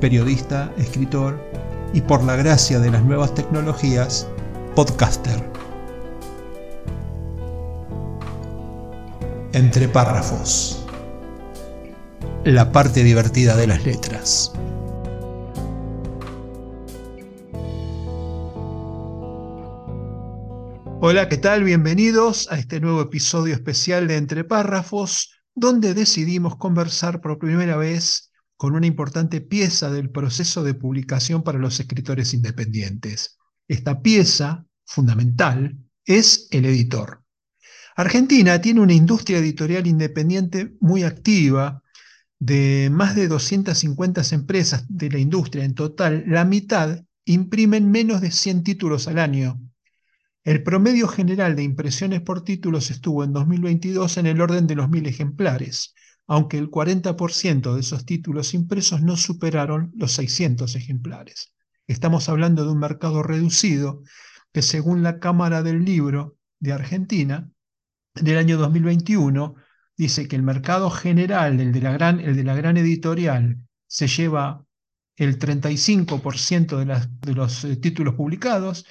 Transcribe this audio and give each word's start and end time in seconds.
periodista, 0.00 0.72
escritor 0.76 1.40
y 1.92 2.00
por 2.00 2.22
la 2.24 2.36
gracia 2.36 2.78
de 2.78 2.90
las 2.90 3.02
nuevas 3.02 3.34
tecnologías, 3.34 4.28
podcaster. 4.74 5.42
Entre 9.52 9.88
párrafos. 9.88 10.84
La 12.44 12.70
parte 12.70 13.02
divertida 13.02 13.56
de 13.56 13.66
las 13.66 13.84
letras. 13.84 14.52
Hola, 21.00 21.28
¿qué 21.28 21.36
tal? 21.38 21.64
Bienvenidos 21.64 22.50
a 22.50 22.58
este 22.58 22.80
nuevo 22.80 23.00
episodio 23.00 23.54
especial 23.54 24.08
de 24.08 24.16
Entre 24.16 24.44
párrafos, 24.44 25.32
donde 25.54 25.94
decidimos 25.94 26.56
conversar 26.56 27.20
por 27.20 27.38
primera 27.38 27.76
vez 27.76 28.32
con 28.56 28.74
una 28.74 28.86
importante 28.86 29.40
pieza 29.40 29.90
del 29.90 30.10
proceso 30.10 30.64
de 30.64 30.74
publicación 30.74 31.42
para 31.42 31.58
los 31.58 31.78
escritores 31.80 32.32
independientes. 32.34 33.38
Esta 33.68 34.00
pieza, 34.02 34.66
fundamental, 34.84 35.76
es 36.04 36.48
el 36.50 36.64
editor. 36.64 37.22
Argentina 37.96 38.60
tiene 38.60 38.80
una 38.80 38.92
industria 38.92 39.38
editorial 39.38 39.86
independiente 39.86 40.74
muy 40.80 41.02
activa, 41.02 41.82
de 42.38 42.90
más 42.92 43.16
de 43.16 43.28
250 43.28 44.22
empresas 44.32 44.84
de 44.88 45.10
la 45.10 45.18
industria 45.18 45.64
en 45.64 45.74
total, 45.74 46.24
la 46.26 46.44
mitad 46.44 47.02
imprimen 47.24 47.90
menos 47.90 48.20
de 48.20 48.30
100 48.30 48.62
títulos 48.62 49.08
al 49.08 49.18
año. 49.18 49.60
El 50.44 50.62
promedio 50.62 51.08
general 51.08 51.56
de 51.56 51.64
impresiones 51.64 52.20
por 52.20 52.44
títulos 52.44 52.90
estuvo 52.90 53.24
en 53.24 53.32
2022 53.32 54.18
en 54.18 54.26
el 54.26 54.40
orden 54.40 54.68
de 54.68 54.76
los 54.76 54.88
mil 54.88 55.06
ejemplares, 55.06 55.95
aunque 56.26 56.58
el 56.58 56.70
40% 56.70 57.74
de 57.74 57.80
esos 57.80 58.04
títulos 58.04 58.54
impresos 58.54 59.02
no 59.02 59.16
superaron 59.16 59.92
los 59.96 60.12
600 60.12 60.74
ejemplares. 60.74 61.54
Estamos 61.86 62.28
hablando 62.28 62.64
de 62.64 62.72
un 62.72 62.78
mercado 62.78 63.22
reducido 63.22 64.02
que 64.52 64.62
según 64.62 65.02
la 65.02 65.20
Cámara 65.20 65.62
del 65.62 65.84
Libro 65.84 66.36
de 66.58 66.72
Argentina, 66.72 67.50
del 68.14 68.38
año 68.38 68.56
2021, 68.56 69.54
dice 69.96 70.26
que 70.26 70.36
el 70.36 70.42
mercado 70.42 70.90
general, 70.90 71.60
el 71.60 71.72
de 71.72 71.80
la 71.80 71.92
gran, 71.92 72.76
editorial, 72.76 73.58
se 73.86 74.08
lleva 74.08 74.64
el 75.16 75.38
35% 75.38 76.78
de, 76.78 77.08
de 77.20 77.34
los 77.34 77.64
eh, 77.64 77.76
títulos 77.76 78.14
publicados 78.14 78.84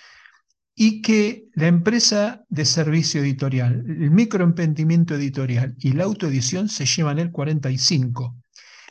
y 0.76 1.02
que 1.02 1.48
la 1.54 1.68
empresa 1.68 2.44
de 2.50 2.66
servicio 2.66 3.22
editorial, 3.22 3.86
el 3.88 4.12
microemprendimiento 4.12 5.16
editorial 5.16 5.76
y 5.80 5.94
la 5.94 6.04
autoedición 6.04 6.68
se 6.68 6.86
llevan 6.86 7.18
el 7.18 7.32
45. 7.32 8.36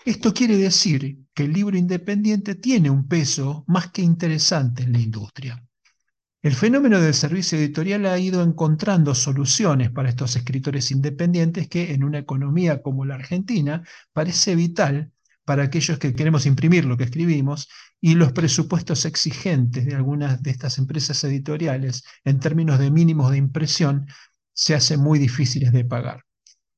Esto 0.07 0.33
quiere 0.33 0.57
decir 0.57 1.19
que 1.35 1.45
el 1.45 1.53
libro 1.53 1.77
independiente 1.77 2.55
tiene 2.55 2.89
un 2.91 3.07
peso 3.07 3.64
más 3.67 3.91
que 3.91 4.03
interesante 4.03 4.83
en 4.83 4.92
la 4.92 5.01
industria. 5.01 5.63
El 6.42 6.55
fenómeno 6.55 7.01
del 7.01 7.14
servicio 7.14 7.57
editorial 7.57 8.05
ha 8.05 8.19
ido 8.19 8.42
encontrando 8.42 9.14
soluciones 9.14 9.91
para 9.91 10.11
estos 10.11 10.37
escritores 10.37 10.91
independientes 10.91 11.69
que 11.69 11.95
en 11.95 12.05
una 12.05 12.19
economía 12.19 12.83
como 12.83 13.07
la 13.07 13.14
Argentina 13.14 13.83
parece 14.13 14.55
vital 14.55 15.11
para 15.45 15.63
aquellos 15.64 15.98
que 15.98 16.14
queremos 16.14 16.47
imprimir 16.47 16.85
lo 16.85 16.97
que 16.97 17.05
escribimos 17.05 17.69
y 18.07 18.17
los 18.17 18.33
presupuestos 18.33 19.07
exigentes 19.07 19.87
de 19.87 19.95
algunas 19.95 20.42
de 20.42 20.51
estas 20.51 20.77
empresas 20.77 21.25
editoriales 21.25 22.05
en 22.23 22.39
términos 22.39 22.79
de 22.79 22.91
mínimos 22.91 23.31
de 23.31 23.39
impresión 23.39 24.07
se 24.53 24.75
hacen 24.75 25.01
muy 25.01 25.19
difíciles 25.19 25.73
de 25.73 25.87
pagar. 25.87 26.27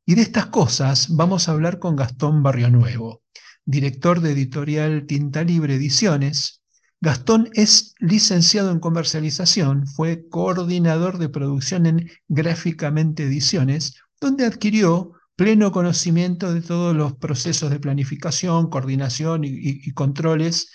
Y 0.06 0.14
de 0.14 0.22
estas 0.22 0.46
cosas 0.46 1.08
vamos 1.16 1.48
a 1.48 1.50
hablar 1.50 1.80
con 1.80 1.96
Gastón 1.96 2.44
Barrionuevo, 2.44 3.24
director 3.64 4.20
de 4.20 4.30
editorial 4.30 5.06
Tinta 5.08 5.42
Libre 5.42 5.74
Ediciones. 5.74 6.62
Gastón 7.00 7.50
es 7.54 7.96
licenciado 7.98 8.70
en 8.70 8.78
comercialización, 8.78 9.88
fue 9.88 10.28
coordinador 10.28 11.18
de 11.18 11.28
producción 11.28 11.86
en 11.86 12.08
Gráficamente 12.28 13.24
Ediciones, 13.24 13.96
donde 14.20 14.46
adquirió 14.46 15.14
pleno 15.34 15.72
conocimiento 15.72 16.54
de 16.54 16.62
todos 16.62 16.94
los 16.94 17.14
procesos 17.14 17.70
de 17.70 17.80
planificación, 17.80 18.70
coordinación 18.70 19.42
y, 19.44 19.90
controles, 19.90 20.70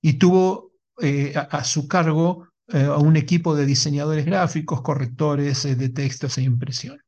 y 0.00 0.14
tuvo 0.14 0.72
eh, 1.00 1.34
a, 1.36 1.64
su 1.64 1.88
cargo 1.88 2.48
eh, 2.68 2.84
a 2.84 2.96
un 2.96 3.16
equipo 3.16 3.54
de 3.54 3.66
diseñadores 3.66 4.24
gráficos, 4.24 4.82
correctores 4.82 5.64
eh, 5.64 5.76
de 5.76 5.88
textos 5.90 6.38
e 6.38 6.42
impresión. 6.42 6.98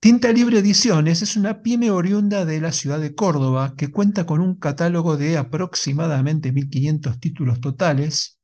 Tinta 0.00 0.32
Libre 0.32 0.60
Ediciones 0.60 1.20
es 1.20 1.36
una 1.36 1.60
pyme 1.60 1.90
oriunda 1.90 2.46
de 2.46 2.58
la 2.60 2.72
ciudad 2.72 2.98
de 2.98 3.14
Córdoba 3.14 3.74
que 3.76 3.90
cuenta 3.90 4.24
con 4.24 4.40
un 4.40 4.54
catálogo 4.54 5.18
de 5.18 5.36
aproximadamente 5.36 6.54
1.500 6.54 7.20
títulos 7.20 7.60
totales, 7.60 8.40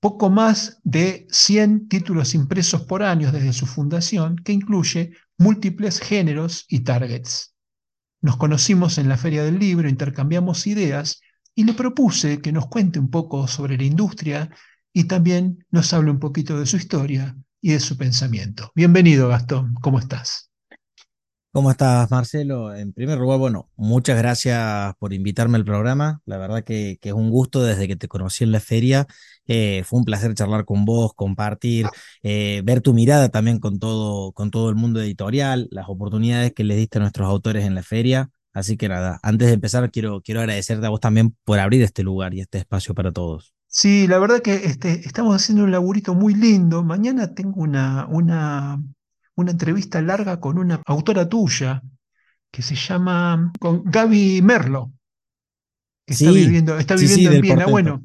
poco 0.00 0.30
más 0.30 0.80
de 0.82 1.26
100 1.30 1.88
títulos 1.88 2.34
impresos 2.34 2.82
por 2.82 3.02
año 3.02 3.30
desde 3.30 3.52
su 3.52 3.66
fundación, 3.66 4.36
que 4.36 4.52
incluye 4.52 5.12
múltiples 5.36 6.00
géneros 6.00 6.64
y 6.68 6.80
targets. 6.80 7.54
Nos 8.22 8.38
conocimos 8.38 8.96
en 8.96 9.10
la 9.10 9.18
Feria 9.18 9.44
del 9.44 9.58
Libro, 9.58 9.88
intercambiamos 9.90 10.66
ideas 10.66 11.20
y 11.60 11.64
le 11.64 11.74
propuse 11.74 12.40
que 12.40 12.52
nos 12.52 12.68
cuente 12.68 12.98
un 12.98 13.10
poco 13.10 13.46
sobre 13.46 13.76
la 13.76 13.84
industria 13.84 14.48
y 14.94 15.04
también 15.04 15.66
nos 15.70 15.92
hable 15.92 16.10
un 16.10 16.18
poquito 16.18 16.58
de 16.58 16.64
su 16.64 16.78
historia 16.78 17.36
y 17.60 17.72
de 17.72 17.80
su 17.80 17.98
pensamiento. 17.98 18.72
Bienvenido, 18.74 19.28
Gastón, 19.28 19.74
¿cómo 19.82 19.98
estás? 19.98 20.50
¿Cómo 21.52 21.70
estás, 21.70 22.10
Marcelo? 22.10 22.74
En 22.74 22.94
primer 22.94 23.18
lugar, 23.18 23.38
bueno, 23.38 23.68
muchas 23.76 24.16
gracias 24.16 24.94
por 24.98 25.12
invitarme 25.12 25.58
al 25.58 25.66
programa. 25.66 26.22
La 26.24 26.38
verdad 26.38 26.64
que, 26.64 26.98
es 26.98 27.12
un 27.12 27.28
gusto 27.28 27.62
desde 27.62 27.86
que 27.86 27.96
te 27.96 28.08
conocí 28.08 28.42
en 28.42 28.52
la 28.52 28.60
feria 28.60 29.06
eh, 29.46 29.82
fue 29.84 29.98
un 29.98 30.06
placer 30.06 30.32
charlar 30.32 30.64
con 30.64 30.86
vos, 30.86 31.12
compartir, 31.12 31.84
eh, 32.22 32.62
ver 32.64 32.80
tu 32.80 32.94
mirada 32.94 33.28
también 33.28 33.58
con 33.58 33.78
todo, 33.78 34.32
con 34.32 34.50
todo 34.50 34.70
el 34.70 34.76
mundo 34.76 35.02
editorial, 35.02 35.68
las 35.70 35.90
oportunidades 35.90 36.54
que 36.54 36.64
le 36.64 36.74
diste 36.74 36.96
a 36.96 37.02
nuestros 37.02 37.28
autores 37.28 37.66
en 37.66 37.74
la 37.74 37.82
feria. 37.82 38.30
Así 38.52 38.76
que 38.76 38.88
nada, 38.88 39.20
antes 39.22 39.48
de 39.48 39.54
empezar, 39.54 39.90
quiero, 39.90 40.22
quiero 40.22 40.40
agradecerte 40.40 40.86
a 40.86 40.90
vos 40.90 41.00
también 41.00 41.36
por 41.44 41.58
abrir 41.58 41.82
este 41.82 42.02
lugar 42.02 42.34
y 42.34 42.40
este 42.40 42.58
espacio 42.58 42.94
para 42.94 43.12
todos. 43.12 43.54
Sí, 43.66 44.08
la 44.08 44.18
verdad 44.18 44.42
que 44.42 44.54
este, 44.54 45.06
estamos 45.06 45.36
haciendo 45.36 45.64
un 45.64 45.70
laburito 45.70 46.14
muy 46.14 46.34
lindo. 46.34 46.82
Mañana 46.82 47.34
tengo 47.34 47.60
una, 47.60 48.06
una, 48.08 48.82
una 49.36 49.50
entrevista 49.52 50.02
larga 50.02 50.40
con 50.40 50.58
una 50.58 50.82
autora 50.86 51.28
tuya 51.28 51.82
que 52.50 52.62
se 52.62 52.74
llama 52.74 53.52
con 53.60 53.84
Gaby 53.84 54.42
Merlo, 54.42 54.92
que 56.04 56.14
está 56.14 56.32
viviendo, 56.32 56.78
está 56.78 56.96
viviendo 56.96 57.30
en 57.30 57.40
Viena. 57.40 57.66
Bueno, 57.66 58.02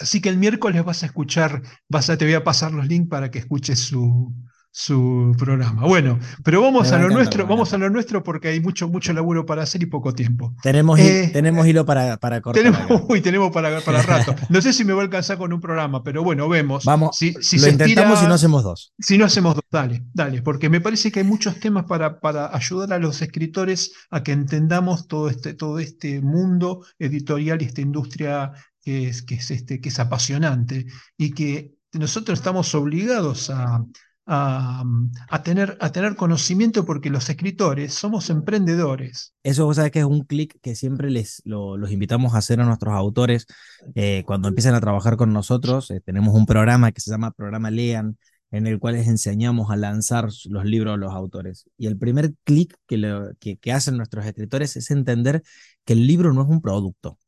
Así 0.00 0.20
que 0.20 0.28
el 0.28 0.38
miércoles 0.38 0.84
vas 0.84 1.02
a 1.02 1.06
escuchar, 1.06 1.62
vas 1.88 2.08
a, 2.08 2.16
te 2.16 2.24
voy 2.24 2.34
a 2.34 2.44
pasar 2.44 2.72
los 2.72 2.86
links 2.86 3.08
para 3.08 3.30
que 3.30 3.40
escuches 3.40 3.80
su, 3.80 4.32
su 4.70 5.34
programa. 5.38 5.86
Bueno, 5.86 6.18
pero 6.44 6.62
vamos 6.62 6.92
a 6.92 6.98
lo 6.98 7.08
nuestro, 7.08 7.46
vamos 7.46 7.72
a 7.72 7.78
lo 7.78 7.90
nuestro 7.90 8.22
porque 8.22 8.48
hay 8.48 8.60
mucho, 8.60 8.88
mucho 8.88 9.12
laburo 9.12 9.44
para 9.46 9.62
hacer 9.62 9.82
y 9.82 9.86
poco 9.86 10.14
tiempo. 10.14 10.54
Tenemos, 10.62 10.98
eh, 11.00 11.30
tenemos 11.32 11.66
hilo 11.66 11.84
para, 11.84 12.16
para 12.18 12.40
cortar. 12.40 12.62
Tenemos, 12.62 13.02
uy, 13.08 13.20
tenemos 13.20 13.50
para, 13.50 13.80
para 13.80 14.02
rato. 14.02 14.34
No 14.48 14.60
sé 14.60 14.72
si 14.72 14.84
me 14.84 14.92
va 14.92 15.00
a 15.00 15.04
alcanzar 15.04 15.38
con 15.38 15.52
un 15.52 15.60
programa, 15.60 16.02
pero 16.02 16.22
bueno, 16.22 16.48
vemos. 16.48 16.84
Vamos, 16.84 17.16
si, 17.16 17.34
si 17.40 17.58
lo 17.58 17.68
intentamos 17.68 18.22
y 18.22 18.26
no 18.26 18.34
hacemos 18.34 18.62
dos. 18.62 18.92
Si 18.98 19.18
no 19.18 19.24
hacemos 19.24 19.54
dos, 19.54 19.64
dale, 19.70 20.04
dale, 20.12 20.42
porque 20.42 20.68
me 20.68 20.80
parece 20.80 21.10
que 21.10 21.20
hay 21.20 21.26
muchos 21.26 21.58
temas 21.58 21.84
para, 21.86 22.20
para 22.20 22.54
ayudar 22.54 22.92
a 22.92 22.98
los 22.98 23.20
escritores 23.22 23.92
a 24.10 24.22
que 24.22 24.32
entendamos 24.32 25.08
todo 25.08 25.28
este, 25.28 25.54
todo 25.54 25.78
este 25.78 26.20
mundo 26.20 26.84
editorial 26.98 27.62
y 27.62 27.64
esta 27.64 27.80
industria 27.80 28.52
que 28.82 29.08
es, 29.08 29.22
que 29.22 29.36
es, 29.36 29.50
este, 29.50 29.80
que 29.80 29.88
es 29.88 29.98
apasionante 29.98 30.86
y 31.16 31.32
que 31.32 31.74
nosotros 31.92 32.38
estamos 32.38 32.74
obligados 32.74 33.50
a, 33.50 33.84
a, 34.30 35.42
tener, 35.42 35.78
a 35.80 35.90
tener 35.90 36.14
conocimiento 36.14 36.84
porque 36.84 37.08
los 37.08 37.28
escritores 37.30 37.94
somos 37.94 38.28
emprendedores. 38.28 39.32
Eso 39.42 39.64
vos 39.64 39.76
sabés 39.76 39.90
que 39.90 40.00
es 40.00 40.04
un 40.04 40.24
clic 40.24 40.58
que 40.60 40.74
siempre 40.74 41.10
les 41.10 41.40
los 41.44 41.90
invitamos 41.90 42.34
a 42.34 42.38
hacer 42.38 42.60
a 42.60 42.64
nuestros 42.64 42.94
autores 42.94 43.46
eh, 43.94 44.24
cuando 44.26 44.48
empiezan 44.48 44.74
a 44.74 44.80
trabajar 44.80 45.16
con 45.16 45.32
nosotros. 45.32 45.90
Eh, 45.90 46.00
tenemos 46.04 46.34
un 46.34 46.44
programa 46.44 46.92
que 46.92 47.00
se 47.00 47.10
llama 47.10 47.30
Programa 47.30 47.70
Lean, 47.70 48.18
en 48.50 48.66
el 48.66 48.78
cual 48.78 48.94
les 48.94 49.08
enseñamos 49.08 49.70
a 49.70 49.76
lanzar 49.76 50.28
los 50.50 50.64
libros 50.66 50.94
a 50.94 50.98
los 50.98 51.14
autores. 51.14 51.64
Y 51.78 51.86
el 51.86 51.96
primer 51.96 52.34
clic 52.44 52.76
que, 52.86 53.32
que, 53.40 53.56
que 53.56 53.72
hacen 53.72 53.96
nuestros 53.96 54.26
escritores 54.26 54.76
es 54.76 54.90
entender 54.90 55.42
que 55.86 55.94
el 55.94 56.06
libro 56.06 56.34
no 56.34 56.42
es 56.42 56.48
un 56.48 56.60
producto, 56.60 57.18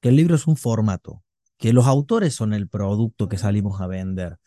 que 0.00 0.10
el 0.10 0.16
libro 0.16 0.34
es 0.34 0.46
un 0.46 0.56
formato, 0.56 1.22
que 1.56 1.72
los 1.72 1.86
autores 1.86 2.34
son 2.34 2.52
el 2.52 2.68
producto 2.68 3.28
que 3.28 3.38
salimos 3.38 3.80
a 3.80 3.86
vender. 3.86 4.38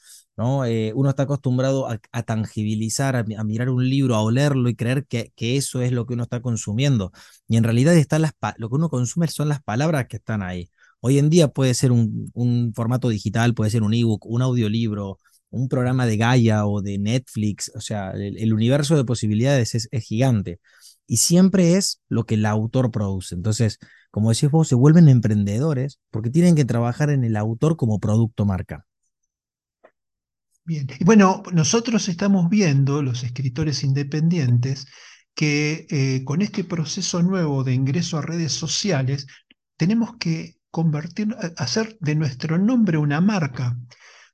Eh, 0.66 0.94
uno 0.96 1.10
está 1.10 1.24
acostumbrado 1.24 1.88
a, 1.90 2.24
tangibilizar, 2.24 3.16
a, 3.16 3.44
mirar 3.44 3.70
un 3.70 3.90
libro, 3.90 4.16
a 4.16 4.22
olerlo 4.22 4.70
y 4.70 4.76
creer 4.76 5.06
que, 5.06 5.32
eso 5.38 5.82
es 5.82 5.92
lo 5.92 6.06
que 6.06 6.14
uno 6.14 6.24
está 6.24 6.42
consumiendo. 6.42 7.12
Y 7.48 7.58
en 7.58 7.64
realidad 7.64 7.96
está 7.96 8.20
las, 8.20 8.34
lo 8.58 8.70
que 8.70 8.76
uno 8.76 8.90
consume 8.90 9.28
son 9.28 9.50
las 9.50 9.62
palabras 9.62 10.08
que 10.08 10.18
están 10.18 10.42
ahí. 10.42 10.70
Hoy 11.02 11.20
en 11.20 11.30
día 11.30 11.50
puede 11.50 11.74
ser 11.74 11.92
un, 11.92 12.72
formato 12.76 13.10
digital, 13.10 13.54
puede 13.54 13.72
ser 13.72 13.84
un 13.84 13.94
ebook, 13.94 14.26
un 14.26 14.42
audiolibro, 14.42 15.20
un 15.50 15.68
programa 15.68 16.06
de 16.06 16.18
Gaia 16.18 16.66
o 16.68 16.82
de 16.82 17.00
Netflix, 17.00 17.72
o 17.76 17.82
sea, 17.82 18.12
el, 18.12 18.54
universo 18.54 18.96
de 18.96 19.06
posibilidades 19.06 19.76
es, 19.76 19.88
es, 19.92 20.04
gigante. 20.06 20.60
Y 21.08 21.18
siempre 21.18 21.76
es 21.76 22.02
lo 22.08 22.26
que 22.26 22.36
el 22.36 22.46
autor 22.46 22.92
produce. 22.92 23.36
Entonces, 23.36 23.80
como 24.12 24.30
decís 24.32 24.52
vos, 24.52 24.68
se 24.68 24.76
vuelven 24.76 25.10
emprendedores 25.10 26.00
porque 26.12 26.30
tienen 26.30 26.56
que 26.56 26.66
trabajar 26.66 27.10
en 27.10 27.24
el 27.24 27.36
autor 27.36 27.78
como 27.78 28.00
producto 28.00 28.46
marca. 28.46 28.86
Bien, 30.70 30.86
y 31.00 31.04
bueno, 31.04 31.42
nosotros 31.52 32.10
estamos 32.10 32.48
viendo, 32.48 33.02
los 33.02 33.24
escritores 33.24 33.84
independientes, 33.84 34.86
que 35.34 35.88
eh, 35.90 36.24
con 36.24 36.44
este 36.44 36.64
proceso 36.64 37.24
nuevo 37.24 37.64
de 37.64 37.74
ingreso 37.74 38.20
a 38.20 38.22
redes 38.22 38.52
sociales, 38.52 39.26
tenemos 39.78 40.18
que 40.20 40.60
convertir, 40.70 41.36
hacer 41.58 41.98
de 42.02 42.14
nuestro 42.14 42.60
nombre 42.60 43.00
una 43.00 43.20
marca. 43.20 43.80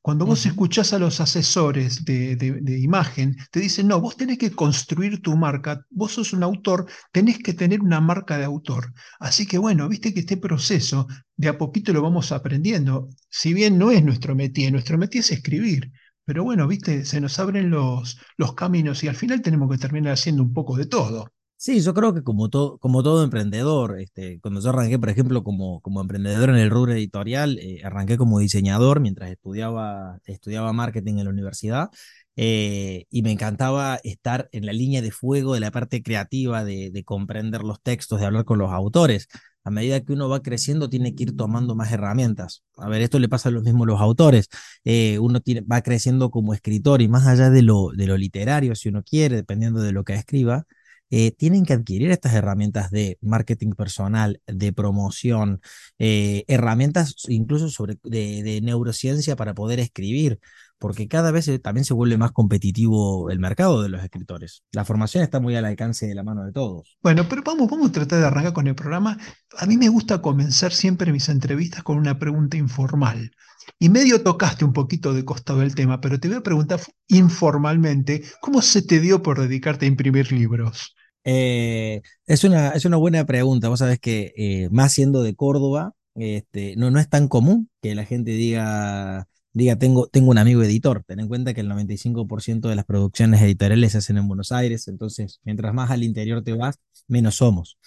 Cuando 0.01 0.25
vos 0.25 0.45
escuchás 0.45 0.91
a 0.91 0.99
los 0.99 1.21
asesores 1.21 2.03
de, 2.03 2.53
imagen, 2.81 3.37
te 3.49 3.61
dicen, 3.61 3.87
no, 3.87 4.01
vos 4.01 4.17
tenés 4.17 4.37
que 4.37 4.51
construir 4.51 5.21
tu 5.21 5.37
marca, 5.37 5.85
vos 5.89 6.11
sos 6.11 6.33
un 6.33 6.43
autor, 6.43 6.85
tenés 7.13 7.39
que 7.39 7.53
tener 7.53 7.79
una 7.79 8.01
marca 8.01 8.37
de 8.37 8.43
autor. 8.43 8.93
Así 9.21 9.47
que 9.47 9.57
bueno, 9.57 9.87
viste 9.87 10.13
que 10.13 10.19
este 10.19 10.35
proceso 10.35 11.07
de 11.37 11.47
a 11.47 11.57
poquito 11.57 11.93
lo 11.93 12.01
vamos 12.01 12.33
aprendiendo. 12.33 13.07
Si 13.29 13.53
bien 13.53 13.77
no 13.77 13.89
es 13.89 14.03
nuestro 14.03 14.35
métier, 14.35 14.73
nuestro 14.73 14.97
métier 14.97 15.21
es 15.21 15.31
escribir. 15.31 15.93
Pero 16.25 16.43
bueno, 16.43 16.67
viste, 16.67 17.05
se 17.05 17.21
nos 17.21 17.39
abren 17.39 17.69
los, 17.69 18.17
los 18.37 18.53
caminos 18.53 19.03
y 19.03 19.07
al 19.07 19.15
final 19.15 19.41
tenemos 19.41 19.69
que 19.71 19.77
terminar 19.77 20.13
haciendo 20.13 20.43
un 20.43 20.53
poco 20.53 20.75
de 20.75 20.87
todo. 20.87 21.27
Sí, 21.57 21.81
yo 21.81 21.93
creo 21.93 22.13
que 22.13 22.21
como, 22.21 22.49
todo 22.49 22.77
como 22.79 23.01
todo 23.01 23.23
emprendedor, 23.23 23.99
este, 23.99 24.39
cuando 24.41 24.59
yo 24.61 24.69
arranqué, 24.69 24.99
por 24.99 25.09
ejemplo, 25.09 25.43
como, 25.43 25.81
como 25.81 26.01
emprendedor 26.01 26.49
en 26.49 26.57
el 26.57 26.69
rubro 26.69 26.93
editorial, 26.93 27.57
eh, 27.59 27.81
arranqué 27.83 28.17
como 28.17 28.39
diseñador 28.39 28.99
mientras 28.99 29.31
estudiaba, 29.31 30.19
estudiaba 30.25 30.73
marketing 30.73 31.17
en 31.19 31.23
la 31.25 31.29
universidad 31.31 31.89
eh, 32.37 33.05
y 33.09 33.21
me 33.21 33.31
encantaba 33.31 33.99
estar 34.03 34.49
en 34.51 34.65
la 34.65 34.73
línea 34.73 35.01
de 35.01 35.11
fuego 35.11 35.53
de 35.53 35.61
la 35.61 35.71
parte 35.71 36.03
creativa, 36.03 36.63
de, 36.65 36.91
de, 36.91 37.03
comprender 37.03 37.63
los 37.63 37.81
textos, 37.81 38.19
de 38.19 38.25
hablar 38.25 38.45
con 38.45 38.59
los 38.59 38.71
autores. 38.71 39.27
A 39.63 39.71
medida 39.71 40.01
que 40.01 40.13
uno 40.13 40.29
va 40.29 40.41
creciendo, 40.41 40.89
tiene 40.89 41.15
que 41.15 41.23
ir 41.23 41.35
tomando 41.35 41.75
más 41.75 41.91
herramientas. 41.91 42.63
A 42.77 42.89
ver, 42.89 43.01
esto 43.01 43.19
le 43.19 43.29
pasa 43.29 43.49
a 43.49 43.51
los 43.51 43.63
mismos 43.63 43.87
los 43.87 44.01
autores. 44.01 44.47
Eh, 44.83 45.17
uno 45.19 45.39
va 45.71 45.81
creciendo 45.81 46.29
como 46.29 46.53
escritor 46.53 47.01
y 47.01 47.07
más 47.07 47.25
allá 47.25 47.49
de 47.49 47.61
lo, 47.63 47.91
literario, 47.93 48.75
si 48.75 48.89
uno 48.89 49.01
quiere, 49.03 49.37
dependiendo 49.37 49.81
de 49.81 49.91
lo 49.91 50.03
que 50.03 50.13
escriba, 50.13 50.65
eh, 51.09 51.31
tienen 51.31 51.65
que 51.65 51.73
adquirir 51.73 52.11
estas 52.11 52.33
herramientas 52.33 52.91
de 52.91 53.17
marketing 53.21 53.71
personal, 53.71 54.41
de 54.47 54.73
promoción, 54.73 55.61
herramientas 55.97 57.15
incluso 57.27 57.69
sobre, 57.69 57.97
de, 58.03 58.59
neurociencia 58.61 59.35
para 59.35 59.53
poder 59.53 59.79
escribir, 59.79 60.39
porque 60.77 61.07
cada 61.07 61.31
vez 61.31 61.49
también 61.61 61.85
se 61.85 61.93
vuelve 61.93 62.17
más 62.17 62.31
competitivo 62.31 63.29
el 63.29 63.39
mercado 63.39 63.81
de 63.81 63.89
los 63.89 64.03
escritores. 64.03 64.63
La 64.71 64.85
formación 64.85 65.23
está 65.23 65.39
muy 65.39 65.55
al 65.55 65.65
alcance 65.65 66.07
de 66.07 66.15
la 66.15 66.23
mano 66.23 66.43
de 66.43 66.51
todos. 66.51 66.97
Bueno, 67.01 67.27
pero 67.29 67.41
vamos, 67.43 67.69
vamos 67.69 67.89
a 67.89 67.91
tratar 67.91 68.19
de 68.19 68.25
arrancar 68.25 68.53
con 68.53 68.67
el 68.67 68.75
programa. 68.75 69.17
A 69.57 69.65
mí 69.65 69.77
me 69.77 69.89
gusta 69.89 70.21
comenzar 70.21 70.73
siempre 70.73 71.11
mis 71.11 71.29
entrevistas 71.29 71.83
con 71.83 71.97
una 71.97 72.19
pregunta 72.19 72.57
informal. 72.57 73.31
Y 73.79 73.89
medio 73.89 74.21
tocaste 74.21 74.65
un 74.65 74.73
poquito 74.73 75.13
de 75.13 75.25
costado 75.25 75.61
el 75.61 75.75
tema, 75.75 76.01
pero 76.01 76.19
te 76.19 76.27
voy 76.27 76.37
a 76.37 76.43
preguntar 76.43 76.79
informalmente, 77.07 78.23
¿cómo 78.41 78.61
se 78.61 78.81
te 78.81 78.99
dio 78.99 79.21
por 79.21 79.39
dedicarte 79.39 79.85
a 79.85 79.89
imprimir 79.89 80.31
libros? 80.31 80.95
Eh, 81.23 82.01
es, 82.27 82.43
una, 82.43 82.69
es 82.69 82.85
una 82.85 82.97
buena 82.97 83.25
pregunta. 83.25 83.69
Vos 83.69 83.79
sabés 83.79 83.99
que 83.99 84.33
eh, 84.37 84.69
más 84.71 84.93
siendo 84.93 85.23
de 85.23 85.35
Córdoba, 85.35 85.93
este, 86.13 86.75
no, 86.77 86.91
no 86.91 86.99
es 86.99 87.09
tan 87.09 87.27
común 87.27 87.69
que 87.81 87.95
la 87.95 88.05
gente 88.05 88.31
diga, 88.31 89.27
diga 89.55 89.77
tengo, 89.77 90.07
tengo 90.07 90.31
un 90.31 90.37
amigo 90.37 90.61
editor. 90.63 91.03
Ten 91.07 91.19
en 91.19 91.27
cuenta 91.27 91.53
que 91.53 91.61
el 91.61 91.69
95% 91.69 92.69
de 92.69 92.75
las 92.75 92.85
producciones 92.85 93.41
editoriales 93.41 93.93
se 93.93 93.99
hacen 93.99 94.17
en 94.17 94.27
Buenos 94.27 94.51
Aires, 94.51 94.87
entonces 94.87 95.39
mientras 95.43 95.73
más 95.73 95.89
al 95.91 96.03
interior 96.03 96.43
te 96.43 96.53
vas, 96.53 96.79
menos 97.07 97.35
somos. 97.37 97.77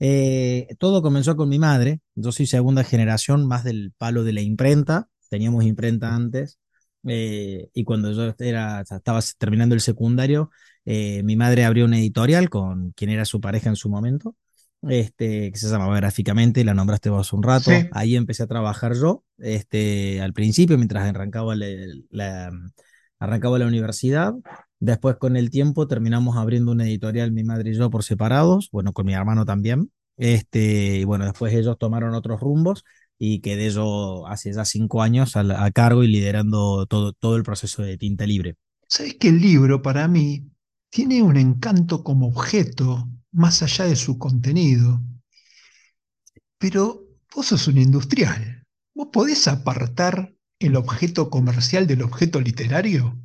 Eh, 0.00 0.68
todo 0.78 1.02
comenzó 1.02 1.36
con 1.36 1.48
mi 1.48 1.58
madre. 1.58 2.00
Yo 2.14 2.32
soy 2.32 2.46
segunda 2.46 2.84
generación, 2.84 3.46
más 3.46 3.64
del 3.64 3.92
palo 3.98 4.24
de 4.24 4.32
la 4.32 4.40
imprenta. 4.40 5.08
Teníamos 5.30 5.64
imprenta 5.64 6.14
antes. 6.14 6.58
y 7.04 7.84
cuando 7.84 8.12
yo 8.12 8.34
era, 8.38 8.80
estaba 8.82 9.20
terminando 9.38 9.74
el 9.74 9.80
secundario, 9.80 10.50
eh, 10.84 11.22
mi 11.22 11.36
madre 11.36 11.64
abrió 11.64 11.84
una 11.84 11.98
editorial 11.98 12.48
con 12.50 12.92
quien 12.92 13.10
era 13.10 13.24
su 13.26 13.40
pareja 13.40 13.68
en 13.68 13.76
su 13.76 13.90
momento, 13.90 14.36
este, 14.82 15.50
que 15.50 15.58
se 15.58 15.68
llamaba 15.68 15.96
Gráficamente, 15.96 16.64
la 16.64 16.74
nombraste 16.74 17.10
vos 17.10 17.32
un 17.32 17.42
rato. 17.42 17.70
Ahí 17.92 18.16
empecé 18.16 18.44
a 18.44 18.46
trabajar 18.46 18.94
yo, 18.94 19.24
este, 19.38 20.20
al 20.20 20.32
principio, 20.32 20.76
mientras 20.76 21.08
arrancaba 21.08 21.54
la, 21.56 22.50
arrancaba 23.18 23.58
la 23.58 23.66
universidad. 23.66 24.34
Después, 24.80 25.16
con 25.16 25.36
el 25.36 25.50
tiempo, 25.50 25.88
terminamos 25.88 26.36
abriendo 26.36 26.72
una 26.72 26.84
editorial, 26.84 27.32
mi 27.32 27.42
madre 27.44 27.70
y 27.70 27.74
yo, 27.74 27.90
por 27.90 28.04
separados, 28.04 28.68
bueno, 28.70 28.92
con 28.92 29.06
mi 29.06 29.14
hermano 29.14 29.44
también. 29.44 29.90
Este, 30.16 30.98
y 30.98 31.04
bueno, 31.04 31.24
después 31.24 31.54
ellos 31.54 31.78
tomaron 31.78 32.14
otros 32.14 32.40
rumbos 32.40 32.84
y 33.18 33.40
quedé 33.40 33.70
yo 33.70 34.26
hace 34.26 34.52
ya 34.52 34.64
cinco 34.64 35.02
años 35.02 35.36
a, 35.36 35.64
a 35.64 35.70
cargo 35.70 36.04
y 36.04 36.08
liderando 36.08 36.86
todo, 36.86 37.12
todo 37.12 37.36
el 37.36 37.42
proceso 37.42 37.82
de 37.82 37.96
tinta 37.98 38.26
libre. 38.26 38.56
¿Sabes 38.88 39.14
que 39.14 39.28
el 39.28 39.40
libro 39.40 39.82
para 39.82 40.08
mí 40.08 40.50
tiene 40.90 41.22
un 41.22 41.36
encanto 41.36 42.02
como 42.02 42.28
objeto 42.28 43.08
más 43.32 43.62
allá 43.62 43.84
de 43.84 43.96
su 43.96 44.18
contenido. 44.18 45.00
Pero 46.58 47.06
vos 47.34 47.46
sos 47.46 47.68
un 47.68 47.78
industrial. 47.78 48.64
¿Vos 48.94 49.08
podés 49.12 49.46
apartar 49.48 50.34
el 50.58 50.76
objeto 50.76 51.30
comercial 51.30 51.86
del 51.86 52.02
objeto 52.02 52.40
literario? 52.40 53.16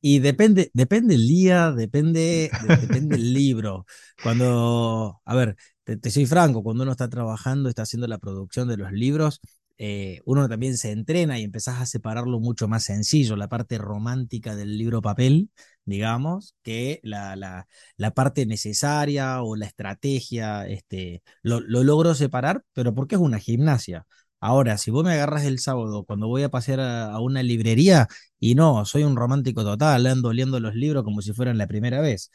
Y 0.00 0.18
depende, 0.20 0.70
depende 0.72 1.14
el 1.14 1.28
día, 1.28 1.72
depende, 1.72 2.50
depende 2.80 3.16
el 3.16 3.32
libro. 3.34 3.86
Cuando, 4.22 5.20
a 5.24 5.34
ver, 5.34 5.56
te, 5.84 5.96
te, 5.96 6.10
soy 6.10 6.26
franco, 6.26 6.62
cuando 6.62 6.82
uno 6.82 6.92
está 6.92 7.08
trabajando, 7.08 7.68
está 7.68 7.82
haciendo 7.82 8.06
la 8.06 8.18
producción 8.18 8.66
de 8.66 8.78
los 8.78 8.92
libros, 8.92 9.40
eh, 9.82 10.20
uno 10.26 10.46
también 10.46 10.76
se 10.76 10.90
entrena 10.90 11.38
y 11.38 11.42
empezás 11.42 11.80
a 11.80 11.86
separarlo 11.86 12.38
mucho 12.38 12.68
más 12.68 12.84
sencillo, 12.84 13.34
la 13.34 13.48
parte 13.48 13.78
romántica 13.78 14.54
del 14.54 14.76
libro 14.76 15.00
papel, 15.00 15.48
digamos, 15.90 16.56
que 16.62 17.00
la, 17.02 17.36
la, 17.36 17.68
la 17.98 18.12
parte 18.12 18.46
necesaria 18.46 19.42
o 19.42 19.56
la 19.56 19.66
estrategia, 19.66 20.66
este, 20.66 21.22
lo, 21.42 21.60
lo, 21.60 21.84
logro 21.84 22.14
separar, 22.14 22.62
pero 22.72 22.94
porque 22.94 23.16
es 23.16 23.20
una 23.20 23.38
gimnasia. 23.38 24.06
Ahora, 24.40 24.78
si 24.78 24.90
vos 24.90 25.04
me 25.04 25.12
agarras 25.12 25.44
el 25.44 25.58
sábado 25.58 26.04
cuando 26.04 26.26
voy 26.28 26.42
a 26.44 26.50
pasear 26.50 26.80
a, 26.80 27.12
a 27.12 27.20
una 27.20 27.42
librería 27.42 28.08
y 28.38 28.54
no, 28.54 28.84
soy 28.86 29.04
un 29.04 29.16
romántico 29.16 29.62
total, 29.64 30.06
ando 30.06 30.30
oliendo 30.30 30.60
los 30.60 30.74
libros 30.74 31.04
como 31.04 31.20
si 31.22 31.32
fueran 31.34 31.58
la 31.58 31.66
primera 31.66 32.00
vez. 32.00 32.30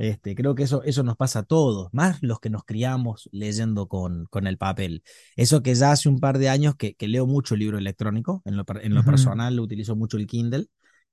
Este, 0.00 0.34
creo 0.34 0.54
que 0.54 0.62
eso, 0.62 0.82
eso 0.84 1.02
nos 1.02 1.16
pasa 1.16 1.40
a 1.40 1.42
todos, 1.42 1.90
más 1.92 2.22
los 2.22 2.40
que 2.40 2.48
nos 2.48 2.64
criamos 2.64 3.28
leyendo 3.32 3.86
con, 3.86 4.24
con 4.30 4.46
el 4.46 4.56
papel. 4.56 5.02
Eso 5.36 5.62
que 5.62 5.74
ya 5.74 5.92
hace 5.92 6.08
un 6.08 6.20
par 6.20 6.38
de 6.38 6.48
años 6.48 6.74
que, 6.76 6.94
que 6.94 7.06
leo 7.06 7.26
mucho 7.26 7.54
libro 7.54 7.76
electrónico, 7.76 8.40
en 8.46 8.56
lo, 8.56 8.64
en 8.80 8.94
lo 8.94 9.04
personal 9.04 9.60
utilizo 9.60 9.96
mucho 9.96 10.16
el 10.16 10.26
Kindle. 10.26 10.68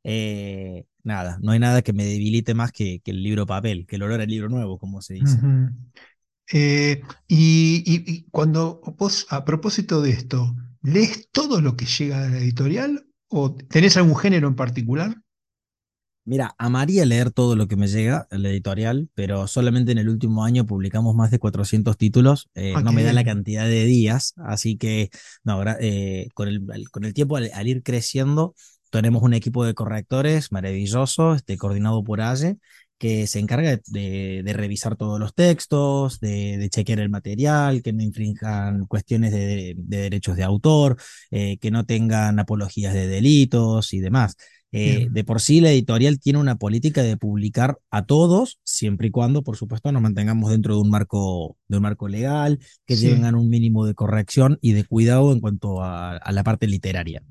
Eh, 0.05 0.85
nada, 1.07 1.39
no 1.41 1.51
hay 1.51 1.59
nada 1.59 1.81
que 1.81 1.93
me 1.93 2.05
debilite 2.05 2.53
más 2.53 2.71
que, 2.71 2.99
que, 2.99 3.11
el 3.11 3.23
libro 3.23 3.45
papel, 3.45 3.87
que 3.87 3.95
el 3.95 4.03
olor 4.03 4.21
al 4.21 4.27
libro 4.27 4.49
nuevo, 4.49 4.77
como 4.77 5.01
se 5.01 5.15
dice. 5.15 5.39
Eh, 6.53 7.01
y, 7.27 7.83
y, 7.85 8.23
cuando 8.29 8.81
vos, 8.97 9.25
a 9.29 9.43
propósito 9.43 10.01
de 10.01 10.11
esto, 10.11 10.55
¿lees 10.81 11.29
todo 11.31 11.61
lo 11.61 11.75
que 11.75 11.85
llega 11.85 12.23
a 12.23 12.29
la 12.29 12.37
editorial 12.37 13.07
o 13.29 13.55
tenés 13.55 13.97
algún 13.97 14.15
género 14.15 14.47
en 14.47 14.55
particular? 14.55 15.15
Mira, 16.27 16.55
amaría 16.57 17.05
leer 17.05 17.31
todo 17.31 17.55
lo 17.55 17.69
que 17.69 17.77
me 17.77 17.87
llega, 17.87 18.27
el 18.31 18.45
editorial, 18.45 19.09
pero 19.13 19.47
solamente 19.47 19.93
en 19.93 19.97
el 19.97 20.09
último 20.09 20.43
año 20.43 20.65
publicamos 20.65 21.15
más 21.15 21.31
de 21.31 21.39
400 21.39 21.95
títulos. 21.95 22.49
Eh, 22.53 22.73
no 22.83 22.91
me 22.91 23.03
da 23.03 23.13
la 23.13 23.23
cantidad 23.23 23.65
de 23.65 23.85
días, 23.85 24.33
así 24.35 24.75
que 24.75 25.09
no, 25.45 25.63
eh, 25.79 26.27
con, 26.33 26.49
el, 26.49 26.89
con 26.91 27.05
el 27.05 27.13
tiempo, 27.13 27.37
al, 27.37 27.67
ir 27.69 27.81
creciendo, 27.81 28.55
tenemos 28.89 29.23
un 29.23 29.33
equipo 29.33 29.65
de 29.65 29.73
correctores 29.73 30.51
maravilloso, 30.51 31.33
este, 31.33 31.57
coordinado 31.57 32.03
por 32.03 32.21
AYE, 32.21 32.57
que 32.97 33.27
se 33.27 33.39
encarga 33.39 33.79
de, 33.87 34.41
de, 34.43 34.53
revisar 34.53 34.95
todos 34.95 35.19
los 35.19 35.35
textos, 35.35 36.19
de, 36.19 36.57
de, 36.57 36.69
chequear 36.69 36.99
el 36.99 37.09
material, 37.09 37.83
que 37.83 37.93
no 37.93 38.01
infrinjan 38.01 38.85
cuestiones 38.87 39.31
de, 39.31 39.75
de 39.77 39.97
derechos 39.97 40.35
de 40.35 40.43
autor, 40.43 40.97
eh, 41.31 41.57
que 41.59 41.69
no 41.69 41.85
tengan 41.85 42.39
apologías 42.39 42.93
de 42.93 43.07
delitos 43.07 43.93
y 43.93 43.99
demás. 43.99 44.35
Eh, 44.73 45.07
de 45.09 45.23
por 45.23 45.39
sí 45.39 45.61
la 45.61 45.71
editorial 45.71 46.19
tiene 46.19 46.39
una 46.39 46.57
política 46.57 47.01
de 47.01 47.15
publicar 47.17 47.77
a 47.89 48.05
todos, 48.05 48.59
siempre 48.63 49.07
y 49.07 49.11
cuando, 49.11 49.41
por 49.41 49.55
supuesto, 49.55 49.91
nos 49.91 50.01
mantengamos 50.01 50.51
dentro 50.51 50.75
de 50.75 50.81
un 50.81 50.89
marco, 50.89 51.55
de 51.69 51.77
un 51.77 51.83
marco 51.83 52.07
legal, 52.07 52.59
que 52.85 52.97
Sí. 52.97 53.07
tengan 53.07 53.35
un 53.35 53.49
mínimo 53.49 53.85
de 53.85 53.93
corrección 53.93 54.57
y 54.61 54.73
de 54.73 54.83
cuidado 54.83 55.31
en 55.31 55.39
cuanto 55.39 55.81
a, 55.81 56.17
a 56.17 56.31
la 56.31 56.43
parte 56.43 56.67
literaria. 56.67 57.23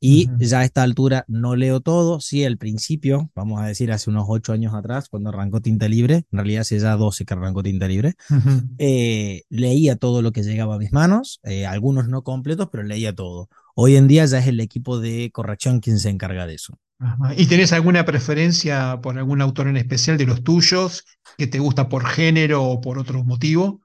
Y 0.00 0.28
ya 0.38 0.60
a 0.60 0.64
esta 0.64 0.82
altura 0.84 1.24
no 1.26 1.56
leo 1.56 1.80
todo, 1.80 2.20
sí, 2.20 2.44
al 2.44 2.56
principio, 2.56 3.30
vamos 3.34 3.60
a 3.60 3.66
decir 3.66 3.90
hace 3.90 4.10
unos 4.10 4.26
ocho 4.28 4.52
años 4.52 4.72
atrás, 4.74 5.08
cuando 5.08 5.30
arrancó 5.30 5.60
Tinta 5.60 5.88
Libre, 5.88 6.24
en 6.30 6.38
realidad 6.38 6.60
hace 6.60 6.78
ya 6.78 6.94
12 6.94 7.24
que 7.24 7.34
arrancó 7.34 7.62
Tinta 7.64 7.88
Libre, 7.88 8.14
eh, 8.78 9.42
leía 9.48 9.96
todo 9.96 10.22
lo 10.22 10.30
que 10.30 10.44
llegaba 10.44 10.76
a 10.76 10.78
mis 10.78 10.92
manos, 10.92 11.40
eh, 11.42 11.66
algunos 11.66 12.08
no 12.08 12.22
completos, 12.22 12.68
pero 12.70 12.84
leía 12.84 13.12
todo. 13.12 13.48
Hoy 13.74 13.96
en 13.96 14.06
día 14.06 14.24
ya 14.26 14.38
es 14.38 14.46
el 14.46 14.60
equipo 14.60 15.00
de 15.00 15.30
corrección 15.32 15.80
quien 15.80 15.98
se 15.98 16.10
encarga 16.10 16.46
de 16.46 16.54
eso. 16.54 16.78
Ajá. 17.00 17.34
¿Y 17.36 17.46
tenés 17.46 17.72
alguna 17.72 18.04
preferencia 18.04 19.00
por 19.00 19.18
algún 19.18 19.40
autor 19.40 19.68
en 19.68 19.76
especial 19.76 20.16
de 20.16 20.26
los 20.26 20.42
tuyos 20.42 21.04
que 21.36 21.46
te 21.46 21.58
gusta 21.58 21.88
por 21.88 22.06
género 22.06 22.64
o 22.64 22.80
por 22.80 22.98
otro 22.98 23.24
motivo? 23.24 23.80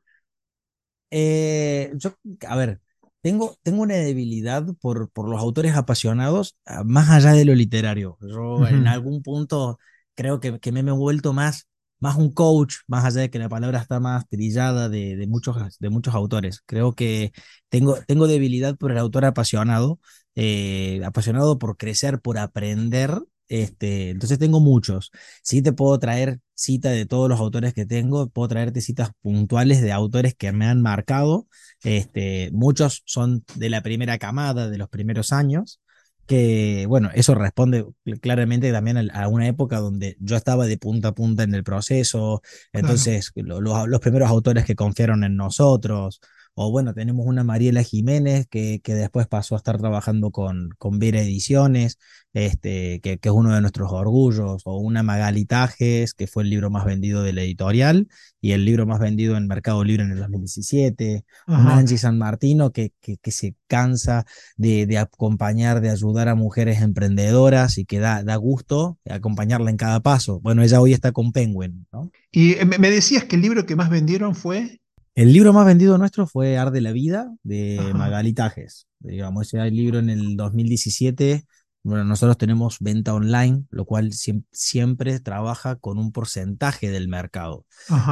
Eh, 1.12 1.92
yo, 1.96 2.16
a 2.48 2.56
ver, 2.56 2.82
tengo, 3.24 3.58
tengo 3.64 3.84
una 3.84 3.96
debilidad 3.96 4.66
por, 4.82 5.12
por 5.12 5.30
los 5.30 5.42
autores 5.42 5.76
apasionados, 5.78 6.58
ah, 6.66 6.84
más 6.86 7.10
allá 7.12 7.34
de 7.34 7.46
lo 7.46 7.56
literario. 7.56 8.18
Yo 8.22 8.68
en 8.68 8.88
algún 8.88 9.24
punto 9.24 9.80
creo 10.16 10.42
que, 10.42 10.60
que 10.60 10.72
me 10.74 10.82
he 10.82 10.94
vuelto 10.94 11.34
más, 11.34 11.68
más 12.00 12.18
un 12.18 12.32
coach, 12.34 12.76
más 12.88 13.06
allá 13.06 13.22
de 13.22 13.32
que 13.32 13.40
la 13.40 13.50
palabra 13.50 13.80
está 13.80 14.00
más 14.02 14.28
trillada 14.30 14.90
de, 14.90 15.18
de 15.18 15.28
muchos, 15.28 15.58
de 15.80 15.90
muchos 15.90 16.16
autores. 16.16 16.62
Creo 16.68 16.94
que 16.96 17.34
tengo, 17.70 17.98
tengo 18.08 18.28
debilidad 18.28 18.78
por 18.78 18.92
el 18.92 19.00
autor 19.00 19.26
apasionado, 19.26 20.00
eh, 20.36 21.02
apasionado 21.06 21.60
por 21.60 21.78
crecer, 21.78 22.22
por 22.22 22.38
aprender. 22.38 23.20
Este, 23.50 24.10
entonces 24.12 24.40
tengo 24.40 24.60
muchos. 24.60 25.12
Sí 25.44 25.62
te 25.62 25.74
puedo 25.74 26.00
traer 26.00 26.40
cita 26.56 26.90
de 26.92 27.06
todos 27.06 27.30
los 27.30 27.40
autores 27.40 27.74
que 27.74 27.86
tengo, 27.86 28.30
puedo 28.30 28.48
traerte 28.48 28.82
citas 28.82 29.12
puntuales 29.22 29.82
de 29.82 29.92
autores 29.92 30.34
que 30.36 30.52
me 30.52 30.66
han 30.66 30.82
marcado. 30.82 31.48
Este, 31.84 32.50
muchos 32.54 33.04
son 33.06 33.44
de 33.56 33.70
la 33.70 33.82
primera 33.84 34.18
camada, 34.18 34.70
de 34.70 34.78
los 34.78 34.90
primeros 34.90 35.32
años, 35.34 35.82
que 36.26 36.86
bueno, 36.88 37.10
eso 37.14 37.36
responde 37.36 37.86
cl- 38.06 38.20
claramente 38.22 38.72
también 38.72 38.98
a 39.14 39.28
una 39.28 39.48
época 39.48 39.80
donde 39.80 40.16
yo 40.20 40.36
estaba 40.38 40.66
de 40.66 40.78
punta 40.78 41.10
a 41.10 41.14
punta 41.16 41.44
en 41.44 41.54
el 41.54 41.64
proceso, 41.64 42.42
entonces 42.72 43.32
lo- 43.36 43.60
lo- 43.62 43.88
los 43.88 44.00
primeros 44.00 44.30
autores 44.30 44.66
que 44.66 44.76
confiaron 44.76 45.24
en 45.24 45.36
nosotros, 45.36 46.22
o 46.56 46.72
bueno, 46.72 46.94
tenemos 46.94 47.26
una 47.26 47.44
Mariela 47.44 47.84
Jiménez 47.84 48.48
que, 48.48 48.80
que 48.82 48.94
después 48.96 49.28
pasó 49.28 49.56
a 49.56 49.58
estar 49.58 49.78
trabajando 49.80 50.32
con, 50.32 50.70
con 50.78 51.00
Vera 51.00 51.20
Ediciones, 51.22 51.98
este, 52.34 53.00
que, 53.02 53.20
que 53.20 53.30
es 53.30 53.36
uno 53.36 53.54
de 53.54 53.62
nuestros 53.62 53.92
orgullos, 53.92 54.64
o 54.66 54.78
una 54.78 55.04
Magali 55.04 55.46
Tajes, 55.46 56.14
que 56.14 56.28
fue 56.28 56.44
el 56.44 56.50
libro 56.50 56.70
más 56.70 56.86
vendido 56.86 57.24
de 57.24 57.34
la 57.34 57.44
editorial 57.44 58.08
y 58.42 58.52
el 58.52 58.66
libro 58.66 58.86
más 58.86 59.00
vendido 59.00 59.38
en 59.38 59.48
Mercado 59.48 59.84
Libre 59.84 60.04
en 60.04 60.12
el 60.12 60.20
2017, 60.20 61.24
una 61.48 61.58
Ajá. 61.58 61.78
Angie 61.78 61.98
San 61.98 62.18
Martino 62.18 62.72
que, 62.72 62.92
que, 63.02 63.18
que 63.18 63.32
se 63.32 63.56
cansa 63.68 64.26
de, 64.58 64.86
de 64.86 64.98
acompañar, 64.98 65.80
de 65.82 65.92
ayudar 65.92 66.28
a 66.28 66.36
mujeres 66.36 66.82
emprendedoras 66.82 67.78
y 67.78 67.86
que 67.86 68.00
da, 68.00 68.24
da 68.24 68.36
gusto 68.36 68.98
acompañarla 69.10 69.70
en 69.70 69.78
cada 69.78 70.02
paso. 70.02 70.40
Bueno, 70.42 70.64
ella 70.64 70.82
hoy 70.82 70.94
está 70.94 71.12
con 71.12 71.32
Penguin, 71.32 71.86
¿no? 71.92 72.12
Y 72.32 72.54
eh, 72.54 72.66
me 72.66 72.90
decías 72.90 73.26
que 73.26 73.36
el 73.36 73.44
libro 73.44 73.66
que 73.66 73.76
más 73.76 73.90
vendieron 73.90 74.36
fue. 74.36 74.82
El 75.16 75.32
libro 75.32 75.54
más 75.54 75.68
vendido 75.68 75.98
nuestro 76.00 76.26
fue 76.26 76.58
Arde 76.58 76.82
la 76.82 76.92
Vida 76.92 77.32
de 77.44 77.78
Ajá. 77.80 77.94
Magali 77.94 78.34
Tajes. 78.34 78.88
Digamos, 79.00 79.54
ese 79.54 79.70
libro 79.70 80.00
en 80.00 80.10
el 80.10 80.36
2017. 80.36 81.46
Bueno, 81.86 82.06
nosotros 82.06 82.38
tenemos 82.38 82.78
venta 82.80 83.14
online, 83.14 83.66
lo 83.70 83.84
cual 83.84 84.12
siem- 84.12 84.46
siempre 84.52 85.20
trabaja 85.20 85.76
con 85.76 85.98
un 85.98 86.14
porcentaje 86.14 86.90
del 86.90 87.10
mercado. 87.10 87.66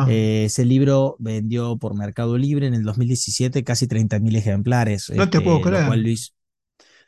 Eh, 0.10 0.44
ese 0.46 0.66
libro 0.66 1.16
vendió 1.20 1.78
por 1.78 1.96
Mercado 1.96 2.38
Libre 2.38 2.68
en 2.68 2.74
el 2.74 2.84
2017 2.84 3.64
casi 3.64 3.88
30.000 3.88 4.36
ejemplares, 4.36 5.10
No 5.16 5.30
te 5.30 5.40
puedo 5.40 5.58
este, 5.58 5.70
lo 5.70 5.76
creer. 5.78 5.88
cual 5.88 6.02
lo 6.04 6.10
hizo, 6.10 6.32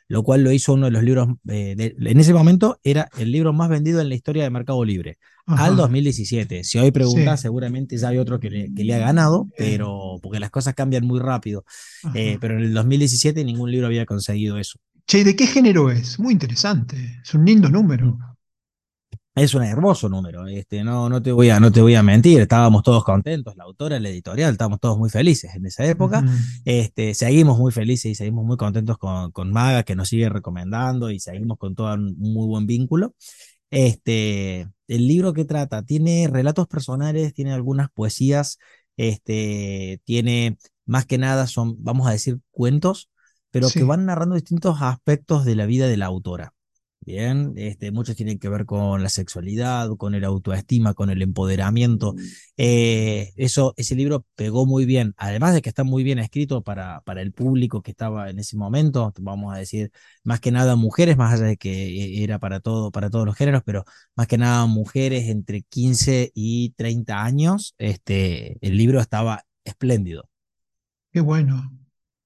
lo 0.08 0.22
cual 0.22 0.42
lo 0.42 0.52
hizo 0.52 0.72
uno 0.72 0.86
de 0.86 0.92
los 0.92 1.02
libros, 1.02 1.28
eh, 1.48 1.74
de- 1.76 1.96
en 1.98 2.18
ese 2.20 2.32
momento 2.32 2.78
era 2.82 3.10
el 3.18 3.30
libro 3.30 3.52
más 3.52 3.68
vendido 3.68 4.00
en 4.00 4.08
la 4.08 4.14
historia 4.14 4.44
de 4.44 4.50
Mercado 4.50 4.82
Libre, 4.86 5.18
Ajá. 5.44 5.66
al 5.66 5.76
2017. 5.76 6.64
Si 6.64 6.78
hoy 6.78 6.90
preguntas, 6.92 7.40
Sí. 7.40 7.42
seguramente 7.42 7.98
ya 7.98 8.08
hay 8.08 8.16
otro 8.16 8.40
que 8.40 8.48
le, 8.48 8.72
que 8.74 8.84
le 8.84 8.94
ha 8.94 8.98
ganado, 9.00 9.48
pero 9.58 10.18
porque 10.22 10.40
las 10.40 10.50
cosas 10.50 10.72
cambian 10.74 11.04
muy 11.06 11.20
rápido. 11.20 11.66
Eh, 12.14 12.38
pero 12.40 12.56
en 12.56 12.64
el 12.64 12.72
2017 12.72 13.44
ningún 13.44 13.70
libro 13.70 13.86
había 13.86 14.06
conseguido 14.06 14.56
eso. 14.58 14.78
Che, 15.06 15.18
¿y 15.18 15.24
¿de 15.24 15.36
qué 15.36 15.46
género 15.46 15.90
es? 15.90 16.18
Muy 16.18 16.32
interesante. 16.32 16.96
Es 17.22 17.34
un 17.34 17.44
lindo 17.44 17.68
número. 17.68 18.18
Es 19.36 19.52
un 19.54 19.64
hermoso 19.64 20.08
número, 20.08 20.46
este, 20.46 20.84
no, 20.84 21.08
no, 21.08 21.20
te 21.20 21.32
voy 21.32 21.50
a, 21.50 21.58
no 21.58 21.72
te 21.72 21.80
voy 21.80 21.96
a 21.96 22.04
mentir, 22.04 22.40
estábamos 22.40 22.84
todos 22.84 23.02
contentos, 23.02 23.56
la 23.56 23.64
autora, 23.64 23.98
la 23.98 24.08
editorial, 24.08 24.52
estábamos 24.52 24.78
todos 24.78 24.96
muy 24.96 25.10
felices 25.10 25.52
en 25.56 25.66
esa 25.66 25.84
época. 25.84 26.24
Este, 26.64 27.14
seguimos 27.14 27.58
muy 27.58 27.72
felices 27.72 28.12
y 28.12 28.14
seguimos 28.14 28.44
muy 28.44 28.56
contentos 28.56 28.96
con, 28.96 29.32
con 29.32 29.50
Maga, 29.50 29.82
que 29.82 29.96
nos 29.96 30.08
sigue 30.08 30.28
recomendando 30.28 31.10
y 31.10 31.18
seguimos 31.18 31.58
con 31.58 31.74
todo 31.74 31.92
un 31.94 32.14
muy 32.16 32.46
buen 32.46 32.66
vínculo. 32.66 33.16
Este, 33.70 34.68
el 34.86 35.08
libro 35.08 35.32
que 35.32 35.44
trata 35.44 35.82
tiene 35.82 36.28
relatos 36.30 36.68
personales, 36.68 37.34
tiene 37.34 37.52
algunas 37.52 37.90
poesías, 37.90 38.58
este, 38.96 40.00
tiene 40.04 40.58
más 40.86 41.06
que 41.06 41.18
nada 41.18 41.48
son, 41.48 41.74
vamos 41.82 42.06
a 42.06 42.12
decir, 42.12 42.38
cuentos, 42.52 43.10
pero 43.54 43.68
Sí. 43.68 43.80
que 43.80 43.84
van 43.84 44.06
narrando 44.06 44.34
distintos 44.34 44.78
aspectos 44.82 45.44
de 45.44 45.54
la 45.56 45.66
vida 45.66 45.86
de 45.88 45.96
la 45.96 46.06
autora. 46.06 46.52
Bien, 47.06 47.52
este, 47.56 47.92
muchos 47.92 48.16
tienen 48.16 48.38
que 48.38 48.48
ver 48.48 48.64
con 48.64 49.02
la 49.02 49.10
sexualidad, 49.10 49.90
con 49.98 50.14
el 50.14 50.24
autoestima, 50.24 50.94
con 50.94 51.10
el 51.10 51.20
empoderamiento. 51.20 52.14
Eh, 52.56 53.32
eso, 53.36 53.74
ese 53.76 53.94
libro 53.94 54.24
pegó 54.36 54.64
muy 54.64 54.86
bien, 54.86 55.12
además 55.18 55.52
de 55.52 55.60
que 55.60 55.68
está 55.68 55.84
muy 55.84 56.02
bien 56.02 56.18
escrito 56.18 56.62
para, 56.62 57.02
para 57.02 57.20
el 57.20 57.32
público 57.32 57.82
que 57.82 57.90
estaba 57.90 58.30
en 58.30 58.38
ese 58.38 58.56
momento, 58.56 59.12
vamos 59.20 59.54
a 59.54 59.58
decir, 59.58 59.90
más 60.22 60.40
que 60.40 60.50
nada 60.50 60.76
mujeres, 60.76 61.18
más 61.18 61.34
allá 61.34 61.44
de 61.44 61.56
que 61.58 61.88
eh, 62.20 62.24
era 62.24 62.38
para 62.38 62.60
todo, 62.60 62.90
para 62.90 63.10
todos 63.10 63.26
los 63.26 63.36
géneros, 63.36 63.62
pero 63.66 63.84
más 64.16 64.26
que 64.26 64.38
nada 64.38 64.64
mujeres 64.66 65.28
entre 65.28 65.60
15 65.62 66.32
y 66.34 66.70
30 66.70 67.22
años, 67.22 67.74
este, 67.78 68.56
el 68.66 68.78
libro 68.78 68.98
estaba 69.00 69.44
espléndido. 69.64 70.30
Qué 71.12 71.20
bueno. 71.20 71.70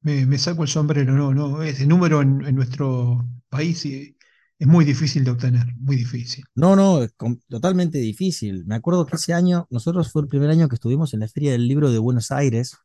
Me, 0.00 0.26
me 0.26 0.38
saco 0.38 0.62
el 0.62 0.68
sombrero. 0.68 1.12
No, 1.12 1.34
no. 1.34 1.62
Ese 1.62 1.86
número 1.86 2.22
en, 2.22 2.44
en 2.44 2.54
nuestro 2.54 3.26
país 3.48 3.78
sí, 3.80 4.16
es 4.58 4.66
muy 4.66 4.84
difícil 4.84 5.24
de 5.24 5.30
obtener. 5.30 5.66
Muy 5.78 5.96
difícil. 5.96 6.44
No, 6.54 6.74
no, 6.74 7.02
es 7.02 7.14
totalmente 7.48 7.98
difícil. 7.98 8.64
Me 8.66 8.74
acuerdo 8.74 9.06
que 9.06 9.16
ese 9.16 9.32
año, 9.32 9.66
nosotros 9.70 10.10
fue 10.10 10.22
el 10.22 10.28
primer 10.28 10.50
año 10.50 10.68
que 10.68 10.74
estuvimos 10.74 11.14
en 11.14 11.20
la 11.20 11.28
Feria 11.28 11.52
del 11.52 11.68
Libro 11.68 11.90
de 11.90 11.98
Buenos 11.98 12.32
Aires 12.32 12.76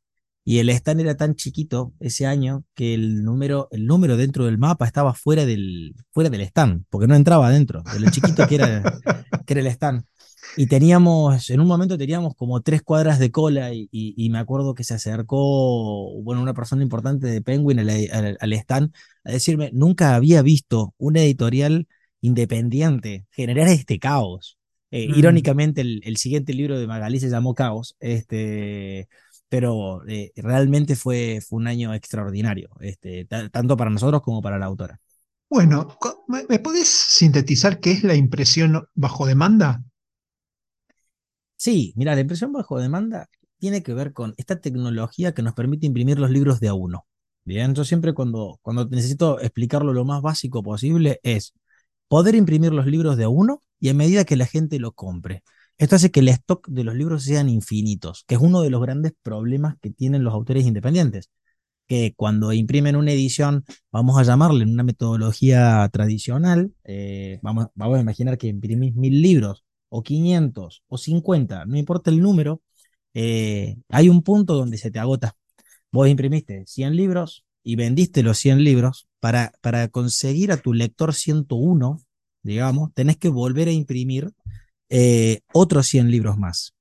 y 0.45 0.59
el 0.59 0.69
stand 0.69 1.01
era 1.01 1.15
tan 1.15 1.35
chiquito 1.35 1.93
ese 1.99 2.25
año 2.25 2.65
que 2.75 2.93
el 2.93 3.23
número, 3.23 3.69
el 3.71 3.85
número 3.85 4.17
dentro 4.17 4.45
del 4.45 4.57
mapa 4.57 4.85
estaba 4.85 5.13
fuera 5.13 5.45
del, 5.45 5.95
fuera 6.11 6.29
del 6.29 6.41
stand, 6.41 6.83
porque 6.89 7.07
no 7.07 7.15
entraba 7.15 7.47
adentro, 7.47 7.81
de 7.93 7.99
lo 7.99 8.11
chiquito 8.11 8.45
que 8.47 8.55
era, 8.55 8.83
que 9.45 9.53
era 9.53 9.61
el 9.61 9.67
stand. 9.67 10.03
Y 10.55 10.67
teníamos, 10.67 11.49
en 11.49 11.59
un 11.61 11.67
momento 11.67 11.97
teníamos 11.97 12.35
como 12.35 12.61
tres 12.61 12.83
cuadras 12.83 13.17
de 13.19 13.31
cola 13.31 13.73
y, 13.73 13.89
y- 13.91 14.13
y 14.17 14.29
me 14.29 14.37
acuerdo 14.39 14.75
que 14.75 14.83
se 14.83 14.93
acercó, 14.93 16.21
bueno, 16.21 16.41
una 16.43 16.53
persona 16.53 16.83
importante 16.83 17.27
de 17.27 17.41
Penguin 17.41 17.79
al, 17.79 17.89
al- 17.89 18.37
al 18.39 18.53
stand 18.53 18.93
a 19.23 19.31
decirme, 19.31 19.71
nunca 19.73 20.15
había 20.15 20.41
visto 20.43 20.93
una 20.97 21.21
editorial 21.21 21.87
independiente 22.21 23.25
generar 23.31 23.67
este 23.67 23.99
caos. 23.99 24.57
Eh, 24.91 25.05
Mm. 25.07 25.13
Irónicamente, 25.17 25.81
el, 25.81 26.01
el 26.03 26.17
siguiente 26.17 26.53
libro 26.53 26.79
de 26.79 26.85
Magalí 26.87 27.19
se 27.19 27.29
llamó 27.29 27.55
Caos, 27.55 27.95
este, 27.99 29.07
pero 29.49 30.05
eh, 30.07 30.31
realmente 30.35 30.95
fue, 30.95 31.39
fue 31.47 31.57
un 31.57 31.67
año 31.67 31.93
extraordinario, 31.93 32.69
este, 32.79 33.25
ta- 33.25 33.49
tanto 33.49 33.75
para 33.77 33.89
nosotros 33.89 34.21
como 34.21 34.41
para 34.41 34.59
la 34.59 34.65
autora. 34.67 34.99
Bueno, 35.49 35.97
¿me 36.27 36.43
me 36.49 36.59
podés 36.59 36.89
sintetizar 36.89 37.79
qué 37.79 37.91
es 37.91 38.03
la 38.03 38.15
impresión 38.15 38.89
bajo 38.93 39.25
demanda? 39.25 39.81
Sí, 41.63 41.93
mira, 41.95 42.13
la 42.13 42.19
impresión 42.19 42.51
bajo 42.51 42.77
demanda 42.77 43.29
tiene 43.57 43.83
que 43.83 43.93
ver 43.93 44.11
con 44.11 44.33
esta 44.35 44.59
tecnología 44.59 45.33
que 45.33 45.41
nos 45.41 45.53
permite 45.53 45.85
imprimir 45.87 46.19
los 46.19 46.29
libros 46.29 46.59
de 46.59 46.67
a 46.67 46.73
uno. 46.73 47.05
Bien, 47.45 47.73
yo 47.73 47.85
siempre 47.85 48.13
cuando, 48.13 48.59
cuando 48.61 48.85
necesito 48.89 49.39
explicarlo 49.39 49.93
lo 49.93 50.03
más 50.03 50.21
básico 50.21 50.61
posible 50.61 51.21
es 51.23 51.53
poder 52.09 52.35
imprimir 52.35 52.73
los 52.73 52.85
libros 52.85 53.15
de 53.15 53.23
a 53.23 53.29
uno 53.29 53.63
y 53.79 53.87
a 53.87 53.93
medida 53.93 54.25
que 54.25 54.35
la 54.35 54.45
gente 54.45 54.77
lo 54.77 54.91
compre. 54.91 55.43
Esto 55.77 55.95
hace 55.95 56.11
que 56.11 56.19
el 56.19 56.27
stock 56.29 56.67
de 56.67 56.83
los 56.83 56.95
libros 56.95 57.23
sean 57.23 57.47
infinitos, 57.47 58.25
que 58.27 58.35
es 58.35 58.41
uno 58.41 58.61
de 58.61 58.69
los 58.69 58.81
grandes 58.81 59.13
problemas 59.23 59.77
que 59.81 59.89
tienen 59.89 60.25
los 60.25 60.33
autores 60.33 60.65
independientes, 60.65 61.29
que 61.87 62.13
cuando 62.17 62.51
imprimen 62.53 62.97
una 62.97 63.13
edición, 63.13 63.63
vamos 63.91 64.17
a 64.19 64.23
llamarle 64.23 64.63
en 64.65 64.73
una 64.73 64.83
metodología 64.83 65.89
tradicional, 65.93 66.73
eh, 66.83 67.39
vamos, 67.41 67.67
vamos 67.75 67.99
a 67.99 68.01
imaginar 68.01 68.37
que 68.37 68.47
imprimís 68.47 68.95
mil 68.95 69.21
libros 69.21 69.63
o 69.95 70.01
500 70.01 70.83
o 70.87 70.97
50, 70.97 71.65
no 71.65 71.77
importa 71.77 72.09
el 72.09 72.19
número, 72.19 72.63
eh, 73.13 73.77
hay 73.89 74.09
un 74.09 74.23
punto 74.23 74.55
donde 74.55 74.79
se 74.79 74.89
te 74.89 74.97
agota. 74.97 75.35
Vos 75.91 76.09
imprimiste 76.09 76.63
100 76.65 76.95
libros 76.95 77.45
y 77.63 77.75
vendiste 77.75 78.23
los 78.23 78.39
100 78.39 78.63
libros 78.63 79.07
para, 79.19 79.53
para 79.61 79.87
conseguir 79.89 80.51
a 80.51 80.57
tu 80.57 80.73
lector 80.73 81.13
101, 81.13 82.01
digamos, 82.41 82.91
tenés 82.95 83.17
que 83.17 83.29
volver 83.29 83.67
a 83.67 83.71
imprimir 83.71 84.31
eh, 84.89 85.41
otros 85.53 85.85
100 85.87 86.09
libros 86.09 86.39
más. 86.39 86.73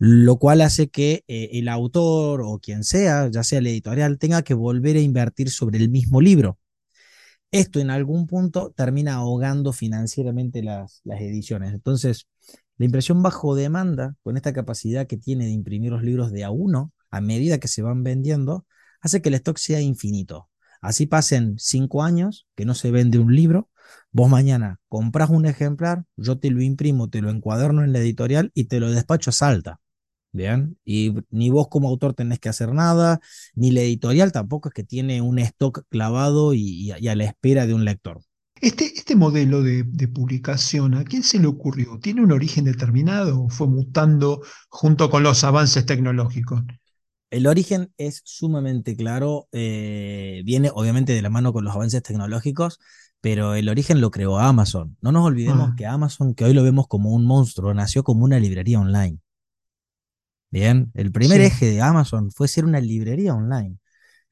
Lo 0.00 0.38
cual 0.38 0.62
hace 0.62 0.88
que 0.88 1.22
eh, 1.28 1.50
el 1.52 1.68
autor 1.68 2.42
o 2.42 2.58
quien 2.58 2.82
sea, 2.82 3.30
ya 3.30 3.44
sea 3.44 3.60
el 3.60 3.68
editorial, 3.68 4.18
tenga 4.18 4.42
que 4.42 4.54
volver 4.54 4.96
a 4.96 5.00
invertir 5.00 5.50
sobre 5.50 5.78
el 5.78 5.88
mismo 5.88 6.20
libro. 6.20 6.58
Esto 7.52 7.78
en 7.80 7.90
algún 7.90 8.26
punto 8.26 8.72
termina 8.76 9.14
ahogando 9.14 9.72
financieramente 9.72 10.62
las, 10.62 11.00
las 11.04 11.20
ediciones. 11.20 11.74
Entonces, 11.74 12.26
la 12.80 12.86
impresión 12.86 13.22
bajo 13.22 13.54
demanda, 13.54 14.16
con 14.22 14.38
esta 14.38 14.54
capacidad 14.54 15.06
que 15.06 15.18
tiene 15.18 15.44
de 15.44 15.50
imprimir 15.50 15.92
los 15.92 16.02
libros 16.02 16.32
de 16.32 16.44
a 16.44 16.50
uno 16.50 16.94
a 17.10 17.20
medida 17.20 17.58
que 17.58 17.68
se 17.68 17.82
van 17.82 18.02
vendiendo, 18.02 18.64
hace 19.02 19.20
que 19.20 19.28
el 19.28 19.34
stock 19.34 19.58
sea 19.58 19.82
infinito. 19.82 20.48
Así 20.80 21.04
pasen 21.04 21.56
cinco 21.58 22.02
años 22.02 22.46
que 22.54 22.64
no 22.64 22.74
se 22.74 22.90
vende 22.90 23.18
un 23.18 23.36
libro, 23.36 23.68
vos 24.12 24.30
mañana 24.30 24.80
compras 24.88 25.28
un 25.28 25.44
ejemplar, 25.44 26.04
yo 26.16 26.38
te 26.38 26.50
lo 26.50 26.62
imprimo, 26.62 27.10
te 27.10 27.20
lo 27.20 27.28
encuaderno 27.28 27.84
en 27.84 27.92
la 27.92 27.98
editorial 27.98 28.50
y 28.54 28.64
te 28.64 28.80
lo 28.80 28.90
despacho 28.90 29.28
a 29.28 29.34
salta. 29.34 29.80
¿Bien? 30.32 30.78
Y 30.82 31.14
ni 31.28 31.50
vos 31.50 31.68
como 31.68 31.86
autor 31.88 32.14
tenés 32.14 32.38
que 32.38 32.48
hacer 32.48 32.72
nada, 32.72 33.20
ni 33.54 33.72
la 33.72 33.82
editorial 33.82 34.32
tampoco 34.32 34.70
es 34.70 34.74
que 34.74 34.84
tiene 34.84 35.20
un 35.20 35.38
stock 35.38 35.84
clavado 35.90 36.54
y 36.54 36.92
a 36.92 37.14
la 37.14 37.24
espera 37.24 37.66
de 37.66 37.74
un 37.74 37.84
lector. 37.84 38.22
Este, 38.60 38.84
este 38.84 39.16
modelo 39.16 39.62
de, 39.62 39.84
publicación, 40.08 40.94
¿a 40.94 41.04
quién 41.04 41.22
se 41.22 41.38
le 41.38 41.46
ocurrió? 41.46 41.98
¿Tiene 41.98 42.22
un 42.22 42.30
origen 42.30 42.64
determinado 42.64 43.44
o 43.44 43.48
fue 43.48 43.66
mutando 43.66 44.42
junto 44.68 45.08
con 45.08 45.22
los 45.22 45.44
avances 45.44 45.86
tecnológicos? 45.86 46.62
El 47.30 47.46
origen 47.46 47.92
es 47.96 48.20
sumamente 48.24 48.96
claro, 48.96 49.48
eh, 49.52 50.42
viene 50.44 50.70
obviamente 50.74 51.12
de 51.14 51.22
la 51.22 51.30
mano 51.30 51.52
con 51.52 51.64
los 51.64 51.74
avances 51.74 52.02
tecnológicos, 52.02 52.80
pero 53.22 53.54
el 53.54 53.68
origen 53.68 54.00
lo 54.00 54.10
creó 54.10 54.38
Amazon. 54.38 54.96
No 55.00 55.10
nos 55.12 55.24
olvidemos 55.24 55.70
ah. 55.70 55.74
que 55.76 55.86
Amazon, 55.86 56.34
que 56.34 56.44
hoy 56.44 56.52
lo 56.52 56.62
vemos 56.62 56.86
como 56.86 57.14
un 57.14 57.24
monstruo, 57.24 57.72
nació 57.72 58.02
como 58.02 58.24
una 58.24 58.38
librería 58.38 58.80
online. 58.80 59.18
Bien, 60.50 60.90
el 60.94 61.12
primer 61.12 61.40
eje 61.40 61.70
de 61.70 61.80
Amazon 61.80 62.30
fue 62.30 62.48
ser 62.48 62.64
una 62.64 62.80
librería 62.80 63.34
online. 63.34 63.78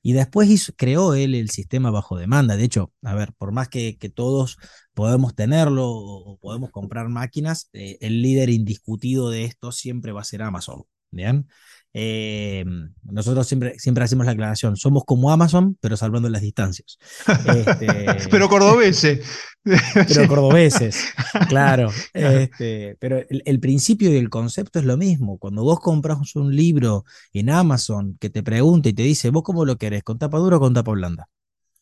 Y 0.03 0.13
después 0.13 0.73
creó 0.77 1.15
él 1.15 1.35
el 1.35 1.51
sistema 1.51 1.91
bajo 1.91 2.17
demanda. 2.17 2.57
De 2.57 2.65
hecho, 2.65 2.93
a 3.03 3.15
ver, 3.15 3.33
por 3.35 3.53
más 3.53 3.69
que, 3.69 3.97
todos 4.15 4.59
podemos 4.95 5.35
tenerlo 5.35 5.89
o, 5.91 6.39
podemos 6.39 6.71
comprar 6.71 7.09
máquinas, 7.09 7.69
eh, 7.73 7.99
el 8.01 8.23
líder 8.23 8.51
indiscutido 8.51 9.31
de 9.31 9.45
esto 9.45 9.73
siempre 9.73 10.13
va 10.13 10.23
a 10.23 10.25
ser 10.25 10.43
Amazon. 10.43 10.85
¿Bien? 11.11 11.49
Eh, 11.95 12.65
nosotros 13.03 13.47
siempre, 13.47 13.79
siempre 13.79 14.05
hacemos 14.05 14.27
la 14.27 14.33
aclaración, 14.33 14.77
somos 14.77 15.05
como 15.05 15.31
Amazon, 15.31 15.77
pero 15.81 15.97
salvando 15.97 16.29
las 16.29 16.43
distancias. 16.43 16.99
Este, 17.27 17.87
pero 18.31 18.49
cordobeses. 18.49 19.27
pero 19.65 20.29
cordobeses, 20.29 21.05
claro. 21.49 21.91
Este, 22.13 22.97
pero 23.01 23.21
el, 23.29 23.61
principio 23.61 24.13
y 24.13 24.17
el 24.17 24.31
concepto 24.31 24.79
es 24.79 24.85
lo 24.85 24.97
mismo. 24.97 25.39
Cuando 25.39 25.63
vos 25.63 25.81
compras 25.81 26.37
un 26.37 26.55
libro 26.55 27.05
en 27.33 27.51
Amazon 27.51 28.17
que 28.21 28.31
te 28.31 28.43
pregunta 28.43 28.89
y 28.89 28.93
te 28.93 29.03
dice, 29.03 29.31
¿vos 29.31 29.43
cómo 29.43 29.65
lo 29.65 29.77
querés? 29.77 30.03
¿Con 30.03 30.19
tapa 30.19 30.39
dura 30.39 30.59
o 30.59 30.61
con 30.61 30.75
tapa 30.75 30.93
blanda? 30.93 31.29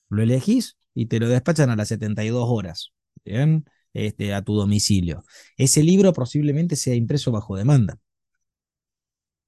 Lo 0.09 0.23
elegís 0.23 0.77
y 0.95 1.07
te 1.07 1.19
lo 1.21 1.29
despachan 1.29 1.71
a 1.71 1.77
las 1.77 1.89
72 1.89 2.45
horas. 2.49 2.93
¿bien? 3.27 3.65
Este, 3.93 4.35
a 4.35 4.43
tu 4.43 4.55
domicilio. 4.55 5.25
Ese 5.57 5.83
libro 5.83 6.13
posiblemente 6.13 6.77
sea 6.77 6.95
impreso 6.95 7.33
bajo 7.33 7.57
demanda. 7.57 7.99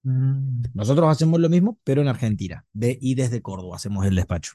Mm. 0.08 0.62
Nosotros 0.72 1.06
hacemos 1.10 1.38
lo 1.38 1.50
mismo, 1.50 1.78
pero 1.84 2.00
en 2.00 2.08
Argentina. 2.08 2.64
De, 2.72 2.98
y 3.00 3.14
desde 3.14 3.42
Córdoba 3.42 3.76
hacemos 3.76 4.06
el 4.06 4.14
despacho. 4.14 4.52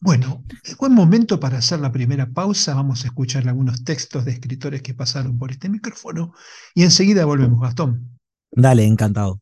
Bueno, 0.00 0.44
es 0.64 0.76
buen 0.76 0.92
momento 0.92 1.40
para 1.40 1.58
hacer 1.58 1.80
la 1.80 1.92
primera 1.92 2.28
pausa. 2.28 2.74
Vamos 2.74 3.04
a 3.04 3.06
escuchar 3.06 3.48
algunos 3.48 3.84
textos 3.84 4.24
de 4.24 4.32
escritores 4.32 4.82
que 4.82 4.94
pasaron 4.94 5.38
por 5.38 5.52
este 5.52 5.68
micrófono 5.68 6.32
y 6.74 6.82
enseguida 6.82 7.24
volvemos, 7.24 7.60
Gastón. 7.60 8.18
Dale, 8.50 8.84
encantado. 8.84 9.40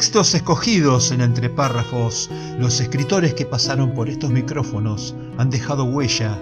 Textos 0.00 0.34
escogidos 0.34 1.12
en 1.12 1.20
entre 1.20 1.50
párrafos, 1.50 2.30
los 2.58 2.80
escritores 2.80 3.34
que 3.34 3.44
pasaron 3.44 3.92
por 3.92 4.08
estos 4.08 4.30
micrófonos 4.30 5.14
han 5.36 5.50
dejado 5.50 5.84
huella 5.84 6.40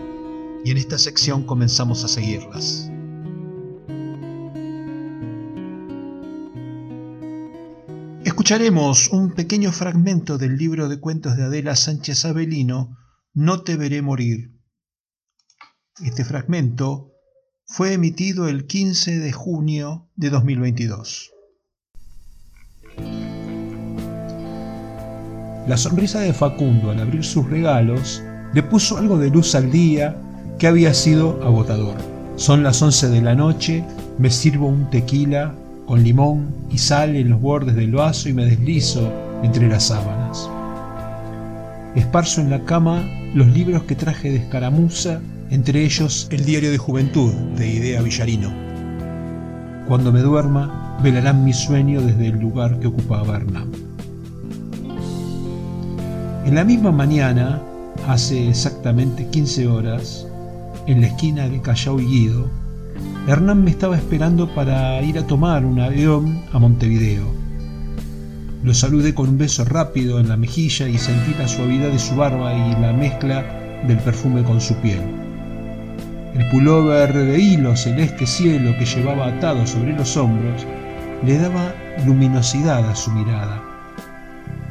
y 0.65 0.71
en 0.71 0.77
esta 0.77 0.97
sección 0.97 1.43
comenzamos 1.43 2.05
a 2.05 2.09
seguirlas. 2.09 2.89
Escucharemos 8.25 9.09
un 9.09 9.33
pequeño 9.33 9.73
fragmento 9.73 10.39
del 10.39 10.57
libro 10.57 10.89
de 10.89 11.01
cuentos 11.01 11.37
de 11.37 11.43
Adela 11.43 11.75
Sánchez 11.75 12.27
Avelino, 12.27 12.97
No 13.35 13.63
te 13.63 13.77
veré 13.77 14.03
morir. 14.03 14.53
Este 16.05 16.25
fragmento 16.25 17.11
fue 17.67 17.95
emitido 17.95 18.47
el 18.47 18.69
15 18.69 19.19
de 19.19 19.33
junio 19.33 20.09
de 20.15 20.31
2022. 20.31 21.33
La 25.69 25.77
sonrisa 25.77 26.21
de 26.21 26.33
Facundo 26.33 26.91
al 26.91 26.99
abrir 26.99 27.23
sus 27.23 27.47
regalos 27.51 28.23
le 28.55 28.63
puso 28.63 28.97
algo 28.97 29.19
de 29.19 29.29
luz 29.29 29.55
al 29.55 29.71
día 29.71 30.17
que 30.59 30.67
había 30.67 30.95
sido 30.95 31.39
agotador. 31.45 31.97
Son 32.37 32.63
las 32.63 32.81
11 32.81 33.11
de 33.11 33.21
la 33.21 33.35
noche, 33.35 33.85
me 34.17 34.31
sirvo 34.31 34.67
un 34.67 34.89
tequila 34.89 35.55
con 35.85 36.03
limón 36.03 36.55
y 36.71 36.79
sal 36.79 37.17
en 37.17 37.29
los 37.29 37.43
bordes 37.43 37.77
del 37.77 37.93
vaso 37.93 38.31
y 38.31 38.33
me 38.33 38.47
deslizo 38.47 39.13
entre 39.43 39.69
las 39.69 39.89
sábanas. 39.89 40.49
Esparzo 41.95 42.41
en 42.41 42.49
la 42.49 42.65
cama 42.65 43.07
los 43.35 43.49
libros 43.49 43.83
que 43.83 43.95
traje 43.95 44.31
de 44.31 44.37
escaramuza, 44.37 45.21
entre 45.51 45.85
ellos 45.85 46.29
El 46.31 46.47
Diario 46.47 46.71
de 46.71 46.79
Juventud 46.79 47.31
de 47.59 47.69
Idea 47.69 48.01
Villarino. 48.01 48.51
Cuando 49.87 50.13
me 50.13 50.21
duerma, 50.21 50.99
velarán 51.03 51.45
mi 51.45 51.53
sueño 51.53 52.01
desde 52.01 52.29
el 52.29 52.39
lugar 52.39 52.81
que 52.81 52.87
ocupaba 52.87 53.37
Hernán. 53.37 53.88
En 56.45 56.55
la 56.55 56.65
misma 56.65 56.93
mañana, 56.93 57.61
hace 58.07 58.49
exactamente 58.49 59.27
15 59.27 59.67
horas, 59.67 60.27
en 60.87 61.01
la 61.01 61.09
esquina 61.09 61.49
de 61.49 61.61
Callao 61.61 62.01
y 62.01 62.07
Guido, 62.07 62.49
Hernán 63.27 63.63
me 63.63 63.71
estaba 63.71 63.97
esperando 63.97 64.49
para 64.55 65.03
ir 65.03 65.19
a 65.19 65.27
tomar 65.27 65.67
un 65.67 65.81
avión 65.81 66.43
a 66.53 66.59
Montevideo. 66.59 67.27
Lo 68.63 68.73
saludé 68.73 69.15
con 69.15 69.29
un 69.29 69.39
beso 69.39 69.65
rápido 69.65 70.19
en 70.19 70.29
la 70.29 70.37
mejilla 70.37 70.89
y 70.89 70.97
sentí 70.97 71.35
la 71.39 71.47
suavidad 71.47 71.91
de 71.91 71.99
su 71.99 72.17
barba 72.17 72.55
y 72.55 72.81
la 72.81 72.93
mezcla 72.93 73.45
del 73.87 73.99
perfume 73.99 74.43
con 74.43 74.61
su 74.61 74.75
piel. 74.77 75.01
El 76.35 76.49
pullover 76.51 77.13
de 77.13 77.39
hilo 77.39 77.77
celeste 77.77 78.27
cielo 78.27 78.77
que 78.79 78.87
llevaba 78.87 79.27
atado 79.27 79.67
sobre 79.67 79.93
los 79.93 80.17
hombros 80.17 80.67
le 81.25 81.39
daba 81.39 81.75
luminosidad 82.07 82.89
a 82.89 82.95
su 82.95 83.11
mirada. 83.11 83.68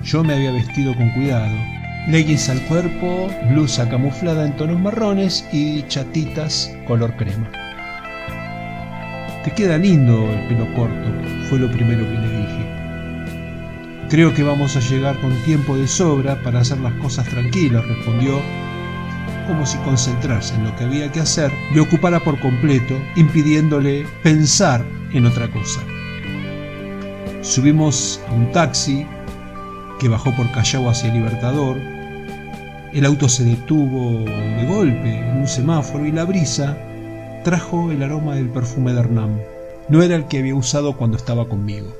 Yo 0.07 0.23
me 0.23 0.35
había 0.35 0.53
vestido 0.53 0.95
con 0.95 1.09
cuidado, 1.09 1.53
leggings 2.07 2.47
al 2.47 2.61
cuerpo, 2.61 3.29
blusa 3.49 3.89
camuflada 3.89 4.45
en 4.45 4.55
tonos 4.55 4.79
marrones 4.79 5.45
y 5.51 5.83
chatitas 5.89 6.73
color 6.87 7.13
crema. 7.17 7.51
Te 9.43 9.51
queda 9.51 9.77
lindo 9.77 10.31
el 10.31 10.47
pelo 10.47 10.73
corto, 10.75 11.09
fue 11.49 11.59
lo 11.59 11.69
primero 11.69 12.05
que 12.05 12.19
le 12.19 12.37
dije. 12.37 14.07
Creo 14.09 14.33
que 14.33 14.43
vamos 14.43 14.77
a 14.77 14.79
llegar 14.79 15.19
con 15.19 15.35
tiempo 15.43 15.75
de 15.75 15.89
sobra 15.89 16.41
para 16.41 16.61
hacer 16.61 16.79
las 16.79 16.93
cosas 17.01 17.27
tranquilas, 17.27 17.85
respondió, 17.85 18.39
como 19.45 19.65
si 19.65 19.77
concentrarse 19.79 20.55
en 20.55 20.63
lo 20.63 20.75
que 20.77 20.85
había 20.85 21.11
que 21.11 21.19
hacer 21.19 21.51
le 21.73 21.81
ocupara 21.81 22.21
por 22.21 22.39
completo, 22.39 22.97
impidiéndole 23.17 24.05
pensar 24.23 24.85
en 25.11 25.25
otra 25.25 25.51
cosa. 25.51 25.81
Subimos 27.41 28.21
a 28.29 28.31
un 28.31 28.49
taxi 28.53 29.05
que 29.99 30.07
bajó 30.07 30.35
por 30.35 30.51
Callao 30.51 30.89
hacia 30.89 31.13
Libertador. 31.13 31.77
El 32.93 33.05
auto 33.05 33.29
se 33.29 33.43
detuvo 33.43 34.25
de 34.25 34.65
golpe 34.67 35.19
en 35.19 35.37
un 35.37 35.47
semáforo 35.47 36.05
y 36.05 36.11
la 36.11 36.25
brisa 36.25 36.77
trajo 37.43 37.91
el 37.91 38.03
aroma 38.03 38.35
del 38.35 38.49
perfume 38.49 38.93
de 38.93 38.99
Hernán. 38.99 39.41
No 39.89 40.03
era 40.03 40.15
el 40.15 40.25
que 40.27 40.39
había 40.39 40.55
usado 40.55 40.97
cuando 40.97 41.17
estaba 41.17 41.47
conmigo. 41.47 41.93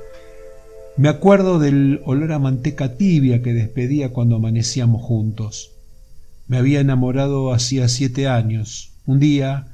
Me 0.96 1.08
acuerdo 1.08 1.58
del 1.58 2.00
olor 2.04 2.32
a 2.32 2.38
manteca 2.38 2.96
tibia 2.96 3.40
que 3.40 3.54
despedía 3.54 4.12
cuando 4.12 4.36
amanecíamos 4.36 5.02
juntos. 5.02 5.70
Me 6.48 6.58
había 6.58 6.80
enamorado 6.80 7.52
hacía 7.52 7.88
siete 7.88 8.26
años. 8.26 8.92
Un 9.06 9.20
día, 9.20 9.68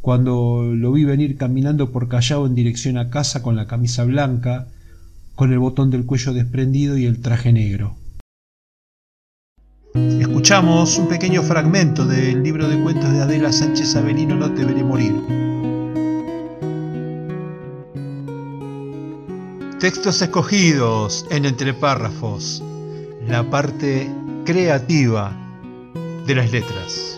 cuando 0.00 0.62
lo 0.74 0.92
vi 0.92 1.04
venir 1.04 1.36
caminando 1.36 1.92
por 1.92 2.08
Callao 2.08 2.46
en 2.46 2.54
dirección 2.54 2.98
a 2.98 3.08
casa 3.08 3.42
con 3.42 3.56
la 3.56 3.66
camisa 3.66 4.04
blanca, 4.04 4.68
con 5.38 5.52
el 5.52 5.60
botón 5.60 5.88
del 5.88 6.04
cuello 6.04 6.32
desprendido 6.32 6.98
y 6.98 7.06
el 7.06 7.20
traje 7.22 7.52
negro. 7.52 7.94
Escuchamos 9.94 10.98
un 10.98 11.06
pequeño 11.06 11.44
fragmento 11.44 12.04
del 12.04 12.42
libro 12.42 12.66
de 12.66 12.82
cuentos 12.82 13.12
de 13.12 13.22
Adela 13.22 13.52
Sánchez 13.52 13.94
Avelino, 13.94 14.34
No 14.34 14.52
te 14.52 14.64
morir. 14.82 15.14
Textos 19.78 20.20
escogidos 20.22 21.24
en 21.30 21.44
entre 21.44 21.72
párrafos, 21.72 22.60
la 23.28 23.48
parte 23.48 24.10
creativa 24.44 25.36
de 26.26 26.34
las 26.34 26.50
letras. 26.50 27.17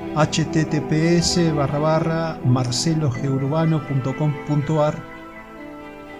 https 0.15 1.53
barra 1.55 1.79
barra 1.79 2.39
marcelogeurbano.com.ar 2.43 5.03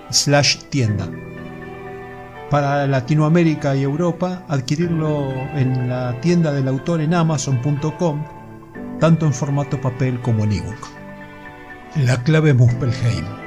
slash 0.10 0.58
tienda. 0.70 1.10
Para 2.50 2.88
Latinoamérica 2.88 3.76
y 3.76 3.84
Europa, 3.84 4.46
adquirirlo 4.50 5.30
en 5.56 5.90
la 5.90 6.20
tienda 6.22 6.52
del 6.52 6.68
autor 6.68 7.02
en 7.02 7.14
amazon.com, 7.14 8.24
tanto 9.00 9.26
en 9.26 9.34
formato 9.34 9.80
papel 9.80 10.20
como 10.22 10.44
en 10.44 10.52
ebook. 10.54 10.88
La 11.96 12.22
clave 12.24 12.54
Muspelheim. 12.54 13.41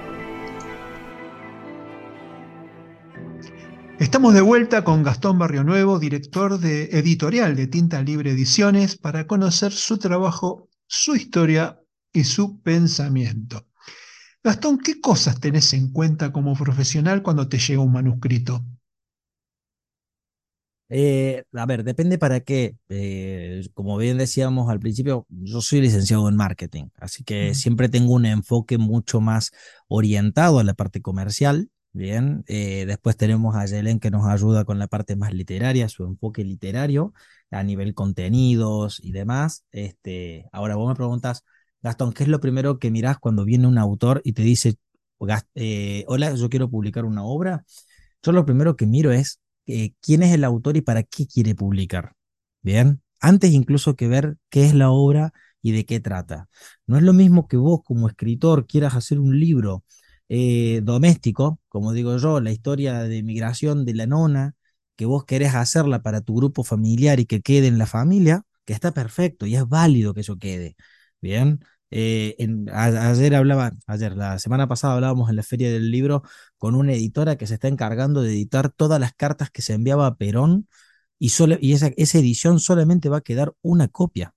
Estamos 4.05 4.35
de 4.35 4.43
vuelta 4.43 4.85
con 4.85 5.03
Gastón 5.03 5.39
Barrio 5.39 5.65
Nuevo, 5.65 5.99
director 5.99 6.59
de 6.59 6.91
editorial 6.93 7.57
de 7.57 7.67
Tinta 7.69 8.03
Libre 8.03 8.33
Ediciones, 8.33 8.99
para 8.99 9.27
conocer 9.27 9.73
su 9.73 9.97
trabajo, 9.97 10.69
su 10.87 11.17
historia 11.17 11.81
y 12.13 12.25
su 12.25 12.61
pensamiento. 12.61 13.67
Gastón, 14.43 14.79
¿qué 14.79 15.01
cosas 15.01 15.41
tenés 15.41 15.73
en 15.73 15.91
cuenta 15.91 16.33
como 16.33 16.55
profesional 16.55 17.23
cuando 17.23 17.49
te 17.49 17.57
llega 17.57 17.81
un 17.81 17.93
manuscrito? 17.93 18.63
Eh, 20.91 21.43
a 21.55 21.65
ver, 21.65 21.83
depende 21.83 22.19
para 22.19 22.41
qué. 22.41 22.77
Eh, 22.91 23.63
como 23.73 23.97
bien 23.97 24.19
decíamos 24.19 24.69
al 24.69 24.81
principio, 24.81 25.27
yo 25.31 25.63
soy 25.63 25.81
licenciado 25.81 26.29
en 26.29 26.37
marketing, 26.37 26.89
así 26.99 27.25
que 27.25 27.55
siempre 27.55 27.89
tengo 27.89 28.13
un 28.13 28.27
enfoque 28.27 28.77
mucho 28.77 29.23
más 29.23 29.51
orientado 29.89 30.59
a 30.59 30.65
la 30.65 30.75
parte 30.75 31.01
comercial 31.01 31.71
Bien, 31.97 32.43
eh, 32.49 32.87
después 32.87 33.17
tenemos 33.17 33.55
a 33.55 33.67
Yelen 33.67 34.01
que 34.01 34.11
nos 34.11 34.27
ayuda 34.27 34.65
con 34.65 34.81
la 34.81 34.89
parte 34.89 35.15
más 35.15 35.33
literaria, 35.33 35.89
su 35.89 36.03
enfoque 36.05 36.43
literario 36.43 37.13
a 37.53 37.63
nivel 37.63 37.95
contenidos 37.95 38.99
y 39.01 39.13
demás. 39.13 39.65
Este, 39.71 40.49
ahora 40.51 40.75
vos 40.75 40.89
me 40.89 40.97
preguntas, 40.97 41.45
Gastón, 41.83 42.13
¿qué 42.13 42.25
es 42.25 42.29
lo 42.29 42.41
primero 42.41 42.81
que 42.81 42.91
mirás 42.91 43.19
cuando 43.19 43.45
viene 43.45 43.69
un 43.69 43.79
autor 43.79 44.21
y 44.25 44.33
te 44.33 44.43
dice, 44.43 44.75
eh, 45.55 46.05
hola, 46.09 46.35
yo 46.35 46.51
quiero 46.51 46.69
publicar 46.69 47.05
una 47.05 47.23
obra? 47.25 47.65
Yo 48.25 48.33
lo 48.33 48.45
primero 48.45 48.75
que 48.77 48.87
miro 48.87 49.13
es 49.13 49.41
eh, 49.67 49.93
quién 50.01 50.25
es 50.25 50.35
el 50.35 50.43
autor 50.45 50.77
y 50.77 50.81
para 50.81 51.05
qué 51.05 51.29
quiere 51.29 51.55
publicar. 51.55 52.15
Bien, 52.63 53.03
antes 53.21 53.53
incluso 53.53 53.95
que 53.95 54.09
ver 54.09 54.37
qué 54.51 54.67
es 54.67 54.75
la 54.75 54.91
obra 54.91 55.33
y 55.63 55.71
de 55.73 55.87
qué 55.87 56.01
trata. 56.01 56.49
No 56.87 56.97
es 56.97 57.05
lo 57.05 57.13
mismo 57.13 57.47
que 57.47 57.57
vos 57.57 57.83
como 57.85 58.09
escritor 58.09 58.67
quieras 58.67 58.95
hacer 58.97 59.21
un 59.21 59.39
libro 59.39 59.85
eh, 60.29 60.81
doméstico, 60.83 61.61
como 61.69 61.93
digo 61.93 62.17
yo, 62.19 62.41
la 62.41 62.53
historia 62.53 63.03
de 63.05 63.23
migración 63.23 63.85
de 63.85 63.95
la 63.95 64.07
nona, 64.07 64.55
que 64.97 65.07
vos 65.07 65.25
querés 65.25 65.55
hacerla 65.55 66.03
para 66.03 66.21
tu 66.21 66.37
grupo 66.37 66.65
familiar 66.65 67.21
y 67.21 67.27
que 67.27 67.41
quede 67.43 67.67
en 67.69 67.79
la 67.79 67.87
familia, 67.87 68.43
que 68.65 68.73
está 68.73 68.93
perfecto 68.93 69.47
y 69.47 69.57
es 69.57 69.69
válido 69.69 70.15
que 70.15 70.21
eso 70.21 70.39
quede. 70.39 70.77
Bien, 71.21 71.61
eh, 71.91 72.37
ayer 72.73 73.35
hablaba, 73.35 73.73
ayer, 73.87 74.17
la 74.17 74.39
semana 74.39 74.69
pasada 74.69 74.95
hablábamos 74.95 75.31
en 75.31 75.37
la 75.37 75.43
Feria 75.43 75.71
del 75.73 75.91
Libro 75.91 76.23
con 76.59 76.75
una 76.75 76.93
editora 76.93 77.37
que 77.37 77.47
se 77.47 77.55
está 77.55 77.69
encargando 77.69 78.23
de 78.23 78.31
editar 78.33 78.71
todas 78.71 79.01
las 79.01 79.15
cartas 79.15 79.51
que 79.51 79.63
se 79.63 79.75
enviaba 79.75 80.07
a 80.07 80.17
Perón 80.17 80.69
y, 81.19 81.33
y 81.61 81.73
esa, 81.73 81.91
esa 81.97 82.19
edición 82.19 82.61
solamente 82.61 83.09
va 83.09 83.19
a 83.19 83.21
quedar 83.23 83.55
una 83.63 83.89
copia 83.89 84.35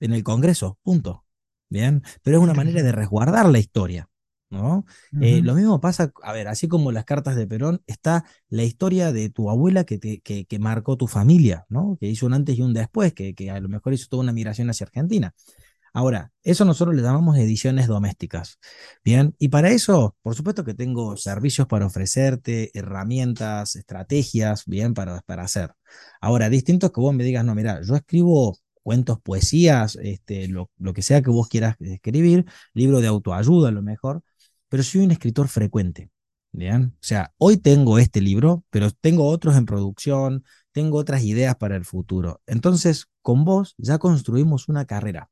en 0.00 0.12
el 0.12 0.22
Congreso, 0.24 0.78
punto. 0.82 1.24
Bien, 1.68 2.02
pero 2.22 2.36
es 2.36 2.42
una 2.42 2.52
manera 2.54 2.82
de 2.82 2.92
resguardar 2.92 3.48
la 3.48 3.58
historia. 3.58 4.08
¿No? 4.52 4.84
Eh, 5.20 5.40
lo 5.42 5.54
mismo 5.54 5.80
pasa, 5.80 6.12
a 6.22 6.32
ver, 6.32 6.46
así 6.46 6.68
como 6.68 6.92
las 6.92 7.04
cartas 7.04 7.34
de 7.36 7.46
Perón, 7.46 7.82
está 7.86 8.24
la 8.48 8.62
historia 8.62 9.12
de 9.12 9.30
tu 9.30 9.50
abuela 9.50 9.84
que, 9.84 9.98
te, 9.98 10.20
que, 10.20 10.58
marcó 10.58 10.96
tu 10.96 11.08
familia, 11.08 11.64
¿no? 11.68 11.96
Que 11.98 12.06
hizo 12.06 12.26
un 12.26 12.34
antes 12.34 12.58
y 12.58 12.62
un 12.62 12.74
después, 12.74 13.14
que, 13.14 13.34
que 13.34 13.50
a 13.50 13.58
lo 13.60 13.68
mejor 13.68 13.94
hizo 13.94 14.06
toda 14.08 14.22
una 14.22 14.32
migración 14.32 14.70
hacia 14.70 14.84
Argentina. 14.84 15.34
Ahora, 15.94 16.32
eso 16.42 16.64
nosotros 16.64 16.96
le 16.96 17.02
llamamos 17.02 17.36
ediciones 17.36 17.86
domésticas. 17.86 18.58
Bien, 19.04 19.34
y 19.38 19.48
para 19.48 19.70
eso, 19.70 20.16
por 20.22 20.34
supuesto 20.34 20.64
que 20.64 20.74
tengo 20.74 21.16
servicios 21.16 21.66
para 21.66 21.86
ofrecerte, 21.86 22.70
herramientas, 22.74 23.76
estrategias, 23.76 24.64
bien, 24.66 24.94
para, 24.94 25.20
para 25.22 25.42
hacer. 25.44 25.72
Ahora, 26.20 26.48
distinto 26.48 26.86
es 26.86 26.92
que 26.92 27.00
vos 27.00 27.14
me 27.14 27.24
digas, 27.24 27.44
no, 27.44 27.54
mira, 27.54 27.80
yo 27.82 27.94
escribo 27.94 28.56
cuentos, 28.82 29.20
poesías, 29.20 29.96
este, 30.02 30.48
lo, 30.48 30.70
lo 30.78 30.92
que 30.92 31.02
sea 31.02 31.22
que 31.22 31.30
vos 31.30 31.48
quieras 31.48 31.76
escribir, 31.80 32.46
libro 32.74 33.00
de 33.00 33.08
autoayuda 33.08 33.68
a 33.68 33.72
lo 33.72 33.82
mejor, 33.82 34.22
pero 34.72 34.82
soy 34.82 35.02
un 35.02 35.10
escritor 35.10 35.48
frecuente. 35.48 36.08
¿bien? 36.50 36.94
O 36.94 37.04
sea, 37.04 37.34
hoy 37.36 37.58
tengo 37.58 37.98
este 37.98 38.22
libro, 38.22 38.64
pero 38.70 38.90
tengo 38.90 39.26
otros 39.28 39.54
en 39.58 39.66
producción, 39.66 40.44
tengo 40.72 40.96
otras 40.96 41.24
ideas 41.24 41.56
para 41.56 41.76
el 41.76 41.84
futuro. 41.84 42.40
Entonces, 42.46 43.04
con 43.20 43.44
vos 43.44 43.74
ya 43.76 43.98
construimos 43.98 44.70
una 44.70 44.86
carrera. 44.86 45.28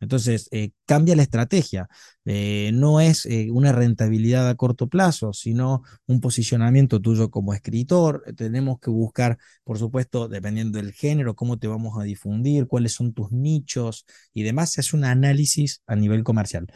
Entonces, 0.00 0.48
eh, 0.50 0.72
cambia 0.84 1.14
la 1.14 1.22
estrategia. 1.22 1.88
Eh, 2.24 2.72
no 2.74 3.00
es 3.00 3.24
eh, 3.26 3.50
una 3.52 3.70
rentabilidad 3.70 4.48
a 4.48 4.56
corto 4.56 4.88
plazo, 4.88 5.32
sino 5.32 5.84
un 6.06 6.20
posicionamiento 6.20 7.00
tuyo 7.00 7.30
como 7.30 7.54
escritor. 7.54 8.24
Tenemos 8.36 8.80
que 8.80 8.90
buscar, 8.90 9.38
por 9.62 9.78
supuesto, 9.78 10.26
dependiendo 10.26 10.78
del 10.78 10.92
género, 10.92 11.36
cómo 11.36 11.56
te 11.56 11.68
vamos 11.68 12.00
a 12.00 12.02
difundir, 12.02 12.66
cuáles 12.66 12.94
son 12.94 13.12
tus 13.14 13.30
nichos 13.30 14.06
y 14.34 14.42
demás. 14.42 14.76
Hace 14.76 14.96
un 14.96 15.04
análisis 15.04 15.82
a 15.86 15.94
nivel 15.94 16.24
comercial. 16.24 16.66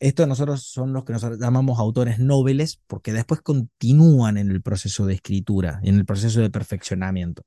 Estos 0.00 0.26
nosotros 0.26 0.64
son 0.64 0.94
los 0.94 1.04
que 1.04 1.12
nosotros 1.12 1.38
llamamos 1.38 1.78
autores 1.78 2.18
nobles 2.18 2.80
porque 2.86 3.12
después 3.12 3.42
continúan 3.42 4.38
en 4.38 4.50
el 4.50 4.62
proceso 4.62 5.04
de 5.04 5.12
escritura, 5.14 5.78
en 5.82 5.96
el 5.96 6.06
proceso 6.06 6.40
de 6.40 6.48
perfeccionamiento. 6.48 7.42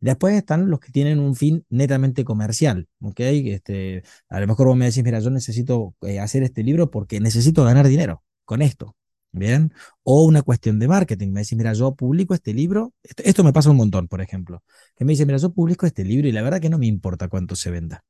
Después 0.00 0.34
están 0.34 0.68
los 0.68 0.80
que 0.80 0.90
tienen 0.90 1.20
un 1.20 1.36
fin 1.36 1.64
netamente 1.70 2.24
comercial. 2.24 2.88
Este, 3.16 4.02
a 4.28 4.40
lo 4.40 4.46
mejor 4.48 4.66
vos 4.66 4.76
me 4.76 4.86
decís, 4.86 5.04
mira, 5.04 5.20
yo 5.20 5.30
necesito 5.30 5.94
eh, 6.02 6.18
hacer 6.18 6.42
este 6.42 6.64
libro 6.64 6.90
porque 6.90 7.20
necesito 7.20 7.64
ganar 7.64 7.86
dinero 7.86 8.24
con 8.44 8.62
esto, 8.62 8.96
¿bien? 9.30 9.72
O 10.02 10.24
una 10.24 10.42
cuestión 10.42 10.80
de 10.80 10.88
marketing, 10.88 11.28
me 11.28 11.42
decís, 11.42 11.56
mira, 11.56 11.72
yo 11.72 11.94
publico 11.94 12.34
este 12.34 12.52
libro, 12.52 12.94
esto, 13.04 13.22
esto 13.24 13.44
me 13.44 13.52
pasa 13.52 13.70
un 13.70 13.76
montón, 13.76 14.08
por 14.08 14.20
ejemplo, 14.20 14.62
que 14.96 15.04
me 15.04 15.12
dice, 15.12 15.24
mira, 15.24 15.38
yo 15.38 15.52
publico 15.52 15.86
este 15.86 16.04
libro 16.04 16.26
y 16.28 16.32
la 16.32 16.42
verdad 16.42 16.60
que 16.60 16.70
no 16.70 16.78
me 16.78 16.86
importa 16.86 17.28
cuánto 17.28 17.54
se 17.56 17.70
venda. 17.70 18.04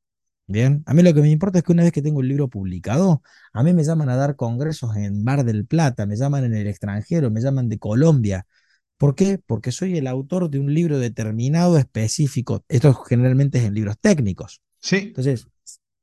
Bien, 0.49 0.85
a 0.87 0.95
mí 0.95 1.03
lo 1.03 1.13
que 1.13 1.21
me 1.23 1.31
importa 1.31 1.59
es 1.59 1.65
que 1.65 1.73
una 1.73 1.83
vez 1.83 1.93
que 1.93 2.03
tengo 2.03 2.21
el 2.21 2.29
libro 2.29 2.49
publicado, 2.49 3.21
a 3.53 3.65
mí 3.65 3.73
me 3.73 3.83
llaman 3.83 4.09
a 4.09 4.17
dar 4.17 4.37
congresos 4.37 4.95
en 4.97 5.25
Mar 5.25 5.45
del 5.45 5.67
Plata, 5.67 6.07
me 6.07 6.17
llaman 6.17 6.45
en 6.45 6.55
el 6.55 6.69
extranjero, 6.69 7.33
me 7.33 7.41
llaman 7.41 7.69
de 7.69 7.79
Colombia. 7.79 8.47
¿Por 8.97 9.17
qué? 9.17 9.39
Porque 9.45 9.73
soy 9.73 9.97
el 9.99 10.07
autor 10.07 10.49
de 10.49 10.61
un 10.61 10.73
libro 10.73 10.99
determinado, 11.01 11.79
específico. 11.79 12.65
Esto 12.69 12.95
generalmente 12.95 13.59
es 13.59 13.65
en 13.65 13.75
libros 13.75 13.97
técnicos. 14.01 14.63
Sí. 14.79 14.97
Entonces, 14.97 15.49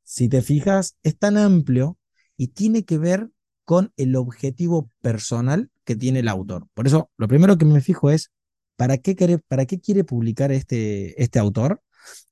si 0.03 0.27
te 0.27 0.41
fijas, 0.41 0.97
es 1.03 1.17
tan 1.17 1.37
amplio 1.37 1.97
y 2.35 2.49
tiene 2.49 2.83
que 2.83 2.97
ver 2.97 3.29
con 3.63 3.93
el 3.95 4.15
objetivo 4.17 4.89
personal 5.01 5.71
que 5.85 5.95
tiene 5.95 6.19
el 6.19 6.27
autor. 6.27 6.67
Por 6.73 6.85
eso, 6.85 7.09
lo 7.17 7.29
primero 7.29 7.57
que 7.57 7.65
me 7.65 7.79
fijo 7.79 8.11
es, 8.11 8.31
¿para 8.75 8.97
qué 8.97 9.15
quiere, 9.15 9.39
para 9.39 9.65
qué 9.65 9.79
quiere 9.79 10.03
publicar 10.03 10.51
este, 10.51 11.21
este 11.21 11.39
autor? 11.39 11.81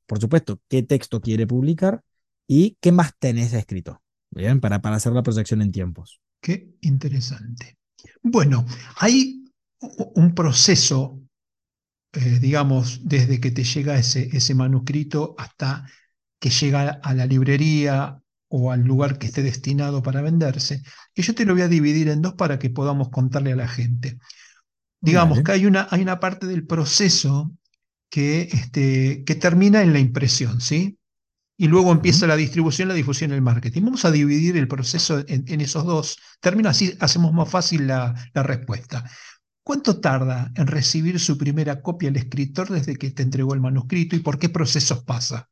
Por 0.05 0.19
supuesto, 0.19 0.60
qué 0.67 0.84
texto 0.84 1.21
quiere 1.21 1.47
publicar 1.47 2.01
y 2.47 2.77
qué 2.81 2.91
más 2.91 3.13
tenés 3.17 3.53
escrito, 3.53 4.01
¿bien? 4.29 4.60
Para, 4.60 4.81
para 4.81 4.97
hacer 4.97 5.13
la 5.13 5.23
proyección 5.23 5.62
en 5.62 5.71
tiempos. 5.71 6.21
Qué 6.41 6.75
interesante. 6.81 7.77
Bueno, 8.21 8.65
hay 8.97 9.45
un 9.79 10.34
proceso, 10.34 11.21
eh, 12.13 12.39
digamos, 12.39 13.01
desde 13.03 13.39
que 13.39 13.51
te 13.51 13.63
llega 13.63 13.97
ese, 13.97 14.29
ese 14.36 14.55
manuscrito 14.55 15.36
hasta 15.38 15.86
que 16.39 16.49
llega 16.49 16.99
a 17.03 17.13
la 17.13 17.25
librería 17.25 18.21
o 18.49 18.71
al 18.71 18.81
lugar 18.81 19.17
que 19.17 19.27
esté 19.27 19.43
destinado 19.43 20.01
para 20.01 20.21
venderse, 20.21 20.84
y 21.15 21.21
yo 21.21 21.34
te 21.34 21.45
lo 21.45 21.53
voy 21.53 21.62
a 21.62 21.69
dividir 21.69 22.10
en 22.10 22.21
dos 22.21 22.34
para 22.34 22.60
que 22.60 22.69
podamos 22.69 23.10
contarle 23.10 23.53
a 23.53 23.55
la 23.55 23.67
gente. 23.67 24.17
Digamos 24.99 25.41
que 25.41 25.53
hay 25.53 25.65
una, 25.65 25.88
hay 25.89 26.01
una 26.01 26.19
parte 26.19 26.47
del 26.47 26.67
proceso 26.67 27.51
que, 28.12 28.41
este, 28.52 29.24
que 29.24 29.36
termina 29.36 29.82
en 29.82 29.93
la 29.93 30.00
impresión, 30.00 30.62
¿sí? 30.62 31.00
Y 31.58 31.67
luego 31.67 31.91
empieza 31.91 32.28
la 32.28 32.36
distribución, 32.36 32.89
la 32.89 32.93
difusión 32.93 33.32
y 33.32 33.36
el 33.36 33.41
marketing. 33.41 33.84
Vamos 33.84 34.06
a 34.06 34.12
dividir 34.12 34.58
el 34.58 34.67
proceso 34.67 35.24
en, 35.28 35.62
esos 35.62 35.86
dos 35.86 36.19
términos, 36.41 36.71
así 36.71 36.93
hacemos 37.00 37.34
más 37.34 37.50
fácil 37.50 37.88
la, 37.88 38.13
la 38.34 38.43
respuesta. 38.43 39.10
¿Cuánto 39.63 40.00
tarda 40.00 40.52
en 40.56 40.67
recibir 40.67 41.19
su 41.19 41.38
primera 41.38 41.82
copia 41.82 42.10
el 42.10 42.17
escritor 42.17 42.69
desde 42.69 42.95
que 42.95 43.12
te 43.12 43.24
entregó 43.24 43.54
el 43.54 43.62
manuscrito 43.62 44.15
y 44.15 44.19
por 44.19 44.39
qué 44.39 44.50
procesos 44.50 45.04
pasa? 45.04 45.50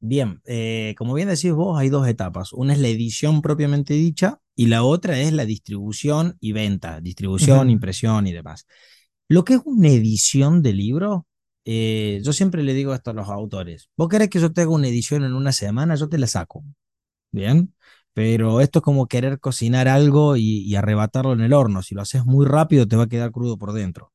Bien, 0.00 0.42
eh, 0.44 0.94
como 0.98 1.14
bien 1.14 1.28
decís 1.28 1.52
vos, 1.52 1.78
hay 1.78 1.88
dos 1.88 2.06
etapas. 2.06 2.52
Una 2.52 2.74
es 2.74 2.78
la 2.78 2.88
edición 2.88 3.40
propiamente 3.40 3.94
dicha 3.94 4.40
y 4.54 4.66
la 4.66 4.82
otra 4.82 5.18
es 5.18 5.32
la 5.32 5.46
distribución 5.46 6.36
y 6.40 6.52
venta, 6.52 7.00
distribución, 7.00 7.70
impresión 7.70 8.26
y 8.26 8.32
demás. 8.32 8.66
Lo 9.28 9.44
que 9.44 9.54
es 9.54 9.60
una 9.64 9.88
edición 9.88 10.62
de 10.62 10.72
libro, 10.72 11.26
eh, 11.64 12.20
yo 12.22 12.32
siempre 12.32 12.62
le 12.62 12.74
digo 12.74 12.94
esto 12.94 13.10
a 13.10 13.14
los 13.14 13.28
autores, 13.28 13.88
vos 13.96 14.08
querés 14.08 14.28
que 14.28 14.40
yo 14.40 14.52
te 14.52 14.62
haga 14.62 14.70
una 14.70 14.88
edición 14.88 15.24
en 15.24 15.34
una 15.34 15.52
semana, 15.52 15.94
yo 15.94 16.08
te 16.08 16.18
la 16.18 16.26
saco. 16.26 16.64
Bien, 17.32 17.74
pero 18.14 18.60
esto 18.60 18.78
es 18.80 18.82
como 18.84 19.08
querer 19.08 19.40
cocinar 19.40 19.88
algo 19.88 20.36
y, 20.36 20.74
arrebatarlo 20.76 21.32
en 21.34 21.40
el 21.42 21.52
horno. 21.52 21.82
Si 21.82 21.94
lo 21.94 22.02
haces 22.02 22.24
muy 22.26 22.46
rápido, 22.46 22.86
te 22.88 22.96
va 22.96 23.04
a 23.04 23.08
quedar 23.08 23.32
crudo 23.32 23.58
por 23.58 23.72
dentro. 23.72 24.12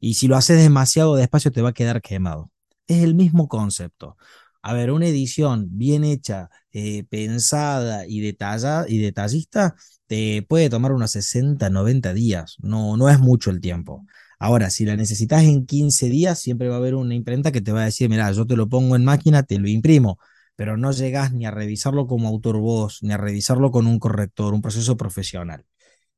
Y 0.00 0.14
si 0.14 0.28
lo 0.28 0.36
haces 0.36 0.58
demasiado 0.62 1.16
despacio, 1.16 1.52
te 1.52 1.62
va 1.62 1.70
a 1.70 1.72
quedar 1.74 2.02
quemado. 2.02 2.50
Es 2.86 3.02
el 3.04 3.14
mismo 3.14 3.48
concepto. 3.48 4.16
A 4.62 4.74
ver, 4.74 4.90
una 4.92 5.06
edición 5.06 5.68
bien 5.72 6.04
hecha, 6.04 6.50
eh, 6.72 7.04
pensada 7.04 8.06
y, 8.06 8.20
detallada, 8.20 8.86
y 8.88 8.98
detallista 8.98 9.74
te 10.06 10.42
puede 10.42 10.68
tomar 10.70 10.92
unos 10.92 11.12
60, 11.12 11.70
90 11.70 12.12
días. 12.14 12.56
No, 12.60 12.96
no 12.96 13.08
es 13.08 13.18
mucho 13.20 13.50
el 13.50 13.60
tiempo. 13.60 14.04
Ahora, 14.40 14.70
si 14.70 14.86
la 14.86 14.96
necesitas 14.96 15.44
en 15.44 15.66
15 15.66 16.08
días, 16.08 16.38
siempre 16.38 16.68
va 16.68 16.76
a 16.76 16.78
haber 16.78 16.94
una 16.94 17.14
imprenta 17.14 17.52
que 17.52 17.60
te 17.60 17.72
va 17.72 17.82
a 17.82 17.84
decir, 17.84 18.08
mira, 18.08 18.32
yo 18.32 18.46
te 18.46 18.56
lo 18.56 18.68
pongo 18.70 18.96
en 18.96 19.04
máquina, 19.04 19.42
te 19.42 19.58
lo 19.58 19.68
imprimo, 19.68 20.18
pero 20.56 20.78
no 20.78 20.92
llegas 20.92 21.34
ni 21.34 21.44
a 21.44 21.50
revisarlo 21.50 22.06
como 22.06 22.26
autor 22.28 22.56
voz, 22.56 23.02
ni 23.02 23.12
a 23.12 23.18
revisarlo 23.18 23.70
con 23.70 23.86
un 23.86 23.98
corrector, 23.98 24.54
un 24.54 24.62
proceso 24.62 24.96
profesional. 24.96 25.66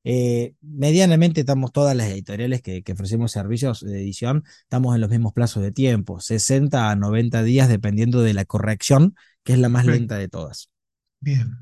Eh, 0.04 0.54
medianamente 0.60 1.40
estamos 1.40 1.72
todas 1.72 1.96
las 1.96 2.08
editoriales 2.10 2.62
que, 2.62 2.84
ofrecemos 2.92 3.32
servicios 3.32 3.80
de 3.80 4.00
edición, 4.00 4.44
estamos 4.62 4.94
en 4.94 5.00
los 5.00 5.10
mismos 5.10 5.32
plazos 5.32 5.62
de 5.64 5.72
tiempo, 5.72 6.20
60 6.20 6.90
a 6.90 6.96
90 6.96 7.42
días 7.42 7.68
dependiendo 7.68 8.22
de 8.22 8.34
la 8.34 8.44
corrección, 8.44 9.16
que 9.42 9.52
es 9.54 9.58
la 9.58 9.68
más 9.68 9.84
lenta 9.84 10.16
de 10.16 10.28
todas. 10.28 10.70
Bien, 11.18 11.56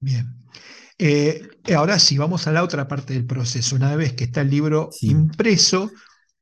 bien. 0.00 0.42
Eh, 1.04 1.42
ahora 1.74 1.98
sí, 1.98 2.16
vamos 2.16 2.46
a 2.46 2.52
la 2.52 2.62
otra 2.62 2.86
parte 2.86 3.14
del 3.14 3.26
proceso. 3.26 3.74
Una 3.74 3.96
vez 3.96 4.12
que 4.12 4.22
está 4.22 4.42
el 4.42 4.50
libro 4.50 4.88
impreso, 5.00 5.90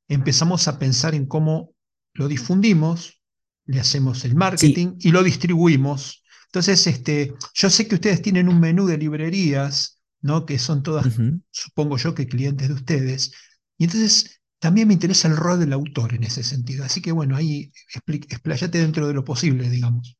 empezamos 0.06 0.68
a 0.68 0.78
pensar 0.78 1.14
en 1.14 1.24
cómo 1.24 1.72
lo 2.12 2.28
difundimos, 2.28 3.22
le 3.64 3.80
hacemos 3.80 4.22
el 4.26 4.34
marketing 4.34 4.96
y 4.98 5.12
lo 5.12 5.22
distribuimos. 5.22 6.22
Entonces, 6.48 6.86
este, 6.86 7.32
yo 7.54 7.70
sé 7.70 7.88
que 7.88 7.94
ustedes 7.94 8.20
tienen 8.20 8.50
un 8.50 8.60
menú 8.60 8.84
de 8.86 8.98
librerías 8.98 9.98
¿no? 10.20 10.44
que 10.44 10.58
son 10.58 10.82
todas, 10.82 11.06
supongo 11.50 11.96
yo, 11.96 12.14
que 12.14 12.26
clientes 12.26 12.68
de 12.68 12.74
ustedes. 12.74 13.32
Y 13.78 13.84
entonces 13.84 14.42
también 14.58 14.88
me 14.88 14.92
interesa 14.92 15.26
el 15.28 15.38
rol 15.38 15.58
del 15.58 15.72
autor 15.72 16.12
en 16.12 16.24
ese 16.24 16.42
sentido. 16.42 16.84
Así 16.84 17.00
que 17.00 17.12
bueno, 17.12 17.34
ahí 17.34 17.72
explayate 17.94 18.76
dentro 18.76 19.08
de 19.08 19.14
lo 19.14 19.24
posible, 19.24 19.70
digamos. 19.70 20.18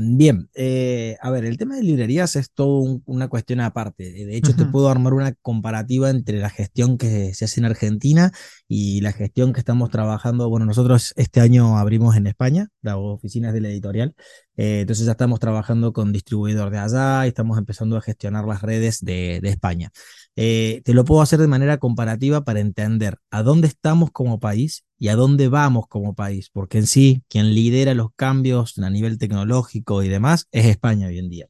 Bien, 0.00 0.48
eh, 0.54 1.16
a 1.20 1.28
ver, 1.32 1.44
el 1.44 1.58
tema 1.58 1.74
de 1.74 1.82
librerías 1.82 2.36
es 2.36 2.52
todo 2.52 3.00
una 3.04 3.26
cuestión 3.26 3.58
aparte. 3.58 4.04
De 4.04 4.36
hecho, 4.36 4.54
te 4.54 4.64
puedo 4.64 4.88
armar 4.90 5.12
una 5.12 5.32
comparativa 5.42 6.08
entre 6.08 6.38
la 6.38 6.50
gestión 6.50 6.98
que 6.98 7.34
se 7.34 7.46
hace 7.46 7.58
en 7.58 7.64
Argentina 7.66 8.30
y 8.68 9.00
la 9.00 9.10
gestión 9.10 9.52
que 9.52 9.58
estamos 9.58 9.90
trabajando. 9.90 10.48
Bueno, 10.50 10.66
nosotros 10.66 11.12
este 11.16 11.40
año 11.40 11.78
abrimos 11.78 12.14
en 12.14 12.28
España 12.28 12.68
las 12.80 12.94
oficinas 12.96 13.52
de 13.52 13.60
la 13.60 13.70
editorial, 13.70 14.14
eh, 14.56 14.82
entonces 14.82 15.04
ya 15.04 15.12
estamos 15.12 15.40
trabajando 15.40 15.92
con 15.92 16.12
distribuidor 16.12 16.70
de 16.70 16.78
allá 16.78 17.26
y 17.26 17.30
estamos 17.30 17.58
empezando 17.58 17.96
a 17.96 18.00
gestionar 18.00 18.44
las 18.44 18.62
redes 18.62 19.04
de, 19.04 19.40
de 19.42 19.48
España. 19.48 19.90
Eh, 20.40 20.82
te 20.84 20.94
lo 20.94 21.04
puedo 21.04 21.20
hacer 21.20 21.40
de 21.40 21.48
manera 21.48 21.78
comparativa 21.78 22.44
para 22.44 22.60
entender 22.60 23.18
a 23.28 23.42
dónde 23.42 23.66
estamos 23.66 24.12
como 24.12 24.38
país 24.38 24.84
y 24.96 25.08
a 25.08 25.16
dónde 25.16 25.48
vamos 25.48 25.88
como 25.88 26.14
país, 26.14 26.48
porque 26.52 26.78
en 26.78 26.86
sí 26.86 27.24
quien 27.28 27.52
lidera 27.54 27.92
los 27.92 28.10
cambios 28.14 28.78
a 28.78 28.88
nivel 28.88 29.18
tecnológico 29.18 30.04
y 30.04 30.08
demás 30.08 30.46
es 30.52 30.66
España 30.66 31.08
hoy 31.08 31.18
en 31.18 31.28
día. 31.28 31.48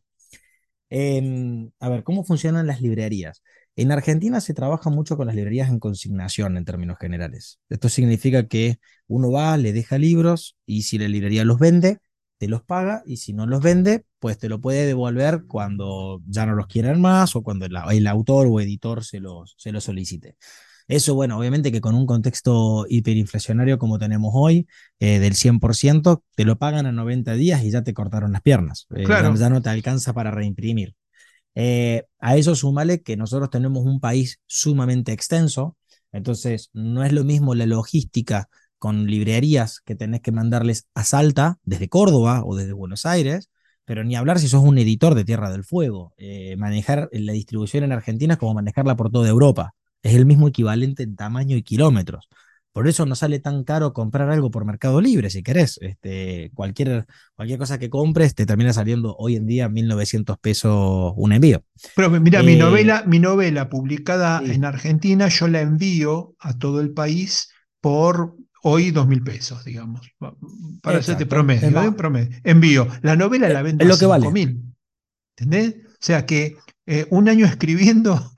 Em, 0.88 1.70
a 1.80 1.90
ver, 1.90 2.02
¿cómo 2.02 2.24
funcionan 2.24 2.66
las 2.66 2.80
librerías? 2.80 3.42
En 3.76 3.92
Argentina 3.92 4.40
se 4.40 4.54
trabaja 4.54 4.88
mucho 4.88 5.18
con 5.18 5.26
las 5.26 5.36
librerías 5.36 5.68
en 5.68 5.80
consignación 5.80 6.56
en 6.56 6.64
términos 6.64 6.96
generales. 6.98 7.60
Esto 7.68 7.90
significa 7.90 8.48
que 8.48 8.78
uno 9.06 9.30
va, 9.30 9.58
le 9.58 9.74
deja 9.74 9.98
libros 9.98 10.56
y 10.64 10.84
si 10.84 10.96
la 10.96 11.08
librería 11.08 11.44
los 11.44 11.58
vende, 11.58 11.98
te 12.38 12.48
los 12.48 12.62
paga 12.62 13.02
y 13.04 13.18
si 13.18 13.32
no 13.32 13.46
los 13.46 13.60
vende, 13.60 14.04
pues 14.18 14.38
te 14.38 14.48
lo 14.48 14.60
puede 14.60 14.86
devolver 14.86 15.44
cuando 15.46 16.22
ya 16.26 16.46
no 16.46 16.54
los 16.54 16.66
quieran 16.68 17.00
más 17.00 17.36
o 17.36 17.42
cuando 17.42 17.66
el, 17.66 18.06
autor 18.06 18.46
o 18.48 18.60
editor 18.60 19.04
se 19.04 19.20
los, 19.20 19.54
se 19.58 19.72
los 19.72 19.84
solicite. 19.84 20.36
Eso, 20.86 21.14
bueno, 21.14 21.36
obviamente 21.36 21.70
que 21.70 21.82
con 21.82 21.94
un 21.94 22.06
contexto 22.06 22.86
hiperinflacionario 22.88 23.78
como 23.78 23.98
tenemos 23.98 24.32
hoy, 24.34 24.66
eh, 25.00 25.18
del 25.18 25.34
100%, 25.34 26.22
te 26.34 26.44
lo 26.46 26.56
pagan 26.56 26.86
a 26.86 26.92
90 26.92 27.34
días 27.34 27.62
y 27.62 27.70
ya 27.70 27.82
te 27.82 27.92
cortaron 27.92 28.32
las 28.32 28.40
piernas. 28.40 28.86
Eh, 28.94 29.04
ya, 29.06 29.50
no 29.50 29.60
te 29.60 29.68
alcanza 29.68 30.14
para 30.14 30.30
reimprimir. 30.30 30.94
Eh, 31.54 32.04
a 32.20 32.36
eso 32.36 32.54
sumale 32.54 33.02
que 33.02 33.16
nosotros 33.16 33.50
tenemos 33.50 33.84
un 33.84 34.00
país 34.00 34.40
sumamente 34.46 35.12
extenso, 35.12 35.76
entonces 36.12 36.70
no 36.72 37.04
es 37.04 37.12
lo 37.12 37.24
mismo 37.24 37.54
la 37.54 37.66
logística 37.66 38.48
con 38.78 39.06
librerías 39.06 39.80
que 39.80 39.94
tenés 39.94 40.20
que 40.20 40.32
mandarles 40.32 40.88
a 40.94 41.04
Salta 41.04 41.58
desde 41.64 41.88
Córdoba 41.88 42.42
o 42.44 42.56
desde 42.56 42.72
Buenos 42.72 43.06
Aires, 43.06 43.50
pero 43.84 44.04
ni 44.04 44.16
hablar 44.16 44.38
si 44.38 44.48
sos 44.48 44.62
un 44.62 44.78
editor 44.78 45.14
de 45.14 45.24
Tierra 45.24 45.50
del 45.50 45.64
Fuego. 45.64 46.12
Eh, 46.18 46.56
manejar 46.56 47.08
la 47.12 47.32
distribución 47.32 47.84
en 47.84 47.92
Argentina 47.92 48.34
es 48.34 48.38
como 48.38 48.54
manejarla 48.54 48.96
por 48.96 49.10
toda 49.10 49.28
Europa. 49.28 49.74
Es 50.02 50.14
el 50.14 50.26
mismo 50.26 50.48
equivalente 50.48 51.02
en 51.02 51.16
tamaño 51.16 51.56
y 51.56 51.62
kilómetros. 51.62 52.28
Por 52.72 52.86
eso 52.86 53.06
no 53.06 53.14
sale 53.14 53.40
tan 53.40 53.64
caro 53.64 53.92
comprar 53.92 54.30
algo 54.30 54.50
por 54.50 54.64
Mercado 54.64 55.00
Libre, 55.00 55.30
si 55.30 55.42
querés. 55.42 55.78
Este, 55.80 56.52
cualquier, 56.54 57.06
cualquier 57.34 57.58
cosa 57.58 57.78
que 57.78 57.90
compres 57.90 58.34
te 58.34 58.46
termina 58.46 58.72
saliendo 58.72 59.16
hoy 59.18 59.36
en 59.36 59.46
día 59.46 59.68
1.900 59.68 60.38
pesos 60.38 61.12
un 61.16 61.32
envío. 61.32 61.64
Pero 61.96 62.10
mira, 62.10 62.42
mi, 62.42 62.52
eh, 62.52 62.56
novela, 62.56 63.02
mi 63.06 63.18
novela 63.18 63.68
publicada 63.68 64.42
en 64.44 64.64
Argentina, 64.64 65.28
yo 65.28 65.48
la 65.48 65.60
envío 65.60 66.36
a 66.38 66.56
todo 66.56 66.80
el 66.80 66.92
país 66.92 67.50
por 67.80 68.36
hoy 68.62 68.90
dos 68.90 69.06
mil 69.06 69.22
pesos, 69.22 69.64
digamos. 69.64 70.10
Para 70.82 70.98
hacerte 70.98 71.26
promedio, 71.26 71.82
¿eh? 71.82 71.92
promedio. 71.92 72.36
Envío. 72.44 72.88
La 73.02 73.16
novela 73.16 73.48
la 73.48 73.62
vendo 73.62 73.84
a 73.84 73.96
cinco 73.96 74.30
mil. 74.30 74.62
¿Entendés? 75.36 75.76
O 75.86 76.00
sea 76.00 76.26
que 76.26 76.56
eh, 76.86 77.06
un 77.10 77.28
año 77.28 77.46
escribiendo 77.46 78.32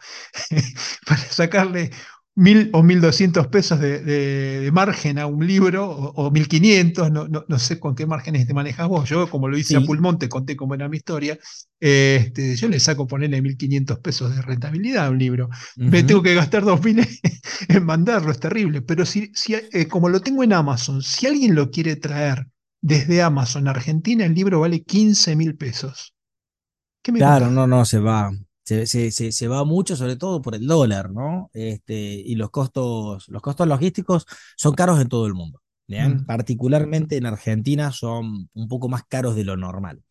para 1.06 1.20
sacarle 1.20 1.90
mil 2.36 2.70
o 2.72 2.82
mil 2.82 3.00
doscientos 3.00 3.48
pesos 3.48 3.80
de, 3.80 4.70
margen 4.72 5.18
a 5.18 5.26
un 5.26 5.46
libro, 5.46 5.88
o, 5.88 6.30
mil 6.30 6.48
quinientos, 6.48 7.10
no, 7.10 7.26
no, 7.28 7.58
sé 7.58 7.80
con 7.80 7.94
qué 7.94 8.06
márgenes 8.06 8.46
te 8.46 8.54
manejas 8.54 8.88
vos. 8.88 9.08
Yo, 9.08 9.28
como 9.28 9.48
lo 9.48 9.58
hice 9.58 9.76
a 9.76 9.80
pulmón, 9.80 10.18
te 10.18 10.28
conté 10.28 10.56
cómo 10.56 10.74
era 10.74 10.88
mi 10.88 10.98
historia. 10.98 11.38
Este, 11.78 12.56
yo 12.56 12.68
le 12.68 12.78
saco 12.80 13.06
ponerle 13.06 13.42
mil 13.42 13.56
quinientos 13.56 13.98
pesos 13.98 14.34
de 14.34 14.42
rentabilidad 14.42 15.06
a 15.06 15.10
un 15.10 15.18
libro. 15.18 15.48
Me 15.76 16.02
tengo 16.02 16.22
que 16.22 16.34
gastar 16.34 16.64
dos 16.64 16.82
mil 16.82 17.06
en 17.68 17.84
mandarlo, 17.84 18.30
es 18.30 18.40
terrible. 18.40 18.82
Pero 18.82 19.04
si, 19.04 19.30
si 19.34 19.54
eh, 19.54 19.86
como 19.88 20.08
lo 20.08 20.20
tengo 20.20 20.44
en 20.44 20.52
Amazon, 20.52 21.02
si 21.02 21.26
alguien 21.26 21.54
lo 21.54 21.70
quiere 21.70 21.96
traer 21.96 22.46
desde 22.80 23.22
Amazon 23.22 23.68
a 23.68 23.72
Argentina, 23.72 24.24
el 24.24 24.34
libro 24.34 24.60
vale 24.60 24.82
15 24.82 25.36
mil 25.36 25.56
pesos. 25.56 26.14
claro, 27.02 27.50
no, 27.50 27.66
no, 27.66 27.84
se 27.84 27.98
va. 27.98 28.30
Se, 28.64 28.86
se, 28.86 29.48
va 29.48 29.64
mucho, 29.64 29.96
sobre 29.96 30.14
todo 30.14 30.40
por 30.42 30.54
el 30.54 30.66
dólar, 30.66 31.10
¿no? 31.10 31.50
Este, 31.52 31.94
y 31.94 32.36
los 32.36 32.50
costos, 32.50 33.28
los 33.28 33.42
costos 33.42 33.66
logísticos 33.66 34.26
son 34.56 34.74
caros 34.74 35.00
en 35.00 35.08
todo 35.08 35.26
el 35.26 35.34
mundo. 35.34 35.60
Mm. 35.88 36.24
Particularmente 36.24 37.16
en 37.16 37.26
Argentina 37.26 37.90
son 37.90 38.48
un 38.52 38.68
poco 38.68 38.88
más 38.88 39.02
caros 39.08 39.34
de 39.34 39.44
lo 39.44 39.56
normal. 39.56 40.02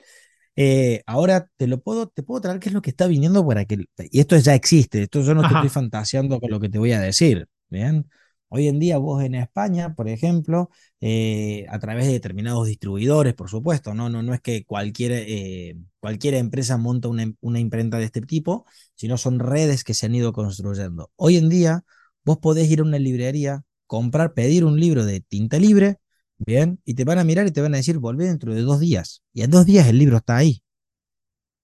Eh, 0.55 1.03
ahora 1.05 1.47
te 1.55 1.67
lo 1.67 1.79
puedo, 1.79 2.09
te 2.09 2.21
puedo 2.21 2.41
traer 2.41 2.59
qué 2.59 2.67
es 2.67 2.73
lo 2.73 2.81
que 2.81 2.89
está 2.89 3.07
viniendo 3.07 3.47
para 3.47 3.63
que. 3.63 3.85
Y 4.11 4.19
esto 4.19 4.35
ya 4.37 4.55
existe, 4.55 5.03
esto 5.03 5.21
yo 5.21 5.33
no 5.33 5.41
te 5.47 5.53
estoy 5.53 5.69
fantaseando 5.69 6.39
con 6.39 6.51
lo 6.51 6.59
que 6.59 6.67
te 6.67 6.79
voy 6.79 6.91
a 6.91 6.99
decir. 6.99 7.47
¿bien? 7.69 8.09
Hoy 8.51 8.67
en 8.67 8.79
día 8.79 8.97
vos 8.97 9.23
en 9.23 9.35
España, 9.35 9.93
por 9.95 10.09
ejemplo, 10.09 10.71
eh, 11.01 11.65
a 11.69 11.77
través 11.79 12.07
de 12.07 12.13
determinados 12.13 12.67
distribuidores, 12.67 13.35
por 13.35 13.49
supuesto, 13.49 13.93
no, 13.93 14.09
no, 14.09 14.23
no 14.23 14.33
es 14.33 14.41
que 14.41 14.65
cualquier, 14.65 15.11
eh, 15.13 15.77
cualquier 15.99 16.33
empresa 16.33 16.77
monta 16.77 17.09
una, 17.09 17.31
una, 17.41 17.59
imprenta 17.59 17.99
de 17.99 18.05
este 18.05 18.21
tipo, 18.21 18.65
sino 18.95 19.17
son 19.17 19.39
redes 19.39 19.83
que 19.83 19.93
se 19.93 20.07
han 20.07 20.15
ido 20.15 20.33
construyendo. 20.33 21.11
Hoy 21.15 21.37
en 21.37 21.49
día 21.49 21.83
vos 22.25 22.39
podés 22.39 22.69
ir 22.71 22.79
a 22.79 22.83
una 22.83 22.97
librería, 22.99 23.63
comprar, 23.85 24.33
pedir 24.33 24.65
un 24.65 24.79
libro 24.79 25.05
de 25.05 25.21
tinta 25.21 25.59
libre, 25.59 25.97
bien, 26.37 26.81
y 26.85 26.95
te 26.95 27.03
van 27.05 27.19
a 27.19 27.23
mirar 27.23 27.47
y 27.47 27.51
te 27.51 27.61
van 27.61 27.73
a 27.75 27.77
decir, 27.77 27.99
volvé 27.99 28.25
dentro 28.25 28.53
de 28.55 28.61
dos 28.61 28.79
días. 28.79 29.23
Y 29.33 29.43
en 29.43 29.51
dos 29.51 29.65
días 29.65 29.87
el 29.87 29.99
libro 29.99 30.17
está 30.17 30.37
ahí. 30.37 30.63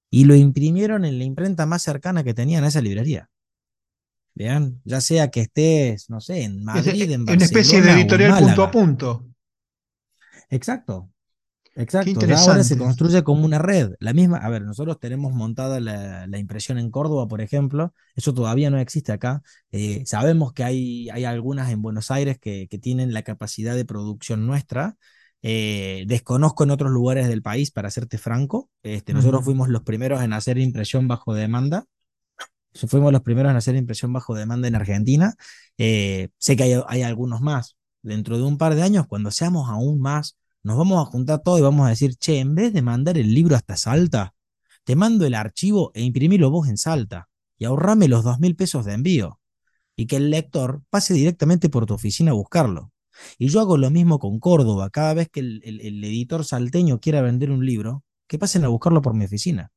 Y 0.09 0.25
lo 0.25 0.35
imprimieron 0.35 1.05
en 1.05 1.17
la 1.19 1.25
imprenta 1.25 1.65
más 1.65 1.83
cercana 1.83 2.23
que 2.23 2.33
tenían 2.33 2.63
a 2.63 2.67
esa 2.69 2.81
librería. 2.81 3.29
Vean, 4.35 4.81
ya 4.83 4.99
sea 4.99 5.31
que 5.31 5.41
estés, 5.41 6.09
no 6.09 6.19
sé, 6.19 6.43
en 6.43 6.63
Madrid, 6.63 7.09
en 7.09 7.25
Barcelona. 7.25 7.33
Una 7.33 7.45
especie 7.45 7.81
de 7.81 7.91
editorial 7.91 8.37
punto 8.37 8.63
a 8.63 8.71
punto. 8.71 9.27
Exacto. 10.49 11.09
Exacto. 11.77 12.19
ahora 12.37 12.63
se 12.63 12.77
construye 12.77 13.23
como 13.23 13.45
una 13.45 13.59
red. 13.59 13.91
La 13.99 14.13
misma, 14.13 14.37
a 14.37 14.49
ver, 14.49 14.61
nosotros 14.61 14.99
tenemos 14.99 15.33
montada 15.33 15.79
la, 15.79 16.37
impresión 16.37 16.77
en 16.77 16.89
Córdoba, 16.89 17.27
por 17.27 17.41
ejemplo. 17.41 17.93
Eso 18.15 18.33
todavía 18.33 18.69
no 18.69 18.79
existe 18.79 19.11
acá. 19.11 19.41
Eh, 19.71 20.03
sabemos 20.05 20.53
que 20.53 20.63
hay, 20.63 21.09
hay 21.09 21.25
algunas 21.25 21.69
en 21.71 21.81
Buenos 21.81 22.11
Aires 22.11 22.37
que, 22.39 22.67
que 22.69 22.77
tienen 22.77 23.13
la 23.13 23.23
capacidad 23.23 23.75
de 23.75 23.85
producción 23.85 24.47
nuestra. 24.47 24.95
Eh, 25.41 26.05
desconozco 26.07 26.63
en 26.63 26.71
otros 26.71 26.91
lugares 26.91 27.27
del 27.27 27.41
país, 27.41 27.71
para 27.71 27.91
serte 27.91 28.17
franco. 28.17 28.69
Este, 28.81 29.13
nosotros 29.13 29.43
fuimos 29.43 29.67
los 29.69 29.83
primeros 29.83 30.21
en 30.23 30.33
hacer 30.33 30.57
impresión 30.57 31.07
bajo 31.07 31.33
demanda 31.33 31.85
fuimos 32.87 33.11
los 33.11 33.21
primeros 33.21 33.51
en 33.51 33.57
hacer 33.57 33.75
impresión 33.75 34.13
bajo 34.13 34.35
demanda 34.35 34.67
en 34.67 34.75
Argentina. 34.75 35.35
Eh, 35.77 36.29
sé 36.37 36.55
que 36.55 36.81
hay, 36.87 37.01
algunos 37.01 37.41
más. 37.41 37.77
Dentro 38.01 38.37
de 38.37 38.43
un 38.43 38.57
par 38.57 38.75
de 38.75 38.83
años, 38.83 39.07
cuando 39.07 39.31
seamos 39.31 39.69
aún 39.69 39.99
más, 39.99 40.37
nos 40.63 40.77
vamos 40.77 41.01
a 41.01 41.09
juntar 41.09 41.41
todos 41.43 41.59
y 41.59 41.63
vamos 41.63 41.87
a 41.87 41.89
decir, 41.89 42.15
che, 42.17 42.39
en 42.39 42.55
vez 42.55 42.73
de 42.73 42.81
mandar 42.81 43.17
el 43.17 43.33
libro 43.33 43.55
hasta 43.55 43.77
Salta, 43.77 44.35
te 44.83 44.95
mando 44.95 45.25
el 45.25 45.33
archivo 45.33 45.91
e 45.95 46.01
imprimilo 46.03 46.51
vos 46.51 46.67
en 46.67 46.77
Salta 46.77 47.29
y 47.57 47.65
ahorrame 47.65 48.07
los 48.07 48.23
dos 48.23 48.39
mil 48.39 48.55
pesos 48.55 48.85
de 48.85 48.93
envío. 48.93 49.39
Y 49.95 50.07
que 50.07 50.17
el 50.17 50.29
lector 50.29 50.83
pase 50.89 51.13
directamente 51.13 51.69
por 51.69 51.85
tu 51.85 51.93
oficina 51.93 52.31
a 52.31 52.33
buscarlo. 52.33 52.91
Y 53.37 53.47
yo 53.47 53.61
hago 53.61 53.77
lo 53.77 53.89
mismo 53.89 54.19
con 54.19 54.39
Córdoba. 54.39 54.89
Cada 54.89 55.13
vez 55.13 55.29
que 55.29 55.39
el, 55.39 55.61
el 55.63 56.03
editor 56.03 56.43
salteño 56.43 56.99
quiera 56.99 57.21
vender 57.21 57.49
un 57.51 57.65
libro, 57.65 58.03
que 58.27 58.37
pasen 58.37 58.65
a 58.65 58.67
buscarlo 58.67 59.01
por 59.01 59.13
mi 59.13 59.25
oficina 59.25 59.71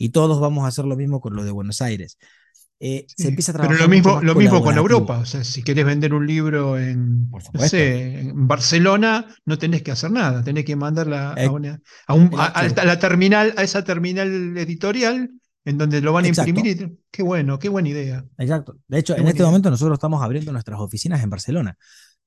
y 0.00 0.08
todos 0.08 0.40
vamos 0.40 0.64
a 0.64 0.68
hacer 0.68 0.86
lo 0.86 0.96
mismo 0.96 1.20
con 1.20 1.36
lo 1.36 1.44
de 1.44 1.50
Buenos 1.50 1.82
Aires. 1.82 2.16
Eh, 2.82 3.04
se 3.14 3.28
empieza 3.28 3.52
a 3.52 3.54
trabajar 3.56 3.76
Pero 3.76 3.86
lo 3.86 3.90
mismo, 3.90 4.22
lo 4.22 4.34
mismo 4.34 4.62
con 4.62 4.74
Europa. 4.78 5.18
O 5.18 5.26
sea, 5.26 5.44
si 5.44 5.62
querés 5.62 5.84
vender 5.84 6.14
un 6.14 6.26
libro 6.26 6.78
en, 6.78 7.28
en 7.72 8.48
Barcelona, 8.48 9.26
no 9.44 9.58
tenés 9.58 9.82
que 9.82 9.90
hacer 9.90 10.10
nada. 10.10 10.42
Tenés 10.42 10.64
que 10.64 10.74
mandarla 10.74 11.34
a, 11.34 12.84
la 12.84 12.98
terminal, 12.98 13.52
a 13.58 13.62
esa 13.62 13.84
terminal 13.84 14.56
editorial 14.56 15.30
en 15.66 15.76
donde 15.76 16.00
lo 16.00 16.14
van 16.14 16.24
a 16.24 16.28
imprimir. 16.28 16.96
qué 17.10 17.22
bueno, 17.22 17.58
qué 17.58 17.68
buena 17.68 17.90
idea. 17.90 18.24
Exacto. 18.38 18.78
De 18.88 19.00
hecho, 19.00 19.14
en 19.14 19.28
este 19.28 19.42
momento 19.42 19.68
nosotros 19.68 19.96
estamos 19.96 20.22
abriendo 20.22 20.50
nuestras 20.50 20.80
oficinas 20.80 21.22
en 21.22 21.28
Barcelona. 21.28 21.76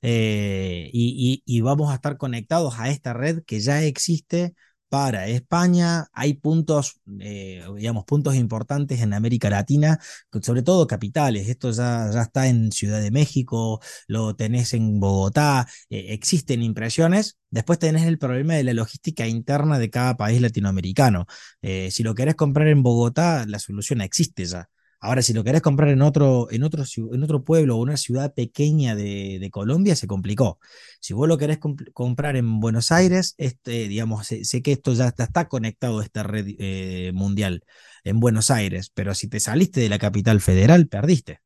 Eh, 0.04 0.92
y, 0.94 1.62
vamos 1.62 1.92
a 1.92 1.96
estar 1.96 2.18
conectados 2.18 2.76
a 2.78 2.90
esta 2.90 3.14
red 3.14 3.42
que 3.48 3.62
ya 3.62 3.82
existe 3.82 4.54
para 4.94 5.26
España. 5.28 6.06
Hay 6.14 6.36
puntos, 6.36 7.02
eh, 7.20 7.64
digamos, 7.76 8.06
puntos 8.06 8.36
importantes 8.36 9.02
en 9.02 9.14
América 9.16 9.50
Latina, 9.50 10.00
sobre 10.44 10.62
todo 10.62 10.86
capitales. 10.86 11.50
Esto 11.50 11.72
ya, 11.72 12.12
está 12.22 12.46
en 12.48 12.72
Ciudad 12.72 13.02
de 13.02 13.10
México, 13.10 13.82
lo 14.08 14.36
tenés 14.36 14.76
en 14.76 15.00
Bogotá, 15.00 15.68
eh, 15.90 16.14
existen 16.14 16.62
impresiones. 16.62 17.40
Después 17.50 17.80
tenés 17.80 18.04
el 18.06 18.20
problema 18.20 18.54
de 18.54 18.66
la 18.66 18.74
logística 18.74 19.26
interna 19.26 19.80
de 19.80 19.90
cada 19.90 20.16
país 20.16 20.40
latinoamericano. 20.40 21.26
Eh, 21.64 21.90
si 21.90 22.04
lo 22.04 22.14
querés 22.14 22.36
comprar 22.36 22.68
en 22.68 22.84
Bogotá, 22.84 23.46
la 23.48 23.58
solución 23.58 24.00
existe 24.02 24.46
ya. 24.46 24.70
Ahora, 25.06 25.22
si 25.22 25.34
lo 25.34 25.44
querés 25.44 25.62
comprar 25.62 25.89
en 25.89 26.02
otro, 26.02 26.48
en 26.50 26.63
otro, 26.63 26.86
en 27.13 27.24
otro 27.24 27.44
pueblo 27.44 27.76
o 27.76 27.82
una 27.82 27.98
ciudad 27.98 28.34
pequeña 28.34 28.96
de, 28.96 29.50
Colombia, 29.52 29.98
se 29.98 30.08
complicó. 30.08 30.60
Si 31.02 31.13
vos 31.13 31.28
lo 31.28 31.38
querés 31.38 31.60
comprar 31.94 32.38
en 32.38 32.62
Buenos 32.62 32.89
Aires, 32.89 33.36
este, 33.38 33.89
digamos, 33.89 34.28
sé, 34.28 34.62
que 34.62 34.72
esto 34.72 34.94
ya 34.94 35.10
está, 35.10 35.50
conectado 35.50 36.00
a 36.00 36.06
esta 36.06 36.24
red 36.24 36.56
eh, 36.58 37.12
mundial 37.13 37.66
en 38.06 38.22
Buenos 38.22 38.50
Aires, 38.50 38.92
pero 38.94 39.13
si 39.13 39.28
te 39.28 39.42
saliste 39.42 39.82
de 39.82 39.89
la 39.89 40.00
capital 40.00 40.39
federal, 40.39 40.88
perdiste. 40.88 41.42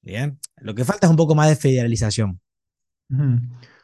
Bien, 0.00 0.38
lo 0.58 0.76
que 0.76 0.84
falta 0.84 1.08
es 1.08 1.10
un 1.10 1.16
poco 1.16 1.34
más 1.34 1.48
de 1.48 1.56
federalización. 1.56 2.40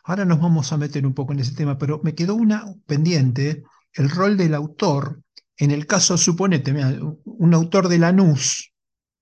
Ahora 0.04 0.24
nos 0.24 0.40
vamos 0.40 0.72
a 0.72 0.76
meter 0.76 1.04
un 1.04 1.14
poco 1.14 1.33
en 1.33 1.40
ese 1.40 1.56
tema, 1.56 1.76
pero 1.76 2.00
me 2.04 2.14
quedó 2.14 2.37
una 2.37 2.72
pendiente, 2.87 3.64
el 3.94 4.11
rol 4.11 4.37
del 4.37 4.54
autor 4.54 5.24
en 5.61 5.70
el 5.70 5.87
caso, 5.87 6.16
suponete, 6.16 6.73
un 6.73 7.55
autor 7.55 7.88
de 7.88 7.99
Lanús, 7.99 8.73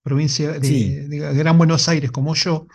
provincia 0.02 0.52
de, 0.52 1.34
Gran 1.34 1.58
Buenos 1.58 1.88
Aires 1.88 2.12
como 2.12 2.36
yo, 2.36 2.68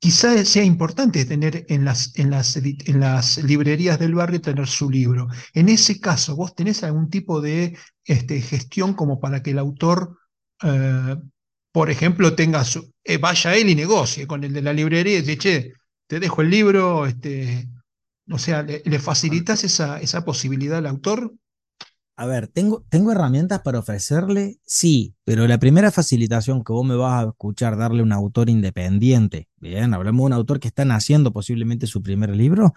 quizás 0.00 0.48
sea 0.48 0.64
importante 0.64 1.24
tener 1.24 1.64
en 1.68 1.84
las, 1.84 2.12
en, 2.18 2.30
las, 2.30 2.56
en 2.56 3.00
las, 3.00 3.38
librerías 3.38 4.00
del 4.00 4.16
barrio 4.16 4.40
tener 4.40 4.66
su 4.66 4.90
libro. 4.90 5.28
En 5.54 5.68
ese 5.68 6.00
caso, 6.00 6.34
¿vos 6.34 6.56
tenés 6.56 6.82
algún 6.82 7.08
tipo 7.08 7.40
de 7.40 7.78
este, 8.04 8.40
gestión 8.40 8.94
como 8.94 9.20
para 9.20 9.44
que 9.44 9.52
el 9.52 9.60
autor, 9.60 10.18
eh, 10.64 11.16
por 11.70 11.88
ejemplo, 11.88 12.34
tenga 12.34 12.64
su, 12.64 12.92
eh, 13.04 13.18
vaya 13.18 13.54
él 13.54 13.68
y 13.68 13.76
negocie 13.76 14.26
con 14.26 14.42
el 14.42 14.52
de 14.52 14.62
la 14.62 14.72
librería 14.72 15.18
y 15.18 15.20
dice, 15.20 15.38
che, 15.38 15.72
te 16.08 16.18
dejo 16.18 16.42
el 16.42 16.50
libro, 16.50 17.06
este, 17.06 17.68
o 18.28 18.38
sea, 18.38 18.64
¿le, 18.64 18.98
facilitas 18.98 19.62
esa, 19.62 20.00
esa 20.00 20.24
posibilidad 20.24 20.78
al 20.78 20.86
autor? 20.88 21.32
A 22.22 22.26
ver, 22.26 22.46
¿tengo, 22.46 22.84
¿tengo 22.88 23.10
herramientas 23.10 23.62
para 23.62 23.80
ofrecerle? 23.80 24.60
Sí, 24.64 25.16
pero 25.24 25.48
la 25.48 25.58
primera 25.58 25.90
facilitación 25.90 26.62
que 26.62 26.72
vos 26.72 26.86
me 26.86 26.94
vas 26.94 27.24
a 27.24 27.28
escuchar 27.30 27.76
darle 27.76 27.98
a 27.98 28.04
un 28.04 28.12
autor 28.12 28.48
independiente, 28.48 29.48
bien, 29.56 29.92
hablamos 29.92 30.20
de 30.20 30.26
un 30.26 30.32
autor 30.32 30.60
que 30.60 30.68
está 30.68 30.84
naciendo 30.84 31.32
posiblemente 31.32 31.88
su 31.88 32.00
primer 32.00 32.36
libro, 32.36 32.74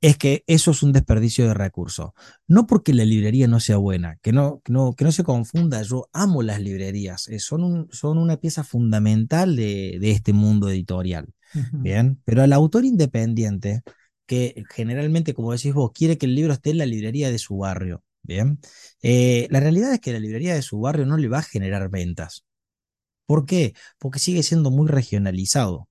es 0.00 0.18
que 0.18 0.42
eso 0.48 0.72
es 0.72 0.82
un 0.82 0.90
desperdicio 0.90 1.46
de 1.46 1.54
recursos. 1.54 2.10
No 2.48 2.66
porque 2.66 2.92
la 2.92 3.04
librería 3.04 3.46
no 3.46 3.60
sea 3.60 3.76
buena, 3.76 4.16
que 4.22 4.32
no, 4.32 4.60
que 4.64 4.72
no, 4.72 4.94
que 4.94 5.04
no 5.04 5.12
se 5.12 5.22
confunda, 5.22 5.80
yo 5.82 6.08
amo 6.12 6.42
las 6.42 6.60
librerías, 6.60 7.28
eh, 7.28 7.38
son, 7.38 7.62
un, 7.62 7.88
son 7.92 8.18
una 8.18 8.38
pieza 8.38 8.64
fundamental 8.64 9.54
de, 9.54 9.98
de 10.00 10.10
este 10.10 10.32
mundo 10.32 10.68
editorial, 10.68 11.28
bien, 11.70 12.20
pero 12.24 12.42
al 12.42 12.52
autor 12.52 12.84
independiente, 12.84 13.82
que 14.26 14.64
generalmente, 14.68 15.32
como 15.32 15.52
decís 15.52 15.72
vos, 15.74 15.92
quiere 15.94 16.18
que 16.18 16.26
el 16.26 16.34
libro 16.34 16.52
esté 16.52 16.70
en 16.70 16.78
la 16.78 16.86
librería 16.86 17.30
de 17.30 17.38
su 17.38 17.58
barrio, 17.58 18.02
Bien. 18.24 18.58
Eh, 19.02 19.46
la 19.50 19.60
realidad 19.60 19.92
es 19.92 20.00
que 20.00 20.12
la 20.12 20.18
librería 20.18 20.54
de 20.54 20.62
su 20.62 20.80
barrio 20.80 21.04
no 21.06 21.18
le 21.18 21.28
va 21.28 21.38
a 21.38 21.42
generar 21.42 21.90
ventas. 21.90 22.44
¿Por 23.26 23.44
qué? 23.46 23.74
Porque 23.98 24.18
sigue 24.18 24.42
siendo 24.42 24.70
muy 24.70 24.88
regionalizado. 24.88 25.88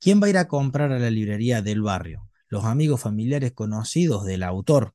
¿Quién 0.00 0.20
va 0.20 0.26
a 0.26 0.30
ir 0.30 0.38
a 0.38 0.48
comprar 0.48 0.92
a 0.92 0.98
la 0.98 1.10
librería 1.10 1.62
del 1.62 1.82
barrio? 1.82 2.28
Los 2.48 2.64
amigos 2.64 3.00
familiares 3.00 3.52
conocidos 3.52 4.24
del 4.24 4.42
autor. 4.42 4.94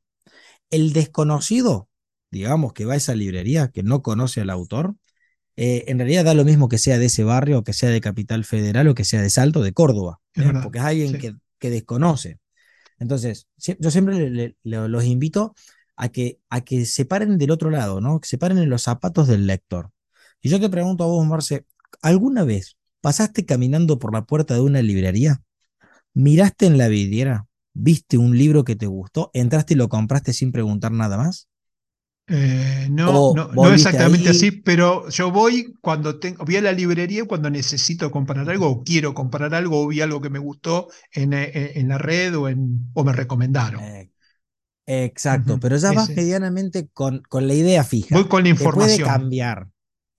El 0.72 0.94
desconocido, 0.94 1.90
digamos, 2.32 2.74
que 2.74 2.86
va 2.86 2.94
a 2.94 2.98
esa 2.98 3.16
librería, 3.16 3.70
que 3.70 3.84
no 3.84 4.02
conoce 4.02 4.42
al 4.42 4.50
autor, 4.50 4.96
eh, 5.56 5.92
en 5.92 6.00
realidad 6.00 6.26
da 6.26 6.34
lo 6.34 6.46
mismo 6.46 6.70
que 6.70 6.78
sea 6.78 6.98
de 6.98 7.06
ese 7.06 7.24
barrio, 7.24 7.64
que 7.64 7.74
sea 7.74 7.90
de 7.90 8.02
Capital 8.02 8.46
Federal 8.46 8.88
o 8.88 8.96
que 8.96 9.04
sea 9.04 9.22
de 9.22 9.30
Salto, 9.30 9.62
de 9.62 9.74
Córdoba, 9.74 10.22
porque 10.64 10.80
es 10.80 10.86
alguien 10.86 11.20
que, 11.60 11.70
desconoce. 11.70 12.40
Entonces, 12.98 13.48
yo 13.58 13.92
siempre 13.92 14.56
los 14.64 15.04
invito 15.04 15.54
a 16.00 16.08
que, 16.08 16.40
a 16.50 16.62
que 16.62 16.86
se 16.86 17.04
paren 17.04 17.38
del 17.38 17.52
otro 17.52 17.70
lado, 17.70 18.00
¿no? 18.00 18.22
Que 18.22 18.28
se 18.28 18.38
paren 18.38 18.58
en 18.58 18.70
los 18.70 18.84
zapatos 18.84 19.28
del 19.28 19.46
lector. 19.46 19.92
Y 20.42 20.48
yo 20.48 20.58
te 20.58 20.70
pregunto 20.70 21.04
a 21.04 21.08
vos, 21.08 21.28
Marce, 21.28 21.66
¿alguna 22.02 22.46
vez 22.46 22.78
pasaste 23.02 23.46
caminando 23.46 24.00
por 24.00 24.14
la 24.14 24.26
puerta 24.26 24.54
de 24.54 24.62
una 24.62 24.82
librería? 24.82 25.42
¿Miraste 26.14 26.68
en 26.68 26.78
la 26.78 26.88
vidriera? 26.88 27.48
¿Viste 27.74 28.18
un 28.18 28.38
libro 28.38 28.64
que 28.64 28.78
te 28.78 28.88
gustó? 28.88 29.30
¿Entraste 29.34 29.74
y 29.74 29.78
lo 29.78 29.90
compraste 29.90 30.32
sin 30.32 30.54
preguntar 30.54 30.94
nada 30.94 31.18
más? 31.18 31.50
Eh, 32.28 32.88
no, 32.90 33.34
no, 33.34 33.74
exactamente 33.74 34.30
así, 34.30 34.52
pero 34.52 35.10
yo 35.10 35.32
voy 35.32 35.74
cuando 35.82 36.18
tengo, 36.20 36.46
voy 36.46 36.56
a 36.58 36.62
la 36.62 36.72
librería 36.72 37.26
cuando 37.26 37.50
necesito 37.50 38.10
comprar 38.10 38.48
algo 38.50 38.68
o 38.68 38.84
quiero 38.84 39.14
comprar 39.14 39.54
algo 39.54 39.82
o 39.82 39.88
vi 39.88 40.00
algo 40.00 40.22
que 40.22 40.30
me 40.30 40.40
gustó 40.40 40.88
en, 41.12 41.34
en, 41.34 41.88
la 41.90 41.98
red 41.98 42.38
o, 42.38 42.48
en, 42.48 42.92
o 42.94 43.04
me 43.04 43.12
recomendaron. 43.14 43.82
Eh, 43.82 44.12
Exacto, 44.92 45.60
pero 45.60 45.78
ya 45.78 45.92
vas 45.92 46.10
medianamente 46.10 46.90
con, 46.92 47.22
con, 47.30 47.48
la 47.48 47.54
idea 47.54 47.84
fija. 47.84 48.16
Voy 48.16 48.28
con 48.28 48.42
la 48.42 48.50
información. 48.50 48.98
puede 48.98 49.04
cambiar. 49.04 49.68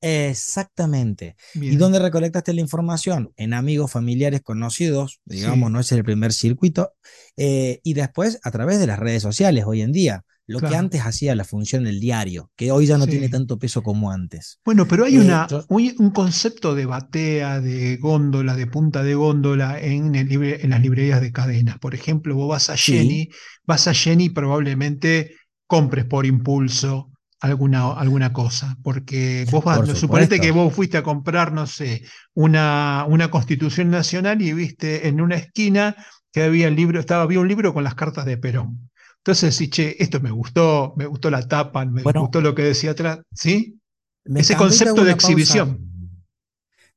Exactamente. 0.01 1.37
¿Y 1.55 1.77
dónde 1.77 1.99
recolectaste 1.99 2.55
la 2.55 2.61
información? 2.61 3.33
En 3.37 3.53
amigos, 3.53 3.91
familiares, 3.91 4.41
conocidos, 4.43 5.21
digamos, 5.25 5.71
no 5.71 5.81
es 5.81 5.93
el 5.93 6.05
primer 6.05 6.33
circuito. 6.33 6.93
Eh, 7.37 7.81
y 7.83 7.95
después 7.95 8.39
a 8.43 8.51
través 8.51 8.79
de 8.81 8.87
las 8.87 8.99
redes 8.99 9.23
sociales 9.23 9.65
hoy 9.67 9.83
en 9.83 9.93
día, 9.93 10.25
lo 10.51 10.59
que 10.59 10.75
antes 10.75 11.03
hacía 11.03 11.37
la 11.37 11.45
función 11.45 11.85
del 11.85 12.01
diario, 12.01 12.51
que 12.57 12.73
hoy 12.73 12.87
ya 12.87 12.99
no 12.99 13.07
tiene 13.07 13.29
tanto 13.29 13.57
peso 13.57 13.83
como 13.83 14.11
antes. 14.11 14.59
Bueno, 14.65 14.89
pero 14.89 15.05
hay 15.05 15.15
eh, 15.15 15.21
una, 15.21 15.47
un, 15.69 16.11
concepto 16.11 16.75
de 16.75 16.87
batea, 16.87 17.61
de 17.61 17.97
góndola, 17.99 18.57
de 18.57 18.67
punta 18.67 19.05
de 19.05 19.15
góndola 19.15 19.79
en, 19.79 20.17
el 20.17 20.29
en 20.43 20.71
las 20.71 20.81
librerías 20.81 21.21
de 21.21 21.31
cadenas. 21.31 21.79
Por 21.79 21.95
ejemplo, 21.95 22.35
vos 22.35 22.49
vas 22.49 22.69
a 22.69 22.77
Jenny, 22.77 23.29
vas 23.65 23.87
a 23.87 23.95
Jenny 23.95 24.31
probablemente 24.31 25.37
compres 25.69 26.05
por 26.07 26.27
impulso 26.27 27.13
alguna, 27.41 27.93
alguna 27.93 28.33
cosa, 28.33 28.77
porque 28.83 29.47
vos 29.51 29.65
vas, 29.65 29.99
suponete 29.99 30.41
que 30.41 30.51
vos 30.51 30.73
fuiste 30.73 30.99
a 30.99 31.03
comprar, 31.03 31.53
no 31.53 31.67
sé, 31.67 32.03
una, 32.35 33.07
una 33.09 33.31
constitución 33.31 33.91
nacional 33.91 34.43
y 34.43 34.53
viste 34.53 35.09
en 35.09 35.21
una 35.21 35.37
esquina 35.37 35.97
que 36.33 36.43
había, 36.43 36.69
el 36.69 36.77
libro, 36.77 37.01
estaba, 37.01 37.23
había 37.23 37.41
un 37.41 37.49
libro 37.49 37.73
con 37.75 37.83
las 37.83 37.95
cartas 37.95 38.27
de 38.27 38.37
Perón. 38.37 38.91
Entonces 39.19 39.55
sí, 39.55 39.69
che, 39.69 39.97
esto 39.99 40.21
me 40.21 40.31
gustó, 40.31 40.95
me 40.97 41.07
gustó 41.07 41.31
la 41.31 41.47
tapa, 41.47 41.85
me 41.85 42.03
gustó 42.03 42.41
lo 42.41 42.55
que 42.55 42.63
decía 42.63 42.93
atrás, 42.93 43.21
¿sí? 43.35 43.79
Ese 44.25 44.57
concepto 44.57 45.05
de 45.05 45.13
exhibición. 45.13 45.87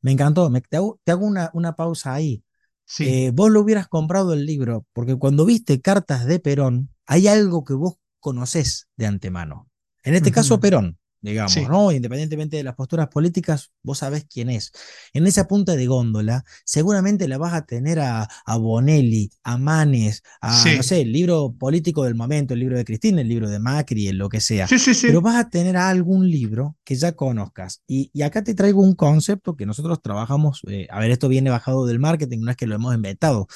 Me 0.01 0.11
encantó, 0.11 0.51
te 0.69 0.77
hago, 0.77 1.25
una, 1.25 1.49
una, 1.53 1.75
pausa 1.75 2.13
ahí. 2.13 2.43
Sí. 2.85 3.07
Eh, 3.07 3.31
vos 3.33 3.49
lo 3.49 3.61
hubieras 3.61 3.87
comprado 3.87 4.33
el 4.33 4.45
libro, 4.45 4.85
porque 4.91 5.15
cuando 5.15 5.45
viste 5.45 5.79
cartas 5.79 6.25
de 6.25 6.39
Perón, 6.39 6.89
hay 7.05 7.27
algo 7.27 7.63
que 7.63 7.73
vos 7.73 7.95
conocés 8.19 8.89
de 8.97 9.05
antemano. 9.05 9.69
En 10.03 10.15
este 10.15 10.31
caso, 10.31 10.59
Perón, 10.59 10.97
digamos, 11.23 11.55
¿no? 11.69 11.91
Independientemente 11.91 12.57
de 12.57 12.63
las 12.63 12.75
posturas 12.75 13.07
políticas, 13.07 13.71
vos 13.81 13.99
sabés 13.99 14.25
quién 14.25 14.49
es. 14.49 14.73
En 15.13 15.25
esa 15.25 15.47
punta 15.47 15.75
de 15.75 15.87
góndola, 15.87 16.43
seguramente 16.65 17.29
la 17.29 17.37
vas 17.37 17.53
a 17.53 17.65
tener 17.65 17.99
a, 17.99 18.27
Bonelli, 18.59 19.31
a 19.43 19.57
Manes, 19.57 20.21
a, 20.41 20.63
no 20.75 20.83
sé, 20.83 21.01
el 21.01 21.13
libro 21.13 21.55
político 21.57 22.03
del 22.03 22.15
momento, 22.15 22.53
el 22.53 22.59
libro 22.59 22.77
de 22.77 22.83
Cristina, 22.83 23.21
el 23.21 23.29
libro 23.29 23.49
de 23.49 23.59
Macri, 23.59 24.11
lo 24.11 24.27
que 24.27 24.41
sea. 24.41 24.67
Sí, 24.67 24.91
Pero 25.01 25.21
vas 25.21 25.37
a 25.37 25.49
tener 25.49 25.77
a 25.77 25.89
algún 25.89 26.29
libro 26.29 26.75
que 26.83 26.95
ya 26.95 27.13
conozcas. 27.13 27.81
Y, 27.87 28.11
acá 28.21 28.43
te 28.43 28.53
traigo 28.53 28.81
un 28.81 28.95
concepto 28.95 29.55
que 29.55 29.65
nosotros 29.65 30.01
trabajamos, 30.01 30.61
eh, 30.67 30.87
a 30.89 30.99
ver, 30.99 31.11
esto 31.11 31.29
viene 31.29 31.49
bajado 31.49 31.85
del 31.85 31.99
marketing, 31.99 32.39
no 32.41 32.51
es 32.51 32.57
que 32.57 32.67
lo 32.67 32.75
hemos 32.75 32.93
inventado. 32.93 33.47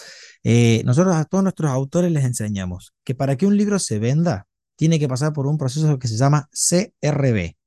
Eh, 0.43 0.81
nosotros 0.85 1.15
a 1.15 1.25
todos 1.25 1.43
nuestros 1.43 1.69
autores 1.71 2.11
les 2.11 2.23
enseñamos 2.23 2.93
que 3.03 3.13
para 3.13 3.35
que 3.35 3.45
un 3.45 3.57
libro 3.57 3.79
se 3.79 3.99
venda, 3.99 4.46
tiene 4.77 4.99
que 4.99 5.09
pasar 5.09 5.33
por 5.33 5.47
un 5.47 5.57
proceso 5.57 5.99
que 5.99 6.07
se 6.07 6.15
llama 6.15 6.49
CRB. 6.53 7.57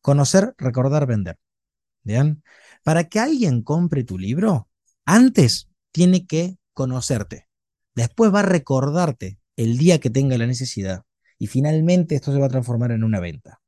Conocer, 0.00 0.54
recordar, 0.56 1.06
vender. 1.06 1.38
¿Bien? 2.02 2.42
Para 2.82 3.04
que 3.04 3.18
alguien 3.18 3.62
compre 3.62 4.04
tu 4.04 4.18
libro, 4.18 4.68
antes 5.04 5.68
tiene 5.92 6.26
que 6.26 6.56
conocerte. 6.72 7.48
Después 7.94 8.32
va 8.32 8.40
a 8.40 8.44
recordarte 8.44 9.38
el 9.56 9.78
día 9.78 10.00
que 10.00 10.10
tenga 10.10 10.38
la 10.38 10.46
necesidad. 10.46 11.02
Y 11.38 11.48
finalmente 11.48 12.14
esto 12.14 12.32
se 12.32 12.38
va 12.38 12.46
a 12.46 12.50
transformar 12.50 12.92
en 12.92 13.04
una 13.04 13.20
venta. 13.20 13.60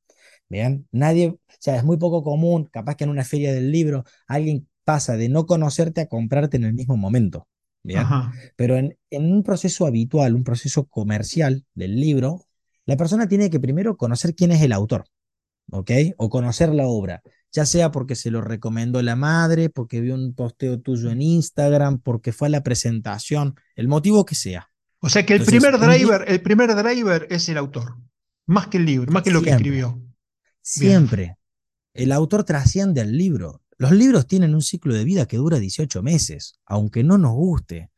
¿Vean? 0.48 0.86
Nadie, 0.92 1.28
o 1.28 1.40
sea, 1.58 1.76
es 1.76 1.84
muy 1.84 1.96
poco 1.96 2.22
común, 2.22 2.68
capaz 2.70 2.94
que 2.94 3.04
en 3.04 3.10
una 3.10 3.24
feria 3.24 3.52
del 3.52 3.72
libro 3.72 4.04
alguien 4.28 4.68
pasa 4.84 5.16
de 5.16 5.28
no 5.28 5.46
conocerte 5.46 6.02
a 6.02 6.08
comprarte 6.08 6.56
en 6.56 6.64
el 6.64 6.74
mismo 6.74 6.96
momento. 6.96 7.48
¿Bien? 7.82 8.04
Pero 8.56 8.76
en, 8.76 8.98
en, 9.10 9.32
un 9.32 9.44
proceso 9.44 9.86
habitual, 9.86 10.34
un 10.34 10.42
proceso 10.42 10.86
comercial 10.86 11.64
del 11.74 12.00
libro, 12.00 12.45
la 12.86 12.96
persona 12.96 13.28
tiene 13.28 13.50
que 13.50 13.60
primero 13.60 13.96
conocer 13.96 14.34
quién 14.34 14.52
es 14.52 14.62
el 14.62 14.72
autor, 14.72 15.04
¿ok? 15.70 15.90
O 16.16 16.30
conocer 16.30 16.72
la 16.72 16.86
obra, 16.86 17.22
ya 17.52 17.66
sea 17.66 17.90
porque 17.90 18.14
se 18.14 18.30
lo 18.30 18.40
recomendó 18.40 19.02
la 19.02 19.16
madre, 19.16 19.68
porque 19.68 20.00
vio 20.00 20.14
un 20.14 20.34
posteo 20.34 20.80
tuyo 20.80 21.10
en 21.10 21.20
Instagram, 21.20 21.98
porque 21.98 22.32
fue 22.32 22.48
a 22.48 22.50
la 22.50 22.62
presentación, 22.62 23.56
el 23.74 23.88
motivo 23.88 24.24
que 24.24 24.36
sea. 24.36 24.70
O 25.00 25.08
sea 25.08 25.26
que 25.26 25.34
el 25.34 25.44
primer 25.44 25.78
driver, 25.78 26.24
el 26.26 26.40
primer 26.40 26.74
driver 26.74 27.26
es 27.28 27.48
el 27.48 27.58
autor, 27.58 27.96
más 28.46 28.68
que 28.68 28.78
el 28.78 28.86
libro, 28.86 29.12
más 29.12 29.22
que 29.22 29.30
lo 29.30 29.42
que 29.42 29.50
escribió. 29.50 30.00
Siempre. 30.62 31.36
El 31.92 32.12
autor 32.12 32.44
trasciende 32.44 33.00
al 33.00 33.16
libro. 33.16 33.62
Los 33.78 33.92
libros 33.92 34.26
tienen 34.26 34.54
un 34.54 34.62
ciclo 34.62 34.94
de 34.94 35.04
vida 35.04 35.26
que 35.26 35.36
dura 35.36 35.58
18 35.58 36.02
meses, 36.02 36.58
aunque 36.64 37.04
no 37.04 37.18
nos 37.18 37.34
guste. 37.34 37.90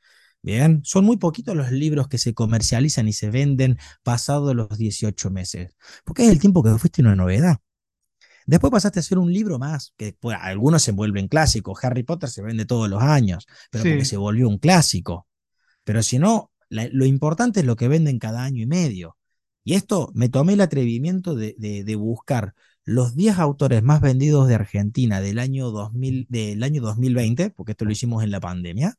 Bien, 0.49 0.81
son 0.83 1.05
muy 1.05 1.19
poquitos 1.19 1.55
los 1.55 1.71
libros 1.71 2.09
que 2.09 2.17
se 2.17 2.33
comercializan 2.33 3.07
y 3.07 3.13
se 3.13 3.29
venden 3.29 3.77
pasados 4.03 4.57
los 4.57 4.79
18 4.79 5.29
meses, 5.29 5.77
porque 6.07 6.25
es 6.25 6.31
el 6.31 6.39
tiempo 6.39 6.63
que 6.63 6.71
fuiste 6.79 7.03
una 7.03 7.15
novedad. 7.15 7.59
Después 8.47 8.71
pasaste 8.71 8.99
a 8.99 9.03
ser 9.03 9.19
un 9.19 9.31
libro 9.31 9.59
más, 9.59 9.93
que 9.99 10.17
algunos 10.41 10.81
se 10.81 10.93
vuelven 10.93 11.29
clásicos. 11.29 11.85
Harry 11.85 12.03
Potter 12.03 12.31
se 12.31 12.41
vende 12.41 12.65
todos 12.65 12.89
los 12.89 13.03
años, 13.03 13.47
pero 13.71 13.85
porque 13.85 14.07
se 14.07 14.17
volvió 14.17 14.49
un 14.49 14.57
clásico. 14.57 15.29
Pero 15.85 16.03
si 16.03 16.19
no, 16.19 16.51
lo 16.71 17.05
importante 17.05 17.61
es 17.61 17.67
lo 17.67 17.77
que 17.77 17.89
venden 17.89 18.19
cada 18.19 18.43
año 18.43 18.63
y 18.63 18.67
medio. 18.67 19.19
Y 19.65 19.75
esto 19.75 20.11
me 20.15 20.31
tomé 20.31 20.55
el 20.55 20.63
atrevimiento 20.63 21.35
de, 21.35 21.57
de, 21.59 21.97
buscar 21.97 22.55
los 22.85 23.15
10 23.15 23.39
autores 23.39 23.83
más 23.83 24.01
vendidos 24.01 24.49
de 24.49 24.55
Argentina 24.55 25.21
del 25.21 25.41
año, 25.41 25.71
2000, 25.71 26.27
del 26.31 26.63
año 26.63 26.81
2020, 26.81 27.51
porque 27.51 27.73
esto 27.73 27.85
lo 27.85 27.93
hicimos 27.93 28.25
en 28.25 28.31
la 28.31 28.41
pandemia, 28.41 28.97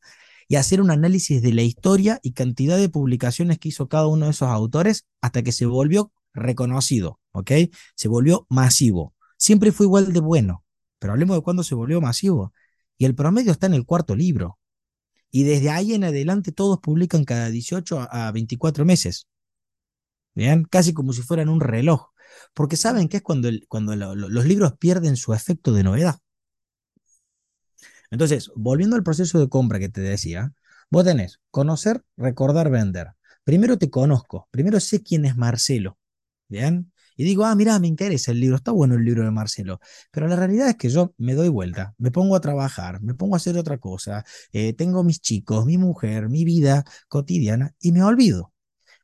y 0.50 0.56
hacer 0.56 0.82
un 0.82 0.90
análisis 0.90 1.44
de 1.44 1.54
la 1.54 1.62
historia 1.62 2.20
y 2.24 2.34
cantidad 2.34 2.76
de 2.76 2.90
publicaciones 2.90 3.60
que 3.60 3.70
hizo 3.70 3.88
cada 3.88 4.08
uno 4.08 4.26
de 4.26 4.32
esos 4.32 4.50
autores 4.50 5.06
hasta 5.22 5.44
que 5.44 5.52
se 5.52 5.68
volvió 5.68 6.12
reconocido, 6.34 7.20
¿ok? 7.32 7.52
Se 7.96 8.08
volvió 8.08 8.48
masivo. 8.50 9.14
Siempre 9.38 9.72
fue 9.72 9.86
igual 9.86 10.12
de 10.12 10.20
bueno, 10.20 10.66
pero 10.98 11.14
hablemos 11.14 11.38
de 11.38 11.44
cuándo 11.44 11.64
se 11.64 11.76
volvió 11.76 12.02
masivo. 12.02 12.52
Y 12.98 13.06
el 13.06 13.14
promedio 13.14 13.52
está 13.52 13.68
en 13.68 13.76
el 13.76 13.86
cuarto 13.86 14.16
libro. 14.16 14.58
Y 15.30 15.44
desde 15.44 15.70
ahí 15.70 15.94
en 15.94 16.04
adelante 16.04 16.52
todos 16.52 16.80
publican 16.80 17.26
cada 17.26 17.52
18 17.52 18.08
a 18.10 18.32
24 18.32 18.86
meses. 18.86 19.28
¿Bien? 20.34 20.64
Casi 20.64 20.94
como 20.94 21.14
si 21.14 21.22
fueran 21.22 21.50
un 21.50 21.62
reloj. 21.62 22.08
Porque 22.56 22.76
saben 22.76 23.08
que 23.08 23.18
es 23.18 23.24
cuando, 23.24 23.50
cuando 23.68 23.96
los 23.96 24.46
libros 24.46 24.74
pierden 24.80 25.16
su 25.16 25.34
efecto 25.34 25.74
de 25.74 25.84
novedad. 25.84 26.20
Entonces, 28.12 28.52
volviendo 28.56 28.96
al 28.96 29.04
proceso 29.04 29.40
de 29.40 29.50
compra 29.50 29.80
que 29.80 29.90
te 29.90 30.02
decía, 30.02 30.54
vos 30.90 31.06
tenés 31.06 31.40
conocer, 31.52 32.04
recordar, 32.18 32.70
vender. 32.70 33.10
Primero 33.44 33.78
te 33.78 33.90
conozco, 33.90 34.48
primero 34.52 34.80
sé 34.80 35.02
quién 35.04 35.26
es 35.26 35.36
Marcelo, 35.38 35.98
¿bien? 36.48 36.92
Y 37.20 37.26
digo, 37.26 37.44
ah, 37.44 37.54
mira, 37.54 37.78
me 37.80 37.88
interesa 37.88 38.32
el 38.32 38.40
libro, 38.40 38.56
está 38.56 38.72
bueno 38.72 38.96
el 38.96 39.04
libro 39.04 39.26
de 39.26 39.32
Marcelo. 39.32 39.82
Pero 40.10 40.28
la 40.30 40.38
realidad 40.38 40.70
es 40.70 40.78
que 40.78 40.90
yo 40.90 41.14
me 41.18 41.34
doy 41.34 41.50
vuelta, 41.50 41.94
me 41.98 42.12
pongo 42.12 42.36
a 42.36 42.40
trabajar, 42.40 43.02
me 43.02 43.14
pongo 43.14 43.36
a 43.36 43.38
hacer 43.38 43.58
otra 43.58 43.78
cosa, 43.78 44.24
eh, 44.54 44.72
tengo 44.74 45.04
mis 45.04 45.20
chicos, 45.20 45.66
mi 45.66 45.78
mujer, 45.78 46.30
mi 46.30 46.46
vida 46.46 46.86
cotidiana 47.10 47.76
y 47.82 47.92
me 47.92 48.04
olvido. 48.04 48.54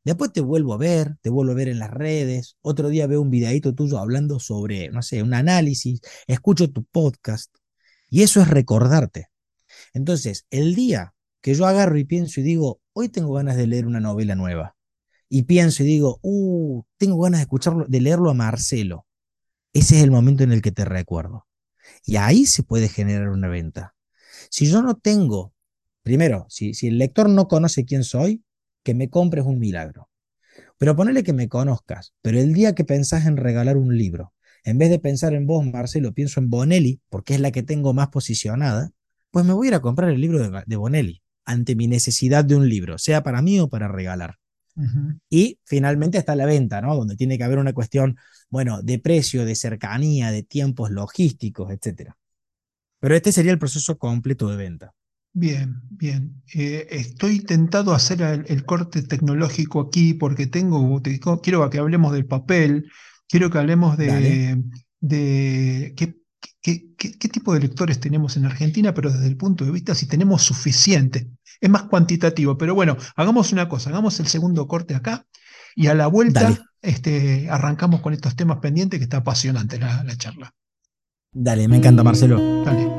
Después 0.06 0.32
te 0.32 0.42
vuelvo 0.42 0.74
a 0.74 0.78
ver, 0.78 1.18
te 1.22 1.30
vuelvo 1.30 1.52
a 1.52 1.56
ver 1.56 1.68
en 1.68 1.80
las 1.80 1.92
redes, 1.92 2.58
otro 2.62 2.90
día 2.90 3.08
veo 3.08 3.22
un 3.22 3.32
videito 3.32 3.74
tuyo 3.76 3.98
hablando 4.00 4.40
sobre, 4.40 4.90
no 4.92 5.02
sé, 5.02 5.24
un 5.24 5.34
análisis, 5.34 6.00
escucho 6.28 6.72
tu 6.72 6.86
podcast, 6.86 7.54
y 8.16 8.24
eso 8.24 8.42
es 8.42 8.48
recordarte. 8.48 9.28
Entonces, 9.94 10.46
el 10.50 10.74
día 10.74 11.14
que 11.42 11.54
yo 11.54 11.66
agarro 11.66 11.98
y 11.98 12.06
pienso 12.06 12.40
y 12.40 12.44
digo, 12.44 12.80
hoy 12.94 13.10
tengo 13.10 13.34
ganas 13.34 13.58
de 13.58 13.68
leer 13.68 13.86
una 13.86 14.00
novela 14.00 14.36
nueva, 14.36 14.78
y 15.28 15.44
pienso 15.44 15.84
y 15.84 15.88
digo, 15.88 16.20
uh, 16.22 16.82
tengo 16.96 17.22
ganas 17.22 17.40
de 17.40 17.42
escucharlo, 17.42 17.86
de 17.90 18.00
leerlo 18.00 18.30
a 18.30 18.34
Marcelo, 18.34 19.06
ese 19.74 19.98
es 19.98 20.04
el 20.04 20.12
momento 20.12 20.46
en 20.46 20.54
el 20.54 20.62
que 20.62 20.72
te 20.72 20.86
recuerdo. 20.86 21.46
Y 22.06 22.16
ahí 22.16 22.46
se 22.46 22.64
puede 22.64 22.88
generar 22.88 23.28
una 23.28 23.50
venta. 23.50 23.96
Si 24.50 24.66
yo 24.72 24.82
no 24.82 24.96
tengo, 24.96 25.54
primero, 26.02 26.46
si, 26.48 26.74
si 26.74 26.88
el 26.88 26.98
lector 26.98 27.28
no 27.28 27.50
conoce 27.50 27.84
quién 27.84 28.06
soy, 28.06 28.46
que 28.82 28.94
me 28.94 29.10
compres 29.10 29.44
un 29.44 29.60
milagro. 29.60 30.10
Pero 30.78 30.96
ponele 30.96 31.26
que 31.26 31.34
me 31.34 31.50
conozcas, 31.50 32.14
pero 32.22 32.40
el 32.40 32.54
día 32.54 32.76
que 32.76 32.86
pensás 32.86 33.26
en 33.26 33.36
regalar 33.36 33.76
un 33.76 33.98
libro, 33.98 34.34
en 34.66 34.80
vez 34.80 34.90
de 34.90 35.00
pensar 35.00 35.34
en 35.34 35.46
vos, 35.46 35.64
Marcelo, 35.64 36.12
pienso 36.14 36.40
en 36.40 36.50
Bonelli, 36.50 37.00
porque 37.10 37.36
es 37.36 37.40
la 37.40 37.52
que 37.52 37.62
tengo 37.62 37.94
más 37.94 38.10
posicionada, 38.10 38.90
pues 39.30 39.46
me 39.46 39.54
voy 39.54 39.68
a 39.68 39.70
ir 39.70 39.76
a 39.76 39.80
comprar 39.80 40.10
el 40.10 40.20
libro 40.20 40.40
de, 40.66 40.76
Bonelli, 40.76 41.22
ante 41.46 41.76
mi 41.76 41.88
necesidad 41.88 42.44
de 42.44 42.56
un 42.56 42.68
libro, 42.68 42.98
sea 42.98 43.22
para 43.22 43.44
mí 43.44 43.60
o 43.60 43.70
para 43.70 43.88
regalar. 43.88 44.40
Y 45.30 45.60
finalmente 45.64 46.18
está 46.18 46.36
la 46.36 46.46
venta, 46.46 46.82
¿no? 46.82 46.96
Donde 46.96 47.16
tiene 47.16 47.38
que 47.38 47.46
haber 47.46 47.60
una 47.60 47.72
cuestión, 47.72 48.18
bueno, 48.50 48.82
de 48.82 49.00
precio, 49.00 49.46
de 49.46 49.56
cercanía, 49.56 50.32
de 50.32 50.44
tiempos 50.44 50.92
logísticos, 50.92 51.72
etc. 51.72 52.12
Pero 53.00 53.16
este 53.16 53.32
sería 53.32 53.54
el 53.54 53.60
proceso 53.60 53.98
completo 53.98 54.50
de 54.50 54.58
venta. 54.58 54.94
Bien, 55.32 55.82
bien. 55.90 56.42
Eh, 56.54 56.88
estoy 56.90 57.40
tentado 57.40 57.94
a 57.94 57.98
hacer 57.98 58.22
el, 58.22 58.66
corte 58.66 59.04
tecnológico 59.04 59.80
aquí 59.80 60.14
porque 60.14 60.48
tengo, 60.48 61.02
quiero 61.42 61.70
que 61.70 61.78
hablemos 61.78 62.12
del 62.14 62.26
papel, 62.26 62.90
quiero 63.30 63.50
que 63.50 63.58
hablemos 63.58 63.98
de, 63.98 64.62
de 65.00 65.94
qué, 65.96 66.16
qué, 66.62 67.30
tipo 67.30 67.54
de 67.54 67.60
lectores 67.60 68.00
tenemos 68.00 68.38
en 68.38 68.46
Argentina, 68.46 68.94
pero 68.94 69.12
desde 69.12 69.28
el 69.28 69.38
punto 69.38 69.66
de 69.66 69.72
vista 69.72 69.96
si 69.96 70.08
tenemos 70.08 70.44
suficiente. 70.44 71.30
Es 71.62 71.70
más 71.70 71.84
cuantitativo, 71.84 72.58
pero 72.58 72.76
bueno, 72.76 72.98
hagamos 73.16 73.52
una 73.52 73.70
cosa, 73.70 73.90
hagamos 73.90 74.20
el 74.20 74.28
segundo 74.28 74.68
corte 74.68 74.96
acá 74.96 75.26
y 75.76 75.88
a 75.88 75.94
la 75.94 76.08
vuelta 76.08 76.70
este, 76.82 77.50
arrancamos 77.50 78.02
con 78.02 78.14
estos 78.14 78.36
temas 78.36 78.58
pendientes 78.60 79.00
que 79.00 79.06
está 79.06 79.18
apasionante 79.18 79.80
la 79.80 80.18
charla. 80.18 80.54
Dale, 81.38 81.68
me 81.68 81.76
encanta 81.76 82.02
Marcelo. 82.02 82.64
Dale. 82.64 82.95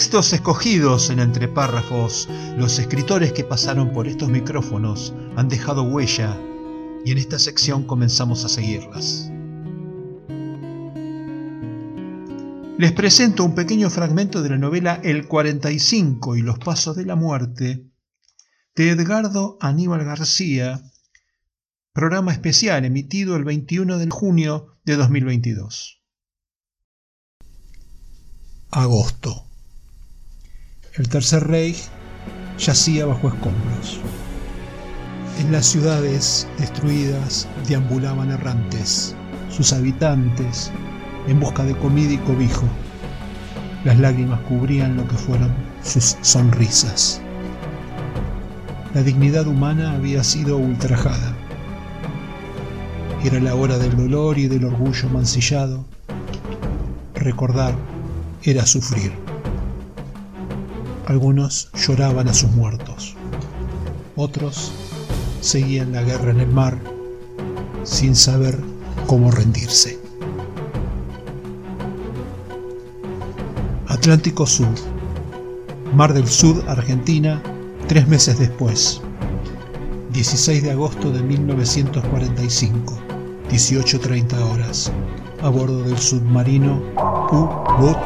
Textos 0.00 0.32
escogidos 0.32 1.10
en 1.10 1.18
entre 1.18 1.46
párrafos, 1.46 2.26
los 2.56 2.78
escritores 2.78 3.34
que 3.34 3.44
pasaron 3.44 3.92
por 3.92 4.08
estos 4.08 4.30
micrófonos 4.30 5.12
han 5.36 5.50
dejado 5.50 5.82
huella 5.82 6.40
y 7.04 7.12
en 7.12 7.18
esta 7.18 7.38
sección 7.38 7.86
comenzamos 7.86 8.46
a 8.46 8.48
seguirlas. 8.48 9.30
Les 12.78 12.92
presento 12.92 13.44
un 13.44 13.54
pequeño 13.54 13.90
fragmento 13.90 14.40
de 14.40 14.48
la 14.48 14.56
novela 14.56 14.98
El 15.04 15.28
45 15.28 16.36
y 16.36 16.40
los 16.40 16.58
Pasos 16.58 16.96
de 16.96 17.04
la 17.04 17.14
Muerte 17.14 17.84
de 18.74 18.88
Edgardo 18.88 19.58
Aníbal 19.60 20.02
García, 20.06 20.80
programa 21.92 22.32
especial 22.32 22.86
emitido 22.86 23.36
el 23.36 23.44
21 23.44 23.98
de 23.98 24.08
junio 24.08 24.78
de 24.82 24.96
2022. 24.96 26.02
Agosto. 28.70 29.49
El 30.94 31.08
Tercer 31.08 31.46
Reich 31.46 31.84
yacía 32.58 33.06
bajo 33.06 33.28
escombros. 33.28 34.00
En 35.38 35.52
las 35.52 35.66
ciudades 35.66 36.48
destruidas 36.58 37.46
deambulaban 37.68 38.32
errantes, 38.32 39.14
sus 39.50 39.72
habitantes 39.72 40.72
en 41.28 41.38
busca 41.38 41.62
de 41.62 41.76
comida 41.76 42.14
y 42.14 42.18
cobijo. 42.18 42.66
Las 43.84 44.00
lágrimas 44.00 44.40
cubrían 44.48 44.96
lo 44.96 45.06
que 45.06 45.14
fueron 45.14 45.54
sus 45.84 46.16
sonrisas. 46.22 47.20
La 48.92 49.04
dignidad 49.04 49.46
humana 49.46 49.92
había 49.92 50.24
sido 50.24 50.56
ultrajada. 50.56 51.36
Era 53.22 53.38
la 53.38 53.54
hora 53.54 53.78
del 53.78 53.96
dolor 53.96 54.38
y 54.38 54.48
del 54.48 54.64
orgullo 54.64 55.08
mancillado. 55.10 55.84
Recordar 57.14 57.76
era 58.42 58.66
sufrir. 58.66 59.29
Algunos 61.06 61.70
lloraban 61.74 62.28
a 62.28 62.34
sus 62.34 62.50
muertos. 62.50 63.14
Otros 64.16 64.72
seguían 65.40 65.92
la 65.92 66.02
guerra 66.02 66.30
en 66.30 66.40
el 66.40 66.48
mar 66.48 66.78
sin 67.84 68.14
saber 68.14 68.58
cómo 69.06 69.30
rendirse. 69.30 69.98
Atlántico 73.88 74.46
Sur, 74.46 74.74
Mar 75.94 76.14
del 76.14 76.28
Sur, 76.28 76.64
Argentina, 76.68 77.42
tres 77.88 78.06
meses 78.06 78.38
después, 78.38 79.00
16 80.12 80.62
de 80.62 80.70
agosto 80.70 81.10
de 81.10 81.22
1945, 81.22 82.94
18.30 83.50 84.38
horas, 84.52 84.92
a 85.42 85.48
bordo 85.48 85.82
del 85.82 85.98
submarino 85.98 86.82
U-Boot 87.32 87.98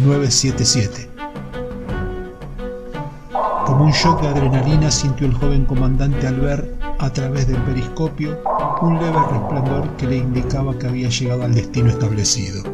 977. 0.00 1.07
Un 3.78 3.92
shock 3.92 4.20
de 4.22 4.28
adrenalina 4.28 4.90
sintió 4.90 5.28
el 5.28 5.34
joven 5.34 5.64
comandante 5.64 6.26
al 6.26 6.40
ver, 6.40 6.74
a 6.98 7.12
través 7.12 7.46
del 7.46 7.62
periscopio, 7.62 8.36
un 8.82 8.94
leve 8.94 9.18
resplandor 9.30 9.96
que 9.96 10.08
le 10.08 10.16
indicaba 10.16 10.76
que 10.76 10.88
había 10.88 11.08
llegado 11.08 11.44
al 11.44 11.54
destino 11.54 11.88
establecido. 11.88 12.64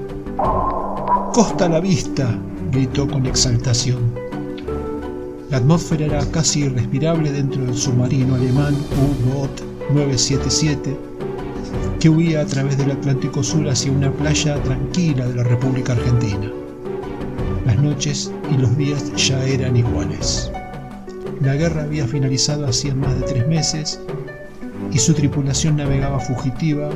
¡Costa 1.34 1.68
la 1.68 1.80
vista! 1.80 2.38
gritó 2.72 3.06
con 3.06 3.26
exaltación. 3.26 4.14
La 5.50 5.58
atmósfera 5.58 6.06
era 6.06 6.30
casi 6.30 6.60
irrespirable 6.60 7.30
dentro 7.32 7.62
del 7.66 7.76
submarino 7.76 8.36
alemán 8.36 8.74
U-Boot 8.74 9.60
977 9.92 10.96
que 12.00 12.08
huía 12.08 12.40
a 12.40 12.46
través 12.46 12.78
del 12.78 12.92
Atlántico 12.92 13.42
Sur 13.42 13.68
hacia 13.68 13.92
una 13.92 14.10
playa 14.10 14.60
tranquila 14.62 15.28
de 15.28 15.34
la 15.34 15.44
República 15.44 15.92
Argentina. 15.92 16.50
Las 17.66 17.78
noches 17.78 18.32
y 18.50 18.56
los 18.56 18.74
días 18.78 19.14
ya 19.16 19.44
eran 19.44 19.76
iguales. 19.76 20.50
La 21.40 21.54
guerra 21.54 21.82
había 21.82 22.06
finalizado 22.06 22.66
hacía 22.66 22.94
más 22.94 23.14
de 23.18 23.26
tres 23.26 23.48
meses 23.48 24.00
y 24.92 24.98
su 24.98 25.14
tripulación 25.14 25.76
navegaba 25.76 26.20
fugitiva 26.20 26.90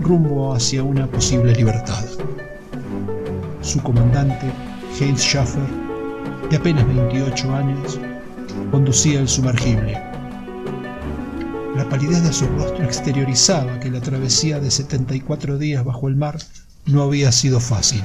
rumbo 0.00 0.54
hacia 0.54 0.82
una 0.82 1.06
posible 1.06 1.54
libertad. 1.54 2.04
Su 3.62 3.82
comandante, 3.82 4.46
Heinz 4.98 5.20
Schaffer, 5.20 5.62
de 6.50 6.56
apenas 6.56 6.86
28 6.86 7.54
años, 7.54 7.98
conducía 8.70 9.20
el 9.20 9.28
sumergible. 9.28 10.00
La 11.76 11.88
palidez 11.88 12.22
de 12.22 12.32
su 12.32 12.46
rostro 12.48 12.84
exteriorizaba 12.84 13.80
que 13.80 13.90
la 13.90 14.00
travesía 14.00 14.60
de 14.60 14.70
74 14.70 15.58
días 15.58 15.84
bajo 15.84 16.08
el 16.08 16.16
mar 16.16 16.38
no 16.86 17.02
había 17.02 17.32
sido 17.32 17.60
fácil. 17.60 18.02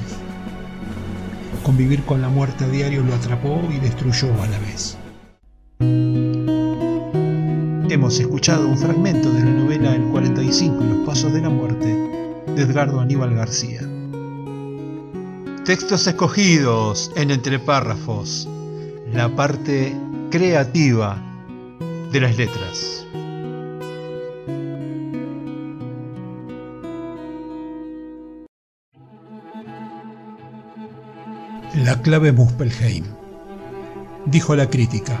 Convivir 1.62 2.02
con 2.04 2.22
la 2.22 2.28
muerte 2.28 2.64
a 2.64 2.68
diario 2.68 3.02
lo 3.02 3.14
atrapó 3.14 3.60
y 3.74 3.78
destruyó 3.78 4.28
a 4.42 4.46
la 4.46 4.58
vez. 4.60 4.96
Hemos 5.78 7.10
escuchado 8.18 8.66
un 8.66 8.78
fragmento 8.78 9.30
de 9.30 9.40
la 9.40 9.50
novela 9.50 9.94
El 9.94 10.04
45 10.04 10.82
y 10.82 10.88
los 10.88 11.06
Pasos 11.06 11.34
de 11.34 11.42
la 11.42 11.50
Muerte 11.50 11.86
de 11.86 12.62
Edgardo 12.62 13.00
Aníbal 13.00 13.34
García. 13.34 13.82
Textos 15.66 16.06
escogidos 16.06 17.12
en 17.16 17.30
entre 17.30 17.58
párrafos, 17.58 18.48
la 19.12 19.28
parte 19.28 19.94
creativa 20.30 21.22
de 22.10 22.20
las 22.20 22.38
letras. 22.38 23.06
La 31.74 32.00
clave 32.00 32.32
Muspelheim, 32.32 33.04
dijo 34.24 34.56
la 34.56 34.70
crítica. 34.70 35.20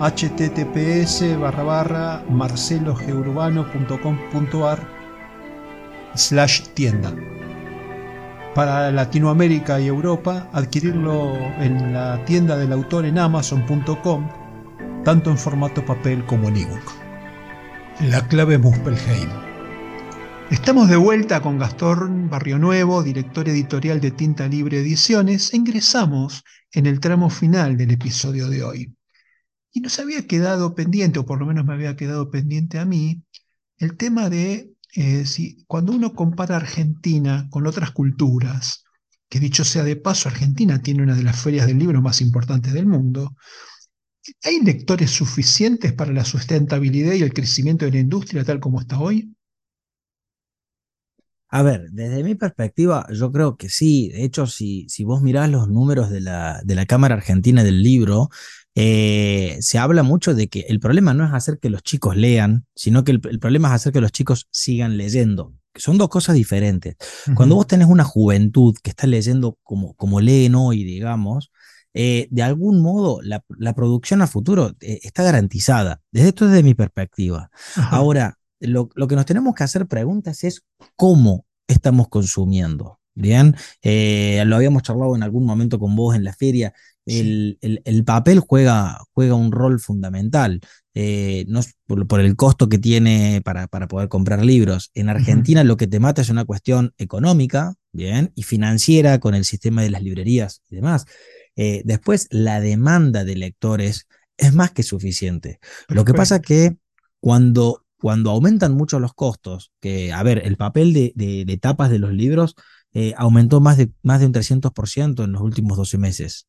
https 0.00 1.38
barra 1.40 1.62
barra 1.62 2.22
marcelogeurbano.com.ar 2.30 4.98
slash 6.14 6.62
tienda. 6.74 7.14
Para 8.54 8.90
Latinoamérica 8.90 9.78
y 9.80 9.86
Europa, 9.86 10.48
adquirirlo 10.52 11.34
en 11.58 11.92
la 11.92 12.24
tienda 12.24 12.56
del 12.56 12.72
autor 12.72 13.04
en 13.06 13.18
amazon.com, 13.18 14.28
tanto 15.04 15.30
en 15.30 15.38
formato 15.38 15.84
papel 15.84 16.24
como 16.26 16.48
en 16.48 16.56
ebook. 16.56 16.92
La 18.00 18.26
clave 18.28 18.58
Muspelheim. 18.58 19.28
Estamos 20.50 20.88
de 20.88 20.96
vuelta 20.96 21.42
con 21.42 21.58
Gastón 21.58 22.30
Barrio 22.30 22.58
Nuevo, 22.58 23.02
director 23.02 23.46
editorial 23.48 24.00
de 24.00 24.12
Tinta 24.12 24.48
Libre 24.48 24.78
Ediciones, 24.78 25.52
ingresamos 25.52 26.44
en 26.72 26.86
el 26.86 27.00
tramo 27.00 27.28
final 27.30 27.76
del 27.76 27.90
episodio 27.90 28.48
de 28.48 28.62
hoy. 28.62 28.97
Y 29.78 29.80
nos 29.80 30.00
había 30.00 30.26
quedado 30.26 30.74
pendiente, 30.74 31.20
o 31.20 31.24
por 31.24 31.38
lo 31.38 31.46
menos 31.46 31.64
me 31.64 31.72
había 31.72 31.94
quedado 31.94 32.32
pendiente 32.32 32.80
a 32.80 32.84
mí, 32.84 33.22
el 33.76 33.96
tema 33.96 34.28
de 34.28 34.72
eh, 34.96 35.24
si 35.24 35.62
cuando 35.68 35.92
uno 35.92 36.14
compara 36.14 36.56
Argentina 36.56 37.46
con 37.48 37.64
otras 37.64 37.92
culturas, 37.92 38.82
que 39.28 39.38
dicho 39.38 39.64
sea 39.64 39.84
de 39.84 39.94
paso, 39.94 40.28
Argentina 40.28 40.82
tiene 40.82 41.04
una 41.04 41.14
de 41.14 41.22
las 41.22 41.40
ferias 41.40 41.68
del 41.68 41.78
libro 41.78 42.02
más 42.02 42.20
importantes 42.20 42.72
del 42.72 42.86
mundo, 42.86 43.36
¿Hay 44.42 44.60
lectores 44.64 45.12
suficientes 45.12 45.92
para 45.92 46.12
la 46.12 46.24
sustentabilidad 46.24 47.12
y 47.12 47.22
el 47.22 47.32
crecimiento 47.32 47.84
de 47.84 47.92
la 47.92 48.00
industria 48.00 48.44
tal 48.44 48.58
como 48.58 48.80
está 48.80 48.98
hoy? 48.98 49.32
A 51.50 51.62
ver, 51.62 51.88
desde 51.92 52.24
mi 52.24 52.34
perspectiva, 52.34 53.06
yo 53.10 53.32
creo 53.32 53.56
que 53.56 53.70
sí. 53.70 54.10
De 54.10 54.24
hecho, 54.24 54.46
si, 54.46 54.86
si 54.88 55.04
vos 55.04 55.22
mirás 55.22 55.48
los 55.48 55.68
números 55.68 56.10
de 56.10 56.20
la, 56.20 56.60
de 56.62 56.74
la 56.74 56.84
Cámara 56.84 57.14
Argentina 57.14 57.64
del 57.64 57.82
Libro, 57.82 58.28
eh, 58.74 59.56
se 59.60 59.78
habla 59.78 60.02
mucho 60.02 60.34
de 60.34 60.48
que 60.48 60.60
el 60.68 60.80
problema 60.80 61.14
no 61.14 61.24
es 61.24 61.32
hacer 61.32 61.58
que 61.58 61.70
los 61.70 61.82
chicos 61.82 62.16
lean, 62.16 62.66
sino 62.74 63.04
que 63.04 63.12
el, 63.12 63.20
problema 63.20 63.68
es 63.68 63.74
hacer 63.74 63.92
que 63.92 64.00
los 64.00 64.12
chicos 64.12 64.46
sigan 64.50 64.96
leyendo, 64.96 65.54
que 65.72 65.80
son 65.80 65.98
dos 65.98 66.08
cosas 66.08 66.34
diferentes. 66.36 66.96
Cuando 67.34 67.56
vos 67.56 67.66
tenés 67.66 67.88
una 67.88 68.04
juventud 68.04 68.74
que 68.82 68.90
está 68.90 69.06
leyendo 69.06 69.58
como, 69.62 69.94
como 69.94 70.20
leen 70.20 70.54
hoy, 70.54 70.84
digamos, 70.84 71.50
eh, 71.94 72.28
de 72.30 72.42
algún 72.42 72.80
modo 72.80 73.20
la, 73.22 73.42
producción 73.74 74.22
a 74.22 74.26
futuro 74.26 74.76
eh, 74.80 75.00
está 75.02 75.22
garantizada. 75.22 76.00
Desde 76.12 76.28
esto 76.28 76.46
desde 76.46 76.62
mi 76.62 76.74
perspectiva. 76.74 77.50
Ahora, 77.90 78.38
lo, 78.60 78.88
que 78.88 79.16
nos 79.16 79.26
tenemos 79.26 79.54
que 79.54 79.64
hacer 79.64 79.86
preguntas 79.86 80.44
es 80.44 80.62
cómo 80.96 81.46
estamos 81.66 82.08
consumiendo. 82.08 83.00
Bien, 83.14 83.56
eh, 83.82 84.44
lo 84.46 84.54
habíamos 84.54 84.84
charlado 84.84 85.16
en 85.16 85.24
algún 85.24 85.44
momento 85.44 85.80
con 85.80 85.96
vos 85.96 86.14
en 86.14 86.22
la 86.22 86.32
feria. 86.32 86.72
El, 87.08 88.04
papel 88.04 88.40
juega, 88.40 88.98
juega, 89.12 89.34
un 89.34 89.50
rol 89.50 89.80
fundamental, 89.80 90.60
eh, 90.94 91.44
no 91.48 91.60
por, 91.86 92.20
el 92.20 92.36
costo 92.36 92.68
que 92.68 92.78
tiene 92.78 93.40
para, 93.44 93.66
para 93.66 93.88
poder 93.88 94.08
comprar 94.08 94.44
libros. 94.44 94.90
En 94.94 95.08
Argentina 95.08 95.64
lo 95.64 95.76
que 95.76 95.86
te 95.86 96.00
mata 96.00 96.22
es 96.22 96.30
una 96.30 96.44
cuestión 96.44 96.92
económica, 96.98 97.74
bien, 97.92 98.32
y 98.34 98.42
financiera 98.42 99.18
con 99.20 99.34
el 99.34 99.44
sistema 99.44 99.82
de 99.82 99.90
las 99.90 100.02
librerías 100.02 100.62
y 100.70 100.76
demás. 100.76 101.06
Eh, 101.56 101.82
después, 101.84 102.28
la 102.30 102.60
demanda 102.60 103.24
de 103.24 103.36
lectores 103.36 104.06
es 104.36 104.54
más 104.54 104.70
que 104.70 104.82
suficiente. 104.82 105.58
Lo 105.88 106.04
que 106.04 106.14
pasa 106.14 106.40
que 106.40 106.76
cuando 107.20 107.84
cuando 108.00 108.30
aumentan 108.30 108.74
mucho 108.74 109.00
los 109.00 109.12
costos, 109.12 109.72
que, 109.80 110.12
a 110.12 110.22
ver, 110.22 110.42
el 110.44 110.56
papel 110.56 110.92
de, 110.92 111.12
de, 111.14 111.56
tapas 111.58 111.90
de 111.90 111.98
los 111.98 112.12
libros 112.12 112.54
eh, 112.92 113.12
aumentó 113.16 113.60
más 113.60 113.76
de, 113.76 113.90
más 114.02 114.20
de 114.20 114.26
un 114.26 114.32
300% 114.32 115.24
en 115.24 115.32
los 115.32 115.42
últimos 115.42 115.76
12 115.76 115.98
meses. 115.98 116.46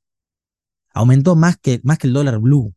Aumentó 0.93 1.35
más 1.35 1.57
que, 1.57 1.79
más 1.83 1.97
que 1.97 2.07
el 2.07 2.13
dólar 2.13 2.39
blue, 2.39 2.73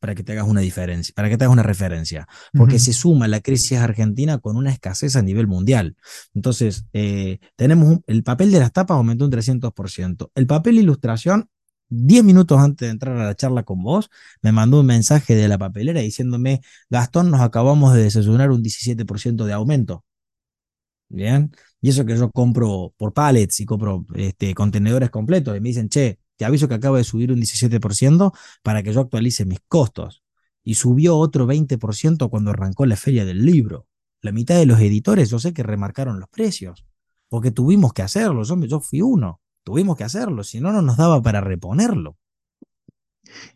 para 0.00 0.16
que 0.16 0.24
te 0.24 0.32
hagas 0.32 0.48
una 0.48 0.60
diferencia, 0.60 1.12
para 1.14 1.28
que 1.28 1.38
te 1.38 1.44
hagas 1.44 1.52
una 1.52 1.62
referencia, 1.62 2.26
porque 2.52 2.80
se 2.80 2.92
suma 2.92 3.28
la 3.28 3.40
crisis 3.40 3.78
argentina 3.78 4.38
con 4.38 4.56
una 4.56 4.72
escasez 4.72 5.14
a 5.14 5.22
nivel 5.22 5.46
mundial. 5.46 5.96
Entonces, 6.34 6.86
eh, 6.92 7.38
tenemos 7.54 8.00
el 8.08 8.24
papel 8.24 8.50
de 8.50 8.58
las 8.58 8.72
tapas 8.72 8.96
aumentó 8.96 9.24
un 9.26 9.30
300%. 9.30 10.32
El 10.34 10.46
papel 10.48 10.78
ilustración 10.78 11.48
10 11.92 12.24
minutos 12.24 12.58
antes 12.58 12.86
de 12.88 12.92
entrar 12.92 13.16
a 13.16 13.26
la 13.26 13.34
charla 13.34 13.64
con 13.64 13.82
vos, 13.82 14.10
me 14.40 14.50
mandó 14.50 14.80
un 14.80 14.86
mensaje 14.86 15.34
de 15.34 15.46
la 15.46 15.58
papelera 15.58 16.00
diciéndome, 16.00 16.62
Gastón, 16.88 17.30
nos 17.30 17.40
acabamos 17.40 17.94
de 17.94 18.02
desayunar 18.02 18.50
un 18.50 18.62
17% 18.62 19.44
de 19.44 19.52
aumento. 19.52 20.04
Bien, 21.08 21.52
y 21.82 21.90
eso 21.90 22.06
que 22.06 22.16
yo 22.16 22.30
compro 22.30 22.94
por 22.96 23.12
pallets 23.12 23.60
y 23.60 23.66
compro 23.66 24.06
este, 24.14 24.54
contenedores 24.54 25.10
completos, 25.10 25.54
y 25.56 25.60
me 25.60 25.68
dicen, 25.68 25.90
che, 25.90 26.18
te 26.36 26.44
aviso 26.44 26.68
que 26.68 26.74
acaba 26.74 26.98
de 26.98 27.04
subir 27.04 27.32
un 27.32 27.40
17% 27.40 28.32
para 28.62 28.82
que 28.82 28.92
yo 28.92 29.00
actualice 29.00 29.44
mis 29.44 29.60
costos. 29.68 30.22
Y 30.64 30.74
subió 30.74 31.16
otro 31.16 31.46
20% 31.46 32.30
cuando 32.30 32.50
arrancó 32.50 32.86
la 32.86 32.96
feria 32.96 33.24
del 33.24 33.44
libro. 33.44 33.86
La 34.20 34.32
mitad 34.32 34.56
de 34.56 34.66
los 34.66 34.80
editores, 34.80 35.30
yo 35.30 35.38
sé 35.38 35.52
que 35.52 35.64
remarcaron 35.64 36.20
los 36.20 36.28
precios, 36.28 36.84
porque 37.28 37.50
tuvimos 37.50 37.92
que 37.92 38.02
hacerlo, 38.02 38.44
yo, 38.44 38.56
yo 38.64 38.80
fui 38.80 39.02
uno. 39.02 39.40
Tuvimos 39.64 39.96
que 39.96 40.04
hacerlo, 40.04 40.44
si 40.44 40.60
no, 40.60 40.72
no 40.72 40.82
nos 40.82 40.96
daba 40.96 41.22
para 41.22 41.40
reponerlo. 41.40 42.16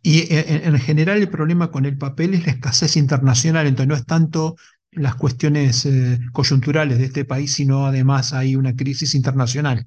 Y 0.02 0.20
eh, 0.32 0.62
en, 0.64 0.78
general 0.78 1.18
el 1.18 1.28
problema 1.28 1.70
con 1.70 1.84
el 1.84 1.98
papel 1.98 2.34
es 2.34 2.46
la 2.46 2.52
escasez 2.52 2.96
internacional, 2.96 3.66
entonces 3.66 3.88
no 3.88 3.94
es 3.94 4.06
tanto 4.06 4.56
las 4.92 5.16
cuestiones 5.16 5.84
eh, 5.86 6.18
coyunturales 6.32 6.98
de 6.98 7.04
este 7.04 7.24
país, 7.24 7.54
sino 7.54 7.86
además 7.86 8.32
hay 8.32 8.56
una 8.56 8.74
crisis 8.74 9.14
internacional. 9.14 9.86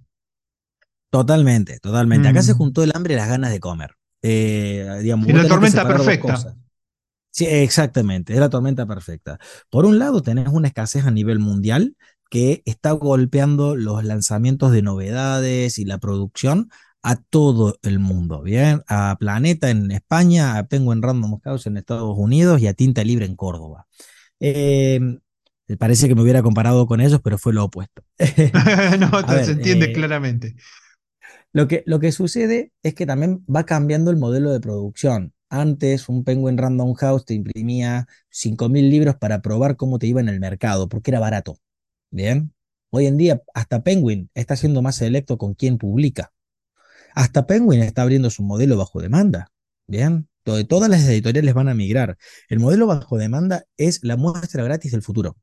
Totalmente, 1.10 1.80
totalmente. 1.80 2.28
Acá 2.28 2.44
se 2.44 2.54
mm. 2.54 2.58
juntó 2.58 2.84
el 2.84 2.92
hambre 2.94 3.14
y 3.14 3.18
las 3.18 3.30
ganas 3.30 3.52
de 3.52 3.60
comer. 3.60 3.96
Eh, 4.22 5.00
digamos, 5.02 5.28
la 5.28 5.48
tormenta 5.48 5.88
perfecta. 5.88 6.56
Sí, 7.32 7.46
exactamente, 7.46 8.34
es 8.34 8.40
la 8.40 8.50
tormenta 8.50 8.86
perfecta. 8.86 9.40
Por 9.70 9.86
un 9.86 10.00
lado, 10.00 10.22
tenés 10.22 10.48
una 10.50 10.68
escasez 10.68 11.06
a 11.06 11.12
nivel 11.12 11.40
mundial 11.40 11.96
que 12.30 12.62
está 12.66 12.92
golpeando 12.92 13.76
los 13.76 14.04
lanzamientos 14.04 14.72
de 14.72 14.82
novedades 14.82 15.78
y 15.80 15.86
la 15.86 16.00
producción 16.00 16.70
a 17.02 17.16
todo 17.16 17.78
el 17.82 18.00
mundo, 18.00 18.42
¿bien? 18.42 18.84
A 18.88 19.16
Planeta 19.20 19.70
en 19.70 19.92
España, 19.92 20.58
a 20.58 20.68
Penguin 20.68 21.02
Random 21.02 21.40
House 21.44 21.68
en 21.68 21.78
Estados 21.78 22.16
Unidos 22.18 22.62
y 22.62 22.68
a 22.68 22.74
Tinta 22.74 23.04
Libre 23.04 23.26
en 23.26 23.36
Córdoba. 23.36 23.88
Em, 24.40 25.20
parece 25.78 26.08
que 26.08 26.16
me 26.16 26.22
hubiera 26.22 26.44
comparado 26.44 26.88
con 26.88 27.00
ellos, 27.00 27.22
pero 27.24 27.38
fue 27.38 27.54
lo 27.54 27.64
opuesto. 27.64 28.04
no, 29.00 29.44
se 29.44 29.52
entiende 29.52 29.88
eh, 29.88 29.94
claramente. 29.94 30.56
Lo 31.52 31.68
que, 31.68 31.84
lo 31.86 32.00
que 32.00 32.12
sucede 32.12 32.72
es 32.84 32.94
que 32.94 33.06
también 33.06 33.44
va 33.54 33.66
cambiando 33.66 34.12
el 34.12 34.18
modelo 34.18 34.52
de 34.52 34.60
producción. 34.60 35.34
Antes, 35.50 36.08
un 36.10 36.24
Penguin 36.24 36.58
Random 36.60 36.94
House 36.94 37.26
te 37.26 37.34
imprimía 37.34 38.08
5.000 38.30 38.88
libros 38.90 39.16
para 39.16 39.42
probar 39.42 39.76
cómo 39.76 39.98
te 39.98 40.06
iba 40.06 40.22
en 40.22 40.30
el 40.30 40.40
mercado, 40.40 40.88
porque 40.90 41.10
era 41.12 41.20
barato. 41.20 41.58
Bien. 42.12 42.54
Hoy 42.92 43.08
en 43.08 43.18
día, 43.18 43.42
hasta 43.54 43.84
Penguin 43.84 44.30
está 44.36 44.56
siendo 44.56 44.82
más 44.82 44.96
selecto 44.96 45.38
con 45.38 45.56
quién 45.56 45.78
publica. 45.78 46.32
Hasta 47.16 47.48
Penguin 47.48 47.82
está 47.82 48.04
abriendo 48.04 48.30
su 48.30 48.44
modelo 48.44 48.78
bajo 48.78 49.02
demanda. 49.02 49.52
Bien. 49.88 50.28
Todas 50.44 50.90
las 50.90 51.04
editoriales 51.08 51.54
van 51.54 51.70
a 51.70 51.76
migrar. 51.76 52.18
El 52.48 52.60
modelo 52.60 52.88
bajo 52.88 53.18
demanda 53.18 53.66
es 53.78 54.04
la 54.04 54.18
muestra 54.18 54.64
gratis 54.64 54.92
del 54.92 55.04
futuro. 55.04 55.38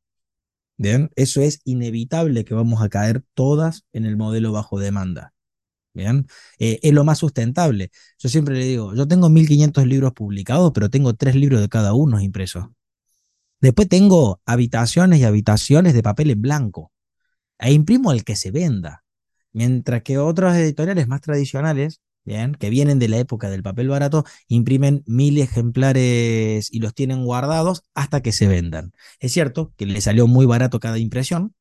Bien. 0.77 1.11
Eso 1.17 1.41
es 1.41 1.61
inevitable 1.65 2.45
que 2.45 2.55
vamos 2.55 2.83
a 2.83 2.89
caer 2.89 3.25
todas 3.35 3.85
en 3.93 4.05
el 4.05 4.17
modelo 4.17 4.53
bajo 4.53 4.79
demanda. 4.79 5.33
Bien. 5.97 6.27
Eh, 6.59 6.79
es 6.83 6.93
lo 6.93 7.05
más 7.05 7.19
sustentable. 7.19 7.91
Yo 8.19 8.29
siempre 8.29 8.55
le 8.55 8.67
digo, 8.67 8.95
yo 8.95 9.09
tengo 9.09 9.31
1500 9.31 9.87
libros 9.87 10.13
publicados, 10.13 10.71
pero 10.75 10.91
tengo 10.91 11.15
tres 11.15 11.35
libros 11.35 11.63
de 11.63 11.71
cada 11.71 11.95
uno 11.95 12.21
impresos. 12.21 12.67
Después 13.63 13.89
tengo 13.89 14.43
habitaciones 14.45 15.21
y 15.21 15.25
habitaciones 15.25 15.95
de 15.95 16.03
papel 16.03 16.31
en 16.31 16.43
blanco. 16.43 16.93
E 17.59 17.73
imprimo 17.73 18.13
el 18.13 18.25
que 18.25 18.37
se 18.37 18.51
venda. 18.51 19.05
Mientras 19.53 20.03
que 20.03 20.19
otras 20.19 20.59
editoriales 20.59 21.09
más 21.09 21.23
tradicionales, 21.23 22.03
bien, 22.25 22.55
que 22.55 22.69
vienen 22.69 22.99
de 22.99 23.09
la 23.09 23.17
época 23.17 23.49
del 23.49 23.63
papel 23.63 23.89
barato, 23.89 24.27
imprimen 24.49 25.03
mil 25.07 25.39
ejemplares 25.39 26.71
y 26.71 26.81
los 26.81 26.93
tienen 26.93 27.25
guardados 27.25 27.85
hasta 27.95 28.21
que 28.21 28.33
se 28.33 28.47
vendan. 28.47 28.93
Es 29.19 29.33
cierto 29.33 29.73
que 29.79 29.87
le 29.87 30.03
salió 30.03 30.27
muy 30.27 30.45
barato 30.45 30.79
cada 30.79 30.99
impresión, 30.99 31.55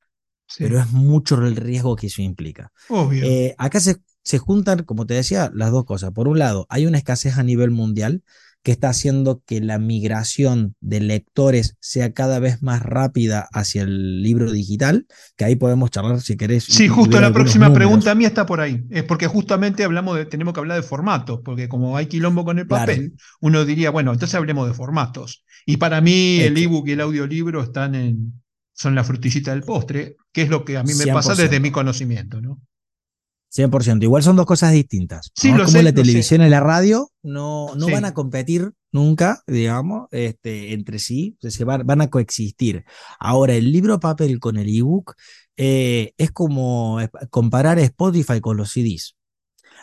pero 0.58 0.78
es 0.78 0.92
mucho 0.92 1.38
el 1.38 1.56
riesgo 1.56 1.96
que 1.96 2.08
eso 2.08 2.22
implica. 2.22 2.74
Obvio. 2.90 3.24
Eh, 3.24 3.56
acá 3.58 3.80
se, 3.80 3.98
se 4.26 4.40
juntan, 4.40 4.84
como 4.84 5.06
te 5.06 5.14
decía, 5.14 5.52
las 5.54 5.72
dos 5.72 5.86
cosas. 5.86 6.12
Por 6.12 6.28
un 6.28 6.40
lado, 6.40 6.66
hay 6.70 6.88
una 6.88 6.98
escasez 6.98 7.38
a 7.38 7.44
nivel 7.44 7.72
mundial 7.72 8.24
que 8.64 8.72
está 8.72 8.90
haciendo 8.90 9.44
que 9.46 9.62
la 9.62 9.78
migración 9.78 10.76
de 10.82 11.00
lectores 11.00 11.78
sea 11.80 12.14
cada 12.14 12.40
vez 12.40 12.64
más 12.64 12.82
rápida 12.82 13.48
hacia 13.54 13.84
el 13.84 14.24
libro 14.24 14.52
digital, 14.52 15.06
que 15.38 15.46
ahí 15.46 15.56
podemos 15.56 15.92
charlar 15.92 16.20
si 16.22 16.36
querés. 16.36 16.64
Sí, 16.64 16.88
justo 16.88 17.22
la 17.22 17.32
próxima 17.32 17.72
pregunta 17.72 18.16
mía 18.16 18.28
está 18.28 18.48
por 18.48 18.62
ahí. 18.62 18.84
Es 18.90 19.04
porque 19.04 19.28
justamente 19.28 19.84
hablamos 19.84 20.18
de, 20.18 20.26
tenemos 20.26 20.56
que 20.56 20.62
hablar 20.62 20.82
de 20.82 20.88
formatos, 20.88 21.42
porque 21.46 21.70
como 21.70 21.96
hay 21.96 22.08
quilombo 22.08 22.44
con 22.44 22.58
el 22.58 22.66
papel, 22.66 23.14
uno 23.40 23.64
diría, 23.64 23.92
bueno, 23.92 24.12
entonces 24.12 24.34
hablemos 24.34 24.68
de 24.68 24.74
formatos. 24.74 25.46
Y 25.68 25.78
para 25.78 26.02
mí 26.02 26.40
el 26.40 26.58
ebook 26.58 26.88
y 26.88 26.94
el 26.94 27.02
audiolibro 27.02 27.62
están 27.62 27.94
en, 27.94 28.42
son 28.74 28.96
la 28.96 29.04
frutillita 29.04 29.52
del 29.52 29.62
postre, 29.62 30.16
que 30.32 30.42
es 30.42 30.50
lo 30.50 30.66
que 30.66 30.78
a 30.78 30.84
mí 30.84 30.96
me 30.96 31.14
pasa 31.14 31.36
desde 31.36 31.60
mi 31.60 31.70
conocimiento, 31.70 32.42
¿no? 32.42 32.60
100%. 33.56 34.04
Igual 34.04 34.24
son 34.24 34.36
dos 34.36 34.46
cosas 34.46 34.74
distintas. 34.74 35.32
Sí, 35.36 35.52
Como 35.52 35.82
la 35.82 35.94
televisión 35.94 36.42
y 36.42 36.50
la 36.50 36.60
radio 36.60 37.10
no, 37.24 37.74
no 37.76 37.88
van 37.88 38.06
a 38.06 38.14
competir 38.14 38.74
nunca, 38.92 39.42
digamos, 39.48 40.08
este, 40.12 40.74
entre 40.74 41.00
sí, 41.00 41.38
se 41.42 41.64
van, 41.64 41.86
van, 41.86 42.02
a 42.02 42.10
coexistir. 42.10 42.84
Ahora, 43.20 43.54
el 43.54 43.72
libro 43.72 44.00
papel 44.00 44.40
con 44.40 44.58
el 44.58 44.76
ebook 44.76 45.16
eh, 45.58 46.14
es 46.18 46.32
como 46.32 47.00
comparar 47.30 47.80
Spotify 47.80 48.42
con 48.42 48.58
los 48.58 48.72
CDs. 48.72 49.16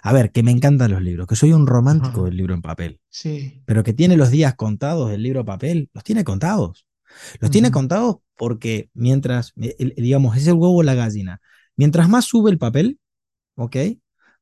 A 0.02 0.12
ver, 0.12 0.32
que 0.32 0.42
me 0.42 0.50
encantan 0.50 0.90
los 0.90 1.02
libros, 1.02 1.26
que 1.26 1.36
soy 1.36 1.52
un 1.52 1.66
romántico 1.66 2.24
del 2.24 2.36
libro 2.36 2.54
en 2.54 2.62
papel. 2.62 3.00
Sí. 3.08 3.62
Pero 3.66 3.84
que 3.84 3.92
tiene 3.92 4.16
los 4.16 4.30
días 4.30 4.54
contados 4.54 5.10
del 5.10 5.22
libro 5.22 5.44
papel, 5.44 5.90
los 5.94 6.02
tiene 6.02 6.24
contados. 6.24 6.86
Los 7.40 7.50
tiene 7.50 7.70
contados 7.70 8.16
porque 8.36 8.90
mientras, 8.94 9.52
digamos, 9.54 10.36
es 10.36 10.46
el 10.46 10.54
huevo 10.54 10.78
o 10.78 10.82
la 10.82 10.94
gallina. 10.94 11.40
Mientras 11.76 12.08
más 12.08 12.24
sube 12.24 12.50
el 12.50 12.58
papel, 12.58 12.98
¿ok? 13.56 13.76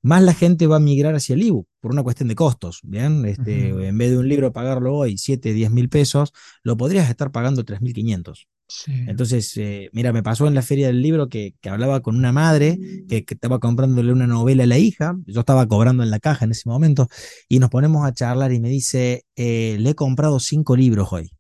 Más 0.03 0.23
la 0.23 0.33
gente 0.33 0.67
va 0.67 0.77
a 0.77 0.81
migrar 0.81 1.15
hacia 1.15 1.35
el 1.35 1.43
ebook 1.43 1.69
por 1.81 1.93
una 1.93 2.03
cuestión 2.03 2.29
de 2.29 2.35
costos, 2.35 2.81
¿bien? 2.83 3.25
Este, 3.27 3.69
En 3.69 3.99
vez 3.99 4.11
de 4.11 4.19
un 4.19 4.29
libro 4.29 4.53
pagarlo 4.53 4.95
hoy 4.95 5.19
7, 5.19 5.53
10 5.53 5.71
mil 5.71 5.89
pesos, 5.89 6.33
lo 6.63 6.77
podrías 6.77 7.11
estar 7.11 7.31
pagando 7.31 7.65
3.500. 7.65 8.47
Entonces, 8.87 9.57
eh, 9.57 9.91
mira, 9.93 10.13
me 10.13 10.23
pasó 10.23 10.47
en 10.47 10.55
la 10.55 10.63
feria 10.63 10.87
del 10.87 11.03
libro 11.03 11.29
que, 11.29 11.55
hablaba 11.65 12.01
con 12.01 12.17
una 12.17 12.33
madre 12.33 12.79
que, 13.09 13.25
estaba 13.29 13.59
comprándole 13.59 14.13
una 14.13 14.27
novela 14.27 14.65
a 14.65 14.67
la 14.67 14.79
hija, 14.79 15.17
yo 15.27 15.41
estaba 15.41 15.67
cobrando 15.67 16.03
en 16.03 16.11
la 16.11 16.21
caja 16.21 16.45
en 16.45 16.53
ese 16.53 16.69
momento, 16.69 17.09
y 17.49 17.59
nos 17.59 17.71
ponemos 17.71 18.07
a 18.07 18.13
charlar 18.13 18.53
y 18.53 18.61
me 18.61 18.69
dice, 18.69 19.25
eh, 19.37 19.77
le 19.79 19.91
he 19.91 19.95
comprado 19.95 20.41
cinco 20.41 20.77
libros 20.77 21.13
hoy. 21.13 21.31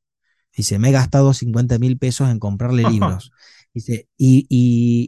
Dice, 0.57 0.79
me 0.79 0.89
he 0.89 0.93
gastado 0.93 1.33
50 1.33 1.79
mil 1.79 1.99
pesos 1.99 2.29
en 2.29 2.39
comprarle 2.39 2.83
libros. 2.91 3.31
Dice, 3.73 4.09
y, 4.17 4.47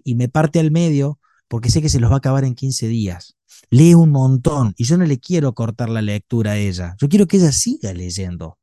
y, 0.05 0.15
me 0.15 0.29
parte 0.29 0.61
al 0.61 0.71
medio 0.71 1.19
porque 1.53 1.69
sé 1.69 1.83
que 1.83 1.91
se 1.91 2.01
los 2.01 2.11
va 2.11 2.15
a 2.15 2.17
acabar 2.17 2.45
en 2.45 2.55
15 2.55 2.89
días. 2.89 3.37
Lee 3.69 3.93
un 3.93 4.11
montón 4.11 4.73
y 4.79 4.85
yo 4.85 4.97
no 4.97 5.05
le 5.05 5.21
quiero 5.21 5.53
cortar 5.53 5.91
la 5.91 6.01
lectura 6.01 6.53
a 6.53 6.57
ella. 6.57 6.97
Yo 6.99 7.11
quiero 7.11 7.27
que 7.27 7.37
ella 7.37 7.53
siga 7.53 7.93
leyendo, 7.93 8.59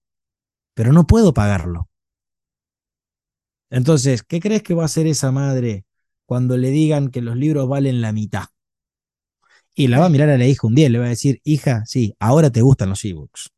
pero 0.73 0.91
no 0.91 1.05
puedo 1.05 1.31
pagarlo. 1.31 1.87
Entonces, 3.69 4.23
¿qué 4.23 4.39
crees 4.39 4.63
que 4.63 4.73
va 4.73 4.81
a 4.81 4.85
hacer 4.87 5.05
esa 5.05 5.31
madre 5.31 5.85
cuando 6.25 6.57
le 6.57 6.71
digan 6.71 7.11
que 7.11 7.21
los 7.21 7.37
libros 7.37 7.69
valen 7.69 8.01
la 8.01 8.11
mitad? 8.11 8.45
Y 9.75 9.85
la 9.85 9.99
va 9.99 10.07
a 10.07 10.09
mirar 10.09 10.29
a 10.29 10.39
la 10.39 10.47
hija 10.47 10.65
un 10.65 10.73
día 10.73 10.87
y 10.87 10.89
le 10.89 10.97
va 10.97 11.05
a 11.05 11.09
decir, 11.09 11.41
hija, 11.43 11.83
sí, 11.85 12.15
ahora 12.17 12.49
te 12.49 12.63
gustan 12.63 12.89
los 12.89 13.05
ebooks. 13.05 13.51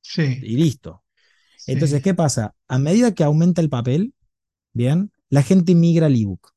Sí. 0.00 0.40
Y 0.42 0.56
listo. 0.56 1.04
Entonces, 1.66 2.02
¿qué 2.02 2.14
pasa? 2.14 2.54
A 2.68 2.78
medida 2.78 3.12
que 3.12 3.22
aumenta 3.22 3.60
el 3.60 3.68
papel, 3.68 4.14
bien, 4.72 5.12
la 5.28 5.42
gente 5.42 5.74
migra 5.74 6.06
al 6.06 6.16
ebook. 6.16 6.51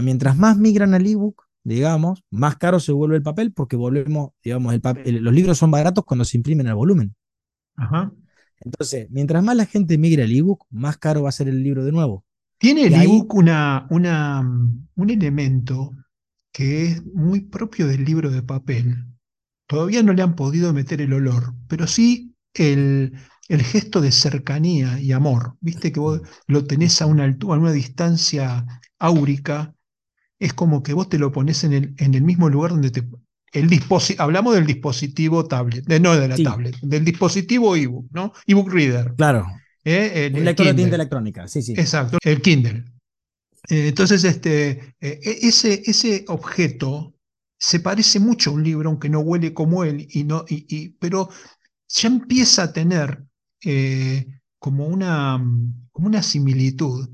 Mientras 0.00 0.36
más 0.36 0.56
migran 0.56 0.94
al 0.94 1.06
ebook, 1.06 1.44
digamos, 1.64 2.24
más 2.30 2.56
caro 2.56 2.80
se 2.80 2.92
vuelve 2.92 3.16
el 3.16 3.22
papel 3.22 3.52
porque 3.52 3.76
volvemos, 3.76 4.30
digamos, 4.42 4.74
el 4.74 5.22
los 5.22 5.34
libros 5.34 5.58
son 5.58 5.70
baratos 5.70 6.04
cuando 6.04 6.24
se 6.24 6.36
imprimen 6.36 6.66
al 6.66 6.76
volumen. 6.76 7.14
Ajá. 7.76 8.12
Entonces, 8.60 9.08
mientras 9.10 9.42
más 9.42 9.56
la 9.56 9.66
gente 9.66 9.98
migre 9.98 10.22
al 10.22 10.32
ebook, 10.32 10.66
más 10.70 10.96
caro 10.96 11.22
va 11.22 11.28
a 11.28 11.32
ser 11.32 11.48
el 11.48 11.62
libro 11.62 11.84
de 11.84 11.92
nuevo. 11.92 12.24
Tiene 12.58 12.86
el 12.86 12.94
ebook 12.94 13.34
una, 13.34 13.86
una, 13.90 14.40
un 14.94 15.10
elemento 15.10 15.92
que 16.52 16.86
es 16.86 17.04
muy 17.04 17.40
propio 17.40 17.88
del 17.88 18.04
libro 18.04 18.30
de 18.30 18.42
papel. 18.42 19.04
Todavía 19.66 20.02
no 20.02 20.12
le 20.12 20.22
han 20.22 20.36
podido 20.36 20.72
meter 20.72 21.00
el 21.00 21.12
olor, 21.12 21.54
pero 21.66 21.86
sí 21.86 22.36
el, 22.54 23.14
el 23.48 23.62
gesto 23.62 24.00
de 24.00 24.12
cercanía 24.12 25.00
y 25.00 25.12
amor. 25.12 25.56
Viste 25.60 25.90
que 25.92 26.00
vos 26.00 26.20
lo 26.46 26.64
tenés 26.64 27.02
a 27.02 27.06
una 27.06 27.24
altura, 27.24 27.56
a 27.56 27.58
una 27.58 27.72
distancia 27.72 28.64
áurica, 28.98 29.74
es 30.42 30.52
como 30.52 30.82
que 30.82 30.92
vos 30.92 31.08
te 31.08 31.18
lo 31.18 31.30
pones 31.30 31.62
en 31.62 31.72
el, 31.72 31.94
en 31.98 32.14
el 32.14 32.22
mismo 32.22 32.48
lugar 32.48 32.72
donde 32.72 32.90
te, 32.90 33.04
el 33.52 33.68
hablamos 34.18 34.54
del 34.56 34.66
dispositivo 34.66 35.46
tablet, 35.46 35.84
de, 35.84 36.00
no 36.00 36.16
de 36.16 36.26
la 36.26 36.36
tablet, 36.36 36.76
del 36.80 37.04
dispositivo 37.04 37.76
ebook, 37.76 38.08
¿no? 38.10 38.32
Ebook 38.46 38.72
reader. 38.72 39.14
Claro. 39.16 39.46
Eh, 39.84 40.30
el, 40.34 40.44
lector 40.44 40.66
de 40.66 40.74
tinta 40.74 40.96
electrónica, 40.96 41.46
sí, 41.46 41.62
sí. 41.62 41.74
Exacto, 41.76 42.18
el 42.24 42.42
Kindle. 42.42 42.84
Eh, 43.68 43.88
entonces, 43.88 44.24
este, 44.24 44.94
eh, 45.00 45.20
e, 45.22 45.38
ese, 45.42 45.80
ese 45.86 46.24
objeto 46.26 47.14
se 47.56 47.78
parece 47.78 48.18
mucho 48.18 48.50
a 48.50 48.54
un 48.54 48.64
libro, 48.64 48.88
aunque 48.88 49.08
no 49.08 49.20
huele 49.20 49.54
como 49.54 49.84
él, 49.84 50.08
y 50.10 50.24
no, 50.24 50.44
y, 50.48 50.88
pero 50.98 51.28
ya 51.88 52.08
empieza 52.08 52.64
a 52.64 52.72
tener 52.72 53.24
como, 54.58 54.86
una, 54.86 55.40
como 55.92 56.08
una 56.08 56.22
similitud 56.24 57.08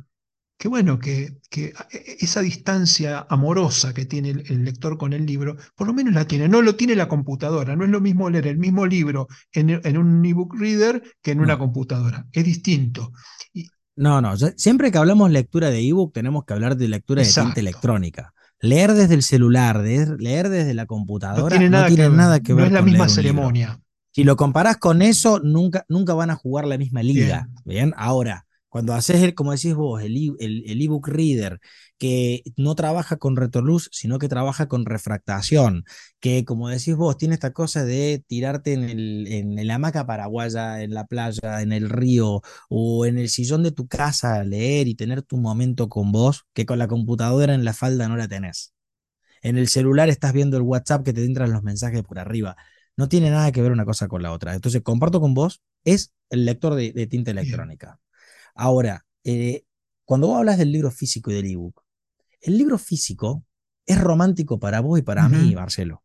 que 0.58 0.66
bueno, 0.66 0.98
que, 0.98 1.36
que, 1.48 1.72
e, 1.92 2.16
esa 2.18 2.40
distancia 2.40 3.24
amorosa 3.30 3.94
que 3.94 4.04
tiene 4.04 4.30
el, 4.30 4.64
lector 4.64 4.98
con 4.98 5.12
el 5.12 5.24
libro, 5.24 5.56
por 5.76 5.86
lo 5.86 5.94
menos 5.94 6.12
la 6.12 6.26
tiene. 6.26 6.48
No 6.48 6.62
lo 6.62 6.74
tiene 6.74 6.96
la 6.96 7.08
computadora. 7.08 7.76
No 7.76 7.84
es 7.84 7.90
lo 7.90 8.00
mismo 8.00 8.28
leer 8.28 8.48
el 8.48 8.58
mismo 8.58 8.84
libro 8.84 9.28
en, 9.52 9.70
en 9.70 9.96
un 9.96 10.24
ebook 10.24 10.56
reader 10.58 11.00
que 11.22 11.30
en 11.30 11.40
una 11.40 11.56
computadora. 11.56 12.26
Es 12.32 12.44
distinto. 12.44 13.12
no, 13.94 14.20
no. 14.20 14.36
Siempre 14.36 14.90
que 14.90 14.98
hablamos 14.98 15.30
lectura 15.30 15.70
de 15.70 15.88
ebook, 15.88 16.12
tenemos 16.12 16.44
que 16.44 16.54
hablar 16.54 16.76
de 16.76 16.88
lectura 16.88 17.22
de 17.22 17.32
tinta 17.32 17.60
electrónica. 17.60 18.34
Leer 18.60 18.94
desde 18.94 19.14
el 19.14 19.22
celular, 19.22 19.78
leer 19.78 20.48
desde 20.48 20.74
la 20.74 20.86
computadora, 20.86 21.54
no 21.54 21.60
tiene 21.60 21.70
nada, 21.70 22.40
que, 22.40 22.52
ver. 22.52 22.62
No 22.62 22.66
es 22.66 22.72
la 22.72 22.82
misma 22.82 23.08
ceremonia. 23.08 23.80
Si 24.10 24.24
lo 24.24 24.34
comparás 24.34 24.78
con 24.78 25.02
eso, 25.02 25.38
nunca, 25.38 25.84
nunca 25.88 26.14
van 26.14 26.30
a 26.30 26.34
jugar 26.34 26.66
la 26.66 26.76
misma 26.76 27.04
liga. 27.04 27.48
Bien, 27.64 27.94
ahora 27.96 28.47
cuando 28.68 28.94
haces, 28.94 29.22
el, 29.22 29.34
como 29.34 29.52
decís 29.52 29.74
vos, 29.74 30.02
el, 30.02 30.36
el, 30.40 30.82
ebook 30.82 31.08
reader, 31.08 31.60
que 31.98 32.42
no 32.56 32.74
trabaja 32.74 33.16
con 33.16 33.36
retroluz, 33.36 33.88
sino 33.92 34.18
que 34.18 34.28
trabaja 34.28 34.68
con 34.68 34.84
refractación, 34.84 35.84
que 36.20 36.44
como 36.44 36.68
decís 36.68 36.94
vos, 36.96 37.16
tiene 37.16 37.34
esta 37.34 37.52
cosa 37.52 37.84
de 37.84 38.22
tirarte 38.26 38.74
en, 38.74 38.84
el, 38.84 39.26
en 39.28 39.66
la 39.66 39.76
hamaca 39.76 40.06
paraguaya, 40.06 40.82
en 40.82 40.92
la 40.94 41.06
playa, 41.06 41.62
en 41.62 41.72
el 41.72 41.88
río 41.88 42.42
o 42.68 43.06
en 43.06 43.18
el 43.18 43.28
sillón 43.30 43.62
de 43.62 43.72
tu 43.72 43.88
casa 43.88 44.34
a 44.36 44.44
leer 44.44 44.88
y 44.88 44.94
tener 44.94 45.22
tu 45.22 45.38
momento 45.38 45.88
con 45.88 46.12
vos, 46.12 46.44
que 46.52 46.66
con 46.66 46.78
la 46.78 46.88
computadora 46.88 47.54
en 47.54 47.64
la 47.64 47.72
falda 47.72 48.08
no 48.08 48.16
la 48.16 48.28
tenés. 48.28 48.74
En 49.42 49.58
el 49.58 49.68
celular 49.68 50.08
estás 50.08 50.32
viendo 50.32 50.56
el 50.56 50.62
WhatsApp 50.64 51.04
que 51.04 51.12
te 51.12 51.24
entran 51.24 51.52
los 51.52 51.62
mensajes 51.62 52.02
por 52.02 52.18
arriba. 52.18 52.56
No 52.96 53.08
tiene 53.08 53.30
nada 53.30 53.52
que 53.52 53.62
ver 53.62 53.72
una 53.72 53.84
cosa 53.84 54.08
con 54.08 54.22
la 54.22 54.32
otra. 54.32 54.54
Entonces, 54.54 54.82
comparto 54.82 55.20
con 55.20 55.34
vos, 55.34 55.62
es 55.84 56.12
el 56.30 56.44
lector 56.44 56.74
de, 56.74 56.92
de 56.92 57.06
tinta 57.06 57.30
electrónica. 57.30 58.00
Ahora, 58.58 59.06
eh, 59.22 59.62
cuando 60.04 60.26
vos 60.26 60.38
hablas 60.38 60.58
del 60.58 60.72
libro 60.72 60.90
físico 60.90 61.30
y 61.30 61.34
del 61.34 61.46
ebook, 61.46 61.80
el 62.40 62.58
libro 62.58 62.76
físico 62.76 63.44
es 63.86 64.00
romántico 64.00 64.58
para 64.58 64.80
vos 64.80 64.98
y 64.98 65.02
para 65.02 65.28
mí, 65.28 65.54
Marcelo, 65.54 66.02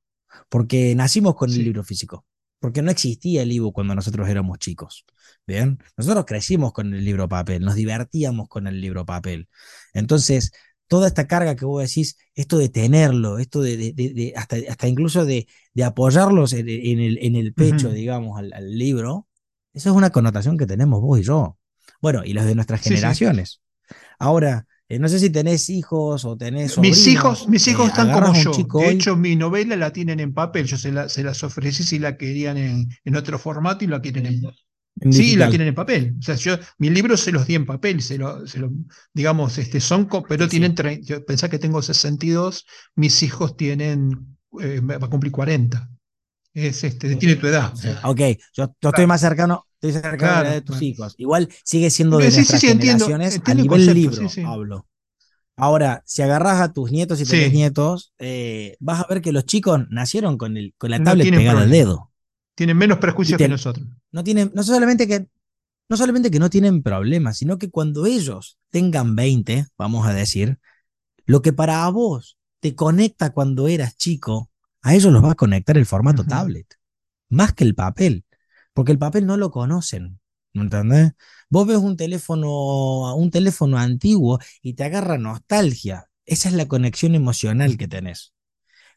porque 0.50 0.94
nacimos 0.94 1.36
con 1.36 1.52
el 1.52 1.64
libro 1.64 1.84
físico, 1.84 2.28
porque 2.60 2.84
no 2.84 2.92
existía 2.92 3.42
el 3.42 3.52
ebook 3.52 3.74
cuando 3.74 3.96
nosotros 3.96 4.30
éramos 4.30 4.60
chicos. 4.60 5.04
Bien, 5.48 5.80
nosotros 5.98 6.26
crecimos 6.26 6.74
con 6.74 6.94
el 6.94 7.04
libro 7.04 7.28
papel, 7.28 7.64
nos 7.64 7.74
divertíamos 7.74 8.48
con 8.50 8.68
el 8.68 8.80
libro 8.80 9.04
papel. 9.04 9.50
Entonces, 9.96 10.52
toda 10.88 11.08
esta 11.08 11.26
carga 11.26 11.56
que 11.56 11.66
vos 11.66 11.82
decís, 11.82 12.18
esto 12.36 12.60
de 12.60 12.70
tenerlo, 12.70 13.40
esto 13.40 13.62
de, 13.62 14.32
hasta, 14.36 14.58
hasta, 14.70 14.88
incluso 14.88 15.26
de, 15.26 15.48
apoyarlos 15.84 16.54
en, 16.54 16.70
el, 16.70 17.18
en, 17.20 17.36
el, 17.36 17.52
pecho, 17.56 17.90
digamos, 17.90 18.38
al, 18.38 18.54
al, 18.54 18.78
libro, 18.78 19.28
eso 19.74 19.90
es 19.90 19.96
una 19.96 20.12
connotación 20.12 20.56
que 20.56 20.68
tenemos 20.68 21.02
vos 21.02 21.20
y 21.20 21.24
yo. 21.24 21.58
Bueno, 22.04 22.22
y 22.26 22.34
los 22.34 22.44
de 22.44 22.54
nuestras 22.54 22.82
generaciones. 22.82 23.62
Ahora, 24.20 24.68
eh, 24.90 25.00
no 25.00 25.08
sé 25.08 25.20
si 25.20 25.30
tenés 25.30 25.70
hijos 25.70 26.26
o 26.26 26.36
tenés. 26.36 26.78
mis 26.78 27.08
hijos, 27.08 27.48
mis 27.48 27.66
hijos 27.70 27.86
eh, 27.86 27.88
están 27.88 28.12
como 28.12 28.34
yo. 28.34 28.52
De 28.52 28.90
hecho, 28.90 29.16
mi 29.16 29.38
novela 29.38 29.78
la 29.78 29.94
tienen 29.94 30.20
en 30.20 30.34
papel. 30.34 30.66
Yo 30.66 30.78
se, 30.78 30.92
las 30.92 31.44
ofrecí 31.44 31.82
si 31.82 32.00
la 32.00 32.18
querían 32.18 32.58
en, 32.58 33.16
otro 33.16 33.40
formato 33.40 33.86
y 33.86 33.88
la 33.88 34.02
quieren 34.02 34.26
en, 34.26 35.14
sí, 35.14 35.38
la 35.38 35.48
quieren 35.48 35.70
en 35.70 35.76
papel. 35.76 36.18
O 36.20 36.22
sea, 36.22 36.36
yo 36.36 36.58
mis 36.78 36.92
libros 36.92 37.22
se 37.22 37.32
los 37.32 37.48
di 37.48 37.56
en 37.56 37.66
papel, 37.66 38.02
se 38.02 38.18
lo, 38.18 38.44
digamos, 39.14 39.58
este, 39.58 39.80
son, 39.80 40.10
pero 40.28 40.50
tienen, 40.50 40.76
yo 41.04 41.26
pensá 41.26 41.50
que 41.50 41.58
tengo 41.58 41.82
62, 41.82 42.66
mis 42.96 43.24
hijos 43.24 43.56
tienen, 43.56 44.36
eh, 44.60 44.82
va 44.82 44.96
a 44.96 45.10
cumplir 45.10 45.32
40. 45.32 45.90
Es, 46.54 46.84
este, 46.84 47.16
tiene 47.16 47.38
tu 47.38 47.48
edad. 47.48 47.74
Ok, 48.04 48.20
yo, 48.54 48.76
estoy 48.82 49.08
más 49.08 49.22
cercano, 49.22 49.66
estoy 49.88 50.02
cerca 50.02 50.44
de 50.44 50.62
tus 50.62 50.82
hijos. 50.82 51.16
Igual 51.18 51.50
sigue 51.64 51.90
siendo 51.90 52.18
de 52.18 52.32
nuestras 52.32 52.62
generaciones 52.62 53.42
a 53.44 53.54
nivel 53.54 53.94
libro, 53.94 54.28
hablo. 54.46 54.88
Ahora, 55.56 56.02
si 56.06 56.24
agarras 56.24 56.62
a 56.62 56.74
tus 56.74 56.92
nietos 56.92 57.22
y 57.22 57.26
tenés 57.26 57.54
nietos, 57.54 58.14
eh, 58.18 58.76
vas 58.80 59.02
a 59.02 59.08
ver 59.08 59.22
que 59.22 59.32
los 59.32 59.46
chicos 59.46 59.82
nacieron 59.90 60.38
con, 60.38 60.58
el, 60.58 60.74
con 60.78 60.90
la 60.90 61.04
tablet 61.04 61.30
pegada 61.30 61.62
al 61.62 61.70
dedo. 61.70 62.12
Tienen 62.56 62.78
menos 62.78 62.98
prejuicios 62.98 63.38
que 63.38 63.48
nosotros. 63.48 63.86
No 64.12 64.24
tienen, 64.24 64.52
no 64.56 64.64
solamente 64.64 65.08
que, 65.08 65.28
no 65.90 65.98
solamente 65.98 66.32
que 66.32 66.40
no 66.40 66.50
tienen 66.50 66.82
problemas, 66.82 67.38
sino 67.38 67.60
que 67.60 67.70
cuando 67.70 68.08
ellos 68.08 68.58
tengan 68.72 69.16
20, 69.16 69.68
vamos 69.78 70.08
a 70.08 70.14
decir, 70.14 70.60
lo 71.26 71.42
que 71.42 71.54
para 71.54 71.88
vos 71.90 72.38
te 72.60 72.74
conecta 72.74 73.32
cuando 73.32 73.68
eras 73.68 73.96
chico, 73.96 74.50
a 74.82 74.96
ellos 74.96 75.14
los 75.14 75.24
va 75.24 75.34
a 75.34 75.36
conectar 75.36 75.78
el 75.78 75.86
formato 75.86 76.24
tablet, 76.24 76.68
más 77.30 77.54
que 77.54 77.64
el 77.64 77.76
papel 77.76 78.26
porque 78.74 78.92
el 78.92 79.00
papel 79.00 79.26
no 79.26 79.38
lo 79.38 79.52
conocen. 79.52 80.20
¿Me 80.54 80.64
entendés? 80.64 81.14
Vos 81.50 81.66
ves 81.66 81.78
un 81.78 81.98
teléfono, 81.98 83.16
un 83.16 83.32
teléfono 83.32 83.78
antiguo 83.78 84.40
y 84.62 84.74
te 84.74 84.84
agarra 84.84 85.18
nostalgia. 85.18 86.06
Esa 86.26 86.50
es 86.50 86.56
la 86.56 86.68
conexión 86.68 87.16
emocional 87.16 87.78
que 87.78 87.88
tenés. 87.88 88.34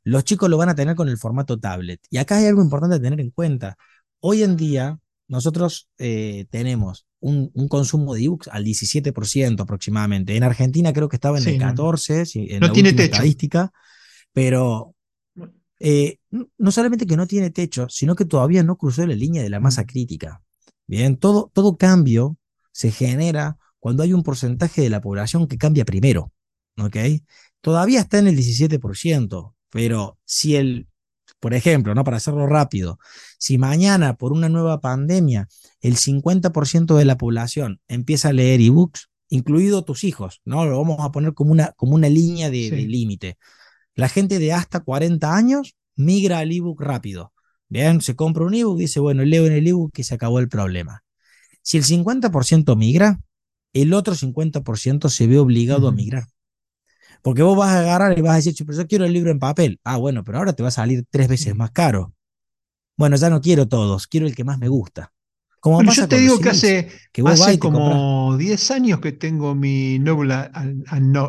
Los 0.05 0.25
chicos 0.25 0.49
lo 0.51 0.57
van 0.57 0.69
a 0.69 0.75
tener 0.75 0.95
con 0.95 1.09
el 1.09 1.19
formato 1.19 1.59
tablet. 1.59 2.01
Y 2.11 2.19
acá 2.19 2.37
hay 2.37 2.47
algo 2.47 2.63
importante 2.63 2.97
a 2.97 3.01
tener 3.01 3.21
en 3.21 3.31
cuenta. 3.31 3.77
Hoy 4.21 4.43
en 4.43 4.57
día, 4.57 4.99
nosotros 5.29 5.89
eh, 5.99 6.47
tenemos 6.51 7.07
un, 7.21 7.51
consumo 7.69 8.15
de 8.15 8.25
ebooks 8.25 8.49
al 8.49 8.65
17% 8.65 9.61
aproximadamente. 9.61 10.37
En 10.37 10.45
Argentina 10.45 10.93
creo 10.93 11.09
que 11.09 11.17
estaba 11.17 11.39
en 11.39 11.49
el 11.49 11.61
14%, 11.61 12.47
en 12.51 12.61
la 12.61 12.73
tiene 12.73 12.91
estadística, 12.91 13.73
pero 14.33 14.95
eh, 15.79 16.19
no 16.31 16.71
solamente 16.71 17.07
que 17.07 17.17
no 17.17 17.27
tiene 17.27 17.51
techo, 17.51 17.89
sino 17.89 18.15
que 18.15 18.25
todavía 18.25 18.63
no 18.63 18.77
cruzó 18.77 19.07
la 19.07 19.15
línea 19.15 19.43
de 19.43 19.51
la 19.51 19.61
masa 19.61 19.83
mm. 19.83 19.87
crítica. 19.87 20.43
Bien, 20.87 21.17
todo, 21.17 21.51
todo 21.53 21.77
cambio 21.77 22.39
se 22.73 22.91
genera 22.91 23.59
cuando 23.79 24.03
hay 24.03 24.13
un 24.13 24.23
porcentaje 24.23 24.83
de 24.83 24.91
la 24.91 25.01
población 25.01 25.47
que 25.49 25.59
cambia 25.59 25.85
primero. 25.85 26.33
¿Ok? 26.79 26.97
Todavía 27.61 28.01
está 28.01 28.19
en 28.19 28.29
el 28.29 28.37
17%, 28.37 29.55
pero 29.71 30.19
si 30.25 30.57
el, 30.57 30.89
por 31.41 31.55
ejemplo, 31.55 31.95
¿no? 31.95 32.05
para 32.05 32.19
hacerlo 32.19 32.47
rápido, 32.47 32.99
si 33.39 33.59
mañana 33.59 34.17
por 34.17 34.33
una 34.33 34.49
nueva 34.49 34.81
pandemia 34.81 35.49
el 35.81 35.97
50% 35.97 36.97
de 36.97 37.05
la 37.05 37.17
población 37.17 37.81
empieza 37.89 38.29
a 38.29 38.33
leer 38.33 38.61
ebooks, 38.61 39.09
incluido 39.29 39.85
tus 39.85 40.05
hijos, 40.05 40.41
¿no? 40.45 40.65
Lo 40.67 40.79
vamos 40.79 40.99
a 41.01 41.11
poner 41.11 41.35
como 41.35 41.51
una, 41.51 41.73
como 41.73 41.95
una 41.95 42.09
línea 42.09 42.51
de, 42.51 42.71
de 42.71 42.83
límite. 42.83 43.39
La 43.97 44.09
gente 44.09 44.39
de 44.39 44.53
hasta 44.53 44.81
40 44.81 45.35
años 45.35 45.75
migra 45.97 46.39
al 46.39 46.53
ebook 46.53 46.81
rápido. 46.81 47.33
Bien, 47.69 48.01
se 48.01 48.15
compra 48.15 48.45
un 48.45 48.55
ebook, 48.55 48.79
dice, 48.79 49.01
bueno, 49.01 49.25
leo 49.25 49.47
en 49.47 49.55
el 49.55 49.67
ebook 49.67 49.93
que 49.93 50.05
se 50.05 50.15
acabó 50.15 50.39
el 50.39 50.49
problema. 50.49 51.03
Si 51.63 51.79
el 51.79 51.85
50% 51.85 52.77
migra, 52.77 53.19
el 53.73 53.95
otro 53.95 54.15
50% 54.15 55.09
se 55.09 55.27
ve 55.27 55.39
obligado 55.39 55.89
a 55.89 55.93
migrar. 55.93 56.27
Porque 57.23 57.43
vos 57.43 57.57
vas 57.57 57.71
a 57.71 57.81
agarrar 57.81 58.17
y 58.17 58.23
vas 58.23 58.35
a 58.35 58.37
decir, 58.37 58.55
pero 58.67 58.79
yo 58.79 58.87
quiero 58.87 59.07
el 59.07 59.13
libro 59.13 59.31
en 59.31 59.39
papel. 59.39 59.81
Ah, 59.83 59.97
bueno, 59.97 60.23
pero 60.23 60.39
ahora 60.39 60.53
te 60.53 60.63
va 60.63 60.69
a 60.69 60.73
salir 60.73 61.05
tres 61.11 61.27
veces 61.27 61.57
más 61.57 61.71
caro. 61.73 62.15
Bueno, 62.97 63.17
ya 63.17 63.31
no 63.31 63.41
quiero 63.41 63.67
todos, 63.67 64.07
quiero 64.07 64.27
el 64.27 64.37
que 64.37 64.45
más 64.45 64.59
me 64.59 64.69
gusta. 64.69 65.13
Como 65.61 65.77
bueno, 65.77 65.93
yo 65.93 66.07
te 66.07 66.19
digo 66.19 66.39
que 66.39 66.51
hace, 66.51 66.89
hace 67.25 67.59
como 67.59 68.37
10 68.37 68.71
años 68.71 69.01
que 69.01 69.13
tengo 69.13 69.55
mi 69.55 69.99
Noble, 69.99 70.51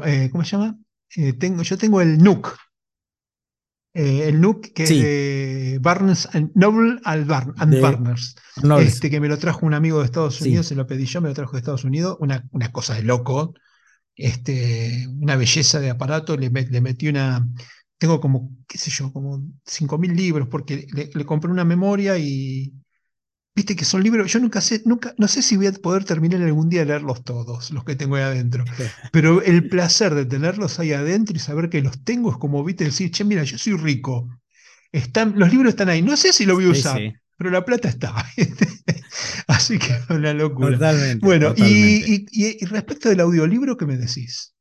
eh, 0.06 0.30
¿cómo 0.32 0.44
se 0.44 0.52
llama? 0.52 0.78
Eh, 1.16 1.34
tengo, 1.34 1.64
yo 1.64 1.78
tengo 1.78 2.02
el 2.02 2.18
NUC, 2.18 2.56
eh, 3.94 4.28
el 4.28 4.42
NUC 4.42 4.74
que 4.74 4.86
de 4.86 5.80
Barnes 5.82 6.28
Noble 6.54 7.00
and, 7.04 7.28
Barnes, 7.28 8.36
este, 8.82 9.10
que 9.10 9.20
me 9.20 9.28
lo 9.28 9.38
trajo 9.38 9.66
un 9.66 9.74
amigo 9.74 10.00
de 10.00 10.06
Estados 10.06 10.42
Unidos, 10.42 10.68
se 10.68 10.76
lo 10.76 10.86
pedí 10.86 11.06
yo, 11.06 11.22
me 11.22 11.30
lo 11.30 11.34
trajo 11.34 11.54
de 11.54 11.60
Estados 11.60 11.84
Unidos, 11.84 12.18
una, 12.20 12.44
una 12.52 12.72
cosa 12.72 12.96
de 12.96 13.04
loco, 13.04 13.54
este, 14.16 15.08
una 15.20 15.36
belleza 15.36 15.80
de 15.80 15.90
aparato, 15.90 16.36
le, 16.38 16.50
le 16.50 16.82
metí 16.82 17.08
una, 17.08 17.48
tengo 17.98 18.20
como, 18.20 18.52
qué 18.68 18.78
sé 18.78 18.92
yo, 18.92 19.12
como 19.12 19.40
5.000 19.66 20.16
libros, 20.16 20.48
porque 20.50 20.88
le, 20.92 21.26
compré 21.26 21.52
una 21.52 21.66
memoria 21.66 22.18
y, 22.18 22.74
Viste 23.58 23.76
que 23.76 23.86
son 23.86 24.04
libros, 24.04 24.32
yo 24.32 24.40
nunca 24.40 24.62
sé, 24.62 24.84
nunca, 24.86 25.16
no 25.18 25.28
sé 25.28 25.42
si 25.42 25.58
voy 25.58 25.66
a 25.66 25.72
poder 25.72 26.04
terminar 26.04 26.44
algún 26.44 26.70
día 26.70 26.82
de 26.82 26.86
leerlos 26.86 27.24
todos, 27.24 27.72
los 27.72 27.84
que 27.84 27.96
tengo 27.96 28.16
ahí 28.16 28.22
adentro. 28.22 28.64
Pero 29.12 29.42
el 29.42 29.68
placer 29.68 30.14
de 30.14 30.28
tenerlos 30.28 30.78
ahí 30.78 30.94
adentro 30.94 31.36
y 31.36 31.40
saber 31.40 31.68
que 31.68 31.82
los 31.82 32.04
tengo 32.04 32.30
es 32.30 32.38
como, 32.38 32.64
viste, 32.64 32.84
decir, 32.84 33.10
che, 33.10 33.24
mira, 33.24 33.44
yo 33.44 33.58
soy 33.58 33.74
rico. 33.74 34.30
Están, 34.92 35.40
los 35.40 35.52
libros 35.52 35.70
están 35.70 35.90
ahí. 35.90 36.04
No 36.04 36.16
sé 36.18 36.34
si 36.34 36.46
lo 36.46 36.54
voy 36.54 36.66
a 36.66 36.70
usar, 36.70 37.02
pero 37.36 37.50
la 37.50 37.66
plata 37.66 37.90
está. 37.90 38.14
Así 39.48 39.80
que 39.80 39.92
es 39.92 40.08
una 40.12 40.36
locura. 40.36 40.74
Totalmente. 40.74 41.26
Bueno, 41.26 41.56
Y, 41.58 42.28
y, 42.32 42.64
respecto 42.66 43.10
del 43.10 43.22
audiolibro, 43.22 43.76
¿qué 43.76 43.88
me 43.88 43.98
decís? 43.98 44.54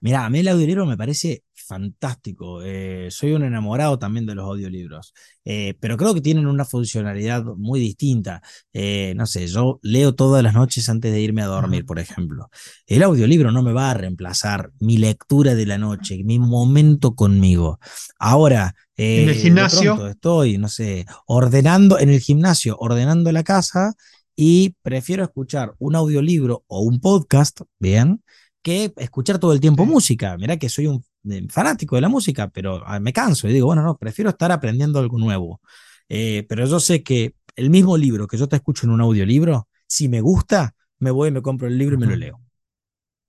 Mira, 0.00 0.24
a 0.24 0.30
mí 0.30 0.38
el 0.38 0.48
audiolibro 0.48 0.86
me 0.86 0.96
parece 0.96 1.42
fantástico. 1.66 2.62
Eh, 2.62 3.08
soy 3.10 3.32
un 3.32 3.42
enamorado 3.42 3.98
también 3.98 4.26
de 4.26 4.34
los 4.34 4.44
audiolibros, 4.44 5.12
eh, 5.44 5.74
pero 5.80 5.96
creo 5.96 6.14
que 6.14 6.20
tienen 6.20 6.46
una 6.46 6.64
funcionalidad 6.64 7.44
muy 7.44 7.80
distinta. 7.80 8.42
Eh, 8.72 9.14
no 9.16 9.26
sé, 9.26 9.46
yo 9.46 9.78
leo 9.82 10.14
todas 10.14 10.42
las 10.42 10.54
noches 10.54 10.88
antes 10.88 11.12
de 11.12 11.20
irme 11.20 11.42
a 11.42 11.46
dormir, 11.46 11.84
por 11.86 11.98
ejemplo. 11.98 12.48
El 12.86 13.02
audiolibro 13.02 13.50
no 13.50 13.62
me 13.62 13.72
va 13.72 13.90
a 13.90 13.94
reemplazar 13.94 14.70
mi 14.80 14.98
lectura 14.98 15.54
de 15.54 15.66
la 15.66 15.78
noche, 15.78 16.22
mi 16.24 16.38
momento 16.38 17.14
conmigo. 17.14 17.78
Ahora, 18.18 18.74
en 18.96 19.28
el 19.28 19.34
gimnasio 19.34 20.08
estoy, 20.08 20.58
no 20.58 20.68
sé, 20.68 21.04
ordenando 21.26 21.98
en 21.98 22.10
el 22.10 22.20
gimnasio, 22.20 22.76
ordenando 22.78 23.32
la 23.32 23.42
casa 23.42 23.94
y 24.36 24.76
prefiero 24.82 25.24
escuchar 25.24 25.74
un 25.78 25.96
audiolibro 25.96 26.64
o 26.66 26.82
un 26.82 27.00
podcast, 27.00 27.62
bien, 27.78 28.22
que 28.62 28.92
escuchar 28.96 29.38
todo 29.38 29.52
el 29.52 29.60
tiempo 29.60 29.84
música. 29.84 30.36
Mira 30.38 30.56
que 30.56 30.68
soy 30.68 30.86
un 30.86 31.04
fanático 31.50 31.96
de 31.96 32.02
la 32.02 32.08
música, 32.08 32.48
pero 32.48 32.82
ah, 32.86 33.00
me 33.00 33.12
canso 33.12 33.48
y 33.48 33.52
digo, 33.52 33.66
bueno, 33.66 33.82
no, 33.82 33.96
prefiero 33.96 34.30
estar 34.30 34.52
aprendiendo 34.52 34.98
algo 34.98 35.18
nuevo. 35.18 35.60
Eh, 36.08 36.44
pero 36.48 36.66
yo 36.66 36.80
sé 36.80 37.02
que 37.02 37.34
el 37.56 37.70
mismo 37.70 37.96
libro 37.96 38.26
que 38.26 38.36
yo 38.36 38.48
te 38.48 38.56
escucho 38.56 38.86
en 38.86 38.92
un 38.92 39.00
audiolibro, 39.00 39.68
si 39.86 40.08
me 40.08 40.20
gusta, 40.20 40.74
me 40.98 41.10
voy 41.10 41.28
y 41.28 41.32
me 41.32 41.42
compro 41.42 41.68
el 41.68 41.78
libro 41.78 41.96
y 41.96 41.98
me 41.98 42.06
lo 42.06 42.16
leo. 42.16 42.40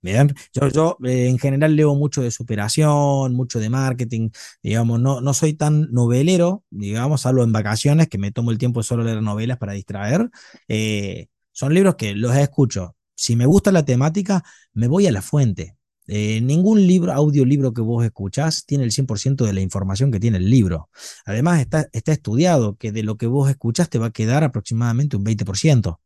Bien, 0.02 0.32
yo, 0.52 0.68
yo 0.68 0.96
eh, 1.04 1.28
en 1.28 1.38
general 1.38 1.74
leo 1.74 1.94
mucho 1.96 2.22
de 2.22 2.30
superación, 2.30 3.34
mucho 3.34 3.58
de 3.58 3.70
marketing, 3.70 4.30
digamos, 4.62 5.00
no, 5.00 5.20
no 5.20 5.34
soy 5.34 5.54
tan 5.54 5.90
novelero, 5.90 6.64
digamos, 6.70 7.22
salvo 7.22 7.42
en 7.42 7.50
vacaciones 7.50 8.08
que 8.08 8.18
me 8.18 8.30
tomo 8.30 8.52
el 8.52 8.58
tiempo 8.58 8.80
de 8.80 8.84
solo 8.84 9.02
leer 9.02 9.20
novelas 9.20 9.58
para 9.58 9.72
distraer. 9.72 10.30
Eh, 10.68 11.26
son 11.50 11.74
libros 11.74 11.96
que 11.96 12.14
los 12.14 12.36
escucho. 12.36 12.94
Si 13.16 13.34
me 13.34 13.46
gusta 13.46 13.72
la 13.72 13.84
temática, 13.84 14.44
me 14.74 14.86
voy 14.86 15.06
a 15.08 15.12
la 15.12 15.22
fuente. 15.22 15.76
Eh, 16.08 16.40
ningún 16.40 16.86
libro, 16.86 17.12
audiolibro 17.12 17.72
que 17.72 17.80
vos 17.80 18.04
escuchás 18.04 18.64
tiene 18.64 18.84
el 18.84 18.92
100% 18.92 19.44
de 19.44 19.52
la 19.52 19.60
información 19.60 20.12
que 20.12 20.20
tiene 20.20 20.38
el 20.38 20.48
libro. 20.50 20.90
Además, 21.24 21.60
está, 21.60 21.88
está 21.92 22.12
estudiado 22.12 22.76
que 22.76 22.92
de 22.92 23.02
lo 23.02 23.16
que 23.16 23.26
vos 23.26 23.50
escuchás 23.50 23.88
te 23.90 23.98
va 23.98 24.06
a 24.06 24.12
quedar 24.12 24.44
aproximadamente 24.44 25.16
un 25.16 25.24
20%. 25.24 26.00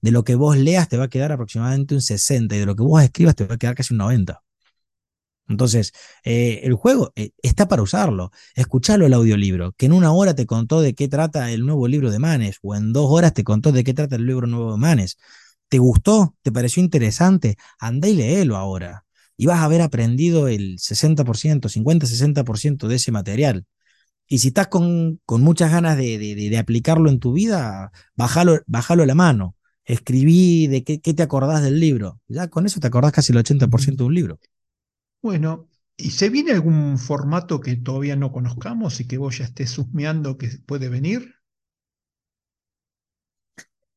De 0.00 0.10
lo 0.12 0.24
que 0.24 0.34
vos 0.36 0.56
leas 0.56 0.88
te 0.88 0.96
va 0.96 1.04
a 1.04 1.08
quedar 1.08 1.32
aproximadamente 1.32 1.94
un 1.94 2.00
60% 2.00 2.54
y 2.54 2.58
de 2.58 2.66
lo 2.66 2.76
que 2.76 2.82
vos 2.82 3.02
escribas 3.02 3.34
te 3.34 3.44
va 3.46 3.56
a 3.56 3.58
quedar 3.58 3.74
casi 3.74 3.94
un 3.94 4.00
90%. 4.00 4.40
Entonces, 5.46 5.92
eh, 6.24 6.60
el 6.64 6.74
juego 6.74 7.12
eh, 7.16 7.32
está 7.42 7.68
para 7.68 7.82
usarlo. 7.82 8.30
Escuchalo 8.54 9.04
el 9.06 9.12
audiolibro, 9.12 9.72
que 9.72 9.86
en 9.86 9.92
una 9.92 10.12
hora 10.12 10.34
te 10.34 10.46
contó 10.46 10.80
de 10.80 10.94
qué 10.94 11.08
trata 11.08 11.50
el 11.52 11.66
nuevo 11.66 11.86
libro 11.88 12.10
de 12.10 12.18
Manes, 12.18 12.58
o 12.62 12.74
en 12.74 12.92
dos 12.92 13.08
horas 13.10 13.34
te 13.34 13.44
contó 13.44 13.70
de 13.72 13.84
qué 13.84 13.92
trata 13.94 14.16
el 14.16 14.26
libro 14.26 14.46
nuevo 14.46 14.72
de 14.72 14.78
Manes. 14.78 15.18
¿Te 15.68 15.78
gustó? 15.78 16.34
¿Te 16.42 16.52
pareció 16.52 16.82
interesante? 16.82 17.56
Anda 17.78 18.08
y 18.08 18.14
léelo 18.14 18.56
ahora 18.56 19.03
y 19.36 19.46
vas 19.46 19.58
a 19.58 19.64
haber 19.64 19.82
aprendido 19.82 20.48
el 20.48 20.78
60%, 20.78 21.68
50-60% 21.68 22.88
de 22.88 22.94
ese 22.96 23.12
material. 23.12 23.66
Y 24.26 24.38
si 24.38 24.48
estás 24.48 24.68
con, 24.68 25.20
con 25.26 25.42
muchas 25.42 25.70
ganas 25.70 25.96
de, 25.96 26.18
de, 26.18 26.58
aplicarlo 26.58 27.10
en 27.10 27.18
tu 27.18 27.32
vida, 27.32 27.92
bájalo, 28.16 28.60
bájalo 28.66 29.02
a 29.02 29.06
la 29.06 29.14
mano. 29.14 29.56
Escribí 29.84 30.66
de 30.66 30.82
qué, 30.82 31.00
qué, 31.00 31.12
te 31.12 31.22
acordás 31.22 31.62
del 31.62 31.78
libro. 31.78 32.20
Ya 32.28 32.48
con 32.48 32.64
eso 32.64 32.80
te 32.80 32.86
acordás 32.86 33.12
casi 33.12 33.32
el 33.32 33.38
80% 33.38 33.96
de 33.96 34.04
un 34.04 34.14
libro. 34.14 34.38
Bueno, 35.20 35.68
¿y 35.96 36.10
se 36.10 36.30
viene 36.30 36.52
algún 36.52 36.98
formato 36.98 37.60
que 37.60 37.76
todavía 37.76 38.16
no 38.16 38.32
conozcamos 38.32 38.98
y 39.00 39.06
que 39.06 39.18
vos 39.18 39.38
ya 39.38 39.44
estés 39.44 39.76
husmeando 39.78 40.38
que 40.38 40.48
puede 40.66 40.88
venir? 40.88 41.34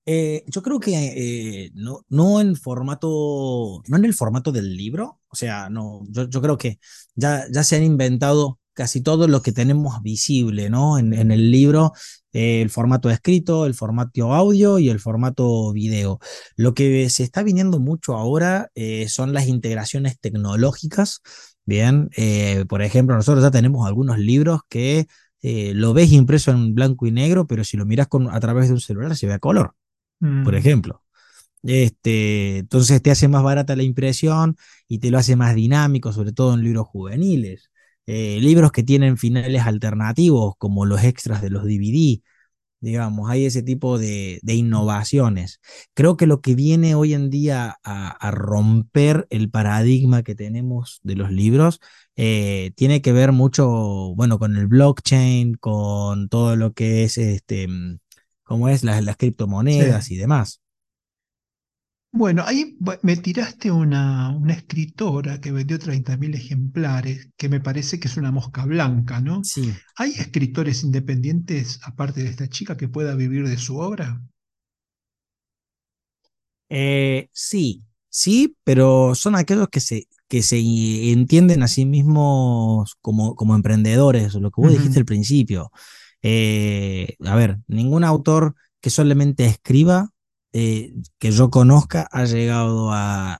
Eh, 0.09 0.45
yo 0.47 0.61
creo 0.63 0.79
que 0.79 0.93
eh, 0.95 1.71
no, 1.73 2.05
no 2.07 2.39
en 2.39 2.55
formato, 2.55 3.83
no 3.87 3.97
en 3.97 4.05
el 4.05 4.13
formato 4.13 4.53
del 4.53 4.77
libro, 4.77 5.19
o 5.29 5.35
sea, 5.35 5.69
no, 5.69 6.01
yo, 6.09 6.29
yo 6.29 6.41
creo 6.41 6.57
que 6.57 6.79
ya, 7.15 7.45
ya 7.51 7.63
se 7.63 7.75
han 7.75 7.83
inventado 7.83 8.59
casi 8.73 9.01
todo 9.01 9.27
lo 9.27 9.41
que 9.41 9.51
tenemos 9.51 10.01
visible, 10.03 10.69
¿no? 10.69 10.99
En, 10.99 11.13
en 11.13 11.31
el 11.31 11.49
libro, 11.51 11.93
eh, 12.33 12.61
el 12.61 12.69
formato 12.69 13.09
escrito, 13.09 13.65
el 13.65 13.73
formato 13.73 14.33
audio 14.33 14.77
y 14.79 14.89
el 14.89 14.99
formato 14.99 15.73
video. 15.73 16.19
Lo 16.55 16.73
que 16.73 17.09
se 17.09 17.23
está 17.23 17.41
viniendo 17.43 17.79
mucho 17.79 18.15
ahora 18.15 18.69
son 19.07 19.33
las 19.33 19.47
integraciones 19.47 20.19
tecnológicas, 20.19 21.21
bien, 21.65 22.09
por 22.69 22.83
ejemplo, 22.83 23.15
nosotros 23.15 23.43
ya 23.43 23.51
tenemos 23.51 23.87
algunos 23.87 24.19
libros 24.19 24.61
que 24.69 25.07
lo 25.41 25.93
ves 25.93 26.11
impreso 26.11 26.51
en 26.51 26.75
blanco 26.75 27.07
y 27.07 27.11
negro, 27.11 27.47
pero 27.47 27.63
si 27.63 27.77
lo 27.77 27.85
miras 27.85 28.07
con, 28.07 28.29
a 28.29 28.39
través 28.39 28.67
de 28.67 28.75
un 28.75 28.79
celular 28.81 29.15
se 29.15 29.25
ve 29.27 29.33
a 29.33 29.39
color 29.39 29.73
por 30.19 30.53
mm. 30.53 30.57
ejemplo. 30.57 31.01
Este, 31.67 32.59
entonces 32.59 33.01
te 33.01 33.11
hace 33.11 33.27
más 33.27 33.43
barata 33.43 33.75
la 33.75 33.83
impresión 33.83 34.55
y 34.87 34.99
te 34.99 35.11
lo 35.11 35.17
hace 35.17 35.35
más 35.35 35.53
dinámico, 35.53 36.13
sobre 36.13 36.31
todo 36.31 36.53
en 36.53 36.63
libros 36.63 36.87
juveniles. 36.87 37.71
Eh, 38.05 38.39
libros 38.41 38.71
que 38.71 38.83
tienen 38.83 39.17
finales 39.17 39.63
alternativos, 39.63 40.55
como 40.57 40.85
los 40.85 41.03
extras 41.03 41.41
de 41.41 41.49
los 41.49 41.65
DVD, 41.65 42.21
digamos, 42.79 43.29
hay 43.29 43.45
ese 43.45 43.63
tipo 43.63 43.97
de, 43.99 44.39
innovaciones. 44.45 45.59
Creo 45.93 46.17
que 46.17 46.27
lo 46.27 46.41
que 46.41 46.55
viene 46.55 46.95
hoy 46.95 47.13
en 47.13 47.29
día 47.29 47.77
a, 47.83 48.31
romper 48.31 49.27
el 49.29 49.49
paradigma 49.49 50.23
que 50.23 50.35
tenemos 50.35 50.99
de 51.03 51.15
los 51.15 51.31
libros 51.31 51.79
eh, 52.15 52.71
tiene 52.75 53.01
que 53.01 53.11
ver 53.13 53.31
mucho, 53.33 53.67
bueno, 54.15 54.39
con 54.39 54.55
el 54.57 54.67
blockchain, 54.67 55.55
con 55.55 56.29
todo 56.29 56.55
lo 56.55 56.73
que 56.73 57.03
es 57.03 57.17
este 57.17 57.67
como 58.43 58.69
es 58.69 58.83
las, 58.83 59.03
las 59.03 59.17
criptomonedas 59.17 60.09
y 60.11 60.17
demás. 60.17 60.61
Bueno, 62.17 62.43
ahí 62.47 62.75
me 63.03 63.15
tiraste 63.15 63.69
una, 63.69 64.35
una 64.35 64.53
escritora 64.53 65.39
que 65.39 65.51
vendió 65.51 65.77
30.000 65.77 66.33
ejemplares, 66.33 67.29
que 67.37 67.47
me 67.47 67.59
parece 67.59 67.99
que 67.99 68.07
es 68.07 68.17
una 68.17 68.31
mosca 68.31 68.65
blanca, 68.65 69.21
¿no? 69.21 69.43
Sí. 69.43 69.71
¿Hay 69.97 70.13
escritores 70.13 70.83
independientes, 70.83 71.79
aparte 71.83 72.23
de 72.23 72.29
esta 72.29 72.47
chica, 72.49 72.75
que 72.75 72.87
pueda 72.87 73.13
vivir 73.13 73.47
de 73.47 73.57
su 73.57 73.77
obra? 73.77 74.19
Eh, 76.69 77.29
sí, 77.33 77.83
sí, 78.09 78.57
pero 78.63 79.13
son 79.13 79.35
aquellos 79.35 79.69
que 79.69 79.79
se, 79.79 80.07
que 80.27 80.41
se 80.41 80.57
entienden 81.11 81.61
a 81.61 81.67
sí 81.67 81.85
mismos 81.85 82.95
como, 82.99 83.35
como 83.35 83.53
emprendedores, 83.53 84.33
lo 84.33 84.49
que 84.49 84.61
vos 84.61 84.71
dijiste 84.73 84.97
al 84.97 85.05
principio. 85.05 85.71
Eh, 86.23 87.15
a 87.25 87.35
ver, 87.35 87.59
ningún 87.67 88.03
autor 88.03 88.55
que 88.81 88.89
solamente 88.89 89.45
escriba 89.45 90.09
eh, 90.59 90.91
que 91.19 91.29
yo 91.29 91.51
conozca 91.51 92.07
ha 92.11 92.25
llegado 92.25 92.89
a, 92.91 93.37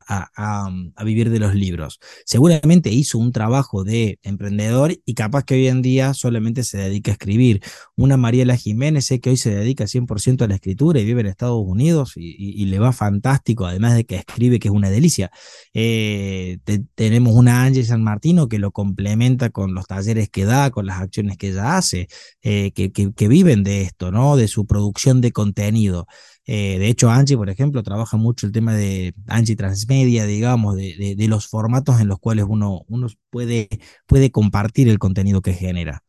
vivir 1.04 1.32
de 1.32 1.40
los 1.40 1.56
libros. 1.56 2.00
Seguramente 2.26 2.92
hizo 2.92 3.18
un 3.18 3.32
trabajo 3.32 3.84
de 3.84 4.20
emprendedor 4.22 4.96
y 5.04 5.16
capaz 5.16 5.44
que 5.44 5.56
hoy 5.56 5.68
en 5.68 5.82
día 5.82 6.14
solamente 6.14 6.64
se 6.64 6.78
dedica 6.78 7.10
a 7.10 7.14
escribir. 7.14 7.62
Una 7.96 8.18
Mariela 8.18 8.56
Jiménez 8.56 9.06
sé 9.06 9.20
que 9.20 9.32
hoy 9.32 9.38
se 9.38 9.50
dedica 9.50 9.86
100% 9.86 10.44
a 10.44 10.48
la 10.48 10.56
escritura 10.56 11.00
y 11.00 11.06
vive 11.06 11.22
en 11.22 11.28
Estados 11.28 11.64
Unidos 11.66 12.14
y, 12.18 12.66
le 12.66 12.78
va 12.78 12.92
fantástico, 12.92 13.66
además 13.66 13.96
de 13.96 14.06
que 14.06 14.18
escribe, 14.18 14.60
que 14.60 14.68
es 14.68 14.74
una 14.74 14.92
delicia. 14.92 15.32
Eh, 15.74 16.60
tenemos 16.94 17.34
una 17.34 17.64
Angie 17.64 17.84
San 17.84 18.04
Martino 18.04 18.48
que 18.48 18.60
lo 18.60 18.72
complementa 18.72 19.50
con 19.50 19.74
los 19.74 19.88
talleres 19.88 20.30
que 20.30 20.46
da, 20.46 20.70
con 20.70 20.86
las 20.86 21.02
acciones 21.02 21.38
que 21.38 21.50
ella 21.50 21.78
hace, 21.78 22.10
eh, 22.44 22.72
que, 22.74 22.92
que, 22.92 23.12
que 23.12 23.28
viven 23.28 23.64
de 23.64 23.82
esto, 23.82 24.12
¿no? 24.12 24.36
De 24.36 24.48
su 24.48 24.68
producción 24.68 25.20
de 25.22 25.32
contenido. 25.32 26.06
Eh, 26.48 26.80
de 26.80 26.88
hecho, 26.88 27.10
Angie, 27.10 27.36
por 27.36 27.50
ejemplo, 27.50 27.84
trabaja 27.84 28.16
mucho 28.16 28.48
el 28.48 28.54
tema 28.54 28.74
de 28.74 29.14
Angie 29.28 29.58
Transmedia, 29.58 30.26
digamos, 30.26 30.78
de, 30.78 31.16
los 31.28 31.48
formatos 31.48 32.00
en 32.00 32.08
los 32.08 32.20
cuales 32.20 32.46
uno, 32.48 32.84
uno 32.88 33.08
puede, 33.30 33.68
puede 34.08 34.32
compartir 34.32 34.88
el 34.88 34.98
contenido 34.98 35.42
que 35.42 35.54
genera. 35.54 36.04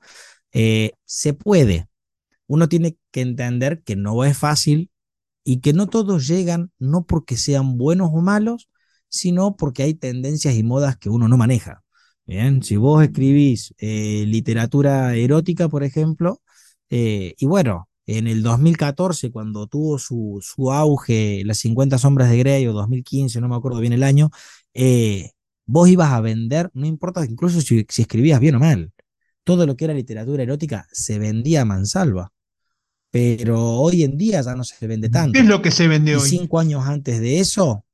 Eh, 0.52 0.92
se 1.04 1.34
puede. 1.34 1.88
Uno 2.46 2.68
tiene 2.68 2.96
que 3.12 3.22
entender 3.22 3.82
que 3.84 3.96
no 3.96 4.24
es 4.24 4.38
fácil 4.38 4.90
y 5.44 5.60
que 5.60 5.72
no 5.72 5.88
todos 5.88 6.28
llegan 6.28 6.72
no 6.78 7.04
porque 7.04 7.36
sean 7.36 7.78
buenos 7.78 8.10
o 8.12 8.20
malos, 8.20 8.68
sino 9.08 9.56
porque 9.56 9.82
hay 9.84 9.94
tendencias 9.94 10.54
y 10.54 10.62
modas 10.62 10.96
que 10.96 11.10
uno 11.10 11.28
no 11.28 11.36
maneja. 11.36 11.82
Bien, 12.26 12.62
si 12.62 12.76
vos 12.76 13.02
escribís 13.02 13.74
eh, 13.78 14.24
literatura 14.26 15.14
erótica, 15.16 15.68
por 15.68 15.82
ejemplo, 15.84 16.42
y 16.90 17.46
bueno, 17.46 17.87
en 18.08 18.26
el 18.26 18.42
2014, 18.42 19.30
cuando 19.30 19.66
tuvo 19.66 19.98
su, 19.98 20.38
su 20.40 20.72
auge, 20.72 21.42
las 21.44 21.58
50 21.58 21.98
sombras 21.98 22.30
de 22.30 22.38
Grey, 22.38 22.66
o 22.66 22.72
2015, 22.72 23.38
no 23.38 23.48
me 23.48 23.56
acuerdo 23.56 23.80
bien 23.80 23.92
el 23.92 24.02
año, 24.02 24.30
eh, 24.72 25.32
vos 25.66 25.90
ibas 25.90 26.10
a 26.12 26.22
vender, 26.22 26.70
no 26.72 26.86
importa 26.86 27.22
incluso 27.26 27.60
si, 27.60 27.84
si, 27.86 28.02
escribías 28.02 28.40
bien 28.40 28.54
o 28.54 28.60
mal, 28.60 28.92
todo 29.44 29.66
lo 29.66 29.76
que 29.76 29.84
era 29.84 29.92
literatura 29.92 30.42
erótica 30.42 30.88
se 30.90 31.18
vendía 31.18 31.60
a 31.60 31.64
mansalva. 31.66 32.32
Pero 33.10 33.60
hoy 33.72 34.04
en 34.04 34.16
día 34.16 34.40
ya 34.40 34.54
no 34.54 34.64
se 34.64 34.86
vende 34.86 35.10
tanto. 35.10 35.32
¿Qué 35.32 35.40
es 35.40 35.46
lo 35.46 35.60
que 35.60 35.70
se 35.70 35.86
vende 35.86 36.16
hoy? 36.16 36.26
Cinco 36.26 36.60
años 36.60 36.86
antes 36.86 37.20
de 37.20 37.40
eso, 37.40 37.84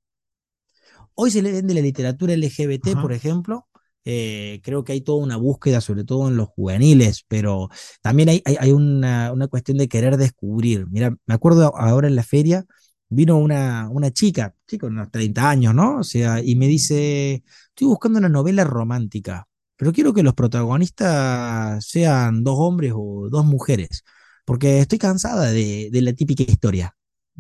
hoy 1.15 1.33
se 1.33 1.43
le 1.43 1.51
vende 1.51 1.75
la 1.75 1.81
literatura 1.81 2.37
LGBT, 2.37 3.01
por 3.01 3.13
ejemplo, 3.13 3.67
eh, 4.05 4.61
creo 4.63 4.85
que 4.85 4.93
hay 4.93 5.01
toda 5.01 5.23
una 5.25 5.37
búsqueda, 5.37 5.81
sobre 5.81 6.05
todo 6.05 6.29
en 6.29 6.37
los 6.37 6.49
juveniles, 6.49 7.25
pero 7.29 7.69
también 8.03 8.29
hay, 8.29 8.43
hay, 8.45 8.73
una, 8.73 9.33
una, 9.33 9.49
cuestión 9.49 9.79
de 9.79 9.89
querer 9.89 10.17
descubrir. 10.17 10.87
Mira, 10.91 11.17
me 11.27 11.35
acuerdo 11.35 11.75
ahora 11.77 12.09
en 12.09 12.17
la 12.17 12.23
feria, 12.23 12.65
vino 13.09 13.39
una, 13.39 13.89
una 13.91 14.11
chica, 14.11 14.55
chica, 14.67 14.87
unos 14.87 15.11
30 15.11 15.49
años, 15.49 15.75
¿no? 15.75 15.99
O 15.99 16.05
sea, 16.05 16.43
y 16.43 16.57
me 16.57 16.67
dice, 16.69 17.45
estoy 17.69 17.89
buscando 17.89 18.19
una 18.19 18.29
novela 18.29 18.65
romántica, 18.65 19.47
pero 19.77 19.93
quiero 19.93 20.13
que 20.15 20.23
los 20.23 20.35
protagonistas 20.35 21.85
sean 21.87 22.45
dos 22.45 22.57
hombres 22.59 22.93
o 22.95 23.29
dos 23.31 23.45
mujeres, 23.45 24.05
porque 24.45 24.81
estoy 24.81 24.99
cansada 24.99 25.51
de, 25.51 25.89
de 25.93 26.03
la 26.03 26.13
típica 26.13 26.43
historia, 26.45 26.97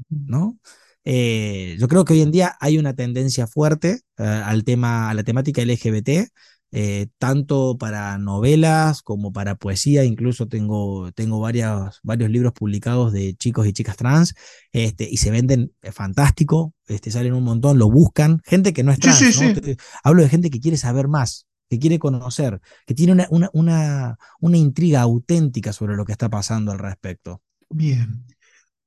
¿no? 0.09 0.59
Eh, 1.05 1.77
yo 1.79 1.87
creo 1.89 2.05
que 2.05 2.15
hoy 2.15 2.23
en 2.23 2.31
día 2.33 2.57
hay 2.61 2.79
una 2.79 2.95
tendencia 2.95 3.47
fuerte 3.47 4.01
uh, 4.19 4.23
al 4.23 4.65
tema, 4.65 5.11
a 5.11 5.15
la 5.15 5.23
temática 5.23 5.62
LGBT, 5.62 6.31
eh, 6.77 7.07
tanto 7.18 7.79
para 7.79 8.18
novelas 8.18 9.01
como 9.03 9.33
para 9.33 9.55
poesía, 9.55 10.03
incluso 10.03 10.49
tengo, 10.49 11.12
tengo 11.12 11.39
varios, 11.39 12.01
varios 12.03 12.31
libros 12.31 12.53
publicados 12.53 13.12
de 13.12 13.37
chicos 13.37 13.68
y 13.68 13.72
chicas 13.72 13.97
trans, 13.97 14.35
este, 14.72 15.09
y 15.09 15.18
se 15.18 15.31
venden 15.31 15.72
eh, 15.83 15.93
fantástico, 15.93 16.75
este, 16.89 17.12
salen 17.12 17.35
un 17.35 17.45
montón, 17.45 17.79
lo 17.79 17.89
buscan, 17.89 18.41
gente 18.45 18.72
que 18.72 18.83
no 18.83 18.91
es 18.91 18.99
trans, 18.99 19.18
sí, 19.18 19.33
sí, 19.33 19.55
¿no? 19.55 19.61
sí. 19.62 19.77
hablo 20.03 20.22
de 20.22 20.29
gente 20.29 20.51
que 20.51 20.59
quiere 20.59 20.77
saber 20.77 21.07
más, 21.07 21.47
que 21.70 21.79
quiere 21.79 22.01
conocer, 22.01 22.61
que 22.87 22.95
tiene 22.95 23.12
una, 23.12 23.29
una, 23.31 23.51
una, 23.53 24.18
una 24.41 24.57
intriga 24.57 25.01
auténtica 25.01 25.72
sobre 25.72 25.95
lo 25.95 26.05
que 26.05 26.11
está 26.11 26.29
pasando 26.29 26.72
al 26.72 26.81
respecto. 26.81 27.41
Bien. 27.70 28.27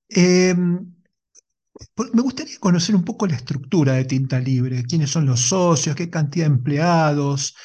Eh, 0.09 0.53
me 2.13 2.21
gustaría 2.21 2.59
conocer 2.59 2.95
un 2.95 3.05
poco 3.05 3.27
la 3.27 3.38
estructura 3.38 3.93
de 3.93 4.03
Tinta 4.03 4.41
Libre, 4.41 4.83
quiénes 4.83 5.09
son 5.09 5.25
los 5.25 5.39
socios, 5.39 5.95
qué 5.95 6.09
cantidad 6.09 6.47
de 6.47 6.53
empleados, 6.53 7.55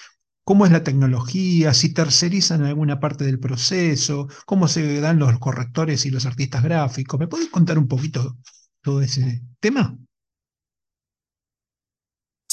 cómo 0.44 0.66
es 0.66 0.72
la 0.72 0.84
tecnología, 0.84 1.74
si 1.74 1.92
tercerizan 1.92 2.62
alguna 2.64 3.00
parte 3.00 3.24
del 3.24 3.38
proceso, 3.38 4.28
cómo 4.46 4.68
se 4.68 5.00
dan 5.00 5.18
los 5.18 5.38
correctores 5.38 6.06
y 6.06 6.10
los 6.10 6.26
artistas 6.26 6.62
gráficos. 6.62 7.18
¿Me 7.20 7.28
puedes 7.28 7.48
contar 7.50 7.78
un 7.78 7.88
poquito 7.88 8.36
todo 8.82 9.02
ese 9.02 9.42
tema? 9.60 9.96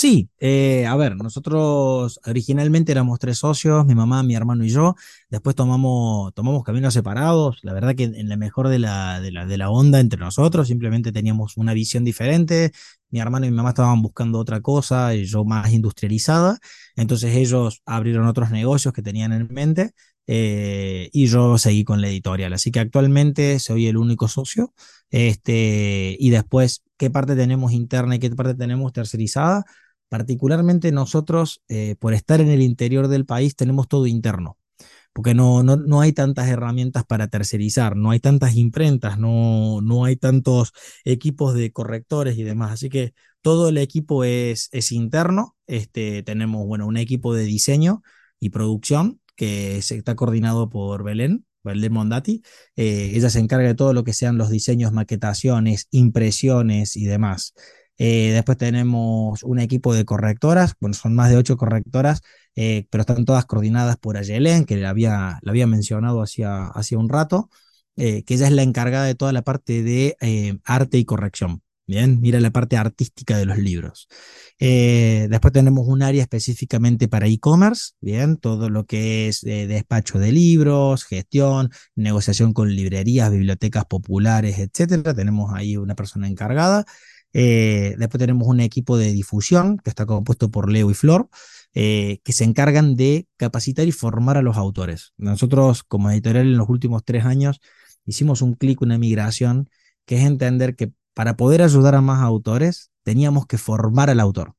Sí, 0.02 0.30
eh, 0.40 0.86
a 0.88 0.96
ver, 0.96 1.18
nosotros 1.18 2.22
originalmente 2.26 2.94
éramos 2.94 3.20
tres 3.20 3.38
socios, 3.40 3.86
mi 3.86 3.96
mamá, 3.96 4.24
mi 4.24 4.34
hermano 4.34 4.64
y 4.64 4.70
yo. 4.70 4.96
Después 5.30 5.58
tomamos, 5.58 6.34
tomamos 6.34 6.64
caminos 6.64 6.94
separados. 6.94 7.60
La 7.64 7.74
verdad 7.74 7.96
que 7.96 8.06
en 8.06 8.30
la 8.30 8.38
mejor 8.38 8.70
de 8.70 8.80
la, 8.80 9.20
de 9.20 9.32
la, 9.34 9.46
de 9.46 9.58
la 9.58 9.70
onda 9.70 10.00
entre 10.00 10.18
nosotros, 10.22 10.70
simplemente 10.70 11.12
teníamos 11.12 11.58
una 11.58 11.74
visión 11.74 12.06
diferente. 12.06 12.72
Mi 13.10 13.20
hermano 13.20 13.46
y 13.46 13.52
mi 13.52 13.58
mamá 13.58 13.70
estaban 13.70 14.02
buscando 14.02 14.40
otra 14.40 14.62
cosa 14.62 15.14
y 15.16 15.26
yo 15.26 15.44
más 15.44 15.70
industrializada. 15.74 16.60
Entonces 16.96 17.36
ellos 17.36 17.82
abrieron 17.86 18.26
otros 18.26 18.52
negocios 18.52 18.94
que 18.94 19.02
tenían 19.02 19.34
en 19.34 19.50
mente 19.52 19.92
eh, 20.28 21.10
y 21.12 21.28
yo 21.28 21.58
seguí 21.58 21.84
con 21.84 22.00
la 22.00 22.08
editorial. 22.08 22.54
Así 22.54 22.72
que 22.72 22.80
actualmente 22.80 23.60
soy 23.60 23.88
el 23.88 23.98
único 23.98 24.30
socio. 24.30 24.74
Este, 25.12 26.16
y 26.20 26.30
después, 26.30 26.84
¿qué 26.98 27.10
parte 27.10 27.36
tenemos 27.36 27.74
interna 27.74 28.16
y 28.16 28.20
qué 28.20 28.30
parte 28.30 28.54
tenemos 28.56 28.94
tercerizada? 28.94 29.66
Particularmente 30.10 30.92
nosotros, 30.92 31.62
eh, 31.70 31.96
por 32.00 32.14
estar 32.14 32.42
en 32.42 32.50
el 32.50 32.62
interior 32.62 33.08
del 33.08 33.26
país, 33.26 33.56
tenemos 33.56 33.88
todo 33.88 34.08
interno, 34.08 34.58
porque 35.14 35.34
no, 35.34 35.64
no, 35.64 35.76
no 35.78 36.02
hay 36.02 36.14
tantas 36.14 36.48
herramientas 36.50 37.06
para 37.06 37.28
tercerizar, 37.28 37.96
no 37.96 38.12
hay 38.12 38.20
tantas 38.20 38.56
imprentas, 38.56 39.20
no, 39.20 39.82
no 39.82 40.06
hay 40.06 40.18
tantos 40.18 40.74
equipos 41.06 41.54
de 41.54 41.72
correctores 41.72 42.38
y 42.38 42.44
demás. 42.44 42.72
Así 42.74 42.90
que 42.90 43.14
todo 43.42 43.70
el 43.70 43.78
equipo 43.78 44.24
es, 44.24 44.70
es 44.72 44.92
interno. 44.92 45.56
Este, 45.68 46.24
tenemos 46.24 46.66
bueno, 46.66 46.88
un 46.88 46.98
equipo 46.98 47.34
de 47.34 47.44
diseño 47.44 48.02
y 48.40 48.50
producción 48.50 49.22
que 49.36 49.78
está 49.78 50.16
coordinado 50.16 50.70
por 50.70 51.04
Belén, 51.04 51.46
Belén 51.64 51.94
Mondati. 51.94 52.44
Eh, 52.76 53.12
ella 53.14 53.30
se 53.30 53.40
encarga 53.40 53.68
de 53.68 53.76
todo 53.76 53.94
lo 53.94 54.04
que 54.04 54.14
sean 54.14 54.38
los 54.38 54.50
diseños, 54.50 54.92
maquetaciones, 54.92 55.88
impresiones 55.92 56.96
y 56.98 57.06
demás. 57.06 57.54
Eh, 58.02 58.32
después 58.32 58.58
tenemos 58.58 59.44
un 59.44 59.60
equipo 59.60 59.94
de 59.94 60.06
correctoras, 60.06 60.74
bueno, 60.80 60.94
son 60.94 61.14
más 61.16 61.30
de 61.30 61.36
ocho 61.36 61.58
correctoras, 61.58 62.22
eh, 62.56 62.88
pero 62.90 63.02
están 63.02 63.26
todas 63.26 63.46
coordinadas 63.46 63.98
por 63.98 64.16
Ayelen, 64.18 64.64
que 64.64 64.78
la 64.78 64.90
había, 64.90 65.40
la 65.42 65.52
había 65.52 65.68
mencionado 65.68 66.22
hacía, 66.22 66.72
un 66.94 67.10
rato, 67.10 67.50
eh, 67.98 68.24
que 68.24 68.36
ella 68.36 68.48
es 68.48 68.54
la 68.54 68.64
encargada 68.64 69.04
de 69.04 69.16
toda 69.16 69.34
la 69.34 69.42
parte 69.42 69.84
de 69.84 70.16
arte 70.64 70.98
y 70.98 71.06
corrección. 71.06 71.62
Bien, 71.88 72.22
mira 72.22 72.40
la 72.40 72.52
parte 72.52 72.78
artística 72.78 73.36
de 73.36 73.46
los 73.48 73.58
libros. 73.58 74.08
Después 74.60 75.52
tenemos 75.52 75.88
un 75.88 76.04
área 76.04 76.22
específicamente 76.22 77.08
para 77.08 77.28
e-commerce, 77.28 77.94
bien, 78.00 78.38
todo 78.38 78.70
lo 78.70 78.86
que 78.86 79.28
es 79.28 79.42
despacho 79.42 80.20
de 80.20 80.32
libros, 80.32 81.04
gestión, 81.04 81.72
negociación 81.96 82.54
con 82.54 82.74
librerías, 82.76 83.32
bibliotecas 83.32 83.86
populares, 83.86 84.60
etcétera. 84.60 85.16
Tenemos 85.16 85.52
ahí 85.54 85.78
una 85.78 85.96
persona 85.96 86.28
encargada. 86.28 86.86
Eh, 87.34 87.96
después 87.98 88.20
tenemos 88.20 88.48
un 88.48 88.60
equipo 88.60 88.98
de 88.98 89.12
difusión 89.12 89.78
que 89.78 89.90
está 89.90 90.06
compuesto 90.06 90.50
por 90.50 90.72
Leo 90.72 90.90
y 90.90 90.94
Flor, 90.94 91.30
eh, 91.74 92.20
que 92.24 92.34
se 92.34 92.44
encargan 92.44 92.96
de 92.96 93.28
capacitar 93.38 93.88
y 93.88 93.92
formar 93.92 94.38
a 94.38 94.42
los 94.42 94.58
autores. 94.58 95.14
Nosotros, 95.18 95.84
como 95.84 96.10
editorial, 96.10 96.48
en 96.48 96.58
los 96.58 96.70
últimos 96.70 97.04
tres 97.06 97.26
años 97.26 97.60
hicimos 98.06 98.42
un 98.42 98.56
clic, 98.56 98.82
una 98.82 98.98
migración, 98.98 99.70
que 100.06 100.18
es 100.18 100.24
entender 100.26 100.76
que 100.76 100.92
para 101.14 101.38
poder 101.38 101.62
ayudar 101.62 101.96
a 101.96 102.02
más 102.02 102.22
autores 102.24 102.92
teníamos 103.04 103.46
que 103.46 103.58
formar 103.58 104.10
al 104.10 104.20
autor. 104.20 104.56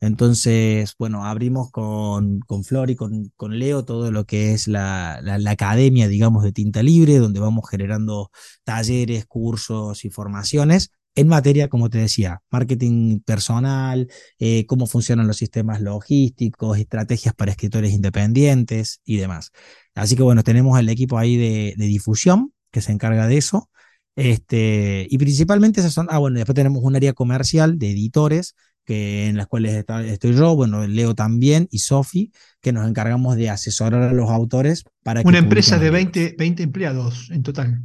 Entonces, 0.00 0.94
bueno, 0.98 1.24
abrimos 1.24 1.70
con, 1.70 2.40
con 2.40 2.64
Flor 2.64 2.90
y 2.90 2.96
con, 2.96 3.32
con, 3.36 3.58
Leo 3.58 3.84
todo 3.84 4.10
lo 4.12 4.24
que 4.26 4.52
es 4.52 4.68
la, 4.68 5.20
la, 5.22 5.38
la, 5.38 5.50
academia, 5.52 6.08
digamos, 6.08 6.42
de 6.44 6.52
tinta 6.52 6.82
libre, 6.82 7.18
donde 7.18 7.40
vamos 7.40 7.68
generando 7.70 8.30
talleres, 8.64 9.24
cursos 9.26 10.04
y 10.04 10.10
formaciones 10.10 10.90
en 11.14 11.28
materia, 11.28 11.68
como 11.68 11.90
te 11.90 11.98
decía, 11.98 12.42
marketing 12.50 13.20
personal, 13.20 14.08
eh, 14.38 14.66
cómo 14.66 14.86
funcionan 14.86 15.26
los 15.26 15.36
sistemas 15.36 15.80
logísticos, 15.80 16.78
estrategias 16.78 17.34
para 17.34 17.52
escritores 17.52 17.92
independientes 17.92 19.00
y 19.04 19.18
demás. 19.18 19.52
Así 19.94 20.16
que 20.16 20.22
bueno, 20.22 20.42
tenemos 20.42 20.78
el 20.78 20.88
equipo 20.88 21.18
ahí 21.18 21.36
de, 21.36 21.74
de 21.76 21.86
difusión 21.86 22.52
que 22.70 22.80
se 22.80 22.92
encarga 22.92 23.26
de 23.26 23.36
eso. 23.36 23.70
Este, 24.16 25.06
y 25.10 25.18
principalmente 25.18 25.80
esas 25.80 25.92
son, 25.92 26.06
ah, 26.10 26.18
bueno, 26.18 26.36
después 26.36 26.54
tenemos 26.54 26.82
un 26.82 26.96
área 26.96 27.12
comercial 27.12 27.78
de 27.78 27.90
editores, 27.90 28.54
que 28.84 29.28
en 29.28 29.36
las 29.36 29.46
cuales 29.46 29.74
está, 29.74 30.04
estoy 30.04 30.34
yo, 30.34 30.54
bueno, 30.54 30.86
Leo 30.86 31.14
también 31.14 31.68
y 31.70 31.78
Sofi, 31.78 32.32
que 32.60 32.72
nos 32.72 32.86
encargamos 32.86 33.36
de 33.36 33.50
asesorar 33.50 34.02
a 34.02 34.12
los 34.12 34.30
autores 34.30 34.84
para 35.02 35.22
Una 35.24 35.38
empresa 35.38 35.78
de 35.78 35.90
20, 35.90 36.36
20 36.38 36.62
empleados 36.62 37.30
en 37.30 37.42
total. 37.42 37.80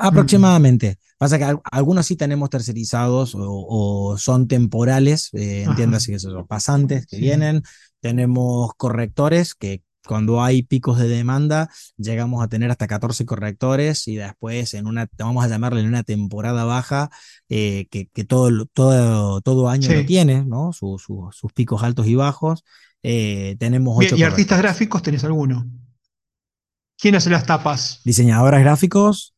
Aproximadamente. 0.00 0.98
Pasa 1.18 1.38
que 1.38 1.58
algunos 1.70 2.06
sí 2.06 2.16
tenemos 2.16 2.48
tercerizados 2.48 3.34
o, 3.36 4.16
son 4.18 4.48
temporales, 4.48 5.28
eh, 5.34 5.64
entiéndase 5.64 6.12
que 6.12 6.18
son 6.18 6.46
pasantes 6.46 7.06
que 7.06 7.18
vienen. 7.18 7.62
Tenemos 8.00 8.72
correctores 8.76 9.54
que 9.54 9.82
cuando 10.06 10.42
hay 10.42 10.62
picos 10.62 10.98
de 10.98 11.08
demanda 11.08 11.68
llegamos 11.96 12.42
a 12.42 12.48
tener 12.48 12.70
hasta 12.70 12.86
14 12.86 13.26
correctores 13.26 14.08
y 14.08 14.16
después 14.16 14.72
en 14.74 14.86
una, 14.86 15.08
vamos 15.18 15.44
a 15.44 15.48
llamarle 15.48 15.82
en 15.82 15.88
una 15.88 16.02
temporada 16.02 16.64
baja, 16.64 17.10
eh, 17.48 17.86
que, 17.90 18.24
todo, 18.24 18.66
todo, 18.72 19.40
todo 19.42 19.68
año 19.68 19.92
lo 19.92 20.06
tiene, 20.06 20.44
¿no? 20.44 20.72
sus 20.72 21.52
picos 21.54 21.82
altos 21.82 22.06
y 22.06 22.14
bajos. 22.14 22.64
Eh, 23.02 23.56
tenemos 23.58 23.96
ocho 23.98 24.16
¿Y 24.16 24.22
artistas 24.22 24.58
gráficos 24.58 25.02
tenés 25.02 25.24
alguno? 25.24 25.66
¿Quién 26.98 27.14
hace 27.14 27.30
las 27.30 27.46
tapas? 27.46 28.00
Diseñadoras 28.04 28.60
gráficos, 28.60 29.34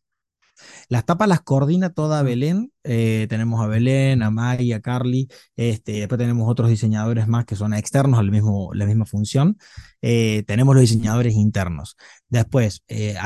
las 0.92 1.06
tapas 1.06 1.26
las 1.26 1.40
coordina 1.40 1.88
toda 1.88 2.22
Belén. 2.22 2.70
Eh, 2.84 3.26
tenemos 3.30 3.62
a 3.62 3.66
Belén, 3.66 4.22
a 4.22 4.30
Mari, 4.30 4.74
a 4.74 4.80
Carly. 4.80 5.26
Este, 5.56 5.92
después 5.92 6.18
tenemos 6.18 6.50
otros 6.50 6.68
diseñadores 6.68 7.26
más 7.28 7.46
que 7.46 7.56
son 7.56 7.72
externos 7.72 8.20
a 8.20 8.22
la, 8.22 8.30
mismo, 8.30 8.74
la 8.74 8.84
misma 8.84 9.06
función. 9.06 9.56
Eh, 10.02 10.44
tenemos 10.46 10.74
los 10.74 10.82
diseñadores 10.82 11.34
internos. 11.34 11.96
Después, 12.28 12.82
eh, 12.88 13.16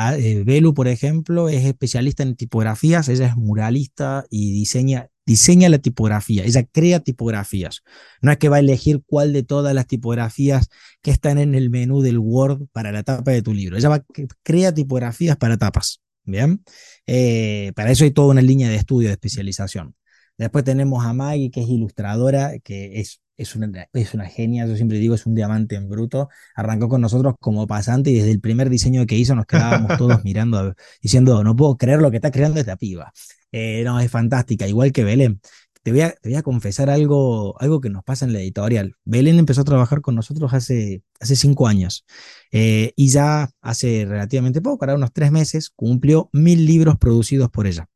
Belu, 0.47 0.75
por 0.75 0.87
ejemplo, 0.87 1.49
es 1.49 1.65
especialista 1.65 2.23
en 2.23 2.37
tipografías. 2.37 3.09
Ella 3.09 3.27
es 3.27 3.37
muralista 3.37 4.25
y 4.31 4.53
diseña 4.53 5.09
diseña 5.27 5.69
la 5.69 5.79
tipografía, 5.79 6.45
ella 6.45 6.63
crea 6.71 7.01
tipografías. 7.01 7.83
No 8.23 8.31
es 8.31 8.39
que 8.39 8.49
va 8.49 8.57
a 8.57 8.61
elegir 8.61 9.03
cuál 9.05 9.33
de 9.33 9.43
todas 9.43 9.75
las 9.75 9.89
tipografías 9.89 10.69
que 11.03 11.11
están 11.11 11.39
en 11.39 11.57
el 11.57 11.69
menú 11.69 12.01
del 12.01 12.19
Word 12.21 12.69
para 12.71 12.93
la 12.93 13.03
tapa 13.03 13.33
de 13.33 13.43
tu 13.43 13.53
libro. 13.53 13.77
Ella 13.77 13.89
va, 13.89 14.05
crea 14.45 14.73
tipografías 14.73 15.37
para 15.37 15.57
tapas. 15.57 16.01
Bien, 16.27 16.65
eh, 17.07 17.73
para 17.77 17.93
eso 17.93 18.05
hay 18.05 18.11
toda 18.11 18.33
una 18.33 18.43
línea 18.43 18.69
de 18.69 18.75
estudio 18.75 19.09
de 19.09 19.13
especialización. 19.15 19.95
Después 20.37 20.65
tenemos 20.65 21.05
a 21.07 21.13
Maggie, 21.13 21.51
que 21.51 21.63
es 21.63 21.69
ilustradora, 21.69 22.59
que 22.59 23.01
es, 23.01 23.23
es, 23.37 23.55
una, 23.55 23.89
es 23.93 24.13
una 24.13 24.27
genia, 24.27 24.67
yo 24.67 24.77
siempre 24.77 24.99
digo, 24.99 25.15
es 25.15 25.25
un 25.25 25.35
diamante 25.37 25.77
en 25.77 25.89
bruto. 25.89 26.29
Arrancó 26.57 26.89
con 26.89 27.01
nosotros 27.01 27.35
como 27.41 27.67
pasante 27.69 28.11
y 28.11 28.15
desde 28.17 28.33
el 28.33 28.41
primer 28.41 28.69
diseño 28.71 29.07
que 29.07 29.17
hizo 29.17 29.35
nos 29.37 29.47
quedábamos 29.47 29.97
todos 29.99 30.25
mirando, 30.25 30.75
diciendo, 31.01 31.45
no 31.45 31.55
puedo 31.55 31.77
creer 31.77 32.01
lo 32.03 32.11
que 32.11 32.17
está 32.17 32.31
creando 32.33 32.59
esta 32.61 32.77
piba. 32.77 33.13
Eh, 33.53 33.83
no, 33.85 34.01
es 34.01 34.11
fantástica, 34.11 34.67
igual 34.67 34.93
que 34.93 35.05
Belén. 35.05 35.41
Te 35.87 35.93
voy, 35.93 36.35
a, 36.35 36.43
confesar 36.43 36.91
algo, 36.91 37.55
algo 37.61 37.81
que 37.81 37.91
nos 37.91 38.03
pasa 38.03 38.25
en 38.25 38.33
la 38.33 38.41
editorial. 38.41 38.97
Belén 39.05 39.39
empezó 39.39 39.61
a 39.61 39.65
trabajar 39.65 40.01
con 40.01 40.17
nosotros 40.17 40.53
hace, 40.53 41.05
hace 41.21 41.37
cinco 41.37 41.69
años 41.69 42.05
eh, 42.51 42.93
y 42.97 43.11
ya 43.11 43.51
hace 43.61 44.05
relativamente 44.05 44.61
poco, 44.61 44.85
ahora 44.85 44.97
unos 44.97 45.13
tres 45.13 45.31
meses, 45.31 45.71
cumplió 45.71 46.29
mil 46.33 46.67
libros 46.67 46.97
producidos 46.99 47.51
por 47.51 47.69
ella. 47.69 47.89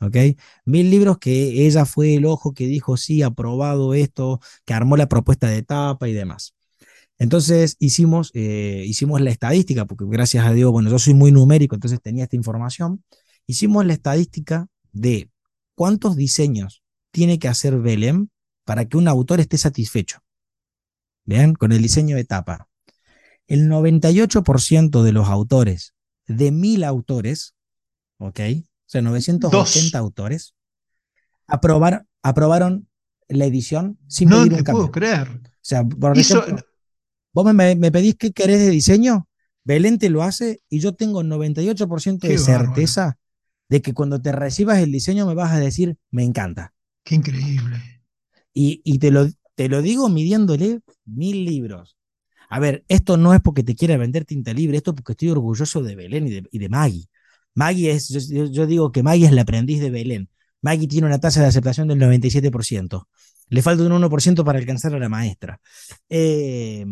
¿ok? 0.00 0.16
Mil 0.64 0.90
libros 0.90 1.18
que 1.18 1.66
ella 1.66 1.84
fue 1.84 2.14
el 2.14 2.24
ojo 2.24 2.54
que 2.54 2.66
dijo, 2.68 2.96
sí, 2.96 3.20
aprobado 3.20 3.92
esto, 3.92 4.40
que 4.64 4.72
armó 4.72 4.96
la 4.96 5.10
propuesta 5.10 5.46
de 5.46 5.58
etapa 5.58 6.08
y 6.08 6.14
demás. 6.14 6.54
Entonces 7.18 7.76
hicimos, 7.80 8.30
eh, 8.32 8.82
hicimos 8.86 9.20
la 9.20 9.28
estadística, 9.30 9.84
porque 9.84 10.06
gracias 10.08 10.46
a 10.46 10.52
Dios, 10.54 10.72
bueno, 10.72 10.88
yo 10.88 10.98
soy 10.98 11.12
muy 11.12 11.32
numérico, 11.32 11.74
entonces 11.74 12.00
tenía 12.00 12.24
esta 12.24 12.36
información. 12.36 13.04
Hicimos 13.46 13.84
la 13.84 13.92
estadística 13.92 14.68
de 14.92 15.28
cuántos 15.74 16.16
diseños 16.16 16.82
tiene 17.16 17.38
que 17.38 17.48
hacer 17.48 17.78
Belém 17.78 18.28
para 18.66 18.84
que 18.84 18.98
un 18.98 19.08
autor 19.08 19.40
esté 19.40 19.56
satisfecho. 19.56 20.18
Bien, 21.24 21.54
con 21.54 21.72
el 21.72 21.80
diseño 21.80 22.16
de 22.16 22.20
etapa. 22.20 22.68
El 23.46 23.70
98% 23.70 25.02
de 25.02 25.12
los 25.12 25.26
autores, 25.28 25.94
de 26.26 26.52
mil 26.52 26.84
autores, 26.84 27.54
¿ok? 28.18 28.40
O 28.60 28.84
sea, 28.84 29.00
980 29.00 29.96
autores, 29.96 30.54
aprobar, 31.46 32.04
aprobaron 32.22 32.86
la 33.28 33.46
edición 33.46 33.98
sin 34.08 34.28
no 34.28 34.42
pedir 34.42 34.58
un 34.58 34.64
puedo 34.64 34.90
creer. 34.90 35.26
O 35.26 35.48
sea, 35.62 35.84
por 35.84 36.18
ejemplo, 36.18 36.58
vos 37.32 37.54
me, 37.54 37.90
pedís 37.90 38.16
qué 38.16 38.30
querés 38.32 38.58
de 38.58 38.68
diseño, 38.68 39.26
Belén 39.64 39.98
te 39.98 40.10
lo 40.10 40.22
hace 40.22 40.60
y 40.68 40.80
yo 40.80 40.94
tengo 40.94 41.22
98% 41.22 42.18
de 42.28 42.36
certeza 42.36 43.16
de 43.70 43.80
que 43.80 43.94
cuando 43.94 44.20
te 44.20 44.32
recibas 44.32 44.80
el 44.80 44.92
diseño 44.92 45.26
me 45.26 45.34
vas 45.34 45.52
a 45.52 45.58
decir, 45.58 45.96
me 46.10 46.22
encanta. 46.22 46.75
Qué 47.06 47.14
increíble. 47.14 47.80
Y, 48.52 48.98
te, 48.98 49.12
lo, 49.12 49.28
te 49.54 49.68
lo 49.68 49.80
digo 49.80 50.08
midiéndole 50.08 50.80
mil 51.04 51.44
libros. 51.44 51.96
A 52.50 52.58
ver, 52.58 52.84
esto 52.88 53.16
no 53.16 53.32
es 53.32 53.40
porque 53.40 53.62
te 53.62 53.76
quiera 53.76 53.96
vender 53.96 54.24
tinta 54.24 54.52
libre, 54.52 54.78
esto 54.78 54.90
es 54.90 54.96
porque 54.96 55.12
estoy 55.12 55.30
orgulloso 55.30 55.84
de 55.84 55.94
Belén 55.94 56.26
y 56.50 56.58
de, 56.58 56.68
Maggie. 56.68 57.06
Maggie 57.54 57.92
es, 57.92 58.08
yo, 58.08 58.66
digo 58.66 58.90
que 58.90 59.04
Maggie 59.04 59.26
es 59.26 59.32
la 59.32 59.42
aprendiz 59.42 59.80
de 59.80 59.90
Belén. 59.90 60.28
Maggie 60.62 60.88
tiene 60.88 61.06
una 61.06 61.20
tasa 61.20 61.42
de 61.42 61.46
aceptación 61.46 61.86
del 61.86 62.00
97%. 62.00 63.06
Le 63.50 63.62
falta 63.62 63.84
un 63.84 63.92
1% 63.92 64.44
para 64.44 64.58
alcanzar 64.58 64.92
a 64.92 64.98
la 64.98 65.08
maestra. 65.08 65.60
Eh, 66.08 66.84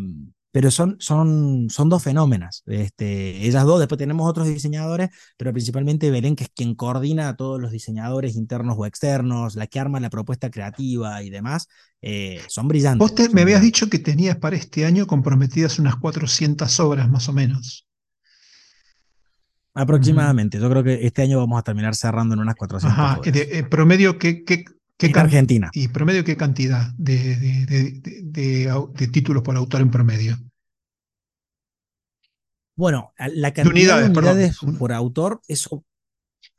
pero 0.54 0.70
son, 0.70 0.94
son, 1.00 1.68
son 1.68 1.88
dos 1.88 2.04
fenómenos. 2.04 2.62
Este, 2.66 3.44
ellas 3.44 3.64
dos, 3.64 3.80
después 3.80 3.98
tenemos 3.98 4.30
otros 4.30 4.46
diseñadores, 4.46 5.10
pero 5.36 5.52
principalmente 5.52 6.12
Belén, 6.12 6.36
que 6.36 6.44
es 6.44 6.50
quien 6.54 6.76
coordina 6.76 7.28
a 7.28 7.34
todos 7.34 7.60
los 7.60 7.72
diseñadores 7.72 8.36
internos 8.36 8.76
o 8.78 8.86
externos, 8.86 9.56
la 9.56 9.66
que 9.66 9.80
arma 9.80 9.98
la 9.98 10.10
propuesta 10.10 10.52
creativa 10.52 11.20
y 11.24 11.30
demás, 11.30 11.66
eh, 12.02 12.40
son 12.46 12.68
brillantes. 12.68 13.00
Vos 13.00 13.32
me 13.32 13.42
habías 13.42 13.62
dicho 13.62 13.90
que 13.90 13.98
tenías 13.98 14.36
para 14.36 14.54
este 14.54 14.86
año 14.86 15.08
comprometidas 15.08 15.80
unas 15.80 15.96
400 15.96 16.78
obras 16.78 17.10
más 17.10 17.28
o 17.28 17.32
menos. 17.32 17.88
Aproximadamente, 19.74 20.60
yo 20.60 20.70
creo 20.70 20.84
que 20.84 21.04
este 21.04 21.22
año 21.22 21.38
vamos 21.38 21.58
a 21.58 21.62
terminar 21.64 21.96
cerrando 21.96 22.34
en 22.34 22.40
unas 22.40 22.54
400 22.54 22.96
Ajá, 22.96 23.18
obras. 23.18 23.34
Eh, 23.34 23.64
promedio, 23.68 24.20
¿qué, 24.20 24.44
qué, 24.44 24.64
en 24.98 25.18
Argentina. 25.18 25.70
¿Y 25.72 25.88
promedio 25.88 26.24
qué 26.24 26.36
cantidad 26.36 26.92
de, 26.96 28.00
títulos 29.12 29.42
por 29.42 29.56
autor 29.56 29.80
en 29.80 29.90
promedio? 29.90 30.38
Bueno, 32.76 33.12
la 33.18 33.52
cantidad 33.52 34.00
de 34.00 34.08
unidades, 34.08 34.58
por 34.78 34.92
autor, 34.92 35.40
eso, 35.46 35.84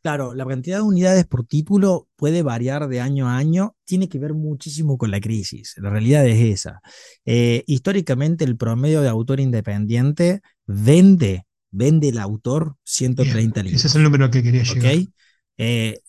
claro, 0.01 0.33
la 0.33 0.45
cantidad 0.45 0.77
de 0.77 0.83
unidades 0.83 1.25
por 1.25 1.45
título 1.45 2.07
puede 2.15 2.41
variar 2.41 2.87
de 2.87 3.01
año 3.01 3.27
a 3.27 3.35
año, 3.37 3.75
tiene 3.83 4.07
que 4.07 4.17
ver 4.17 4.33
muchísimo 4.33 4.97
con 4.97 5.11
la 5.11 5.19
crisis, 5.19 5.73
la 5.77 5.89
realidad 5.89 6.25
es 6.25 6.39
esa. 6.39 6.81
Eh, 7.25 7.65
históricamente 7.67 8.45
el 8.45 8.55
promedio 8.55 9.01
de 9.01 9.09
autor 9.09 9.41
independiente 9.41 10.41
vende, 10.65 11.45
vende 11.71 12.09
el 12.09 12.19
autor 12.19 12.77
130 12.85 13.63
libros. 13.63 13.79
Ese 13.79 13.87
es 13.87 13.95
el 13.95 14.03
número 14.03 14.31
que 14.31 14.41
quería 14.41 14.63
llegar. 14.63 14.77
¿okay? 14.77 15.09
Eh, 15.57 15.99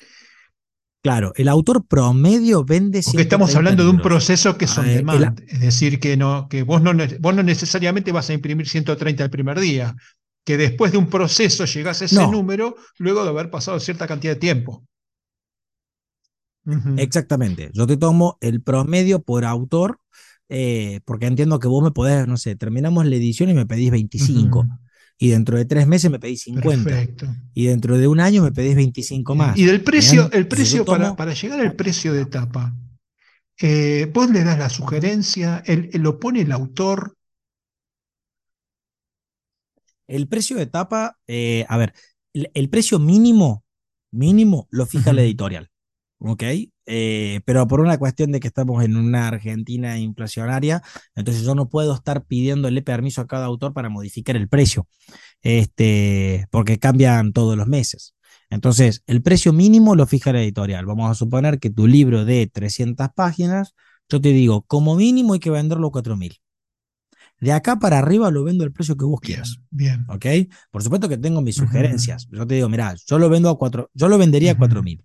Claro, 1.06 1.32
el 1.36 1.46
autor 1.46 1.86
promedio 1.86 2.64
vende 2.64 3.00
Porque 3.04 3.22
estamos 3.22 3.54
hablando 3.54 3.84
de 3.84 3.90
un 3.90 4.00
proceso 4.02 4.58
que 4.58 4.64
es 4.64 4.76
on 4.76 4.86
demand, 4.86 5.40
es 5.46 5.60
decir, 5.60 6.00
que, 6.00 6.16
no, 6.16 6.48
que 6.48 6.64
vos, 6.64 6.82
no, 6.82 6.92
vos 7.20 7.32
no 7.32 7.44
necesariamente 7.44 8.10
vas 8.10 8.28
a 8.28 8.32
imprimir 8.32 8.68
130 8.68 9.22
el 9.22 9.30
primer 9.30 9.60
día, 9.60 9.94
que 10.44 10.56
después 10.56 10.90
de 10.90 10.98
un 10.98 11.08
proceso 11.08 11.64
llegás 11.64 12.02
a 12.02 12.06
ese 12.06 12.26
número 12.26 12.74
luego 12.98 13.22
de 13.22 13.30
haber 13.30 13.50
pasado 13.50 13.78
cierta 13.78 14.08
cantidad 14.08 14.32
de 14.32 14.40
tiempo. 14.40 14.84
Exactamente, 16.96 17.70
yo 17.72 17.86
te 17.86 17.96
tomo 17.96 18.36
el 18.40 18.60
promedio 18.60 19.22
por 19.22 19.44
autor, 19.44 20.00
eh, 20.48 20.98
porque 21.04 21.26
entiendo 21.26 21.60
que 21.60 21.68
vos 21.68 21.84
me 21.84 21.92
podés, 21.92 22.26
no 22.26 22.36
sé, 22.36 22.56
terminamos 22.56 23.06
la 23.06 23.14
edición 23.14 23.48
y 23.48 23.54
me 23.54 23.64
pedís 23.64 23.92
25 23.92 24.66
y 25.18 25.30
dentro 25.30 25.56
de 25.56 25.64
tres 25.64 25.86
meses 25.86 26.10
me 26.10 26.18
pedís 26.18 26.42
50. 26.42 26.84
Perfecto. 26.84 27.26
Y 27.54 27.66
dentro 27.66 27.96
de 27.96 28.06
un 28.06 28.20
año 28.20 28.42
me 28.42 28.52
pedís 28.52 28.76
25 28.76 29.34
más. 29.34 29.56
Y 29.56 29.64
del 29.64 29.82
precio, 29.82 30.30
el 30.32 30.46
precio 30.46 30.84
para, 30.84 31.16
para, 31.16 31.32
llegar 31.32 31.60
al 31.60 31.74
precio 31.74 32.12
de 32.12 32.26
tapa, 32.26 32.74
eh, 33.60 34.10
vos 34.12 34.30
le 34.30 34.44
das 34.44 34.58
la 34.58 34.68
sugerencia, 34.68 35.62
lo 35.94 36.20
pone 36.20 36.42
el 36.42 36.52
autor. 36.52 37.16
El 40.06 40.28
precio 40.28 40.56
de 40.56 40.66
tapa, 40.66 41.18
eh, 41.26 41.64
a 41.68 41.78
ver, 41.78 41.94
el, 42.32 42.68
precio 42.68 42.98
mínimo, 42.98 43.64
mínimo 44.12 44.68
lo 44.70 44.86
fija 44.86 45.12
la 45.12 45.22
editorial. 45.22 45.70
¿ok? 46.18 46.42
Eh, 46.86 47.40
pero 47.44 47.66
por 47.66 47.80
una 47.80 47.98
cuestión 47.98 48.30
de 48.30 48.40
que 48.40 48.46
estamos 48.46 48.84
en 48.84 48.96
una 48.96 49.26
Argentina 49.28 49.98
inflacionaria, 49.98 50.82
entonces 51.14 51.42
yo 51.42 51.54
no 51.54 51.68
puedo 51.68 51.94
estar 51.94 52.24
pidiéndole 52.24 52.80
permiso 52.82 53.20
a 53.20 53.26
cada 53.26 53.46
autor 53.46 53.72
para 53.72 53.88
modificar 53.88 54.36
el 54.36 54.48
precio, 54.48 54.86
este, 55.42 56.46
porque 56.50 56.78
cambian 56.78 57.32
todos 57.32 57.56
los 57.56 57.66
meses. 57.66 58.14
Entonces, 58.48 59.02
el 59.06 59.22
precio 59.22 59.52
mínimo 59.52 59.96
lo 59.96 60.06
fija 60.06 60.32
la 60.32 60.40
editorial. 60.40 60.86
Vamos 60.86 61.10
a 61.10 61.14
suponer 61.14 61.58
que 61.58 61.70
tu 61.70 61.88
libro 61.88 62.24
de 62.24 62.46
300 62.46 63.08
páginas, 63.14 63.74
yo 64.08 64.20
te 64.20 64.28
digo, 64.28 64.62
como 64.62 64.94
mínimo 64.94 65.34
hay 65.34 65.40
que 65.40 65.50
venderlo 65.50 65.88
a 65.88 65.92
4000. 65.92 66.40
De 67.40 67.52
acá 67.52 67.76
para 67.76 67.98
arriba 67.98 68.30
lo 68.30 68.44
vendo 68.44 68.64
al 68.64 68.72
precio 68.72 68.96
que 68.96 69.04
vos 69.04 69.20
quieras. 69.20 69.58
Bien. 69.70 70.06
¿Ok? 70.08 70.26
Por 70.70 70.82
supuesto 70.82 71.08
que 71.08 71.18
tengo 71.18 71.42
mis 71.42 71.56
sugerencias. 71.56 72.28
Yo 72.30 72.46
te 72.46 72.54
digo, 72.54 72.68
mira, 72.68 72.94
yo 73.06 73.18
lo 73.18 73.28
vendo 73.28 73.50
a 73.50 73.58
4, 73.58 73.90
yo 73.92 74.08
lo 74.08 74.16
vendería 74.16 74.52
a 74.52 74.56
4000. 74.56 75.04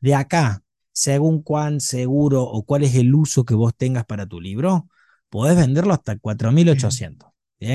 De 0.00 0.14
acá 0.14 0.62
según 0.96 1.42
cuán 1.42 1.82
seguro 1.82 2.42
o 2.42 2.64
cuál 2.64 2.82
es 2.82 2.94
el 2.94 3.14
uso 3.14 3.44
que 3.44 3.54
vos 3.54 3.76
tengas 3.76 4.06
para 4.06 4.26
tu 4.26 4.40
libro, 4.40 4.88
podés 5.28 5.54
venderlo 5.54 5.92
hasta 5.92 6.16
4.800. 6.16 7.32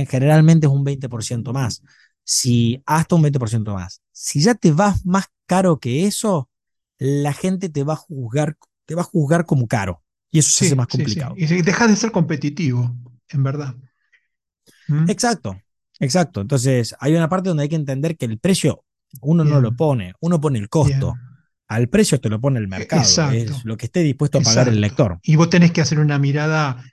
Generalmente 0.09 0.65
es 0.65 0.73
un 0.73 0.83
20% 0.83 1.53
más. 1.53 1.83
si 2.23 2.81
hasta 2.87 3.15
un 3.15 3.21
20% 3.21 3.75
más. 3.75 4.01
Si 4.11 4.41
ya 4.41 4.55
te 4.55 4.71
vas 4.71 5.05
más 5.05 5.25
caro 5.45 5.79
que 5.79 6.07
eso, 6.07 6.49
la 6.97 7.31
gente 7.31 7.69
te 7.69 7.83
va 7.83 7.93
a 7.93 7.97
juzgar, 7.97 8.57
te 8.85 8.95
va 8.95 9.01
a 9.03 9.05
juzgar 9.05 9.45
como 9.45 9.67
caro. 9.67 10.01
Y 10.31 10.39
eso 10.39 10.49
se 10.49 10.65
hace 10.65 10.75
más 10.75 10.87
complicado. 10.87 11.35
Y 11.37 11.45
dejas 11.45 11.89
de 11.89 11.97
ser 11.97 12.11
competitivo, 12.11 12.95
en 13.29 13.43
verdad. 13.43 13.75
¿Mm? 14.87 15.11
Exacto, 15.11 15.61
exacto. 15.99 16.41
Entonces, 16.41 16.95
hay 16.99 17.13
una 17.15 17.29
parte 17.29 17.49
donde 17.49 17.63
hay 17.63 17.69
que 17.69 17.75
entender 17.75 18.17
que 18.17 18.25
el 18.25 18.39
precio 18.39 18.83
uno 19.21 19.43
no 19.43 19.61
lo 19.61 19.75
pone, 19.75 20.15
uno 20.21 20.41
pone 20.41 20.57
el 20.57 20.69
costo. 20.69 21.13
Al 21.71 21.87
precio 21.87 22.19
te 22.19 22.27
lo 22.27 22.41
pone 22.41 22.59
el 22.59 22.67
mercado, 22.67 23.31
es 23.31 23.63
lo 23.63 23.77
que 23.77 23.85
esté 23.85 24.01
dispuesto 24.01 24.39
a 24.39 24.41
pagar 24.41 24.67
el 24.67 24.81
lector. 24.81 25.19
Y 25.23 25.37
vos 25.37 25.49
tenés 25.49 25.71
que 25.71 25.79
hacer 25.79 25.99
una 25.99 26.19
mirada 26.19 26.83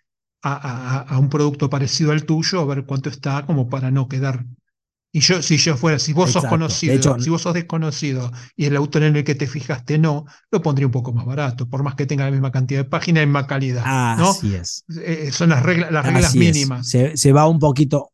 a, 0.40 1.18
un 1.18 1.28
producto 1.28 1.68
parecido 1.68 2.12
al 2.12 2.24
tuyo, 2.24 2.60
a 2.60 2.64
ver 2.64 2.84
cuánto 2.84 3.08
está, 3.10 3.44
como 3.44 3.68
para 3.68 3.90
no 3.90 4.06
quedar. 4.08 4.46
Y 5.10 5.18
yo, 5.18 5.42
si 5.42 5.56
yo 5.56 5.76
fuera, 5.76 5.98
si 5.98 6.12
vos 6.12 6.30
sos 6.30 6.44
conocido, 6.44 7.18
si 7.18 7.28
vos 7.28 7.42
sos 7.42 7.54
desconocido 7.54 8.30
y 8.54 8.66
el 8.66 8.76
autor 8.76 9.02
en 9.02 9.16
el 9.16 9.24
que 9.24 9.34
te 9.34 9.48
fijaste 9.48 9.98
no, 9.98 10.26
lo 10.52 10.62
pondría 10.62 10.86
un 10.86 10.92
poco 10.92 11.12
más 11.12 11.26
barato, 11.26 11.68
por 11.68 11.82
más 11.82 11.96
que 11.96 12.06
tenga 12.06 12.26
la 12.26 12.30
misma 12.30 12.52
cantidad 12.52 12.84
de 12.84 12.88
páginas 12.88 13.24
y 13.24 13.26
más 13.26 13.46
calidad. 13.46 13.82
Así 13.84 14.54
es. 14.54 14.84
Eh, 15.02 15.30
son 15.32 15.48
las 15.48 15.64
reglas, 15.64 15.90
las 15.90 16.06
reglas 16.06 16.36
mínimas. 16.36 16.88
Se, 16.88 17.32
va 17.32 17.48
un 17.48 17.58
poquito, 17.58 18.12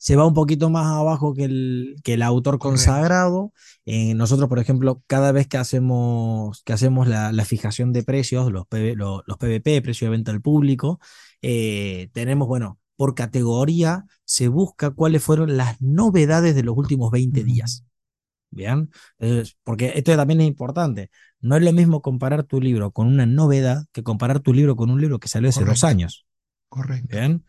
se 0.00 0.16
va 0.16 0.26
un 0.26 0.32
poquito 0.32 0.70
más 0.70 0.86
abajo 0.86 1.34
que 1.34 1.44
el, 1.44 1.96
que 2.02 2.14
el 2.14 2.22
autor 2.22 2.58
consagrado. 2.58 3.52
Eh, 3.84 4.14
nosotros, 4.14 4.48
por 4.48 4.58
ejemplo, 4.58 5.02
cada 5.06 5.30
vez 5.30 5.46
que 5.46 5.58
hacemos, 5.58 6.62
que 6.62 6.72
hacemos 6.72 7.06
la, 7.06 7.44
fijación 7.44 7.92
de 7.92 8.02
precios, 8.02 8.50
los, 8.50 8.64
los, 8.70 9.22
los 9.26 9.36
PVP, 9.36 9.82
precio 9.82 10.06
de 10.06 10.12
venta 10.12 10.32
al 10.32 10.40
público, 10.40 11.00
eh, 11.42 12.08
tenemos, 12.14 12.48
bueno, 12.48 12.78
por 12.96 13.14
categoría 13.14 14.06
se 14.24 14.48
busca 14.48 14.90
cuáles 14.90 15.22
fueron 15.22 15.58
las 15.58 15.82
novedades 15.82 16.54
de 16.54 16.62
los 16.62 16.78
últimos 16.78 17.10
20 17.10 17.44
días. 17.44 17.84
¿Bien? 18.52 18.90
porque 19.62 19.92
esto 19.94 20.16
también 20.16 20.40
es 20.40 20.48
importante. 20.48 21.10
No 21.40 21.56
es 21.56 21.62
lo 21.62 21.72
mismo 21.74 22.00
comparar 22.00 22.44
tu 22.44 22.58
libro 22.58 22.90
con 22.90 23.06
una 23.06 23.26
novedad 23.26 23.84
que 23.92 24.02
comparar 24.02 24.40
tu 24.40 24.54
libro 24.54 24.76
con 24.76 24.90
un 24.90 24.98
libro 24.98 25.20
que 25.20 25.28
salió 25.28 25.50
hace 25.50 25.64
dos 25.64 25.84
años. 25.84 26.26
Correcto. 26.70 27.08
¿Bien? 27.10 27.44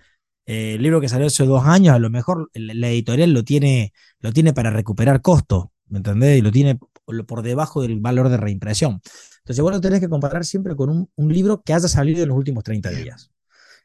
Eh, 0.51 0.73
el 0.73 0.81
libro 0.81 0.99
que 0.99 1.07
salió 1.07 1.27
hace 1.27 1.45
dos 1.45 1.63
años, 1.65 1.95
a 1.95 1.99
lo 1.99 2.09
mejor 2.09 2.49
la 2.53 2.89
editorial 2.89 3.31
lo 3.31 3.45
tiene, 3.45 3.93
lo 4.19 4.33
tiene 4.33 4.51
para 4.51 4.69
recuperar 4.69 5.21
costo, 5.21 5.71
¿me 5.87 5.99
entendés? 5.99 6.39
Y 6.39 6.41
lo 6.41 6.51
tiene 6.51 6.77
por 7.25 7.41
debajo 7.41 7.81
del 7.81 8.01
valor 8.01 8.27
de 8.27 8.35
reimpresión. 8.35 8.99
Entonces, 9.37 9.63
vos 9.63 9.71
lo 9.71 9.79
tenés 9.79 10.01
que 10.01 10.09
comparar 10.09 10.43
siempre 10.43 10.75
con 10.75 10.89
un, 10.89 11.09
un 11.15 11.33
libro 11.33 11.61
que 11.61 11.73
haya 11.73 11.87
salido 11.87 12.21
en 12.23 12.27
los 12.29 12.37
últimos 12.37 12.65
30 12.65 12.89
días. 12.89 13.31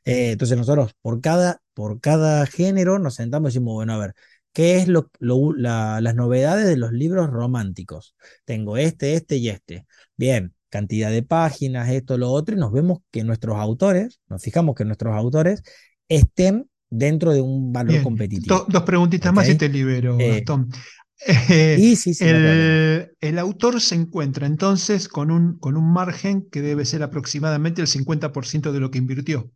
Eh, 0.04 0.32
entonces 0.32 0.58
nosotros 0.58 0.92
por 1.02 1.20
cada, 1.20 1.62
por 1.72 2.00
cada 2.00 2.46
género 2.46 2.98
nos 2.98 3.14
sentamos 3.14 3.50
y 3.50 3.54
decimos, 3.54 3.74
bueno, 3.74 3.92
a 3.94 3.98
ver, 3.98 4.14
¿qué 4.52 4.78
es 4.78 4.88
lo, 4.88 5.08
las 5.20 6.14
novedades 6.16 6.66
de 6.66 6.76
los 6.76 6.90
libros 6.90 7.30
románticos? 7.30 8.16
Tengo 8.44 8.76
este, 8.76 9.14
este 9.14 9.36
y 9.36 9.50
este. 9.50 9.86
Bien, 10.16 10.52
cantidad 10.68 11.12
de 11.12 11.22
páginas, 11.22 11.90
esto, 11.90 12.18
lo 12.18 12.32
otro, 12.32 12.56
y 12.56 12.58
nos 12.58 12.72
vemos 12.72 12.98
que 13.12 13.22
nuestros 13.22 13.56
autores, 13.56 14.20
nos 14.28 14.42
fijamos 14.42 14.74
que 14.74 14.84
nuestros 14.84 15.14
autores 15.14 15.62
estén 16.08 16.68
dentro 16.90 17.32
de 17.32 17.40
un 17.40 17.72
valor 17.72 18.02
competitivo. 18.02 18.66
dos 18.68 18.82
preguntitas 18.82 19.32
más 19.32 19.48
y 19.48 19.56
te 19.56 19.68
libero, 19.68 20.18
eh, 20.20 20.36
Gastón. 20.36 20.70
sí, 21.18 21.96
sí, 21.96 22.14
sí, 22.14 22.24
el, 22.24 23.10
el, 23.20 23.38
autor 23.38 23.80
se 23.80 23.94
encuentra 23.94 24.46
entonces 24.46 25.08
con 25.08 25.30
un, 25.30 25.58
con 25.58 25.76
un 25.76 25.92
margen 25.92 26.48
que 26.50 26.60
debe 26.60 26.84
ser 26.84 27.02
aproximadamente 27.02 27.80
el 27.80 27.88
50% 27.88 28.72
de 28.72 28.80
lo 28.80 28.90
que 28.90 28.98
invirtió. 28.98 29.50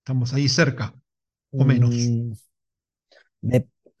Estamos 0.00 0.32
ahí 0.34 0.48
cerca, 0.48 0.94
o 1.50 1.64
menos. 1.64 1.94
Mm, 1.94 2.32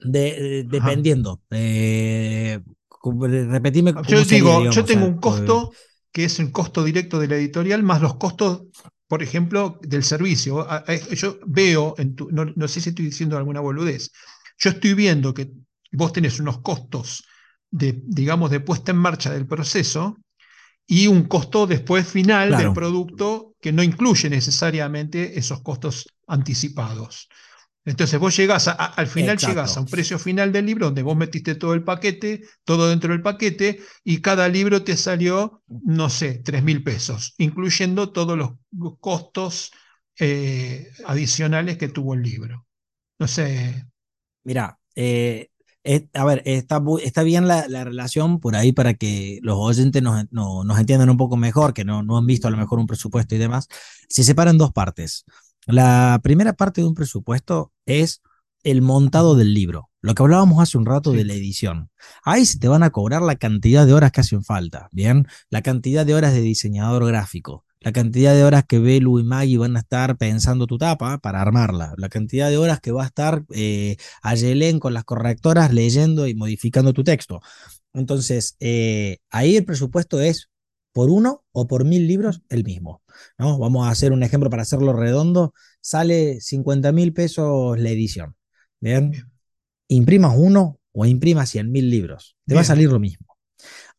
dependiendo. 0.00 1.40
Eh, 1.50 2.60
repetime. 3.02 3.94
Yo 4.06 4.24
digo, 4.24 4.70
yo 4.70 4.84
tengo 4.84 5.06
un 5.06 5.18
costo 5.18 5.72
que 6.12 6.24
es 6.24 6.40
el 6.40 6.52
costo 6.52 6.84
directo 6.84 7.18
de 7.18 7.28
la 7.28 7.36
editorial 7.36 7.82
más 7.82 8.02
los 8.02 8.16
costos, 8.16 8.64
por 9.10 9.24
ejemplo, 9.24 9.80
del 9.82 10.04
servicio. 10.04 10.64
Yo 11.16 11.40
veo, 11.44 11.96
en 11.98 12.14
no, 12.30 12.44
no, 12.44 12.68
sé 12.68 12.80
si 12.80 12.90
estoy 12.90 13.06
diciendo 13.06 13.36
alguna 13.36 13.58
boludez, 13.58 14.12
yo 14.56 14.70
estoy 14.70 14.94
viendo 14.94 15.34
que 15.34 15.50
vos 15.90 16.12
tenés 16.12 16.38
unos 16.38 16.60
costos 16.60 17.24
de, 17.72 18.00
digamos, 18.04 18.52
de 18.52 18.60
puesta 18.60 18.92
en 18.92 18.98
marcha 18.98 19.32
del 19.32 19.48
proceso 19.48 20.16
y 20.86 21.08
un 21.08 21.24
costo 21.24 21.66
después 21.66 22.06
final 22.06 22.56
del 22.56 22.72
producto 22.72 23.56
que 23.60 23.72
no 23.72 23.82
incluye 23.82 24.30
necesariamente 24.30 25.36
esos 25.36 25.60
costos 25.60 26.06
anticipados. 26.28 27.28
Entonces 27.90 28.20
vos 28.20 28.36
llegás 28.36 28.68
al 28.68 29.06
final 29.08 29.36
llegás 29.36 29.76
a 29.76 29.80
un 29.80 29.86
precio 29.86 30.16
final 30.16 30.52
del 30.52 30.64
libro 30.64 30.86
donde 30.86 31.02
vos 31.02 31.16
metiste 31.16 31.56
todo 31.56 31.74
el 31.74 31.82
paquete, 31.82 32.42
todo 32.62 32.88
dentro 32.88 33.12
del 33.12 33.20
paquete, 33.20 33.80
y 34.04 34.20
cada 34.20 34.46
libro 34.48 34.84
te 34.84 34.96
salió, 34.96 35.64
no 35.66 36.08
sé, 36.08 36.40
tres 36.44 36.62
mil 36.62 36.84
pesos, 36.84 37.34
incluyendo 37.38 38.12
todos 38.12 38.38
los 38.38 38.52
costos 39.00 39.72
eh, 40.20 40.88
adicionales 41.04 41.78
que 41.78 41.88
tuvo 41.88 42.14
el 42.14 42.22
libro. 42.22 42.64
No 43.18 43.26
sé. 43.26 43.84
Mira, 44.44 44.78
eh, 44.94 45.48
a 46.14 46.24
ver, 46.24 46.42
está, 46.44 46.80
está 47.02 47.24
bien 47.24 47.48
la, 47.48 47.66
relación 47.66 48.38
por 48.38 48.54
ahí 48.54 48.70
para 48.70 48.94
que 48.94 49.40
los 49.42 49.56
oyentes 49.58 50.00
nos, 50.00 50.30
nos 50.30 50.78
entiendan 50.78 51.10
un 51.10 51.16
poco 51.16 51.36
mejor, 51.36 51.74
que 51.74 51.84
no, 51.84 52.04
no 52.04 52.18
han 52.18 52.26
visto 52.26 52.46
a 52.46 52.52
lo 52.52 52.56
mejor 52.56 52.78
un 52.78 52.86
presupuesto 52.86 53.34
y 53.34 53.38
demás. 53.38 53.66
Se 54.08 54.22
separan 54.22 54.58
dos 54.58 54.72
partes. 54.72 55.24
La 55.72 56.20
primera 56.22 56.52
parte 56.52 56.80
de 56.80 56.86
un 56.86 56.94
presupuesto 56.94 57.72
es 57.86 58.22
el 58.62 58.82
montado 58.82 59.36
del 59.36 59.54
libro, 59.54 59.90
lo 60.02 60.14
que 60.14 60.22
hablábamos 60.22 60.60
hace 60.60 60.76
un 60.76 60.84
rato 60.84 61.12
de 61.12 61.24
la 61.24 61.34
edición. 61.34 61.90
Ahí 62.24 62.44
se 62.44 62.58
te 62.58 62.68
van 62.68 62.82
a 62.82 62.90
cobrar 62.90 63.22
la 63.22 63.36
cantidad 63.36 63.86
de 63.86 63.92
horas 63.92 64.12
que 64.12 64.20
hacen 64.20 64.44
falta, 64.44 64.88
¿bien? 64.92 65.26
La 65.48 65.62
cantidad 65.62 66.04
de 66.04 66.14
horas 66.14 66.34
de 66.34 66.40
diseñador 66.40 67.06
gráfico, 67.06 67.64
la 67.80 67.92
cantidad 67.92 68.34
de 68.34 68.44
horas 68.44 68.64
que 68.66 68.78
Belu 68.78 69.18
y 69.20 69.24
Maggie 69.24 69.58
van 69.58 69.76
a 69.76 69.80
estar 69.80 70.18
pensando 70.18 70.66
tu 70.66 70.76
tapa 70.76 71.18
para 71.18 71.40
armarla, 71.40 71.94
la 71.96 72.08
cantidad 72.08 72.50
de 72.50 72.58
horas 72.58 72.80
que 72.80 72.92
va 72.92 73.04
a 73.04 73.06
estar 73.06 73.44
eh, 73.50 73.96
Ayelen 74.22 74.80
con 74.80 74.92
las 74.92 75.04
correctoras 75.04 75.72
leyendo 75.72 76.26
y 76.26 76.34
modificando 76.34 76.92
tu 76.92 77.04
texto. 77.04 77.40
Entonces, 77.94 78.56
eh, 78.60 79.18
ahí 79.30 79.56
el 79.56 79.64
presupuesto 79.64 80.20
es 80.20 80.50
por 80.92 81.10
uno 81.10 81.44
o 81.52 81.66
por 81.66 81.84
mil 81.84 82.06
libros 82.06 82.42
el 82.48 82.64
mismo. 82.64 83.02
¿no? 83.38 83.58
Vamos 83.58 83.86
a 83.86 83.90
hacer 83.90 84.12
un 84.12 84.22
ejemplo 84.22 84.50
para 84.50 84.62
hacerlo 84.62 84.92
redondo. 84.92 85.54
Sale 85.80 86.40
50 86.40 86.92
mil 86.92 87.12
pesos 87.12 87.78
la 87.78 87.90
edición. 87.90 88.36
¿bien? 88.80 89.30
Imprimas 89.88 90.34
uno 90.36 90.80
o 90.92 91.06
imprimas 91.06 91.50
100 91.50 91.70
mil 91.70 91.90
libros. 91.90 92.36
Te 92.46 92.54
va 92.54 92.62
a 92.62 92.64
salir 92.64 92.90
lo 92.90 92.98
mismo. 92.98 93.26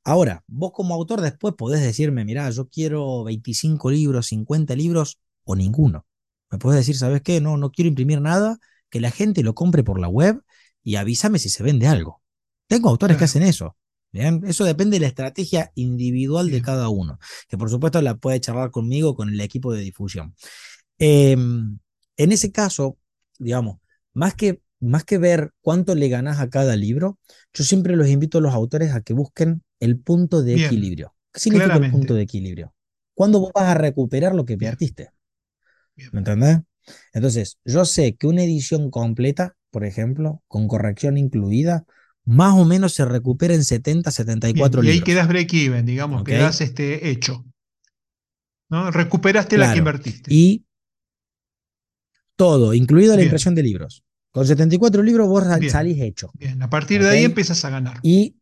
Ahora, 0.03 0.43
vos 0.47 0.71
como 0.73 0.95
autor 0.95 1.21
después 1.21 1.53
podés 1.55 1.81
decirme, 1.81 2.25
mirá, 2.25 2.49
yo 2.49 2.69
quiero 2.69 3.23
25 3.23 3.91
libros, 3.91 4.27
50 4.27 4.75
libros 4.75 5.19
o 5.43 5.55
ninguno. 5.55 6.05
Me 6.49 6.57
podés 6.57 6.79
decir, 6.79 6.97
¿sabes 6.97 7.21
qué? 7.21 7.39
No, 7.39 7.57
no 7.57 7.71
quiero 7.71 7.87
imprimir 7.87 8.19
nada, 8.19 8.57
que 8.89 8.99
la 8.99 9.11
gente 9.11 9.43
lo 9.43 9.53
compre 9.53 9.83
por 9.83 9.99
la 9.99 10.07
web 10.07 10.41
y 10.83 10.95
avísame 10.95 11.39
si 11.39 11.49
se 11.49 11.63
vende 11.63 11.87
algo. 11.87 12.21
Tengo 12.67 12.89
autores 12.89 13.17
que 13.17 13.25
hacen 13.25 13.43
eso. 13.43 13.75
¿Bien? 14.11 14.41
Eso 14.45 14.65
depende 14.65 14.95
de 14.95 15.01
la 15.01 15.07
estrategia 15.07 15.71
individual 15.75 16.51
de 16.51 16.61
cada 16.61 16.89
uno, 16.89 17.19
que 17.47 17.57
por 17.57 17.69
supuesto 17.69 18.01
la 18.01 18.15
puede 18.15 18.39
charlar 18.39 18.71
conmigo, 18.71 19.15
con 19.15 19.29
el 19.29 19.39
equipo 19.41 19.73
de 19.73 19.81
difusión. 19.81 20.35
Em, 20.97 21.79
en 22.17 22.31
ese 22.31 22.51
caso, 22.51 22.97
digamos, 23.39 23.79
más 24.13 24.35
que, 24.35 24.61
más 24.79 25.03
que 25.03 25.17
ver 25.17 25.51
cuánto 25.61 25.95
le 25.95 26.09
ganás 26.09 26.39
a 26.39 26.49
cada 26.49 26.75
libro, 26.75 27.19
yo 27.53 27.63
siempre 27.63 27.95
los 27.95 28.07
invito 28.07 28.37
a 28.37 28.41
los 28.41 28.53
autores 28.53 28.93
a 28.93 29.01
que 29.01 29.13
busquen 29.13 29.63
el 29.79 29.99
punto 29.99 30.43
de 30.43 30.65
equilibrio. 30.65 31.15
¿Qué 31.31 31.39
significa 31.39 31.75
el 31.75 31.91
punto 31.91 32.13
de 32.13 32.23
equilibrio? 32.23 32.73
¿Cuándo 33.13 33.39
vos 33.39 33.51
vas 33.53 33.65
a 33.65 33.73
recuperar 33.73 34.35
lo 34.35 34.45
que 34.45 34.57
perdiste? 34.57 35.09
¿Me 36.11 36.19
entendés? 36.19 36.59
Entonces, 37.13 37.57
yo 37.65 37.85
sé 37.85 38.15
que 38.15 38.27
una 38.27 38.43
edición 38.43 38.89
completa, 38.89 39.55
por 39.69 39.85
ejemplo, 39.85 40.41
con 40.47 40.67
corrección 40.67 41.17
incluida, 41.17 41.85
más 42.25 42.53
o 42.53 42.65
menos 42.65 42.93
se 42.93 43.05
recupera 43.05 43.53
en 43.53 43.63
70, 43.63 44.11
74 44.11 44.81
libros. 44.81 44.95
Y 44.95 44.99
ahí 44.99 45.03
quedas 45.03 45.27
break-even, 45.27 45.85
digamos, 45.85 46.23
quedas 46.23 46.61
este, 46.61 47.09
hecho. 47.09 47.45
¿no? 48.69 48.89
Recuperaste 48.89 49.57
la 49.57 49.73
que 49.73 49.79
invertiste. 49.79 50.33
Y 50.33 50.65
todo, 52.35 52.73
incluido 52.73 53.15
la 53.15 53.23
impresión 53.23 53.53
de 53.53 53.63
libros. 53.63 54.03
Con 54.31 54.47
74 54.47 55.03
libros 55.03 55.27
vos 55.27 55.43
salís 55.69 56.01
hecho. 56.01 56.31
Bien, 56.35 56.61
a 56.63 56.69
partir 56.69 57.03
de 57.03 57.09
ahí 57.09 57.23
empiezas 57.25 57.63
a 57.65 57.69
ganar. 57.69 57.99
Y 58.01 58.37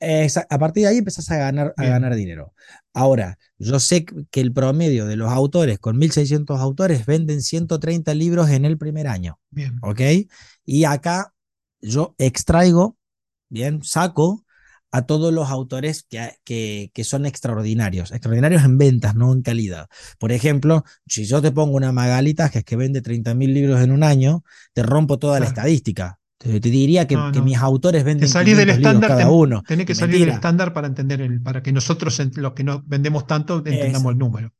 a 0.00 0.58
partir 0.58 0.84
de 0.84 0.88
ahí 0.88 0.98
empezás 0.98 1.30
a 1.30 1.36
ganar, 1.36 1.74
a 1.76 1.84
ganar 1.84 2.14
dinero. 2.14 2.54
Ahora, 2.94 3.38
yo 3.58 3.78
sé 3.78 4.06
que 4.30 4.40
el 4.40 4.52
promedio 4.52 5.04
de 5.04 5.16
los 5.16 5.30
autores 5.30 5.78
con 5.78 5.98
1600 5.98 6.58
autores 6.58 7.04
venden 7.04 7.42
130 7.42 8.14
libros 8.14 8.48
en 8.48 8.64
el 8.64 8.78
primer 8.78 9.06
año. 9.06 9.38
¿Ok? 9.82 10.00
Y 10.64 10.84
acá 10.84 11.34
yo 11.80 12.14
extraigo, 12.18 12.96
bien, 13.48 13.82
saco 13.82 14.44
a 14.92 15.02
todos 15.02 15.32
los 15.32 15.48
autores 15.48 16.02
que, 16.02 16.36
que, 16.44 16.90
que, 16.92 17.04
son 17.04 17.26
extraordinarios, 17.26 18.10
extraordinarios 18.10 18.64
en 18.64 18.76
ventas, 18.76 19.14
no 19.14 19.32
en 19.32 19.42
calidad. 19.42 19.88
Por 20.18 20.32
ejemplo, 20.32 20.84
si 21.06 21.24
yo 21.24 21.40
te 21.40 21.52
pongo 21.52 21.76
una 21.76 21.92
Magalita, 21.92 22.50
que 22.50 22.58
es 22.58 22.64
que 22.64 22.76
vende 22.76 23.02
30.000 23.02 23.52
libros 23.52 23.80
en 23.80 23.92
un 23.92 24.02
año, 24.02 24.42
te 24.72 24.82
rompo 24.82 25.18
toda 25.18 25.34
claro. 25.34 25.44
la 25.44 25.48
estadística. 25.48 26.18
Te, 26.38 26.58
te 26.58 26.70
diría 26.70 27.06
que, 27.06 27.14
no, 27.14 27.26
no. 27.26 27.32
que, 27.32 27.42
mis 27.42 27.58
autores 27.58 28.02
venden 28.02 28.28
salir 28.28 28.56
del 28.56 28.70
estándar 28.70 29.10
cada 29.10 29.30
uno. 29.30 29.62
Tenés 29.62 29.86
que 29.86 29.94
salir 29.94 30.20
del 30.20 30.30
estándar 30.30 30.72
para 30.72 30.86
entender 30.86 31.20
el, 31.20 31.40
para 31.40 31.62
que 31.62 31.70
nosotros 31.70 32.18
los 32.36 32.52
que 32.54 32.64
no 32.64 32.82
vendemos 32.86 33.26
tanto 33.26 33.58
entendamos 33.58 33.88
Exacto. 33.88 34.10
el 34.10 34.18
número. 34.18 34.54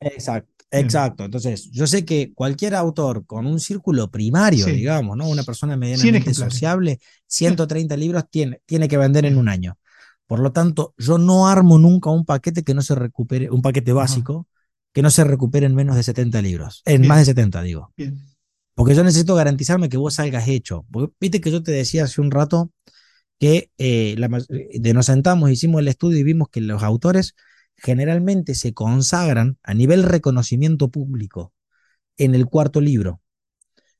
Exacto. 0.00 0.61
Exacto, 0.80 1.24
entonces 1.24 1.70
yo 1.70 1.86
sé 1.86 2.04
que 2.04 2.32
cualquier 2.34 2.74
autor 2.74 3.26
con 3.26 3.46
un 3.46 3.60
círculo 3.60 4.10
primario, 4.10 4.64
Sí. 4.64 4.72
digamos, 4.72 5.16
¿no? 5.16 5.28
Una 5.28 5.42
persona 5.42 5.74
100 5.74 5.80
medianamente 5.80 6.32
sociable, 6.34 6.98
130 7.26 7.96
libros 7.96 8.24
tiene, 8.30 8.60
tiene 8.66 8.88
que 8.88 8.96
vender 8.96 9.24
en 9.26 9.36
un 9.36 9.48
año. 9.48 9.76
Por 10.26 10.40
lo 10.40 10.50
tanto, 10.52 10.94
yo 10.96 11.18
no 11.18 11.46
armo 11.48 11.78
nunca 11.78 12.10
un 12.10 12.24
paquete 12.24 12.62
que 12.62 12.72
no 12.74 12.80
se 12.82 12.94
recupere, 12.94 13.50
un 13.50 13.60
paquete 13.60 13.90
Ajá. 13.90 14.00
básico 14.00 14.46
que 14.94 15.02
no 15.02 15.10
se 15.10 15.24
recupere 15.24 15.66
en 15.66 15.74
menos 15.74 15.94
de 15.96 16.02
70 16.02 16.40
libros, 16.42 16.82
en 16.86 17.02
Bien. 17.02 17.08
más 17.08 17.18
de 17.18 17.24
70 17.26 17.62
digo. 17.62 17.92
Bien. 17.96 18.18
Porque 18.74 18.94
yo 18.94 19.04
necesito 19.04 19.34
garantizarme 19.34 19.90
que 19.90 19.98
vos 19.98 20.14
salgas 20.14 20.48
hecho. 20.48 20.86
Porque 20.90 21.12
viste 21.20 21.40
que 21.42 21.50
yo 21.50 21.62
te 21.62 21.72
decía 21.72 22.04
hace 22.04 22.20
un 22.22 22.30
rato 22.30 22.70
que 23.38 23.70
eh, 23.76 24.14
la 24.18 24.28
ma- 24.28 24.38
de 24.48 24.94
nos 24.94 25.06
sentamos, 25.06 25.50
hicimos 25.50 25.80
el 25.80 25.88
estudio 25.88 26.18
y 26.18 26.22
vimos 26.22 26.48
que 26.48 26.60
los 26.62 26.82
autores 26.82 27.34
generalmente 27.82 28.54
se 28.54 28.74
consagran 28.74 29.58
a 29.62 29.74
nivel 29.74 30.04
reconocimiento 30.04 30.90
público 30.90 31.52
en 32.16 32.34
el 32.34 32.46
cuarto 32.46 32.80
libro. 32.80 33.20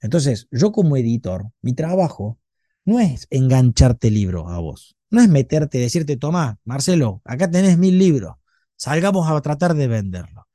Entonces, 0.01 0.49
yo 0.51 0.73
como 0.73 0.97
editor, 0.97 1.51
mi 1.61 1.75
trabajo 1.75 2.39
no 2.85 3.01
es 3.01 3.27
engancharte 3.31 4.09
el 4.09 4.15
libro 4.15 4.49
a 4.49 4.59
vos, 4.59 4.97
no 5.11 5.21
es 5.21 5.29
meterte, 5.29 5.79
decirte, 5.79 6.17
toma, 6.17 6.59
Marcelo, 6.65 7.23
acá 7.25 7.51
tenés 7.51 7.79
mil 7.79 7.99
libros, 7.99 8.37
salgamos 8.77 9.29
a 9.29 9.41
tratar 9.41 9.75
de 9.75 9.89
venderlo. 9.89 10.47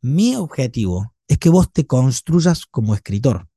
Mi 0.00 0.36
objetivo 0.36 1.14
es 1.28 1.38
que 1.38 1.48
vos 1.48 1.72
te 1.72 1.86
construyas 1.86 2.66
como 2.66 2.94
escritor, 2.94 3.48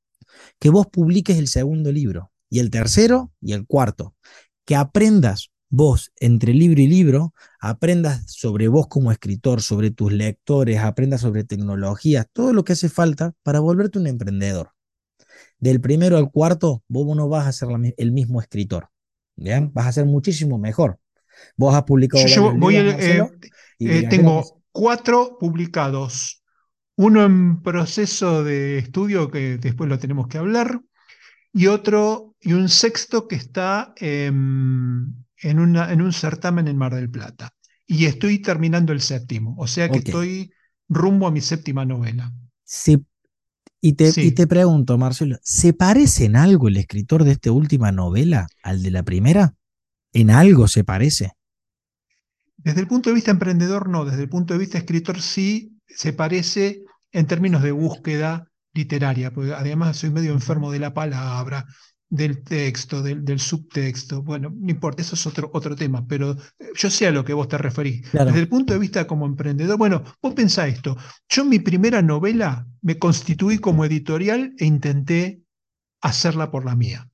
que 0.58 0.70
vos 0.70 0.86
publiques 0.86 1.38
el 1.38 1.48
segundo 1.48 1.92
libro, 1.92 2.32
y 2.48 2.58
el 2.58 2.70
tercero 2.70 3.32
y 3.40 3.52
el 3.52 3.66
cuarto, 3.66 4.16
que 4.64 4.76
aprendas 4.76 5.50
vos 5.70 6.12
entre 6.16 6.52
libro 6.52 6.80
y 6.80 6.88
libro, 6.88 7.32
aprendas 7.60 8.24
sobre 8.26 8.68
vos 8.68 8.88
como 8.88 9.12
escritor, 9.12 9.62
sobre 9.62 9.90
tus 9.90 10.12
lectores, 10.12 10.80
aprendas 10.80 11.22
sobre 11.22 11.44
tecnologías, 11.44 12.26
todo 12.32 12.52
lo 12.52 12.64
que 12.64 12.74
hace 12.74 12.88
falta 12.88 13.32
para 13.42 13.60
volverte 13.60 13.98
un 13.98 14.08
emprendedor. 14.08 14.72
Del 15.58 15.80
primero 15.80 16.16
al 16.16 16.30
cuarto, 16.30 16.82
vos 16.88 17.16
no 17.16 17.28
vas 17.28 17.46
a 17.46 17.52
ser 17.52 17.68
la 17.68 17.80
el 17.96 18.12
mismo 18.12 18.40
escritor. 18.40 18.88
Vas 19.36 19.86
a 19.86 19.92
ser 19.92 20.06
muchísimo 20.06 20.58
mejor. 20.58 20.98
Vos 21.56 21.74
has 21.74 21.84
publicado 21.84 22.26
Yo, 22.26 22.54
voy, 22.56 22.74
libros, 22.74 22.94
eh, 22.94 22.96
Marcelo, 22.96 23.30
y 23.78 23.88
eh, 23.88 23.98
imagino 24.00 24.10
tengo 24.10 24.62
cuatro 24.72 25.38
publicados, 25.38 26.42
uno 26.96 27.24
en 27.24 27.62
proceso 27.62 28.44
de 28.44 28.78
estudio 28.78 29.30
que 29.30 29.56
después 29.56 29.88
lo 29.88 29.98
tenemos 29.98 30.28
que 30.28 30.38
hablar, 30.38 30.80
y 31.52 31.66
otro, 31.66 32.34
y 32.40 32.52
un 32.52 32.68
sexto 32.68 33.26
que 33.26 33.36
está 33.36 33.94
em, 33.96 35.14
en, 35.42 35.58
una, 35.60 35.92
en 35.92 36.02
un 36.02 36.12
certamen 36.12 36.68
en 36.68 36.76
Mar 36.76 36.94
del 36.94 37.10
Plata. 37.10 37.52
Y 37.86 38.06
estoy 38.06 38.40
terminando 38.40 38.92
el 38.92 39.00
séptimo, 39.00 39.54
o 39.58 39.66
sea 39.66 39.90
que 39.90 39.98
estoy 39.98 40.52
rumbo 40.88 41.26
a 41.26 41.30
mi 41.32 41.40
séptima 41.40 41.84
novela. 41.84 42.32
Se- 42.64 43.02
y, 43.80 43.94
te, 43.94 44.12
Sí. 44.12 44.20
y 44.20 44.32
te 44.32 44.46
pregunto, 44.46 44.98
Marcelo, 44.98 45.38
¿se 45.42 45.72
parece 45.74 46.26
en 46.26 46.36
algo 46.36 46.68
el 46.68 46.78
escritor 46.78 47.24
de 47.24 47.32
esta 47.32 47.52
última 47.52 47.92
novela 47.92 48.48
al 48.62 48.82
de 48.82 48.90
la 48.92 49.02
primera? 49.04 49.56
¿En 50.12 50.30
algo 50.30 50.68
se 50.68 50.84
parece? 50.84 51.32
Desde 52.56 52.80
el 52.80 52.86
punto 52.86 53.08
de 53.10 53.14
vista 53.14 53.30
emprendedor, 53.30 53.88
no, 53.88 54.04
desde 54.04 54.22
el 54.22 54.28
punto 54.28 54.54
de 54.54 54.60
vista 54.60 54.78
escritor 54.78 55.20
sí 55.20 55.78
se 55.86 56.12
parece 56.12 56.82
en 57.12 57.26
términos 57.26 57.62
de 57.62 57.72
búsqueda 57.72 58.46
literaria, 58.74 59.32
porque 59.32 59.52
además 59.54 59.96
soy 59.96 60.10
medio 60.10 60.32
enfermo 60.32 60.70
de 60.70 60.78
la 60.78 60.94
palabra, 60.94 61.66
del 62.10 62.42
texto, 62.42 63.02
del, 63.02 63.24
del 63.24 63.38
subtexto. 63.40 64.22
Bueno, 64.22 64.52
no 64.54 64.70
importa, 64.70 65.02
eso 65.02 65.14
es 65.14 65.26
otro, 65.26 65.50
otro 65.54 65.76
tema, 65.76 66.06
pero 66.06 66.32
eh, 66.58 66.70
yo 66.76 66.90
sé 66.90 67.06
a 67.06 67.12
lo 67.12 67.24
que 67.24 67.32
vos 67.34 67.48
te 67.48 67.56
referís. 67.56 68.02
Claro. 68.10 68.26
Desde 68.26 68.40
el 68.40 68.48
punto 68.48 68.72
de 68.72 68.80
vista 68.80 69.06
como 69.06 69.26
emprendedor, 69.26 69.78
bueno, 69.78 70.02
vos 70.20 70.34
pensá 70.34 70.66
esto, 70.68 70.96
yo 71.28 71.42
en 71.42 71.48
mi 71.48 71.60
primera 71.60 72.02
novela 72.02 72.66
me 72.82 72.98
constituí 72.98 73.58
como 73.58 73.84
editorial 73.84 74.54
e 74.58 74.66
intenté 74.66 75.42
hacerla 76.02 76.50
por 76.50 76.64
la 76.64 76.76
mía. 76.76 77.08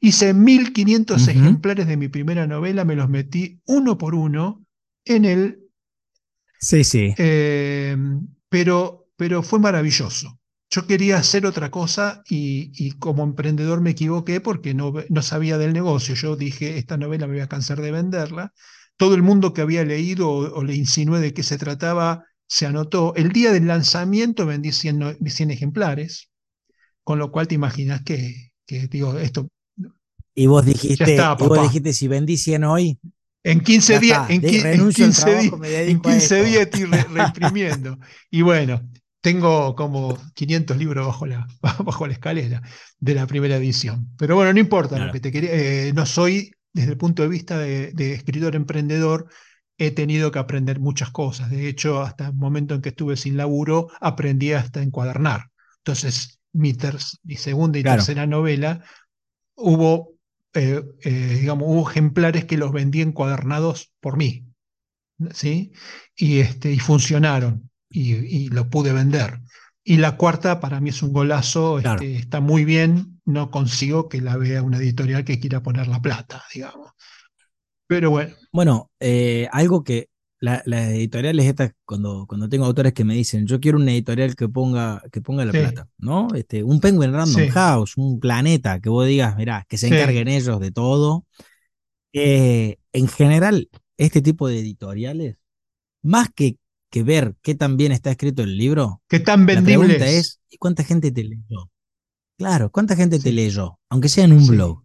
Hice 0.00 0.32
1500 0.32 1.22
Ujú. 1.22 1.30
ejemplares 1.32 1.86
de 1.88 1.96
mi 1.96 2.08
primera 2.08 2.46
novela, 2.46 2.84
me 2.84 2.94
los 2.94 3.08
metí 3.08 3.60
uno 3.66 3.98
por 3.98 4.14
uno 4.14 4.64
en 5.04 5.24
el 5.24 5.58
Sí, 6.60 6.84
sí. 6.84 7.14
eh, 7.18 7.96
pero, 8.48 9.08
pero 9.16 9.42
fue 9.42 9.58
maravilloso. 9.58 10.37
Yo 10.70 10.86
quería 10.86 11.16
hacer 11.18 11.46
otra 11.46 11.70
cosa 11.70 12.22
y, 12.28 12.70
y 12.74 12.92
como 12.92 13.24
emprendedor 13.24 13.80
me 13.80 13.90
equivoqué 13.90 14.40
porque 14.40 14.74
no, 14.74 14.92
no 15.08 15.22
sabía 15.22 15.56
del 15.58 15.72
negocio. 15.72 16.14
Yo 16.14 16.36
dije, 16.36 16.76
esta 16.78 16.96
novela 16.98 17.26
me 17.26 17.34
voy 17.34 17.42
a 17.42 17.48
cansar 17.48 17.80
de 17.80 17.90
venderla. 17.90 18.52
Todo 18.96 19.14
el 19.14 19.22
mundo 19.22 19.52
que 19.54 19.62
había 19.62 19.84
leído 19.84 20.28
o, 20.30 20.58
o 20.58 20.64
le 20.64 20.74
insinué 20.74 21.20
de 21.20 21.32
qué 21.32 21.42
se 21.42 21.56
trataba 21.58 22.24
se 22.46 22.66
anotó. 22.66 23.14
El 23.16 23.30
día 23.32 23.52
del 23.52 23.66
lanzamiento 23.66 24.44
vendí 24.46 24.72
100, 24.72 24.98
no- 24.98 25.12
100 25.26 25.50
ejemplares, 25.50 26.28
con 27.04 27.18
lo 27.18 27.32
cual 27.32 27.48
te 27.48 27.56
imaginas 27.56 28.02
que, 28.04 28.52
que 28.66 28.88
digo, 28.88 29.18
esto 29.18 29.48
Y 30.34 30.46
vos 30.46 30.64
dijiste, 30.64 31.26
está, 31.26 31.36
y 31.36 31.46
vos 31.46 31.60
dijiste, 31.60 31.92
si 31.92 32.08
vendí 32.08 32.36
100 32.36 32.64
hoy, 32.64 32.98
En 33.44 33.60
15 33.62 33.98
Ya 33.98 34.00
días, 34.00 34.20
en, 34.28 34.42
de- 34.42 34.48
qui- 34.48 34.68
en 34.70 34.88
renuncio 34.88 35.04
al 35.06 35.14
15 35.14 35.14
trabajo, 35.14 35.58
en 35.84 36.00
dedico 36.02 36.08
a 36.08 36.18
15 36.20 36.42
esto. 36.42 36.44
días 36.44 36.62
estoy 36.62 36.84
re- 36.84 37.04
reimprimiendo. 37.08 37.98
Y 38.30 38.42
bueno, 38.42 38.88
tengo 39.20 39.74
como 39.74 40.16
500 40.34 40.76
libros 40.76 41.06
bajo 41.06 41.26
la, 41.26 41.46
bajo 41.84 42.06
la 42.06 42.12
escalera 42.12 42.62
de 42.98 43.14
la 43.14 43.26
primera 43.26 43.56
edición. 43.56 44.08
Pero 44.18 44.36
bueno, 44.36 44.52
no 44.52 44.60
importa, 44.60 44.98
lo 44.98 45.12
que 45.12 45.20
te 45.20 45.32
quería, 45.32 45.50
eh, 45.52 45.92
no 45.94 46.06
soy, 46.06 46.52
desde 46.72 46.92
el 46.92 46.98
punto 46.98 47.22
de 47.22 47.28
vista 47.28 47.58
de, 47.58 47.92
de 47.92 48.12
escritor 48.14 48.54
emprendedor, 48.56 49.28
he 49.76 49.90
tenido 49.92 50.30
que 50.30 50.38
aprender 50.38 50.80
muchas 50.80 51.10
cosas. 51.10 51.50
De 51.50 51.68
hecho, 51.68 52.02
hasta 52.02 52.28
el 52.28 52.34
momento 52.34 52.74
en 52.74 52.82
que 52.82 52.90
estuve 52.90 53.16
sin 53.16 53.36
laburo, 53.36 53.88
aprendí 54.00 54.52
hasta 54.52 54.82
encuadernar. 54.82 55.50
Entonces, 55.78 56.40
mi, 56.52 56.74
mi 57.24 57.36
segunda 57.36 57.78
y 57.78 57.82
Claro. 57.82 57.98
tercera 57.98 58.26
novela, 58.26 58.82
hubo, 59.54 60.14
eh, 60.54 60.82
eh, 61.02 61.38
digamos, 61.40 61.68
hubo 61.68 61.90
ejemplares 61.90 62.44
que 62.44 62.56
los 62.56 62.72
vendí 62.72 63.02
encuadernados 63.02 63.92
por 64.00 64.16
mí, 64.16 64.46
¿sí? 65.32 65.72
Y, 66.16 66.40
este, 66.40 66.72
y 66.72 66.78
funcionaron 66.78 67.70
y, 67.90 68.14
y 68.14 68.48
lo 68.48 68.68
pude 68.68 68.92
vender. 68.92 69.40
Y 69.84 69.96
la 69.96 70.16
cuarta 70.16 70.60
para 70.60 70.80
mí 70.80 70.90
es 70.90 71.02
un 71.02 71.12
golazo, 71.12 71.78
Claro. 71.80 72.02
este, 72.02 72.16
está 72.16 72.40
muy 72.40 72.64
bien, 72.64 73.20
no 73.24 73.50
consigo 73.50 74.08
que 74.08 74.20
la 74.20 74.36
vea 74.36 74.62
una 74.62 74.78
editorial 74.78 75.24
que 75.24 75.40
quiera 75.40 75.62
poner 75.62 75.88
la 75.88 76.02
plata, 76.02 76.44
digamos. 76.54 76.90
Pero 77.86 78.10
bueno, 78.10 78.34
Bueno, 78.52 78.90
eh, 79.00 79.48
algo 79.52 79.82
que 79.82 80.08
la- 80.40 80.62
las 80.66 80.88
editoriales 80.90 81.46
estas, 81.46 81.72
cuando, 81.84 82.26
cuando 82.28 82.48
tengo 82.48 82.64
autores 82.66 82.92
que 82.92 83.04
me 83.04 83.14
dicen, 83.14 83.46
yo 83.46 83.60
quiero 83.60 83.78
una 83.78 83.92
editorial 83.92 84.36
que 84.36 84.48
ponga, 84.48 85.02
que 85.10 85.20
ponga 85.20 85.44
la 85.44 85.52
Sí. 85.52 85.58
plata, 85.58 85.88
¿no? 85.98 86.28
Este, 86.34 86.62
un 86.62 86.80
Penguin 86.80 87.12
Random 87.12 87.42
Sí. 87.42 87.48
House, 87.48 87.96
un 87.96 88.20
planeta, 88.20 88.78
que 88.80 88.88
vos 88.90 89.06
digas, 89.06 89.36
mirá, 89.36 89.64
que 89.68 89.78
se 89.78 89.88
Sí. 89.88 89.94
encarguen 89.94 90.28
ellos 90.28 90.60
de 90.60 90.70
todo. 90.70 91.24
Eh, 92.12 92.76
en 92.92 93.08
general, 93.08 93.68
este 93.96 94.22
tipo 94.22 94.48
de 94.48 94.60
editoriales, 94.60 95.36
más 96.02 96.28
que, 96.34 96.56
que 96.90 97.02
ver 97.02 97.36
qué 97.42 97.54
tan 97.54 97.76
bien 97.76 97.92
está 97.92 98.10
escrito 98.10 98.42
el 98.42 98.56
libro, 98.56 99.02
que 99.08 99.20
tan 99.20 99.40
la 99.40 99.46
vendible 99.46 99.84
pregunta 99.86 100.08
es. 100.08 100.40
¿y 100.50 100.56
cuánta 100.56 100.84
gente 100.84 101.10
te 101.12 101.24
leyó? 101.24 101.70
Claro, 102.38 102.70
¿cuánta 102.70 102.96
gente 102.96 103.18
te 103.18 103.32
leyó? 103.32 103.78
Aunque 103.88 104.08
sea 104.08 104.24
en 104.24 104.32
un 104.32 104.40
Sí. 104.44 104.50
blog. 104.50 104.84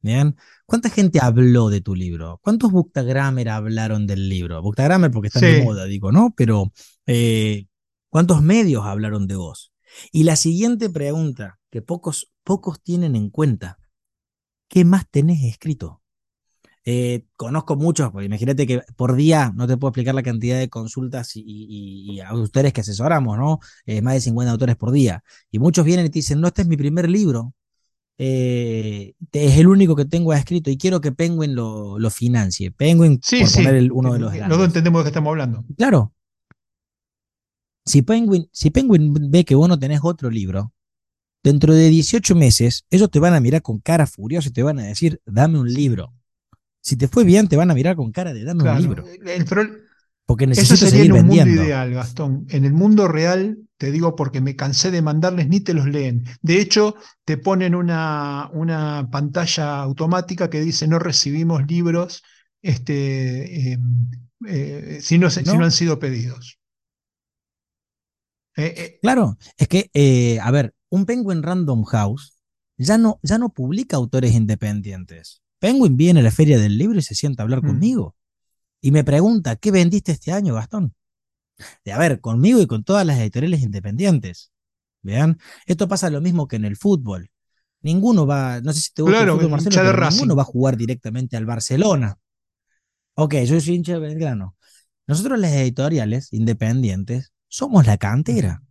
¿Bien? 0.00 0.36
¿Cuánta 0.66 0.90
gente 0.90 1.20
habló 1.22 1.70
de 1.70 1.80
tu 1.80 1.94
libro? 1.94 2.40
¿Cuántos 2.42 2.72
Bookstagrammer 2.72 3.48
hablaron 3.48 4.06
del 4.08 4.28
libro? 4.28 4.60
Bookstagrammer 4.60 5.12
porque 5.12 5.28
están 5.28 5.42
de 5.44 5.60
Sí. 5.60 5.64
moda, 5.64 5.84
digo, 5.84 6.10
¿no? 6.10 6.34
Pero 6.36 6.72
eh, 7.06 7.66
¿cuántos 8.10 8.42
medios 8.42 8.84
hablaron 8.84 9.28
de 9.28 9.36
vos? 9.36 9.72
Y 10.10 10.24
la 10.24 10.34
siguiente 10.34 10.90
pregunta 10.90 11.60
que 11.70 11.82
pocos, 11.82 12.32
pocos 12.42 12.82
tienen 12.82 13.14
en 13.14 13.30
cuenta, 13.30 13.78
¿qué 14.68 14.84
más 14.84 15.08
tenés 15.08 15.44
escrito? 15.44 16.01
Eh, 16.84 17.26
conozco 17.36 17.76
muchos, 17.76 18.10
porque 18.10 18.26
imagínate 18.26 18.66
que 18.66 18.82
por 18.96 19.14
día 19.14 19.52
no 19.54 19.66
te 19.68 19.76
puedo 19.76 19.90
explicar 19.90 20.14
la 20.16 20.22
cantidad 20.24 20.58
de 20.58 20.68
consultas 20.68 21.36
y, 21.36 21.42
y- 21.46 22.12
y 22.16 22.20
autores 22.20 22.72
que 22.72 22.80
asesoramos, 22.80 23.38
¿no? 23.38 23.60
Eh, 23.86 24.02
más 24.02 24.14
de 24.14 24.20
50 24.20 24.50
autores 24.52 24.74
por 24.76 24.90
día. 24.90 25.22
Y 25.50 25.58
muchos 25.60 25.84
vienen 25.84 26.06
y 26.06 26.10
te 26.10 26.18
dicen, 26.18 26.40
no, 26.40 26.48
este 26.48 26.62
es 26.62 26.68
mi 26.68 26.76
primer 26.76 27.08
libro, 27.08 27.54
eh, 28.18 29.14
es 29.32 29.58
el 29.58 29.68
único 29.68 29.94
que 29.96 30.04
tengo 30.06 30.32
escrito 30.34 30.70
y 30.70 30.76
quiero 30.76 31.00
que 31.00 31.12
Penguin 31.12 31.54
lo, 31.54 31.98
lo 31.98 32.10
financie. 32.10 32.70
Penguin, 32.72 33.20
Sí, 33.22 33.40
por 33.40 33.48
sí. 33.48 33.58
poner 33.58 33.74
el- 33.76 33.92
uno 33.92 34.12
de 34.12 34.18
los 34.18 34.32
grandes. 34.32 34.58
entendemos 34.60 35.00
de 35.00 35.04
qué 35.04 35.08
estamos 35.10 35.30
hablando. 35.30 35.64
Claro. 35.76 36.12
Si 37.84 38.02
Penguin, 38.02 38.48
si 38.52 38.70
Penguin 38.70 39.12
ve 39.30 39.44
que 39.44 39.54
vos 39.54 39.68
no 39.68 39.78
tenés 39.78 40.00
otro 40.02 40.30
libro, 40.30 40.72
dentro 41.42 41.74
de 41.74 41.88
18 41.88 42.34
meses, 42.36 42.86
ellos 42.90 43.10
te 43.10 43.18
van 43.18 43.34
a 43.34 43.40
mirar 43.40 43.62
con 43.62 43.78
cara 43.80 44.06
furiosa 44.06 44.48
y 44.48 44.52
te 44.52 44.62
van 44.62 44.78
a 44.78 44.84
decir, 44.84 45.20
dame 45.26 45.58
un 45.58 45.72
libro. 45.72 46.12
Si 46.82 46.96
te 46.96 47.08
fue 47.08 47.24
bien, 47.24 47.48
te 47.48 47.56
van 47.56 47.70
a 47.70 47.74
mirar 47.74 47.96
con 47.96 48.12
cara 48.12 48.34
de 48.34 48.44
dame 48.44 48.64
un 48.64 48.78
libro. 48.82 49.04
El, 49.06 49.46
porque 50.26 50.46
necesito 50.46 50.74
Eso 50.74 50.86
sería 50.86 51.04
en 51.04 51.12
un 51.12 51.26
mundo 51.26 51.46
ideal, 51.46 51.92
Gastón. 51.92 52.46
En 52.48 52.64
el 52.64 52.72
mundo 52.72 53.08
real, 53.08 53.58
te 53.76 53.90
digo 53.90 54.16
porque 54.16 54.40
me 54.40 54.56
cansé 54.56 54.90
de 54.90 55.02
mandarles 55.02 55.48
ni 55.48 55.60
te 55.60 55.74
los 55.74 55.86
leen. 55.86 56.24
De 56.42 56.60
hecho, 56.60 56.96
te 57.24 57.38
ponen 57.38 57.74
una, 57.74 58.50
una 58.52 59.08
pantalla 59.10 59.80
automática 59.80 60.50
que 60.50 60.60
dice 60.60 60.86
no 60.88 60.98
recibimos 60.98 61.66
libros 61.66 62.22
este, 62.62 63.72
em, 63.72 64.10
eh, 64.46 64.98
si, 65.02 65.18
no, 65.18 65.30
si, 65.30 65.42
no, 65.42 65.64
han 65.64 65.72
sido 65.72 65.98
pedidos. 65.98 66.58
Eh, 68.56 68.74
eh, 68.76 68.98
claro, 69.02 69.38
es 69.56 69.68
que, 69.68 70.38
a 70.40 70.50
ver, 70.50 70.74
un 70.88 71.04
Penguin 71.04 71.42
Random 71.42 71.84
House 71.84 72.38
ya 72.76 72.98
no, 72.98 73.18
ya 73.22 73.38
no 73.38 73.50
publica 73.50 73.96
autores 73.96 74.32
independientes. 74.32 75.41
Penguin 75.62 75.96
viene 75.96 76.18
a 76.18 76.22
la 76.24 76.32
feria 76.32 76.58
del 76.58 76.76
libro 76.76 76.98
y 76.98 77.02
se 77.02 77.14
sienta 77.14 77.40
a 77.40 77.44
hablar 77.44 77.62
mm. 77.62 77.66
conmigo 77.68 78.16
y 78.80 78.90
me 78.90 79.04
pregunta, 79.04 79.54
¿qué 79.54 79.70
vendiste 79.70 80.10
este 80.10 80.32
año, 80.32 80.54
Gastón? 80.54 80.92
De 81.84 81.92
a 81.92 81.98
ver, 81.98 82.20
conmigo 82.20 82.60
y 82.60 82.66
con 82.66 82.82
todas 82.82 83.06
las 83.06 83.20
editoriales 83.20 83.62
independientes. 83.62 84.50
Vean, 85.02 85.38
esto 85.66 85.86
pasa 85.86 86.10
lo 86.10 86.20
mismo 86.20 86.48
que 86.48 86.56
en 86.56 86.64
el 86.64 86.76
fútbol. 86.76 87.30
Ninguno 87.80 88.26
va, 88.26 88.60
no 88.60 88.72
sé 88.72 88.80
si 88.80 88.92
te 88.92 89.02
gusta 89.02 89.22
el 89.22 89.30
fútbol, 89.30 89.50
Marcelo, 89.50 89.76
pero 89.76 90.10
ninguno 90.10 90.34
va 90.34 90.42
a 90.42 90.46
jugar 90.46 90.76
directamente 90.76 91.36
al 91.36 91.46
Barcelona. 91.46 92.18
Ok, 93.14 93.36
yo 93.44 93.60
soy 93.60 93.76
hincha 93.76 93.92
de 93.92 94.00
Belgrano. 94.00 94.56
Nosotros 95.06 95.38
las 95.38 95.52
editoriales 95.52 96.32
independientes 96.32 97.32
somos 97.46 97.86
la 97.86 97.98
cantera 97.98 98.62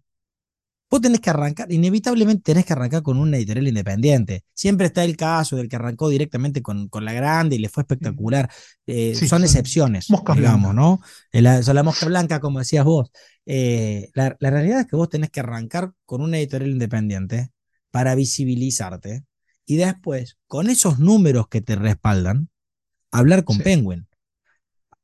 vos 0.91 0.99
tenés 0.99 1.21
que 1.21 1.29
arrancar, 1.29 1.71
inevitablemente 1.71 2.43
tenés 2.43 2.65
que 2.65 2.73
arrancar 2.73 3.01
con 3.01 3.17
una 3.17 3.37
editorial 3.37 3.69
independiente. 3.69 4.43
Siempre 4.53 4.87
está 4.87 5.05
el 5.05 5.15
caso 5.15 5.55
del 5.55 5.69
que 5.69 5.77
arrancó 5.77 6.09
directamente 6.09 6.61
con, 6.61 6.89
con 6.89 7.05
la 7.05 7.13
grande 7.13 7.55
y 7.55 7.59
le 7.59 7.69
fue 7.69 7.83
espectacular. 7.83 8.51
Eh, 8.85 9.15
son, 9.15 9.43
excepciones, 9.43 10.07
digamos, 10.35 10.75
¿no? 10.75 10.99
La, 11.31 11.61
la 11.61 11.83
mosca 11.83 12.05
blanca, 12.07 12.41
como 12.41 12.59
decías 12.59 12.83
vos. 12.83 13.09
Eh, 13.45 14.09
la, 14.13 14.35
realidad 14.37 14.81
es 14.81 14.87
que 14.87 14.97
vos 14.97 15.07
tenés 15.07 15.29
que 15.29 15.39
arrancar 15.39 15.93
con 16.05 16.21
una 16.21 16.37
editorial 16.37 16.71
independiente 16.71 17.51
para 17.89 18.13
visibilizarte 18.13 19.23
y 19.65 19.77
después, 19.77 20.37
con 20.47 20.69
esos 20.69 20.99
números 20.99 21.47
que 21.47 21.61
te 21.61 21.77
respaldan, 21.77 22.49
hablar 23.11 23.45
con 23.45 23.59
Penguin. 23.59 24.07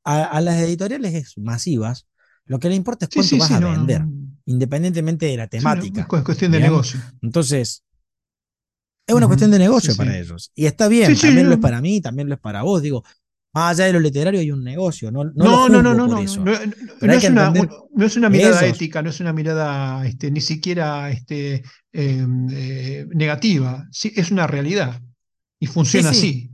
A, 0.04 0.40
las 0.42 0.60
editoriales 0.60 1.36
masivas, 1.38 2.06
lo 2.44 2.58
que 2.58 2.68
le 2.68 2.74
importa 2.74 3.06
es 3.06 3.10
cuánto 3.14 3.38
vas 3.38 3.50
a 3.50 3.60
vender 3.60 4.02
independientemente 4.48 5.26
de 5.26 5.36
la 5.36 5.46
temática. 5.46 6.08
es 6.10 6.22
cuestión 6.22 6.52
de 6.52 6.60
negocio. 6.60 6.98
Entonces, 7.20 7.84
es 9.06 9.14
una 9.14 9.26
cuestión 9.26 9.50
de 9.50 9.58
negocio 9.58 9.94
para 9.94 10.18
ellos. 10.18 10.50
Y 10.54 10.64
está 10.64 10.88
bien, 10.88 11.14
también 11.16 11.48
lo 11.48 11.54
es 11.54 11.60
para 11.60 11.80
mí, 11.82 12.00
también 12.00 12.28
lo 12.28 12.34
es 12.34 12.40
para 12.40 12.62
vos. 12.62 12.80
Digo, 12.80 13.04
más 13.52 13.72
allá 13.72 13.86
de 13.86 13.92
lo 13.92 14.00
literario 14.00 14.40
hay 14.40 14.50
un 14.50 14.64
negocio, 14.64 15.10
no, 15.10 15.24
no, 15.24 15.32
no, 15.34 15.68
no, 15.68 15.82
no, 15.82 15.94
no, 15.94 16.06
no, 16.06 16.18
es 16.18 16.36
una, 16.36 16.60
no, 17.00 18.06
es 18.06 18.16
una, 18.16 18.30
mirada 18.30 18.66
ética, 18.66 19.02
no 19.02 19.10
es 19.10 19.20
una 19.20 19.32
mirada 19.32 20.06
este, 20.06 20.30
ni 20.30 20.40
siquiera 20.40 21.10
este, 21.10 21.62
em, 21.92 22.48
eh, 22.50 23.06
negativa, 23.14 23.86
sí, 23.90 24.12
es 24.16 24.30
una 24.30 24.46
realidad 24.46 25.00
y 25.58 25.66
funciona 25.66 26.10
así. 26.10 26.50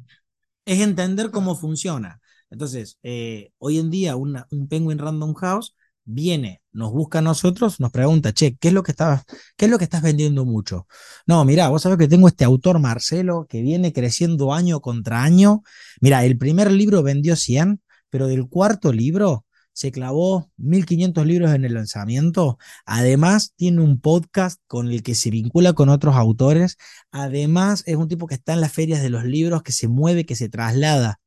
Es 0.65 0.81
entender 0.81 1.31
cómo 1.31 1.57
funciona. 1.57 2.21
Entonces, 2.51 2.99
eh, 3.03 3.53
hoy 3.59 3.79
en 3.79 3.91
día 3.91 4.17
un 4.17 4.69
Penguin 4.69 4.99
Random 4.99 5.35
House 5.35 5.75
viene, 6.05 6.63
nos 6.75 6.93
busca 6.93 7.21
a 7.21 7.23
nosotros, 7.23 7.81
nos 7.81 7.91
pregunta, 7.91 8.33
che, 8.33 8.57
¿qué 8.57 8.69
es 8.69 8.75
lo 8.75 8.83
que 8.83 8.91
estás, 8.91 9.25
qué 9.57 9.65
es 9.67 9.71
lo 9.71 9.79
que 9.79 9.85
estás 9.85 10.03
vendiendo 10.03 10.45
mucho? 10.45 10.87
No, 11.27 11.45
mira, 11.45 11.69
vos 11.69 11.83
sabés 11.83 11.99
que 11.99 12.09
tengo 12.09 12.29
este 12.29 12.45
autor 12.45 12.79
Marcelo 12.81 13.47
que 13.49 13.63
viene 13.63 13.93
creciendo 13.93 14.53
año 14.53 14.81
contra 14.81 15.23
año. 15.23 15.63
Mira, 16.01 16.25
el 16.25 16.37
primer 16.37 16.71
libro 16.71 17.03
vendió 17.03 17.37
100, 17.37 17.81
pero 18.11 18.27
del 18.27 18.49
cuarto 18.49 18.93
libro 18.93 19.47
se 19.73 19.91
clavó 19.91 20.51
1500 20.57 21.27
libros 21.27 21.55
en 21.55 21.65
el 21.65 21.75
lanzamiento. 21.75 22.59
Además, 22.87 23.55
tiene 23.57 23.83
un 23.83 24.01
podcast 24.01 24.61
con 24.67 24.91
el 24.91 25.03
que 25.03 25.15
se 25.15 25.31
vincula 25.31 25.73
con 25.73 25.89
otros 25.89 26.15
autores. 26.17 26.77
Además, 27.11 27.83
es 27.87 27.97
un 27.97 28.09
tipo 28.09 28.27
que 28.27 28.35
está 28.35 28.53
en 28.53 28.61
las 28.61 28.73
ferias 28.73 29.03
de 29.03 29.11
los 29.11 29.25
libros, 29.25 29.63
que 29.63 29.73
se 29.73 29.89
mueve, 29.89 30.27
que 30.27 30.37
se 30.37 30.49
traslada. 30.49 31.21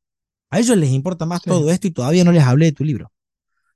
A 0.49 0.59
ellos 0.59 0.77
les 0.77 0.91
importa 0.91 1.25
más 1.25 1.41
todo 1.41 1.69
esto 1.71 1.87
y 1.87 1.91
todavía 1.91 2.23
no 2.23 2.31
les 2.31 2.43
hablé 2.43 2.67
de 2.67 2.71
tu 2.71 2.85
libro. 2.85 3.11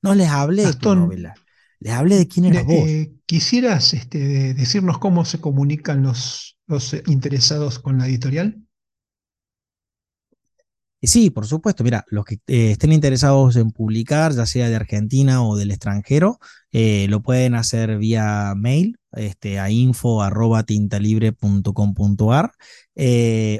No 0.01 0.15
les 0.15 0.29
hablé 0.29 0.65
de 0.65 0.73
tu 0.73 0.95
novela, 0.95 1.35
les 1.81 1.93
hablé 1.93 2.17
de 2.17 2.27
quién 2.27 2.45
eras 2.45 2.65
vos. 2.65 2.87
Eh, 2.87 3.11
¿Quisieras 3.25 3.95
este, 3.95 4.53
decirnos 4.53 4.99
cómo 4.99 5.25
se 5.25 5.41
comunican 5.41 6.03
los, 6.03 6.59
los 6.67 6.95
interesados 7.07 7.79
con 7.79 7.97
la 7.97 8.05
editorial? 8.05 8.61
Sí, 11.01 11.31
por 11.31 11.47
supuesto. 11.47 11.83
Mira, 11.83 12.05
los 12.09 12.23
que 12.23 12.35
eh, 12.45 12.73
estén 12.73 12.91
interesados 12.91 13.55
en 13.55 13.71
publicar, 13.71 14.31
ya 14.33 14.45
sea 14.45 14.69
de 14.69 14.75
Argentina 14.75 15.43
o 15.43 15.55
del 15.55 15.71
extranjero, 15.71 16.37
eh, 16.71 17.07
lo 17.09 17.23
pueden 17.23 17.55
hacer 17.55 17.97
vía 17.97 18.53
mail 18.55 18.99
este, 19.13 19.57
a 19.57 19.71
info.tintalibre.com.ar 19.71 22.51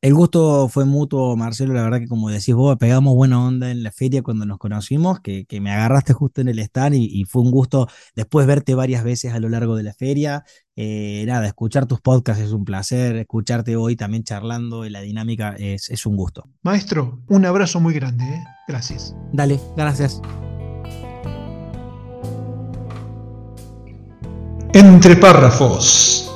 El 0.03 0.15
gusto 0.15 0.69
fue 0.69 0.85
mutuo, 0.85 1.37
Marcelo. 1.37 1.75
La 1.75 1.83
verdad 1.83 1.99
que, 1.99 2.07
como 2.07 2.31
decís 2.31 2.55
vos, 2.55 2.77
pegamos 2.77 3.15
buena 3.15 3.45
onda 3.45 3.71
en 3.71 3.83
la 3.83 3.91
feria 3.91 4.23
cuando 4.23 4.47
nos 4.47 4.59
conocimos, 4.59 5.21
que, 5.21 5.47
me 5.61 5.73
agarraste 5.73 6.13
justo 6.13 6.41
en 6.41 6.49
el 6.49 6.59
stand 6.61 6.95
y, 6.95 7.25
fue 7.25 7.43
un 7.43 7.51
gusto 7.51 7.89
después 8.15 8.47
verte 8.47 8.75
varias 8.75 9.03
veces 9.03 9.33
a 9.33 9.41
lo 9.41 9.49
largo 9.49 9.75
de 9.75 9.83
la 9.83 9.95
feria. 9.95 10.45
Eh, 10.77 11.25
nada, 11.27 11.47
escuchar 11.47 11.87
tus 11.87 12.01
podcasts 12.01 12.43
es 12.43 12.53
un 12.53 12.65
placer, 12.65 13.17
escucharte 13.17 13.77
hoy 13.77 13.97
también 13.97 14.25
charlando 14.25 14.85
en 14.85 14.93
la 14.93 15.01
dinámica 15.01 15.57
es, 15.59 15.89
es 15.89 16.05
un 16.05 16.17
gusto. 16.17 16.49
Maestro, 16.63 17.21
un 17.29 17.47
abrazo 17.47 17.81
muy 17.81 17.95
grande. 17.95 18.25
¿eh? 18.25 18.45
Gracias. 18.69 19.17
Dale, 19.33 19.59
gracias. 19.77 20.21
Entre 24.75 25.17
párrafos. 25.17 26.31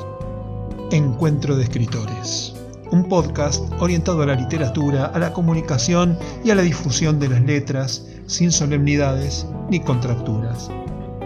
Encuentro 0.91 1.57
de 1.57 1.65
escritores 1.65 2.55
un 2.91 3.09
podcast 3.09 3.65
orientado 3.79 4.23
a 4.23 4.27
la 4.27 4.35
literatura, 4.35 5.07
a 5.07 5.19
la 5.19 5.33
comunicación 5.33 6.19
y 6.45 6.51
a 6.51 6.55
la 6.55 6.63
difusión 6.63 7.19
de 7.19 7.29
las 7.29 7.43
letras, 7.43 8.07
sin 8.27 8.51
solemnidades 8.51 9.47
ni 9.71 9.81
contracturas. 9.81 10.71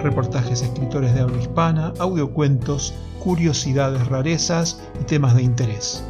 Reportajes 0.04 0.60
escritores 0.60 1.14
de 1.14 1.20
habla 1.20 1.40
hispana, 1.40 1.94
audiocuentos, 1.98 2.92
curiosidades, 3.20 4.06
rarezas 4.06 4.82
y 5.00 5.04
temas 5.04 5.34
de 5.34 5.42
interés. 5.42 6.04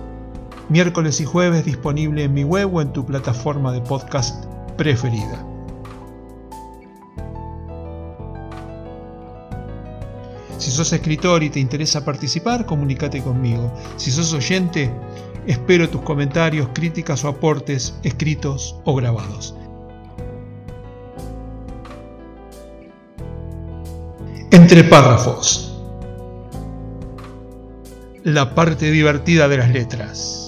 Miércoles 0.68 1.20
y 1.20 1.24
jueves 1.24 1.64
disponible 1.64 2.24
en 2.24 2.34
mi 2.34 2.42
web 2.42 2.74
o 2.74 2.82
en 2.82 2.92
tu 2.92 3.06
plataforma 3.06 3.72
de 3.72 3.80
podcast 3.82 4.46
preferida. 4.76 5.46
Si 10.58 10.72
sos 10.72 10.92
escritor 10.92 11.44
y 11.44 11.50
te 11.50 11.60
interesa 11.60 12.04
participar, 12.04 12.66
comunícate 12.66 13.22
conmigo. 13.22 13.72
Si 13.96 14.10
sos 14.10 14.32
oyente, 14.32 14.90
Espero 15.46 15.90
tus 15.90 16.00
comentarios, 16.00 16.70
críticas 16.72 17.22
o 17.22 17.28
aportes 17.28 17.94
escritos 18.02 18.76
o 18.84 18.94
grabados. 18.94 19.54
Entre 24.54 24.84
párrafos. 24.84 25.76
La 28.22 28.54
parte 28.54 28.88
divertida 28.92 29.48
de 29.48 29.56
las 29.56 29.70
letras. 29.70 30.43